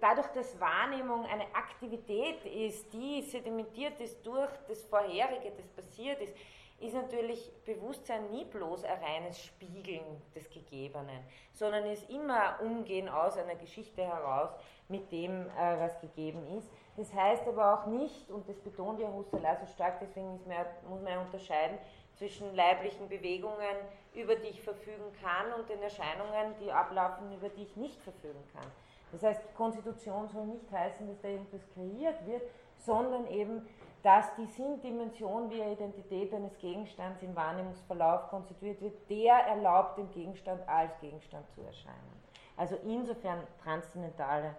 dadurch, 0.00 0.28
dass 0.28 0.58
Wahrnehmung 0.60 1.24
eine 1.26 1.44
Aktivität 1.54 2.44
ist, 2.44 2.92
die 2.92 3.22
sedimentiert 3.22 4.00
ist 4.00 4.24
durch 4.24 4.50
das 4.68 4.84
Vorherige, 4.84 5.52
das 5.56 5.68
passiert 5.68 6.20
ist, 6.20 6.34
ist 6.80 6.94
natürlich 6.94 7.50
Bewusstsein 7.64 8.30
nie 8.30 8.44
bloß 8.44 8.84
ein 8.84 8.98
reines 9.02 9.40
Spiegeln 9.40 10.20
des 10.34 10.50
Gegebenen, 10.50 11.24
sondern 11.52 11.86
ist 11.86 12.08
immer 12.10 12.58
Umgehen 12.60 13.08
aus 13.08 13.36
einer 13.38 13.54
Geschichte 13.54 14.02
heraus 14.02 14.50
mit 14.88 15.10
dem, 15.12 15.48
äh, 15.48 15.78
was 15.78 15.98
gegeben 16.00 16.46
ist. 16.58 16.68
Das 16.96 17.12
heißt 17.12 17.46
aber 17.48 17.74
auch 17.74 17.86
nicht, 17.86 18.30
und 18.30 18.48
das 18.48 18.58
betont 18.60 19.00
ja 19.00 19.08
Husserl 19.08 19.56
so 19.60 19.66
stark, 19.72 19.98
deswegen 20.00 20.40
mehr, 20.46 20.66
muss 20.88 21.00
man 21.00 21.18
unterscheiden 21.18 21.78
zwischen 22.16 22.54
leiblichen 22.54 23.08
Bewegungen, 23.08 23.76
über 24.14 24.36
die 24.36 24.48
ich 24.48 24.62
verfügen 24.62 25.12
kann, 25.22 25.52
und 25.58 25.68
den 25.68 25.82
Erscheinungen, 25.82 26.54
die 26.60 26.70
ablaufen, 26.70 27.34
über 27.34 27.48
die 27.48 27.62
ich 27.62 27.76
nicht 27.76 28.00
verfügen 28.02 28.42
kann. 28.52 28.66
Das 29.12 29.22
heißt, 29.22 29.54
Konstitution 29.54 30.28
soll 30.28 30.46
nicht 30.46 30.70
heißen, 30.70 31.06
dass 31.06 31.20
da 31.20 31.28
irgendwas 31.28 31.62
kreiert 31.74 32.26
wird, 32.26 32.42
sondern 32.78 33.26
eben 33.28 33.66
dass 34.04 34.34
die 34.34 34.44
Sinndimension, 34.44 35.50
wie 35.50 35.62
eine 35.62 35.72
Identität 35.72 36.34
eines 36.34 36.58
Gegenstands 36.58 37.22
im 37.22 37.34
Wahrnehmungsverlauf 37.34 38.28
konstituiert 38.28 38.78
wird, 38.82 38.94
der 39.08 39.34
erlaubt 39.34 39.96
dem 39.96 40.10
Gegenstand 40.10 40.60
als 40.68 40.92
Gegenstand 41.00 41.50
zu 41.52 41.62
erscheinen. 41.62 42.22
Also 42.54 42.76
insofern 42.84 43.40
transzendentale 43.62 44.54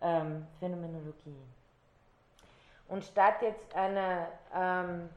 ähm, 0.00 0.46
Phänomenologie. 0.58 1.42
Und 2.88 3.04
statt 3.04 3.42
jetzt 3.42 3.74
einer, 3.74 4.28
ähm, 4.54 5.10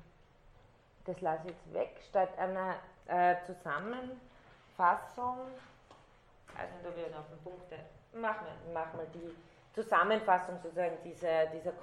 das 1.06 1.22
lasse 1.22 1.44
ich 1.46 1.54
jetzt 1.54 1.74
weg, 1.74 2.02
statt 2.10 2.38
einer 2.38 2.76
äh, 3.10 3.36
Zusammenfassung, 3.46 5.38
also 6.56 6.74
da 6.84 6.96
wird 6.96 7.16
auf 7.16 7.28
den 7.30 7.40
Punkt, 7.44 7.72
machen 8.14 8.46
wir, 8.46 8.74
machen 8.74 9.00
wir 9.00 9.08
die 9.20 9.36
Zusammenfassung 9.74 10.58
sozusagen 10.62 10.98
dieser, 11.04 11.48
dieser 11.48 11.74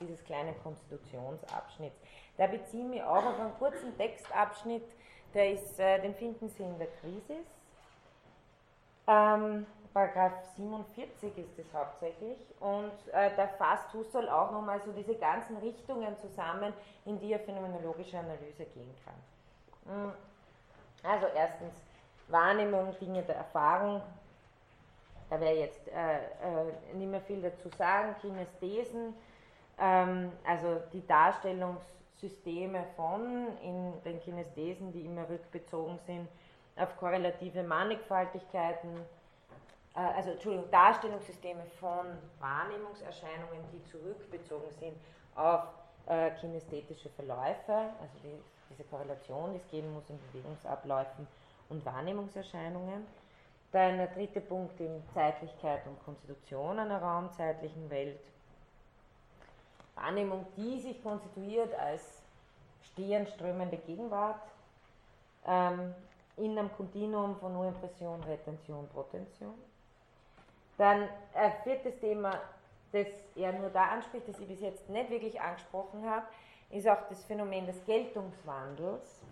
dieses 0.00 0.24
kleinen 0.24 0.54
Konstitutionsabschnitts. 0.62 2.00
Da 2.36 2.46
beziehen 2.46 2.92
wir 2.92 3.08
auch 3.08 3.24
auf 3.24 3.40
einen 3.40 3.56
kurzen 3.58 3.96
Textabschnitt, 3.96 4.84
der 5.34 5.52
ist, 5.52 5.78
äh, 5.78 6.00
den 6.00 6.14
finden 6.14 6.48
Sie 6.48 6.62
in 6.62 6.78
der 6.78 6.88
Krisis. 7.00 7.46
Ähm, 9.06 9.66
Paragraph 9.92 10.32
47 10.56 11.36
ist 11.36 11.58
es 11.58 11.66
hauptsächlich 11.74 12.38
und 12.60 12.92
äh, 13.12 13.30
da 13.36 13.48
fasst 13.48 13.92
Husserl 13.92 14.28
auch 14.28 14.52
nochmal 14.52 14.80
so 14.84 14.92
diese 14.92 15.16
ganzen 15.16 15.56
Richtungen 15.56 16.16
zusammen, 16.18 16.72
in 17.06 17.18
die 17.18 17.32
er 17.32 17.40
phänomenologische 17.40 18.18
Analyse 18.18 18.66
gehen 18.66 18.94
kann. 19.04 20.12
Also 21.02 21.26
erstens 21.34 21.72
Wahrnehmung, 22.28 22.94
Dinge 23.00 23.22
der 23.22 23.36
Erfahrung, 23.36 24.02
da 25.28 25.40
wäre 25.40 25.56
jetzt 25.56 25.88
äh, 25.88 26.16
äh, 26.16 26.94
nicht 26.94 27.10
mehr 27.10 27.20
viel 27.20 27.40
dazu 27.40 27.68
sagen. 27.78 28.14
Kinesthesen, 28.20 29.14
ähm, 29.78 30.32
also 30.44 30.80
die 30.92 31.06
Darstellungssysteme 31.06 32.84
von 32.96 33.48
in 33.62 33.92
den 34.04 34.20
Kinesthesen, 34.20 34.92
die 34.92 35.06
immer 35.06 35.28
rückbezogen 35.28 35.98
sind 36.06 36.28
auf 36.76 36.96
korrelative 36.96 37.62
Mannigfaltigkeiten, 37.62 38.90
äh, 39.94 40.00
also 40.00 40.30
Entschuldigung, 40.30 40.70
Darstellungssysteme 40.70 41.64
von 41.78 42.06
Wahrnehmungserscheinungen, 42.40 43.60
die 43.72 43.84
zurückbezogen 43.90 44.70
sind 44.78 44.96
auf 45.36 45.62
äh, 46.06 46.30
kinesthetische 46.40 47.08
Verläufe, 47.10 47.72
also 47.72 48.18
die, 48.24 48.38
diese 48.70 48.84
Korrelation, 48.84 49.52
die 49.52 49.58
es 49.58 49.68
geben 49.68 49.92
muss 49.92 50.08
in 50.08 50.18
Bewegungsabläufen 50.32 51.26
und 51.68 51.84
Wahrnehmungserscheinungen. 51.84 53.06
Dann 53.72 53.98
der 53.98 54.08
dritte 54.08 54.40
Punkt 54.40 54.80
in 54.80 55.02
Zeitlichkeit 55.14 55.86
und 55.86 56.02
Konstitution 56.04 56.78
einer 56.78 57.00
raumzeitlichen 57.00 57.90
Welt. 57.90 58.20
Wahrnehmung, 59.94 60.46
die 60.56 60.80
sich 60.80 61.02
konstituiert 61.02 61.72
als 61.74 62.22
stehend 62.92 63.28
strömende 63.30 63.76
Gegenwart 63.76 64.40
ähm, 65.46 65.94
in 66.36 66.58
einem 66.58 66.72
Kontinuum 66.72 67.36
von 67.36 67.52
nur 67.52 67.68
Impression, 67.68 68.22
Retention, 68.24 68.88
Protention. 68.88 69.54
Dann 70.78 71.08
ein 71.34 71.52
viertes 71.62 71.98
Thema, 72.00 72.40
das 72.92 73.06
er 73.36 73.52
nur 73.52 73.68
da 73.70 73.84
anspricht, 73.86 74.26
das 74.28 74.38
ich 74.40 74.48
bis 74.48 74.60
jetzt 74.60 74.88
nicht 74.88 75.10
wirklich 75.10 75.40
angesprochen 75.40 76.08
habe, 76.08 76.26
ist 76.70 76.88
auch 76.88 77.08
das 77.08 77.24
Phänomen 77.24 77.66
des 77.66 77.84
Geltungswandels. 77.84 79.22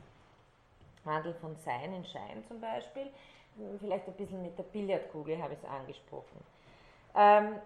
Wandel 1.05 1.33
von 1.35 1.57
Sein 1.57 1.95
in 1.95 2.05
Schein 2.05 2.45
zum 2.47 2.61
Beispiel 2.61 3.11
vielleicht 3.81 4.07
ein 4.07 4.15
bisschen 4.15 4.43
mit 4.43 4.59
der 4.59 4.65
Billardkugel 4.65 5.41
habe 5.43 5.55
ich 5.55 5.59
es 5.59 5.65
angesprochen. 5.65 6.45
Ähm, 7.15 7.57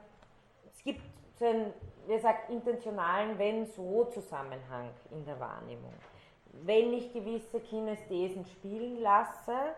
es 0.72 0.82
gibt 0.82 1.00
so 1.38 1.46
einen, 1.46 1.72
wie 2.06 2.14
gesagt, 2.14 2.50
intentionalen 2.50 3.38
Wenn-So-Zusammenhang 3.38 4.90
in 5.10 5.24
der 5.24 5.38
Wahrnehmung. 5.38 5.92
Wenn 6.64 6.92
ich 6.92 7.12
gewisse 7.12 7.60
Kinesthesen 7.60 8.44
spielen 8.46 9.00
lasse, 9.00 9.74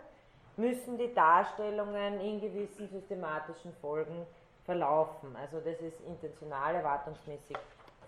müssen 0.57 0.99
die 0.99 1.13
Darstellungen 1.13 2.21
in 2.21 2.41
gewissen 2.41 2.89
systematischen 2.89 3.73
Folgen 3.81 4.27
verlaufen. 4.65 5.35
Also 5.37 5.61
das 5.61 5.81
ist 5.81 6.01
intentional 6.07 6.77
erwartungsmäßig 6.77 7.57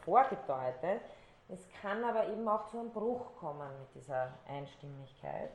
vorgedeutet. 0.04 1.00
Es 1.48 1.68
kann 1.80 2.02
aber 2.04 2.26
eben 2.28 2.46
auch 2.48 2.66
zu 2.66 2.78
einem 2.78 2.90
Bruch 2.90 3.36
kommen 3.38 3.68
mit 3.80 3.94
dieser 3.94 4.32
Einstimmigkeit. 4.48 5.50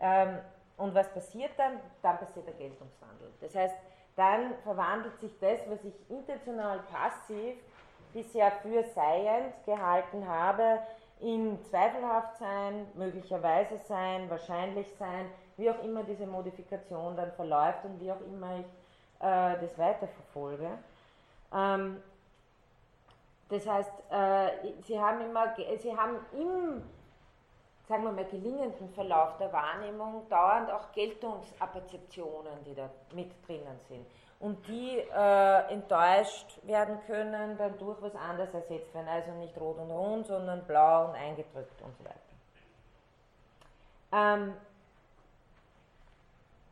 Ähm, 0.00 0.38
und 0.76 0.94
was 0.94 1.12
passiert 1.12 1.50
dann? 1.58 1.80
Dann 2.02 2.18
passiert 2.18 2.46
der 2.46 2.54
Geltungswandel. 2.54 3.32
Das 3.40 3.54
heißt, 3.54 3.74
dann 4.16 4.54
verwandelt 4.62 5.18
sich 5.20 5.38
das, 5.38 5.60
was 5.68 5.84
ich 5.84 5.94
intentional 6.08 6.80
passiv 6.90 7.56
bisher 8.12 8.50
für 8.62 8.82
seiend 8.84 9.54
gehalten 9.64 10.26
habe, 10.26 10.80
in 11.20 11.62
zweifelhaft 11.64 12.38
sein, 12.38 12.86
möglicherweise 12.94 13.76
sein, 13.78 14.30
wahrscheinlich 14.30 14.86
sein, 14.98 15.26
wie 15.56 15.70
auch 15.70 15.82
immer 15.82 16.04
diese 16.04 16.26
Modifikation 16.26 17.16
dann 17.16 17.32
verläuft 17.32 17.84
und 17.84 18.00
wie 18.00 18.10
auch 18.10 18.20
immer 18.20 18.60
ich 18.60 18.66
äh, 19.20 19.60
das 19.60 19.76
weiterverfolge. 19.76 20.78
Ähm, 21.52 22.02
das 23.48 23.66
heißt, 23.66 23.92
äh, 24.10 24.72
Sie 24.82 24.98
haben 24.98 25.20
immer, 25.22 25.54
Sie 25.78 25.96
haben 25.96 26.16
im 26.32 26.82
sagen 27.88 28.04
wir 28.04 28.12
mal, 28.12 28.24
gelingenden 28.26 28.90
Verlauf 28.90 29.38
der 29.38 29.50
Wahrnehmung 29.50 30.28
dauernd 30.28 30.70
auch 30.70 30.92
Geltungsapperzeptionen, 30.92 32.62
die 32.66 32.74
da 32.74 32.90
mit 33.14 33.30
drinnen 33.46 33.80
sind 33.88 34.06
und 34.40 34.66
die 34.68 34.98
äh, 34.98 35.72
enttäuscht 35.72 36.60
werden 36.64 36.98
können, 37.06 37.56
dann 37.56 37.78
durch 37.78 38.00
was 38.02 38.14
anderes 38.14 38.52
ersetzt 38.54 38.94
werden. 38.94 39.08
Also 39.08 39.32
nicht 39.32 39.58
rot 39.58 39.78
und 39.78 39.90
rund, 39.90 40.26
sondern 40.26 40.64
blau 40.64 41.06
und 41.06 41.14
eingedrückt 41.14 41.82
und 41.82 41.96
so 41.96 42.04
weiter. 42.04 42.18
Ähm, 44.12 44.54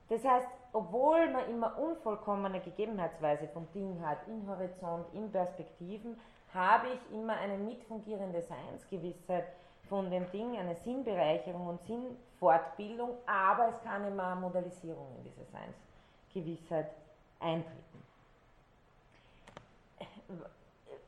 das 0.08 0.24
heißt, 0.24 0.48
obwohl 0.72 1.28
man 1.30 1.48
immer 1.50 1.76
unvollkommene 1.78 2.60
Gegebenheitsweise 2.60 3.48
vom 3.48 3.66
Ding 3.72 4.00
hat, 4.06 4.18
in 4.28 4.46
Horizont, 4.46 5.06
in 5.14 5.32
Perspektiven, 5.32 6.20
habe 6.56 6.88
ich 6.88 7.14
immer 7.14 7.34
eine 7.34 7.58
mitfungierende 7.58 8.42
Seinsgewissheit, 8.42 9.44
von 9.88 10.10
dem 10.10 10.30
Ding 10.30 10.56
eine 10.56 10.74
Sinnbereicherung 10.74 11.68
und 11.68 11.82
Sinnfortbildung, 11.82 13.18
aber 13.26 13.68
es 13.68 13.82
kann 13.82 14.06
immer 14.06 14.32
eine 14.32 14.40
Modalisierung 14.40 15.06
in 15.18 15.24
diese 15.24 15.44
Seinsgewissheit 15.44 16.90
eintreten. 17.38 18.02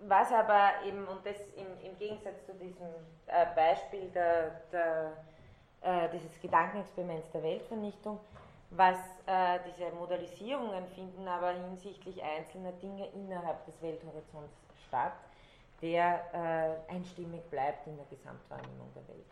Was 0.01 0.33
aber 0.33 0.71
eben, 0.87 1.07
und 1.09 1.27
das 1.27 1.37
im, 1.57 1.67
im 1.85 1.99
Gegensatz 1.99 2.47
zu 2.47 2.55
diesem 2.55 2.87
äh, 3.27 3.47
Beispiel 3.55 4.09
der, 4.11 4.61
der, 4.71 5.13
äh, 5.81 6.09
dieses 6.11 6.41
Gedankenexperiments 6.41 7.33
der 7.33 7.43
Weltvernichtung, 7.43 8.21
was 8.71 8.97
äh, 9.27 9.59
diese 9.67 9.91
Modalisierungen 9.93 10.87
finden 10.95 11.27
aber 11.27 11.51
hinsichtlich 11.51 12.23
einzelner 12.23 12.73
Dinge 12.73 13.09
innerhalb 13.09 13.65
des 13.67 13.81
Welthorizonts 13.83 14.55
statt 14.87 15.15
der 15.81 16.85
äh, 16.89 16.93
einstimmig 16.93 17.49
bleibt 17.51 17.87
in 17.87 17.97
der 17.97 18.07
Gesamtwahrnehmung 18.07 18.93
der 18.95 19.07
Welt. 19.09 19.27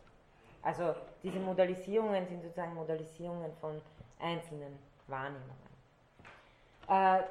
Also 0.63 0.95
diese 1.23 1.39
Modalisierungen 1.39 2.27
sind 2.27 2.43
sozusagen 2.43 2.75
Modalisierungen 2.75 3.53
von 3.61 3.81
einzelnen 4.19 4.79
Wahrnehmungen. 5.07 5.67
Äh, 6.89 7.23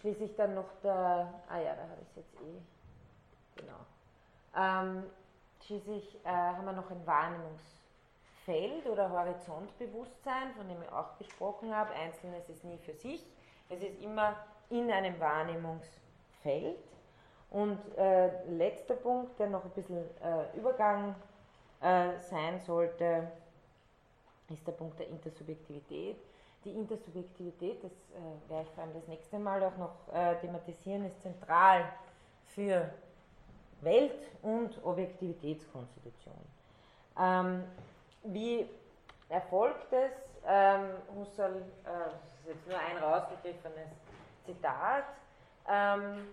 schließlich 0.00 0.34
dann 0.36 0.54
noch 0.54 0.70
der, 0.82 1.32
ah 1.48 1.58
ja, 1.58 1.74
da 1.74 1.82
habe 1.82 2.00
ich 2.02 2.08
es 2.08 2.16
jetzt 2.16 2.34
eh, 2.42 3.60
genau. 3.60 3.78
Ähm, 4.56 5.04
schließlich 5.66 6.24
äh, 6.24 6.28
haben 6.28 6.64
wir 6.64 6.72
noch 6.72 6.90
ein 6.90 7.06
Wahrnehmungsfeld 7.06 8.86
oder 8.86 9.10
Horizontbewusstsein, 9.10 10.54
von 10.56 10.68
dem 10.68 10.82
ich 10.82 10.92
auch 10.92 11.16
gesprochen 11.18 11.74
habe. 11.74 11.92
Einzelnes 11.92 12.48
ist 12.48 12.64
nie 12.64 12.78
für 12.78 12.94
sich, 12.94 13.24
es 13.68 13.82
ist 13.82 14.00
immer 14.02 14.36
in 14.70 14.90
einem 14.90 15.18
Wahrnehmungsfeld. 15.20 16.78
Und 17.50 17.78
äh, 17.96 18.44
letzter 18.50 18.94
Punkt, 18.94 19.38
der 19.38 19.48
noch 19.48 19.64
ein 19.64 19.70
bisschen 19.70 20.04
äh, 20.20 20.56
Übergang 20.56 21.14
äh, 21.80 22.18
sein 22.20 22.60
sollte, 22.60 23.30
ist 24.50 24.66
der 24.66 24.72
Punkt 24.72 24.98
der 24.98 25.08
Intersubjektivität. 25.08 26.16
Die 26.64 26.72
Intersubjektivität, 26.72 27.82
das 27.84 27.92
äh, 27.92 28.50
werde 28.50 28.68
ich 28.68 28.74
vor 28.74 28.84
allem 28.84 28.94
das 28.94 29.06
nächste 29.06 29.38
Mal 29.38 29.62
auch 29.62 29.76
noch 29.76 30.12
äh, 30.12 30.34
thematisieren, 30.40 31.06
ist 31.06 31.20
zentral 31.22 31.84
für 32.44 32.90
Welt- 33.80 34.28
und 34.42 34.84
Objektivitätskonstitution. 34.84 36.34
Ähm, 37.18 37.64
wie 38.24 38.68
erfolgt 39.28 39.92
es? 39.92 40.12
Ähm, 40.46 40.90
Husserl, 41.14 41.56
äh, 41.56 41.62
das 41.84 42.14
ist 42.40 42.48
jetzt 42.48 42.66
nur 42.68 42.78
ein 42.78 42.96
rausgegriffenes 42.98 43.90
Zitat, 44.44 45.04
ähm, 45.68 46.28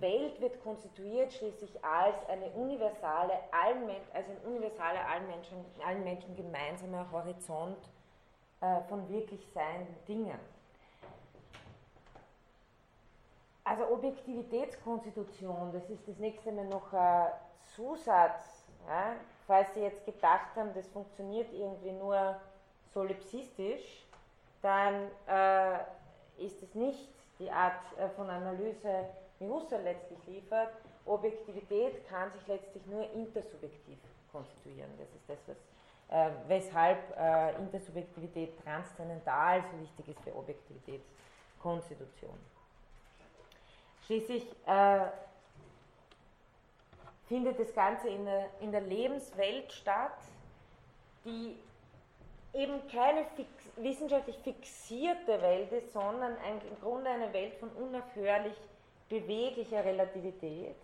Welt 0.00 0.40
wird 0.40 0.62
konstituiert 0.62 1.32
schließlich 1.32 1.84
als 1.84 2.16
eine 2.28 2.46
universale, 2.50 3.32
allen, 3.50 3.90
also 4.12 4.30
ein 4.30 4.52
universaler, 4.52 5.06
allen 5.08 5.26
Menschen, 5.26 5.64
allen 5.84 6.04
Menschen 6.04 6.36
gemeinsamer 6.36 7.10
Horizont 7.10 7.78
äh, 8.60 8.80
von 8.88 9.08
wirklich 9.08 9.46
seienden 9.52 9.96
Dingen. 10.06 10.38
Also 13.64 13.88
Objektivitätskonstitution, 13.88 15.72
das 15.72 15.88
ist 15.88 16.06
das 16.06 16.18
nächste 16.18 16.52
Mal 16.52 16.66
noch 16.66 16.92
ein 16.92 17.28
Zusatz. 17.74 18.64
Ja? 18.86 19.14
Falls 19.46 19.72
Sie 19.74 19.80
jetzt 19.80 20.04
gedacht 20.04 20.54
haben, 20.56 20.74
das 20.74 20.86
funktioniert 20.88 21.52
irgendwie 21.52 21.92
nur 21.92 22.36
solipsistisch, 22.92 24.06
dann 24.60 25.10
äh, 25.26 25.78
ist 26.38 26.62
es 26.62 26.74
nicht 26.74 27.08
die 27.38 27.50
Art 27.50 27.80
äh, 27.98 28.08
von 28.10 28.28
Analyse, 28.30 29.06
die 29.48 29.76
letztlich 29.76 30.18
liefert. 30.26 30.74
Objektivität 31.06 32.06
kann 32.08 32.32
sich 32.32 32.46
letztlich 32.46 32.84
nur 32.86 33.10
intersubjektiv 33.12 33.98
konstituieren. 34.32 34.90
Das 34.98 35.08
ist 35.14 35.28
das, 35.28 35.38
was, 35.46 35.58
äh, 36.10 36.30
weshalb 36.48 36.98
äh, 37.16 37.54
Intersubjektivität 37.56 38.58
transzendental 38.62 39.62
so 39.70 39.80
wichtig 39.80 40.08
ist 40.08 40.20
für 40.20 40.34
Objektivitätskonstitution. 40.34 42.38
Schließlich 44.06 44.46
äh, 44.66 45.06
findet 47.26 47.58
das 47.58 47.72
Ganze 47.74 48.08
in 48.08 48.24
der, 48.24 48.48
in 48.60 48.72
der 48.72 48.82
Lebenswelt 48.82 49.72
statt, 49.72 50.18
die 51.24 51.56
eben 52.52 52.86
keine 52.88 53.24
fix, 53.36 53.48
wissenschaftlich 53.76 54.38
fixierte 54.38 55.40
Welt 55.42 55.72
ist, 55.72 55.92
sondern 55.92 56.36
ein, 56.38 56.60
im 56.68 56.80
Grunde 56.80 57.10
eine 57.10 57.32
Welt 57.32 57.54
von 57.54 57.70
unaufhörlich 57.70 58.54
beweglicher 59.20 59.84
Relativität, 59.84 60.74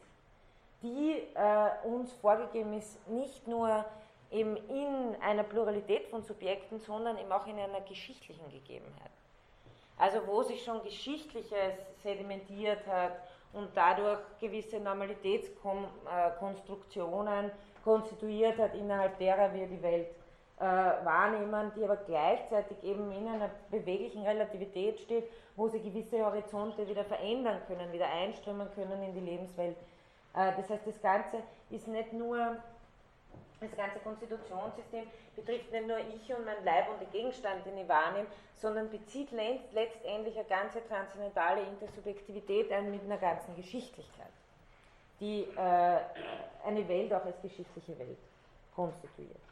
die 0.83 1.23
äh, 1.35 1.71
uns 1.87 2.13
vorgegeben 2.15 2.79
ist, 2.79 3.07
nicht 3.09 3.49
nur 3.49 3.85
eben 4.31 4.57
in 4.69 5.17
einer 5.21 5.43
Pluralität 5.43 6.07
von 6.09 6.23
Subjekten, 6.23 6.79
sondern 6.79 7.19
eben 7.19 7.31
auch 7.33 7.47
in 7.47 7.59
einer 7.59 7.81
geschichtlichen 7.81 8.51
Gegebenheit. 8.51 9.11
Also 9.99 10.27
wo 10.27 10.43
sich 10.43 10.65
schon 10.65 10.83
Geschichtliches 10.83 11.75
sedimentiert 12.03 12.87
hat 12.87 13.13
und 13.53 13.69
dadurch 13.75 14.21
gewisse 14.41 14.81
Normalitätskonstruktionen 14.81 17.51
konstituiert 17.85 18.57
hat, 18.59 18.75
innerhalb 18.75 19.19
derer 19.19 19.53
wir 19.53 19.67
die 19.67 19.83
Welt 19.83 20.07
äh, 20.61 20.63
wahrnehmen, 20.63 21.73
die 21.75 21.83
aber 21.83 21.97
gleichzeitig 21.97 22.83
eben 22.85 23.11
in 23.13 23.27
einer 23.27 23.51
beweglichen 23.71 24.23
Relativität 24.23 25.01
steht, 25.01 25.25
wo 25.57 25.69
sie 25.69 25.81
gewisse 25.81 26.25
Horizonte 26.25 26.87
wieder 26.87 27.05
verändern 27.05 27.61
können, 27.67 27.93
wieder 27.93 28.11
einströmen 28.11 28.69
können 28.75 29.03
in 29.03 29.15
die 29.15 29.21
Lebenswelt. 29.21 29.77
Äh, 30.35 30.53
das 30.57 30.69
heißt, 30.69 30.87
das 30.87 31.01
Ganze 31.01 31.39
ist 31.71 31.89
nicht 31.89 32.13
nur 32.13 32.57
das 33.61 33.77
ganze 33.77 33.99
Konstitutionssystem 33.99 35.07
betrifft 35.37 35.71
nicht 35.71 35.87
nur 35.87 35.99
ich 35.99 36.35
und 36.35 36.45
mein 36.47 36.65
Leib 36.65 36.89
und 36.91 37.01
den 37.01 37.11
Gegenstand, 37.11 37.65
den 37.67 37.77
ich 37.77 37.89
wahrnehme, 37.89 38.27
sondern 38.57 38.91
bezieht 38.91 39.31
letztendlich 39.33 40.37
eine 40.39 40.49
ganze 40.49 40.87
transzendentale 40.89 41.63
Intersubjektivität 41.63 42.73
ein 42.73 42.91
mit 42.91 43.03
einer 43.05 43.19
ganzen 43.19 43.55
Geschichtlichkeit, 43.57 44.33
die 45.21 45.43
äh, 45.57 45.99
eine 46.67 46.89
Welt 46.89 47.13
auch 47.13 47.25
als 47.25 47.41
geschichtliche 47.43 47.99
Welt 47.99 48.19
konstituiert. 48.75 49.50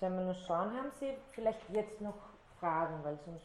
Sollen 0.00 0.16
wir 0.16 0.24
nur 0.24 0.34
schauen, 0.34 0.74
haben 0.74 0.90
Sie 0.98 1.14
vielleicht 1.32 1.60
jetzt 1.68 2.00
noch 2.00 2.14
Fragen, 2.58 3.04
weil 3.04 3.18
sonst 3.26 3.44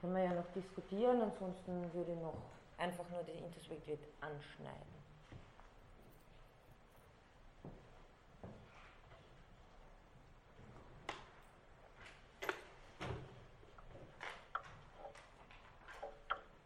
können 0.00 0.16
wir 0.16 0.24
ja 0.24 0.32
noch 0.34 0.50
diskutieren, 0.52 1.22
ansonsten 1.22 1.94
würde 1.94 2.12
ich 2.12 2.18
noch 2.18 2.34
einfach 2.78 3.08
nur 3.10 3.22
die 3.22 3.30
Intersubjektivität 3.38 4.12
anschneiden. 4.20 5.04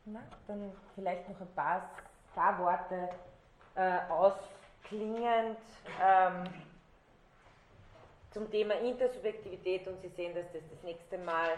Na, 0.07 0.21
dann 0.47 0.73
vielleicht 0.95 1.29
noch 1.29 1.39
ein 1.39 1.55
paar, 1.55 1.91
paar 2.35 2.59
Worte 2.59 3.11
äh, 3.75 3.99
ausklingend 4.09 5.59
ähm, 6.03 6.45
zum 8.31 8.51
Thema 8.51 8.75
Intersubjektivität 8.75 9.87
und 9.87 10.01
Sie 10.03 10.09
sehen, 10.09 10.35
dass 10.35 10.51
das 10.53 10.63
das 10.71 10.83
nächste 10.83 11.19
Mal 11.19 11.51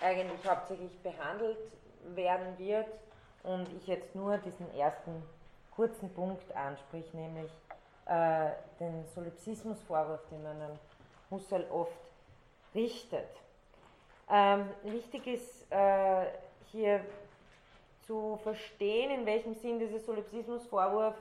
eigentlich 0.00 0.48
hauptsächlich 0.48 0.96
behandelt 1.02 1.58
werden 2.14 2.58
wird 2.58 2.86
und 3.42 3.66
ich 3.76 3.86
jetzt 3.86 4.14
nur 4.14 4.38
diesen 4.38 4.72
ersten 4.74 5.22
kurzen 5.74 6.12
Punkt 6.12 6.54
ansprich, 6.54 7.12
nämlich 7.14 7.50
äh, 8.06 8.50
den 8.80 9.04
Solipsismusvorwurf, 9.14 10.20
den 10.30 10.42
man 10.42 10.60
an 10.60 10.78
Husserl 11.30 11.66
oft 11.70 11.92
richtet. 12.74 13.28
Ähm, 14.30 14.68
wichtig 14.82 15.26
ist 15.26 15.70
äh, 15.70 16.26
hier 16.70 17.00
zu 18.06 18.38
verstehen, 18.42 19.10
in 19.10 19.26
welchem 19.26 19.54
Sinn 19.54 19.78
dieser 19.78 20.00
Solipsismusvorwurf 20.00 21.14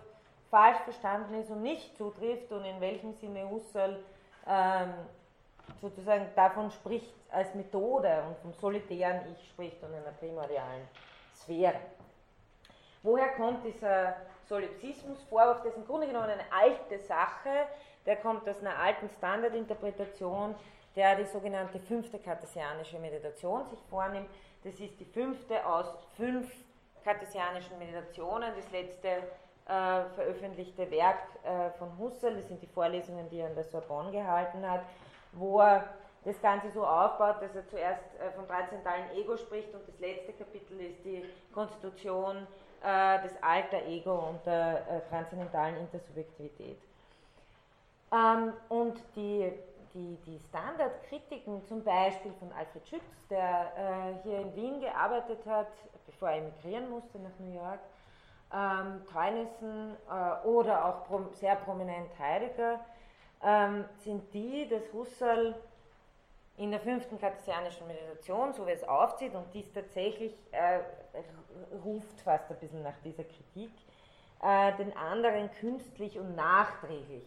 falsch 0.49 0.79
verstanden 0.79 1.35
ist 1.35 1.49
und 1.49 1.61
nicht 1.61 1.97
zutrifft 1.97 2.51
und 2.51 2.63
in 2.65 2.79
welchem 2.79 3.13
Sinne 3.13 3.49
Husserl 3.49 3.99
ähm, 4.47 4.93
sozusagen 5.81 6.27
davon 6.35 6.71
spricht 6.71 7.13
als 7.31 7.53
Methode 7.55 8.23
und 8.27 8.37
vom 8.39 8.53
solitären 8.53 9.21
Ich 9.33 9.49
spricht 9.49 9.81
und 9.83 9.93
einer 9.93 10.11
primordialen 10.19 10.87
Sphäre. 11.35 11.79
Woher 13.03 13.29
kommt 13.35 13.65
dieser 13.65 14.15
Solipsismusvorwurf? 14.47 15.57
Das 15.63 15.73
ist 15.73 15.77
im 15.77 15.85
Grunde 15.85 16.07
genommen 16.07 16.29
eine 16.29 16.51
alte 16.51 16.99
Sache, 16.99 17.67
der 18.05 18.15
kommt 18.17 18.47
aus 18.47 18.59
einer 18.61 18.77
alten 18.77 19.09
Standardinterpretation, 19.17 20.55
der 20.95 21.15
die 21.15 21.25
sogenannte 21.25 21.79
fünfte 21.79 22.17
kartesianische 22.17 22.97
Meditation 22.99 23.69
sich 23.69 23.79
vornimmt. 23.89 24.29
Das 24.63 24.73
ist 24.79 24.99
die 24.99 25.05
fünfte 25.05 25.65
aus 25.65 25.85
fünf 26.15 26.51
kartesianischen 27.03 27.77
Meditationen. 27.77 28.51
Das 28.55 28.71
letzte 28.71 29.23
äh, 29.67 30.03
veröffentlichte 30.15 30.89
Werk 30.91 31.19
äh, 31.43 31.69
von 31.77 31.97
Husserl, 31.97 32.35
das 32.35 32.47
sind 32.47 32.61
die 32.61 32.67
Vorlesungen, 32.67 33.29
die 33.29 33.39
er 33.39 33.47
an 33.47 33.55
der 33.55 33.63
Sorbonne 33.65 34.11
gehalten 34.11 34.69
hat, 34.69 34.81
wo 35.33 35.59
er 35.59 35.85
das 36.25 36.41
Ganze 36.41 36.69
so 36.71 36.85
aufbaut, 36.85 37.41
dass 37.41 37.55
er 37.55 37.67
zuerst 37.67 38.03
äh, 38.19 38.31
vom 38.31 38.47
transzendentalen 38.47 39.11
Ego 39.15 39.37
spricht 39.37 39.73
und 39.73 39.87
das 39.87 39.99
letzte 39.99 40.33
Kapitel 40.33 40.79
ist 40.81 41.03
die 41.05 41.23
Konstitution 41.53 42.47
äh, 42.83 43.21
des 43.21 43.31
alter 43.41 43.85
Ego 43.85 44.29
und 44.29 44.45
der 44.45 44.87
äh, 44.89 45.09
transzendentalen 45.09 45.77
Intersubjektivität. 45.77 46.79
Ähm, 48.11 48.53
und 48.69 49.01
die 49.15 49.51
die, 49.93 50.17
die 50.25 50.39
Standardkritiken 50.49 51.65
zum 51.67 51.83
Beispiel 51.83 52.31
von 52.39 52.51
Alfred 52.53 52.87
Schütz, 52.87 53.27
der 53.29 53.71
äh, 53.75 54.23
hier 54.23 54.41
in 54.41 54.55
Wien 54.55 54.79
gearbeitet 54.79 55.39
hat, 55.45 55.67
bevor 56.05 56.29
er 56.29 56.37
emigrieren 56.37 56.89
musste 56.89 57.19
nach 57.19 57.37
New 57.39 57.53
York, 57.53 57.79
ähm, 58.53 59.05
Teunissen 59.11 59.95
äh, 60.09 60.47
oder 60.47 60.85
auch 60.85 61.05
prom 61.05 61.29
sehr 61.33 61.55
prominent 61.55 62.09
Heidegger, 62.17 62.79
ähm, 63.43 63.85
sind 64.03 64.33
die, 64.33 64.67
dass 64.67 64.91
Husserl 64.93 65.55
in 66.57 66.71
der 66.71 66.79
fünften 66.79 67.19
kartesianischen 67.19 67.85
Meditation, 67.87 68.53
so 68.53 68.65
wie 68.65 68.71
es 68.71 68.83
aufzieht, 68.83 69.35
und 69.35 69.45
dies 69.53 69.71
tatsächlich 69.71 70.33
äh, 70.51 70.79
ruft 71.83 72.19
fast 72.21 72.49
ein 72.49 72.57
bisschen 72.57 72.81
nach 72.81 72.97
dieser 73.03 73.23
Kritik, 73.23 73.71
äh, 74.41 74.73
den 74.77 74.95
anderen 74.97 75.51
künstlich 75.51 76.17
und 76.17 76.35
nachträglich 76.35 77.25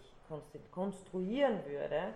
konstruieren 0.71 1.65
würde, 1.67 2.15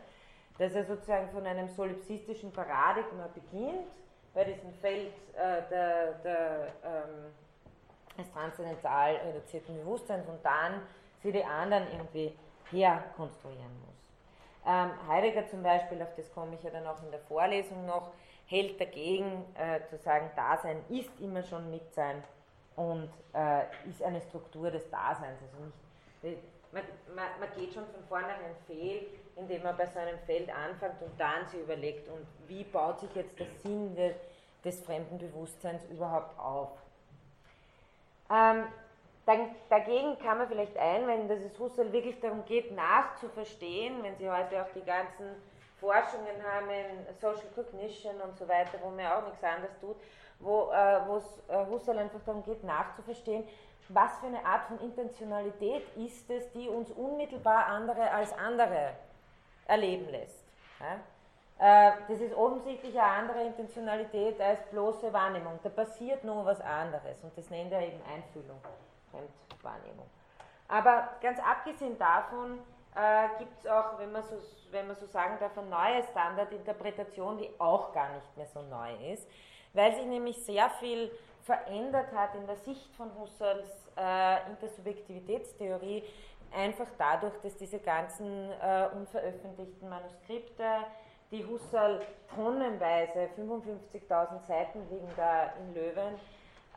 dass 0.59 0.73
er 0.73 0.85
sozusagen 0.85 1.29
von 1.31 1.47
einem 1.47 1.69
solipsistischen 1.69 2.53
Paradigma 2.53 3.29
beginnt, 3.35 3.89
bei 4.33 4.45
diesem 4.45 4.73
Feld 4.75 5.13
äh, 5.35 5.63
der, 5.71 6.13
der, 6.25 6.73
ähm, 6.85 7.33
des 8.17 8.31
transzendental 8.33 9.17
reduzierten 9.17 9.77
Bewusstseins 9.77 10.29
und 10.29 10.45
dann 10.45 10.83
sie 11.23 11.33
die 11.33 11.45
anderen 11.45 11.85
irgendwie 11.93 12.37
herkonstruieren 12.71 13.81
muss. 13.87 13.95
Ähm, 14.67 14.91
Heidegger 15.09 15.47
zum 15.49 15.63
Beispiel, 15.63 16.01
auf 16.03 16.15
das 16.17 16.33
komme 16.33 16.55
ich 16.55 16.63
ja 16.63 16.71
dann 16.71 16.87
auch 16.87 17.03
in 17.03 17.11
der 17.11 17.21
Vorlesung 17.21 17.85
noch, 17.87 18.13
hält 18.47 18.81
dagegen 18.81 19.45
äh, 19.55 19.81
zu 19.89 19.99
sagen, 19.99 20.31
Dasein 20.37 20.83
ist 20.89 21.11
immer 21.21 21.43
schon 21.43 21.71
Mitsein 21.71 22.23
und 22.77 23.11
äh, 23.35 23.65
ist 23.89 24.03
eine 24.03 24.21
Struktur 24.23 24.71
des 24.71 24.89
Daseins. 24.91 25.39
Also 25.43 25.65
nicht, 26.23 26.39
man, 26.73 26.83
man, 27.15 27.27
man, 27.41 27.49
geht 27.57 27.73
schon 27.73 27.87
von 27.87 28.03
vornherein 28.09 28.55
fehl, 28.67 29.07
indem 29.37 29.63
man 29.63 29.77
bei 29.77 29.87
so 29.87 29.99
einem 29.99 30.19
Feld 30.27 30.51
anfängt 30.51 31.01
und 31.01 31.19
dann 31.19 31.47
sich 31.47 31.61
überlegt, 31.61 32.09
und 32.09 32.27
wie 32.49 32.65
baut 32.65 33.01
sich 33.01 33.15
jetzt 33.15 33.39
der 33.39 33.47
Sinn 33.63 33.95
de, 33.95 34.15
des 34.65 34.81
fremden 34.83 35.19
Bewusstseins 35.19 35.85
überhaupt 35.91 36.39
auf. 36.39 36.71
Ähm, 38.35 38.65
dagegen 39.71 40.19
kann 40.19 40.39
man 40.39 40.49
vielleicht 40.49 40.77
einwenden, 40.77 41.29
dass 41.29 41.41
es 41.41 41.59
Husserl 41.59 41.93
wirklich 41.93 42.21
darum 42.21 42.45
geht, 42.45 42.73
nachzuverstehen, 42.75 44.03
wenn 44.03 44.17
Sie 44.17 44.29
heute 44.29 44.63
auch 44.63 44.69
die 44.75 44.85
ganzen 44.85 45.37
Forschungen 45.79 46.43
haben 46.43 46.69
in 46.71 47.15
Social 47.21 47.47
Cognition 47.55 48.21
und 48.21 48.37
so 48.37 48.49
weiter, 48.49 48.79
wo 48.83 48.91
man 48.91 49.07
auch 49.07 49.27
nichts 49.27 49.45
anderes 49.45 49.79
tut, 49.81 49.97
wo 50.41 50.71
äh, 50.73 50.97
äh, 50.97 51.67
Husserl 51.67 51.99
einfach 51.99 52.21
darum 52.27 52.43
geht, 52.43 52.65
nachzuverstehen, 52.65 53.47
was 53.89 54.19
für 54.19 54.27
eine 54.27 54.45
Art 54.45 54.67
von 54.67 54.81
Intentionalität 54.81 55.85
ist 55.97 56.29
es, 56.31 56.51
die 56.53 56.69
uns 56.69 56.91
unmittelbar 56.91 57.67
andere 57.67 58.11
als 58.11 58.33
andere 58.33 58.95
erleben 59.67 60.09
lässt. 60.11 60.45
Ja? 60.81 61.01
Äh, 61.59 61.93
das 62.09 62.21
ist 62.21 62.35
offensichtlich 62.35 62.99
eine 62.99 63.11
andere 63.11 63.45
Intentionalität 63.45 64.41
als 64.41 64.61
bloße 64.71 65.13
Wahrnehmung. 65.13 65.59
Da 65.63 65.69
passiert 65.69 66.25
nur 66.25 66.45
was 66.45 66.61
anderes 66.61 67.23
und 67.23 67.37
das 67.37 67.49
nennt 67.51 67.73
er 67.73 67.81
eben 67.81 68.01
Einfühlung, 68.13 68.61
Fremdwahrnehmung. 69.11 70.09
Aber 70.67 71.11
ganz 71.21 71.39
abgesehen 71.39 71.97
davon 71.99 72.59
äh, 72.97 73.29
gibt 73.39 73.59
es 73.59 73.67
auch, 73.67 73.99
wenn 73.99 74.11
man, 74.11 74.23
so, 74.23 74.37
wenn 74.71 74.87
man 74.87 74.97
so 74.97 75.07
sagen 75.07 75.37
darf, 75.39 75.57
eine 75.57 75.69
neue 75.69 76.03
Standardinterpretation, 76.03 77.39
die 77.39 77.51
auch 77.59 77.93
gar 77.93 78.13
nicht 78.15 78.37
mehr 78.37 78.47
so 78.47 78.63
neu 78.63 78.93
ist, 79.13 79.29
weil 79.73 79.95
sich 79.95 80.07
nämlich 80.07 80.45
sehr 80.45 80.71
viel 80.71 81.11
verändert 81.43 82.13
hat 82.13 82.35
in 82.35 82.47
der 82.47 82.57
Sicht 82.57 82.95
von 82.97 83.11
Husserls 83.19 83.89
äh, 83.97 84.51
Intersubjektivitätstheorie, 84.51 86.03
einfach 86.53 86.87
dadurch, 86.97 87.35
dass 87.43 87.57
diese 87.57 87.79
ganzen 87.79 88.51
äh, 88.51 88.89
unveröffentlichten 88.95 89.89
Manuskripte, 89.89 90.65
die 91.31 91.45
Husserl 91.47 92.01
tonnenweise, 92.35 93.29
55.000 93.37 94.47
Seiten 94.47 94.89
liegen 94.91 95.09
da 95.17 95.53
in 95.59 95.75
Löwen, 95.75 96.15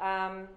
ähm, 0.02 0.48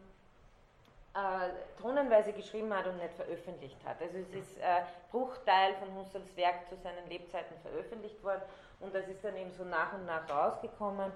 äh, 1.15 1.81
tonnenweise 1.81 2.33
geschrieben 2.33 2.73
hat 2.73 2.87
und 2.87 2.99
nicht 2.99 3.15
veröffentlicht 3.15 3.79
hat. 3.85 4.01
Also 4.01 4.19
es 4.19 4.33
ist 4.33 4.59
äh, 4.59 4.83
Bruchteil 5.11 5.75
von 5.75 5.95
Husserls 5.97 6.37
Werk 6.37 6.69
zu 6.69 6.77
seinen 6.77 7.09
Lebzeiten 7.09 7.57
veröffentlicht 7.63 8.23
worden 8.23 8.43
und 8.81 8.95
das 8.95 9.07
ist 9.09 9.23
dann 9.25 9.37
eben 9.37 9.53
so 9.53 9.65
nach 9.65 9.93
und 9.93 10.07
nach 10.07 10.29
rausgekommen. 10.31 11.13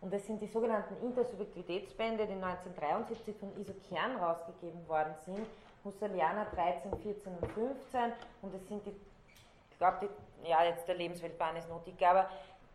Und 0.00 0.12
das 0.12 0.26
sind 0.26 0.40
die 0.42 0.46
sogenannten 0.46 0.94
Intersubjektivitätsbände, 1.02 2.26
die 2.26 2.34
1973 2.34 3.36
von 3.36 3.56
Iso 3.58 3.72
Kern 3.88 4.16
rausgegeben 4.16 4.86
worden 4.88 5.14
sind. 5.24 5.46
Husserlianer 5.84 6.46
13, 6.54 6.98
14 6.98 7.32
und 7.40 7.52
15. 7.52 8.12
Und 8.42 8.54
das 8.54 8.66
sind 8.68 8.84
die, 8.84 8.94
ich 9.76 9.78
glaube, 9.78 10.08
ja, 10.42 10.64
jetzt 10.64 10.88
der 10.88 10.94
Lebensweltbahn 10.94 11.54
ist 11.56 11.68
dicker, 11.86 12.08
aber 12.08 12.30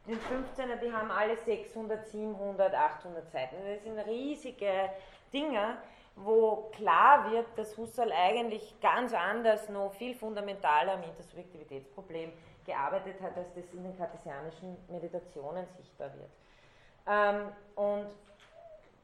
die 0.05 0.13
15er, 0.13 0.75
die 0.75 0.93
haben 0.93 1.09
alle 1.09 1.35
600, 1.35 2.07
700, 2.07 2.75
800 2.75 3.31
Seiten. 3.31 3.55
Das 3.65 3.83
sind 3.83 3.97
riesige 4.05 4.91
Dinge, 5.33 5.77
wo 6.15 6.69
klar 6.75 7.31
wird, 7.31 7.47
dass 7.57 7.75
Husserl 7.75 8.11
eigentlich 8.11 8.79
ganz 8.81 9.15
anders, 9.15 9.67
noch 9.69 9.91
viel 9.93 10.13
fundamentaler 10.13 10.93
am 10.93 11.03
Intersubjektivitätsproblem 11.03 12.33
gearbeitet 12.67 13.19
hat, 13.19 13.35
als 13.35 13.51
das 13.55 13.73
in 13.73 13.81
den 13.83 13.97
kartesianischen 13.97 14.77
Meditationen 14.87 15.65
sichtbar 15.77 16.11
wird. 16.13 16.29
Ähm, 17.07 17.51
und 17.73 18.09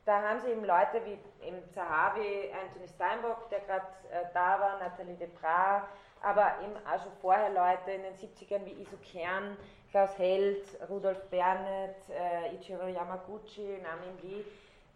da 0.05 0.21
haben 0.21 0.39
sie 0.39 0.51
eben 0.51 0.63
Leute 0.63 1.01
wie 1.03 1.17
eben 1.47 1.67
Zahavi, 1.73 2.51
Anthony 2.63 2.87
Steinbock, 2.87 3.49
der 3.49 3.61
gerade 3.61 3.87
äh, 4.11 4.25
da 4.35 4.59
war, 4.59 4.77
Nathalie 4.77 5.15
Deprat, 5.15 5.87
aber 6.21 6.55
eben 6.63 6.75
auch 6.85 7.01
schon 7.01 7.11
vorher 7.21 7.49
Leute 7.49 7.91
in 7.91 8.03
den 8.03 8.15
70ern 8.15 8.65
wie 8.65 8.81
Iso 8.81 8.97
Kern, 9.11 9.57
Klaus 9.91 10.17
Held, 10.17 10.65
Rudolf 10.89 11.21
Bernet, 11.29 11.95
äh, 12.09 12.55
Ichiro 12.55 12.87
Yamaguchi, 12.87 13.79
Namin 13.81 14.17
Lee, 14.21 14.45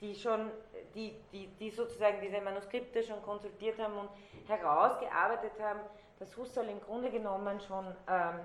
die 0.01 0.15
schon, 0.15 0.51
die, 0.95 1.15
die, 1.31 1.47
die 1.59 1.69
sozusagen 1.69 2.19
diese 2.21 2.41
Manuskripte 2.41 3.03
schon 3.03 3.21
konsultiert 3.21 3.79
haben 3.79 3.97
und 3.97 4.09
herausgearbeitet 4.47 5.53
haben, 5.61 5.79
dass 6.19 6.35
Husserl 6.35 6.69
im 6.69 6.81
Grunde 6.81 7.09
genommen 7.09 7.59
schon 7.61 7.85
ähm, 8.07 8.39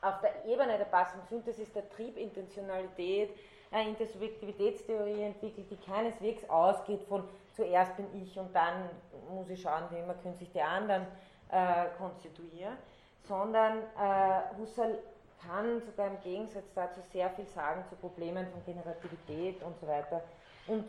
auf 0.00 0.20
der 0.20 0.44
Ebene 0.44 0.78
der 0.78 0.84
passenden 0.84 1.26
Synthesis 1.26 1.72
der 1.72 1.88
Triebintentionalität 1.90 3.30
eine 3.70 3.90
Intersubjektivitätstheorie 3.90 5.22
entwickelt, 5.22 5.70
die 5.70 5.76
keineswegs 5.76 6.48
ausgeht 6.48 7.02
von 7.04 7.28
zuerst 7.52 7.96
bin 7.96 8.06
ich 8.22 8.38
und 8.38 8.54
dann 8.54 8.88
muss 9.30 9.48
ich 9.48 9.60
schauen, 9.60 9.84
wie 9.90 9.98
immer 9.98 10.14
können 10.14 10.36
sich 10.36 10.50
die 10.52 10.60
anderen 10.60 11.06
äh, 11.54 11.86
konstituieren, 11.96 12.76
sondern 13.22 13.78
äh, 13.78 14.58
Husserl 14.58 14.98
kann 15.46 15.80
sogar 15.82 16.08
im 16.08 16.20
Gegensatz 16.20 16.64
dazu 16.74 17.00
sehr 17.12 17.30
viel 17.30 17.46
sagen 17.46 17.84
zu 17.88 17.94
Problemen 17.96 18.46
von 18.48 18.64
Generativität 18.64 19.62
und 19.62 19.78
so 19.78 19.86
weiter 19.86 20.22
und 20.66 20.84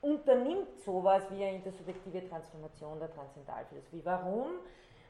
unternimmt 0.00 0.80
sowas 0.80 1.24
wie 1.30 1.44
eine 1.44 1.56
intersubjektive 1.56 2.28
Transformation 2.28 2.98
der 2.98 3.12
Transzendalphilosophie. 3.12 4.00
Warum? 4.04 4.46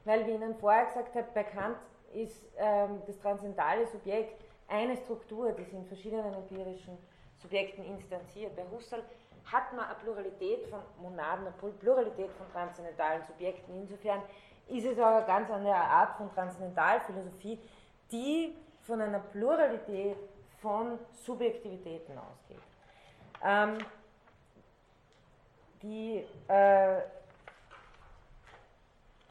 Weil, 0.04 0.26
wie 0.26 0.30
ich 0.30 0.36
Ihnen 0.36 0.56
vorher 0.56 0.86
gesagt 0.86 1.14
habe, 1.14 1.28
bei 1.32 1.44
Kant 1.44 1.76
ist 2.12 2.44
ähm, 2.58 3.00
das 3.06 3.18
transzendale 3.20 3.86
Subjekt 3.86 4.42
eine 4.68 4.96
Struktur, 4.96 5.52
die 5.52 5.64
sich 5.64 5.74
in 5.74 5.86
verschiedenen 5.86 6.34
empirischen 6.34 6.98
Subjekten 7.40 7.84
instanziert. 7.84 8.56
Bei 8.56 8.64
Husserl 8.70 9.02
hat 9.44 9.72
man 9.74 9.86
eine 9.86 9.94
Pluralität 9.96 10.66
von 10.66 10.80
Monaden, 11.00 11.46
eine 11.46 11.72
Pluralität 11.72 12.30
von 12.32 12.50
transzendentalen 12.52 13.22
Subjekten. 13.24 13.74
Insofern 13.80 14.22
ist 14.68 14.86
es 14.86 14.98
auch 14.98 15.16
eine 15.16 15.26
ganz 15.26 15.50
andere 15.50 15.74
Art 15.74 16.16
von 16.16 16.32
Transzendentalphilosophie, 16.32 17.58
die 18.10 18.54
von 18.82 19.00
einer 19.00 19.20
Pluralität 19.20 20.16
von 20.60 20.98
Subjektivitäten 21.12 22.18
ausgeht. 22.18 22.62
Ähm, 23.44 23.78
die, 25.82 26.24
äh, 26.48 27.00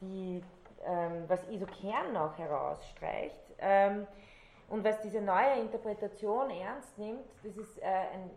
die 0.01 0.43
ähm, 0.85 1.25
was 1.27 1.47
Iso 1.49 1.65
Kern 1.65 2.15
auch 2.17 2.37
herausstreicht 2.37 3.39
ähm, 3.59 4.07
und 4.67 4.83
was 4.83 4.99
diese 5.01 5.21
neue 5.21 5.59
Interpretation 5.59 6.49
ernst 6.49 6.97
nimmt, 6.97 7.25
das 7.43 7.55
ist 7.55 7.77
äh, 7.81 7.85
ein, 7.85 8.29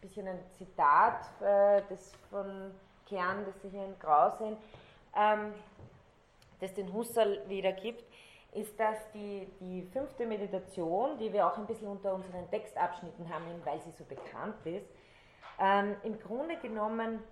bisschen 0.00 0.26
ein 0.26 0.40
Zitat 0.56 1.26
äh, 1.40 1.82
das 1.88 2.12
von 2.30 2.74
Kern, 3.06 3.44
das 3.44 3.60
Sie 3.60 3.68
hier 3.68 3.84
in 3.84 3.98
Grau 3.98 4.30
sehen, 4.38 4.56
ähm, 5.14 5.52
das 6.60 6.74
den 6.74 6.92
Husserl 6.92 7.42
wiedergibt, 7.48 8.04
ist, 8.52 8.78
dass 8.78 8.98
die, 9.12 9.46
die 9.60 9.82
fünfte 9.92 10.26
Meditation, 10.26 11.16
die 11.18 11.32
wir 11.32 11.46
auch 11.46 11.56
ein 11.56 11.66
bisschen 11.66 11.88
unter 11.88 12.14
unseren 12.14 12.50
Textabschnitten 12.50 13.32
haben, 13.32 13.44
weil 13.64 13.80
sie 13.80 13.92
so 13.92 14.04
bekannt 14.04 14.56
ist, 14.64 14.88
ähm, 15.60 15.94
im 16.02 16.18
Grunde 16.18 16.56
genommen 16.56 17.22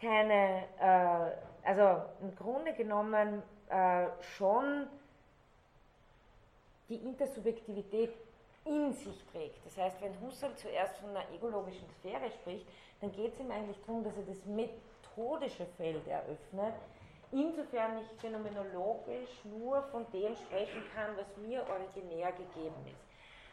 keine 0.00 0.64
äh, 0.78 1.32
also 1.66 2.02
im 2.20 2.34
Grunde 2.36 2.72
genommen 2.74 3.42
äh, 3.68 4.06
schon 4.36 4.86
die 6.88 6.96
Intersubjektivität 6.96 8.12
in 8.64 8.92
sich 8.92 9.24
trägt. 9.32 9.64
Das 9.66 9.76
heißt, 9.76 10.00
wenn 10.00 10.20
Husserl 10.20 10.54
zuerst 10.54 10.96
von 10.98 11.10
einer 11.10 11.24
egologischen 11.32 11.88
Sphäre 11.98 12.30
spricht, 12.30 12.66
dann 13.00 13.12
geht 13.12 13.34
es 13.34 13.40
ihm 13.40 13.50
eigentlich 13.50 13.78
darum, 13.84 14.04
dass 14.04 14.16
er 14.16 14.22
das 14.22 14.44
methodische 14.46 15.66
Feld 15.76 16.06
eröffnet, 16.06 16.74
insofern 17.32 17.96
nicht 17.96 18.12
phänomenologisch 18.20 19.44
nur 19.44 19.82
von 19.84 20.06
dem 20.12 20.34
sprechen 20.36 20.82
kann, 20.94 21.16
was 21.16 21.36
mir 21.36 21.64
originär 21.68 22.32
gegeben 22.32 22.86
ist. 22.86 23.04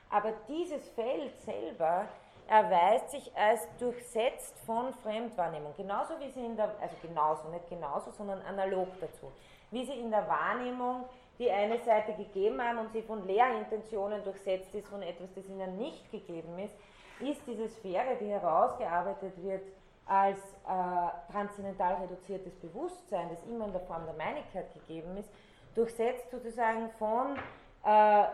Aber 0.10 0.34
dieses 0.48 0.88
Feld 0.90 1.38
selber 1.40 2.08
erweist 2.48 3.12
sich 3.12 3.36
als 3.36 3.68
durchsetzt 3.80 4.58
von 4.66 4.94
Fremdwahrnehmung. 4.94 5.74
Genauso 5.76 6.20
wie 6.20 6.30
sie 6.30 6.46
in 6.46 6.56
der, 6.56 6.76
also 6.80 6.96
genauso, 7.02 7.50
nicht 7.50 7.70
genauso, 7.70 8.12
sondern 8.12 8.42
analog 8.42 8.90
dazu. 9.00 9.32
Wie 9.72 9.86
sie 9.86 10.00
in 10.00 10.12
der 10.12 10.28
Wahrnehmung 10.28 11.06
die 11.40 11.50
eine 11.50 11.80
Seite 11.80 12.14
gegeben 12.14 12.62
haben 12.62 12.78
und 12.78 12.92
sie 12.92 13.02
von 13.02 13.26
Lehrintentionen 13.26 14.24
durchsetzt 14.24 14.74
ist, 14.76 14.88
von 14.88 15.02
etwas, 15.02 15.34
das 15.34 15.48
ihnen 15.48 15.78
nicht 15.78 16.12
gegeben 16.12 16.60
ist, 16.60 16.76
ist 17.20 17.42
diese 17.48 17.68
Sphäre, 17.70 18.16
die 18.20 18.28
herausgearbeitet 18.28 19.34
wird 19.44 19.64
als 20.06 20.40
äh, 20.40 21.32
transzendental 21.32 21.96
reduziertes 21.96 22.56
Bewusstsein, 22.56 23.30
das 23.30 23.44
immer 23.44 23.66
in 23.66 23.72
der 23.72 23.82
Form 23.82 24.06
der 24.06 24.16
Meinigkeit 24.16 24.74
gegeben 24.74 25.18
ist, 25.18 25.30
durchsetzt 25.76 26.30
sozusagen 26.30 26.90
von 27.00 27.38
äh, 27.84 28.26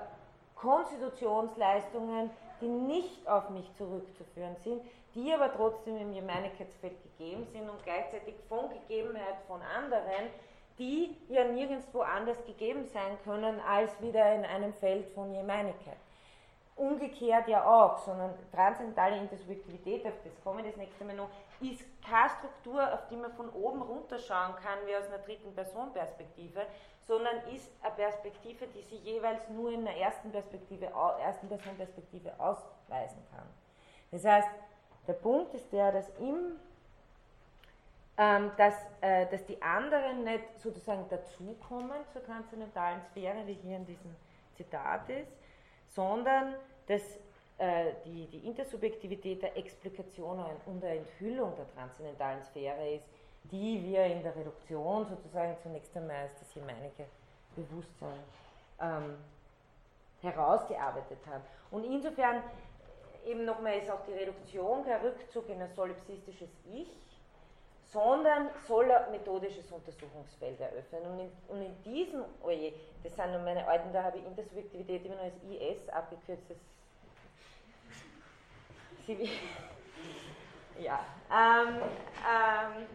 Konstitutionsleistungen, 0.56 2.30
die 2.60 2.68
nicht 2.68 3.28
auf 3.28 3.50
mich 3.50 3.74
zurückzuführen 3.76 4.56
sind, 4.64 4.82
die 5.16 5.34
aber 5.34 5.54
trotzdem 5.54 5.98
im 5.98 6.14
Gemeinigkeitsfeld 6.14 6.96
gegeben 7.04 7.48
sind 7.52 7.70
und 7.70 7.82
gleichzeitig 7.84 8.36
von 8.48 8.70
Gegebenheit 8.70 9.38
von 9.48 9.62
anderen, 9.62 10.30
die 10.78 11.16
ja 11.30 11.46
nirgendwo 11.46 12.02
anders 12.02 12.44
gegeben 12.46 12.86
sein 12.86 13.18
können 13.24 13.60
als 13.62 14.02
wieder 14.02 14.34
in 14.36 14.46
einem 14.46 14.74
Feld 14.74 15.08
von 15.14 15.34
Gemeinigkeit. 15.34 15.98
Umgekehrt 16.76 17.48
ja 17.48 17.66
auch, 17.66 17.98
sondern 17.98 18.34
transzendentale 18.54 19.18
Intersubjektivität, 19.18 20.06
auf 20.06 20.14
das 20.24 20.42
komme 20.44 20.62
ich 20.62 20.68
das 20.68 20.78
nächste 20.78 21.04
Mal 21.04 21.16
noch, 21.16 21.30
ist 21.62 21.84
keine 22.08 22.30
Struktur, 22.30 22.94
auf 22.94 23.08
die 23.08 23.16
man 23.16 23.32
von 23.34 23.50
oben 23.50 23.82
runterschauen 23.82 24.56
kann, 24.56 24.80
wie 24.86 24.96
aus 24.96 25.08
einer 25.08 25.20
dritten 25.20 25.54
Person 25.54 25.92
Perspektive, 25.94 26.66
sondern 27.02 27.38
ist 27.54 27.72
eine 27.82 27.96
Perspektive, 27.96 28.68
die 28.68 28.82
sich 28.82 29.04
jeweils 29.04 29.48
nur 29.50 29.72
in 29.72 29.88
einer 29.88 29.98
ersten, 29.98 30.32
Perspektive, 30.32 30.86
ersten 30.86 31.48
Person 31.48 31.76
Perspektive 31.76 32.32
ausweisen 32.40 33.22
kann. 33.32 33.48
Das 34.12 34.24
heißt, 34.24 34.48
der 35.08 35.14
Punkt 35.14 35.54
ist 35.54 35.72
der, 35.72 35.92
dass, 35.92 36.10
im, 36.20 36.60
ähm, 38.18 38.52
dass, 38.58 38.76
äh, 39.02 39.28
dass 39.28 39.46
die 39.46 39.62
anderen 39.62 40.24
nicht 40.24 40.44
sozusagen 40.60 41.08
dazukommen 41.10 42.06
zur 42.14 42.24
transzendentalen 42.24 43.02
Sphäre, 43.12 43.46
wie 43.48 43.54
hier 43.54 43.78
in 43.78 43.86
diesem 43.86 44.16
Zitat 44.56 45.10
ist, 45.10 45.32
sondern 45.88 46.56
dass 46.88 47.20
die, 48.06 48.28
die 48.28 48.48
Intersubjektivität 48.48 49.42
der 49.42 49.58
Explikation 49.58 50.44
und 50.66 50.82
der 50.82 50.98
Enthüllung 50.98 51.54
der 51.58 51.70
transzendentalen 51.74 52.42
Sphäre 52.44 52.96
ist, 52.96 53.06
die 53.52 53.84
wir 53.84 54.06
in 54.06 54.24
der 54.24 54.36
Reduktion 54.36 55.06
sozusagen 55.06 55.58
zunächst 55.62 55.96
einmal 55.98 56.18
als 56.18 56.40
das 56.40 56.54
gemeinige 56.54 57.06
Bewusstsein 57.56 58.20
ähm, 58.82 59.18
herausgearbeitet 60.22 61.20
haben. 61.30 61.44
Und 61.72 61.84
insofern 61.84 62.44
eben 63.26 63.46
nochmal 63.46 63.78
ist 63.80 63.90
auch 63.90 64.06
die 64.06 64.14
Reduktion 64.14 64.86
kein 64.86 65.02
Rückzug 65.02 65.50
in 65.50 65.62
ein 65.62 65.74
solipsistisches 65.74 66.50
Ich, 66.72 66.88
sondern 67.92 68.50
soll 68.68 68.92
ein 68.92 69.12
methodisches 69.12 69.72
Untersuchungsfeld 69.72 70.60
eröffnen. 70.60 71.02
Und 71.08 71.20
in, 71.20 71.32
und 71.48 71.62
in 71.62 71.84
diesem, 71.84 72.24
oje, 72.44 72.74
das 73.04 73.16
sind 73.16 73.32
nur 73.32 73.42
meine 73.42 73.68
alten, 73.68 73.92
da 73.92 74.04
habe 74.04 74.20
ich 74.20 74.26
Intersubjektivität 74.26 75.06
immer 75.06 75.16
noch 75.16 75.24
als 75.24 75.44
IS 75.44 75.90
abgekürzt. 75.90 76.52
Sie, 79.10 79.30
ja. 80.84 81.00
Ähm, 81.32 81.82
ähm, 82.30 82.88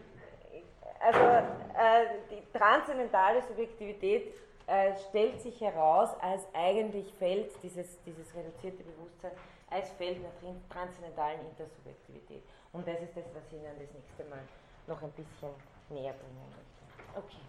also 0.99 1.19
äh, 1.19 2.05
die 2.31 2.57
transzendentale 2.57 3.41
Subjektivität 3.41 4.33
äh, 4.67 4.93
stellt 5.09 5.41
sich 5.41 5.59
heraus 5.59 6.09
als 6.21 6.43
eigentlich 6.53 7.13
Feld, 7.19 7.51
dieses, 7.61 8.01
dieses 8.03 8.33
reduzierte 8.33 8.83
Bewusstsein, 8.83 9.31
als 9.69 9.91
Feld 9.91 10.19
einer 10.19 10.55
transzendentalen 10.69 11.41
Intersubjektivität. 11.49 12.43
Und 12.71 12.87
das 12.87 13.01
ist 13.01 13.15
das, 13.15 13.25
was 13.33 13.43
ich 13.51 13.59
Ihnen 13.59 13.77
das 13.77 13.93
nächste 13.93 14.23
Mal 14.29 14.39
noch 14.87 15.01
ein 15.03 15.11
bisschen 15.11 15.49
näher 15.89 16.13
bringen 16.13 16.47
möchte. 16.55 17.19
Okay, 17.19 17.41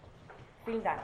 vielen 0.64 0.82
Dank. 0.82 1.02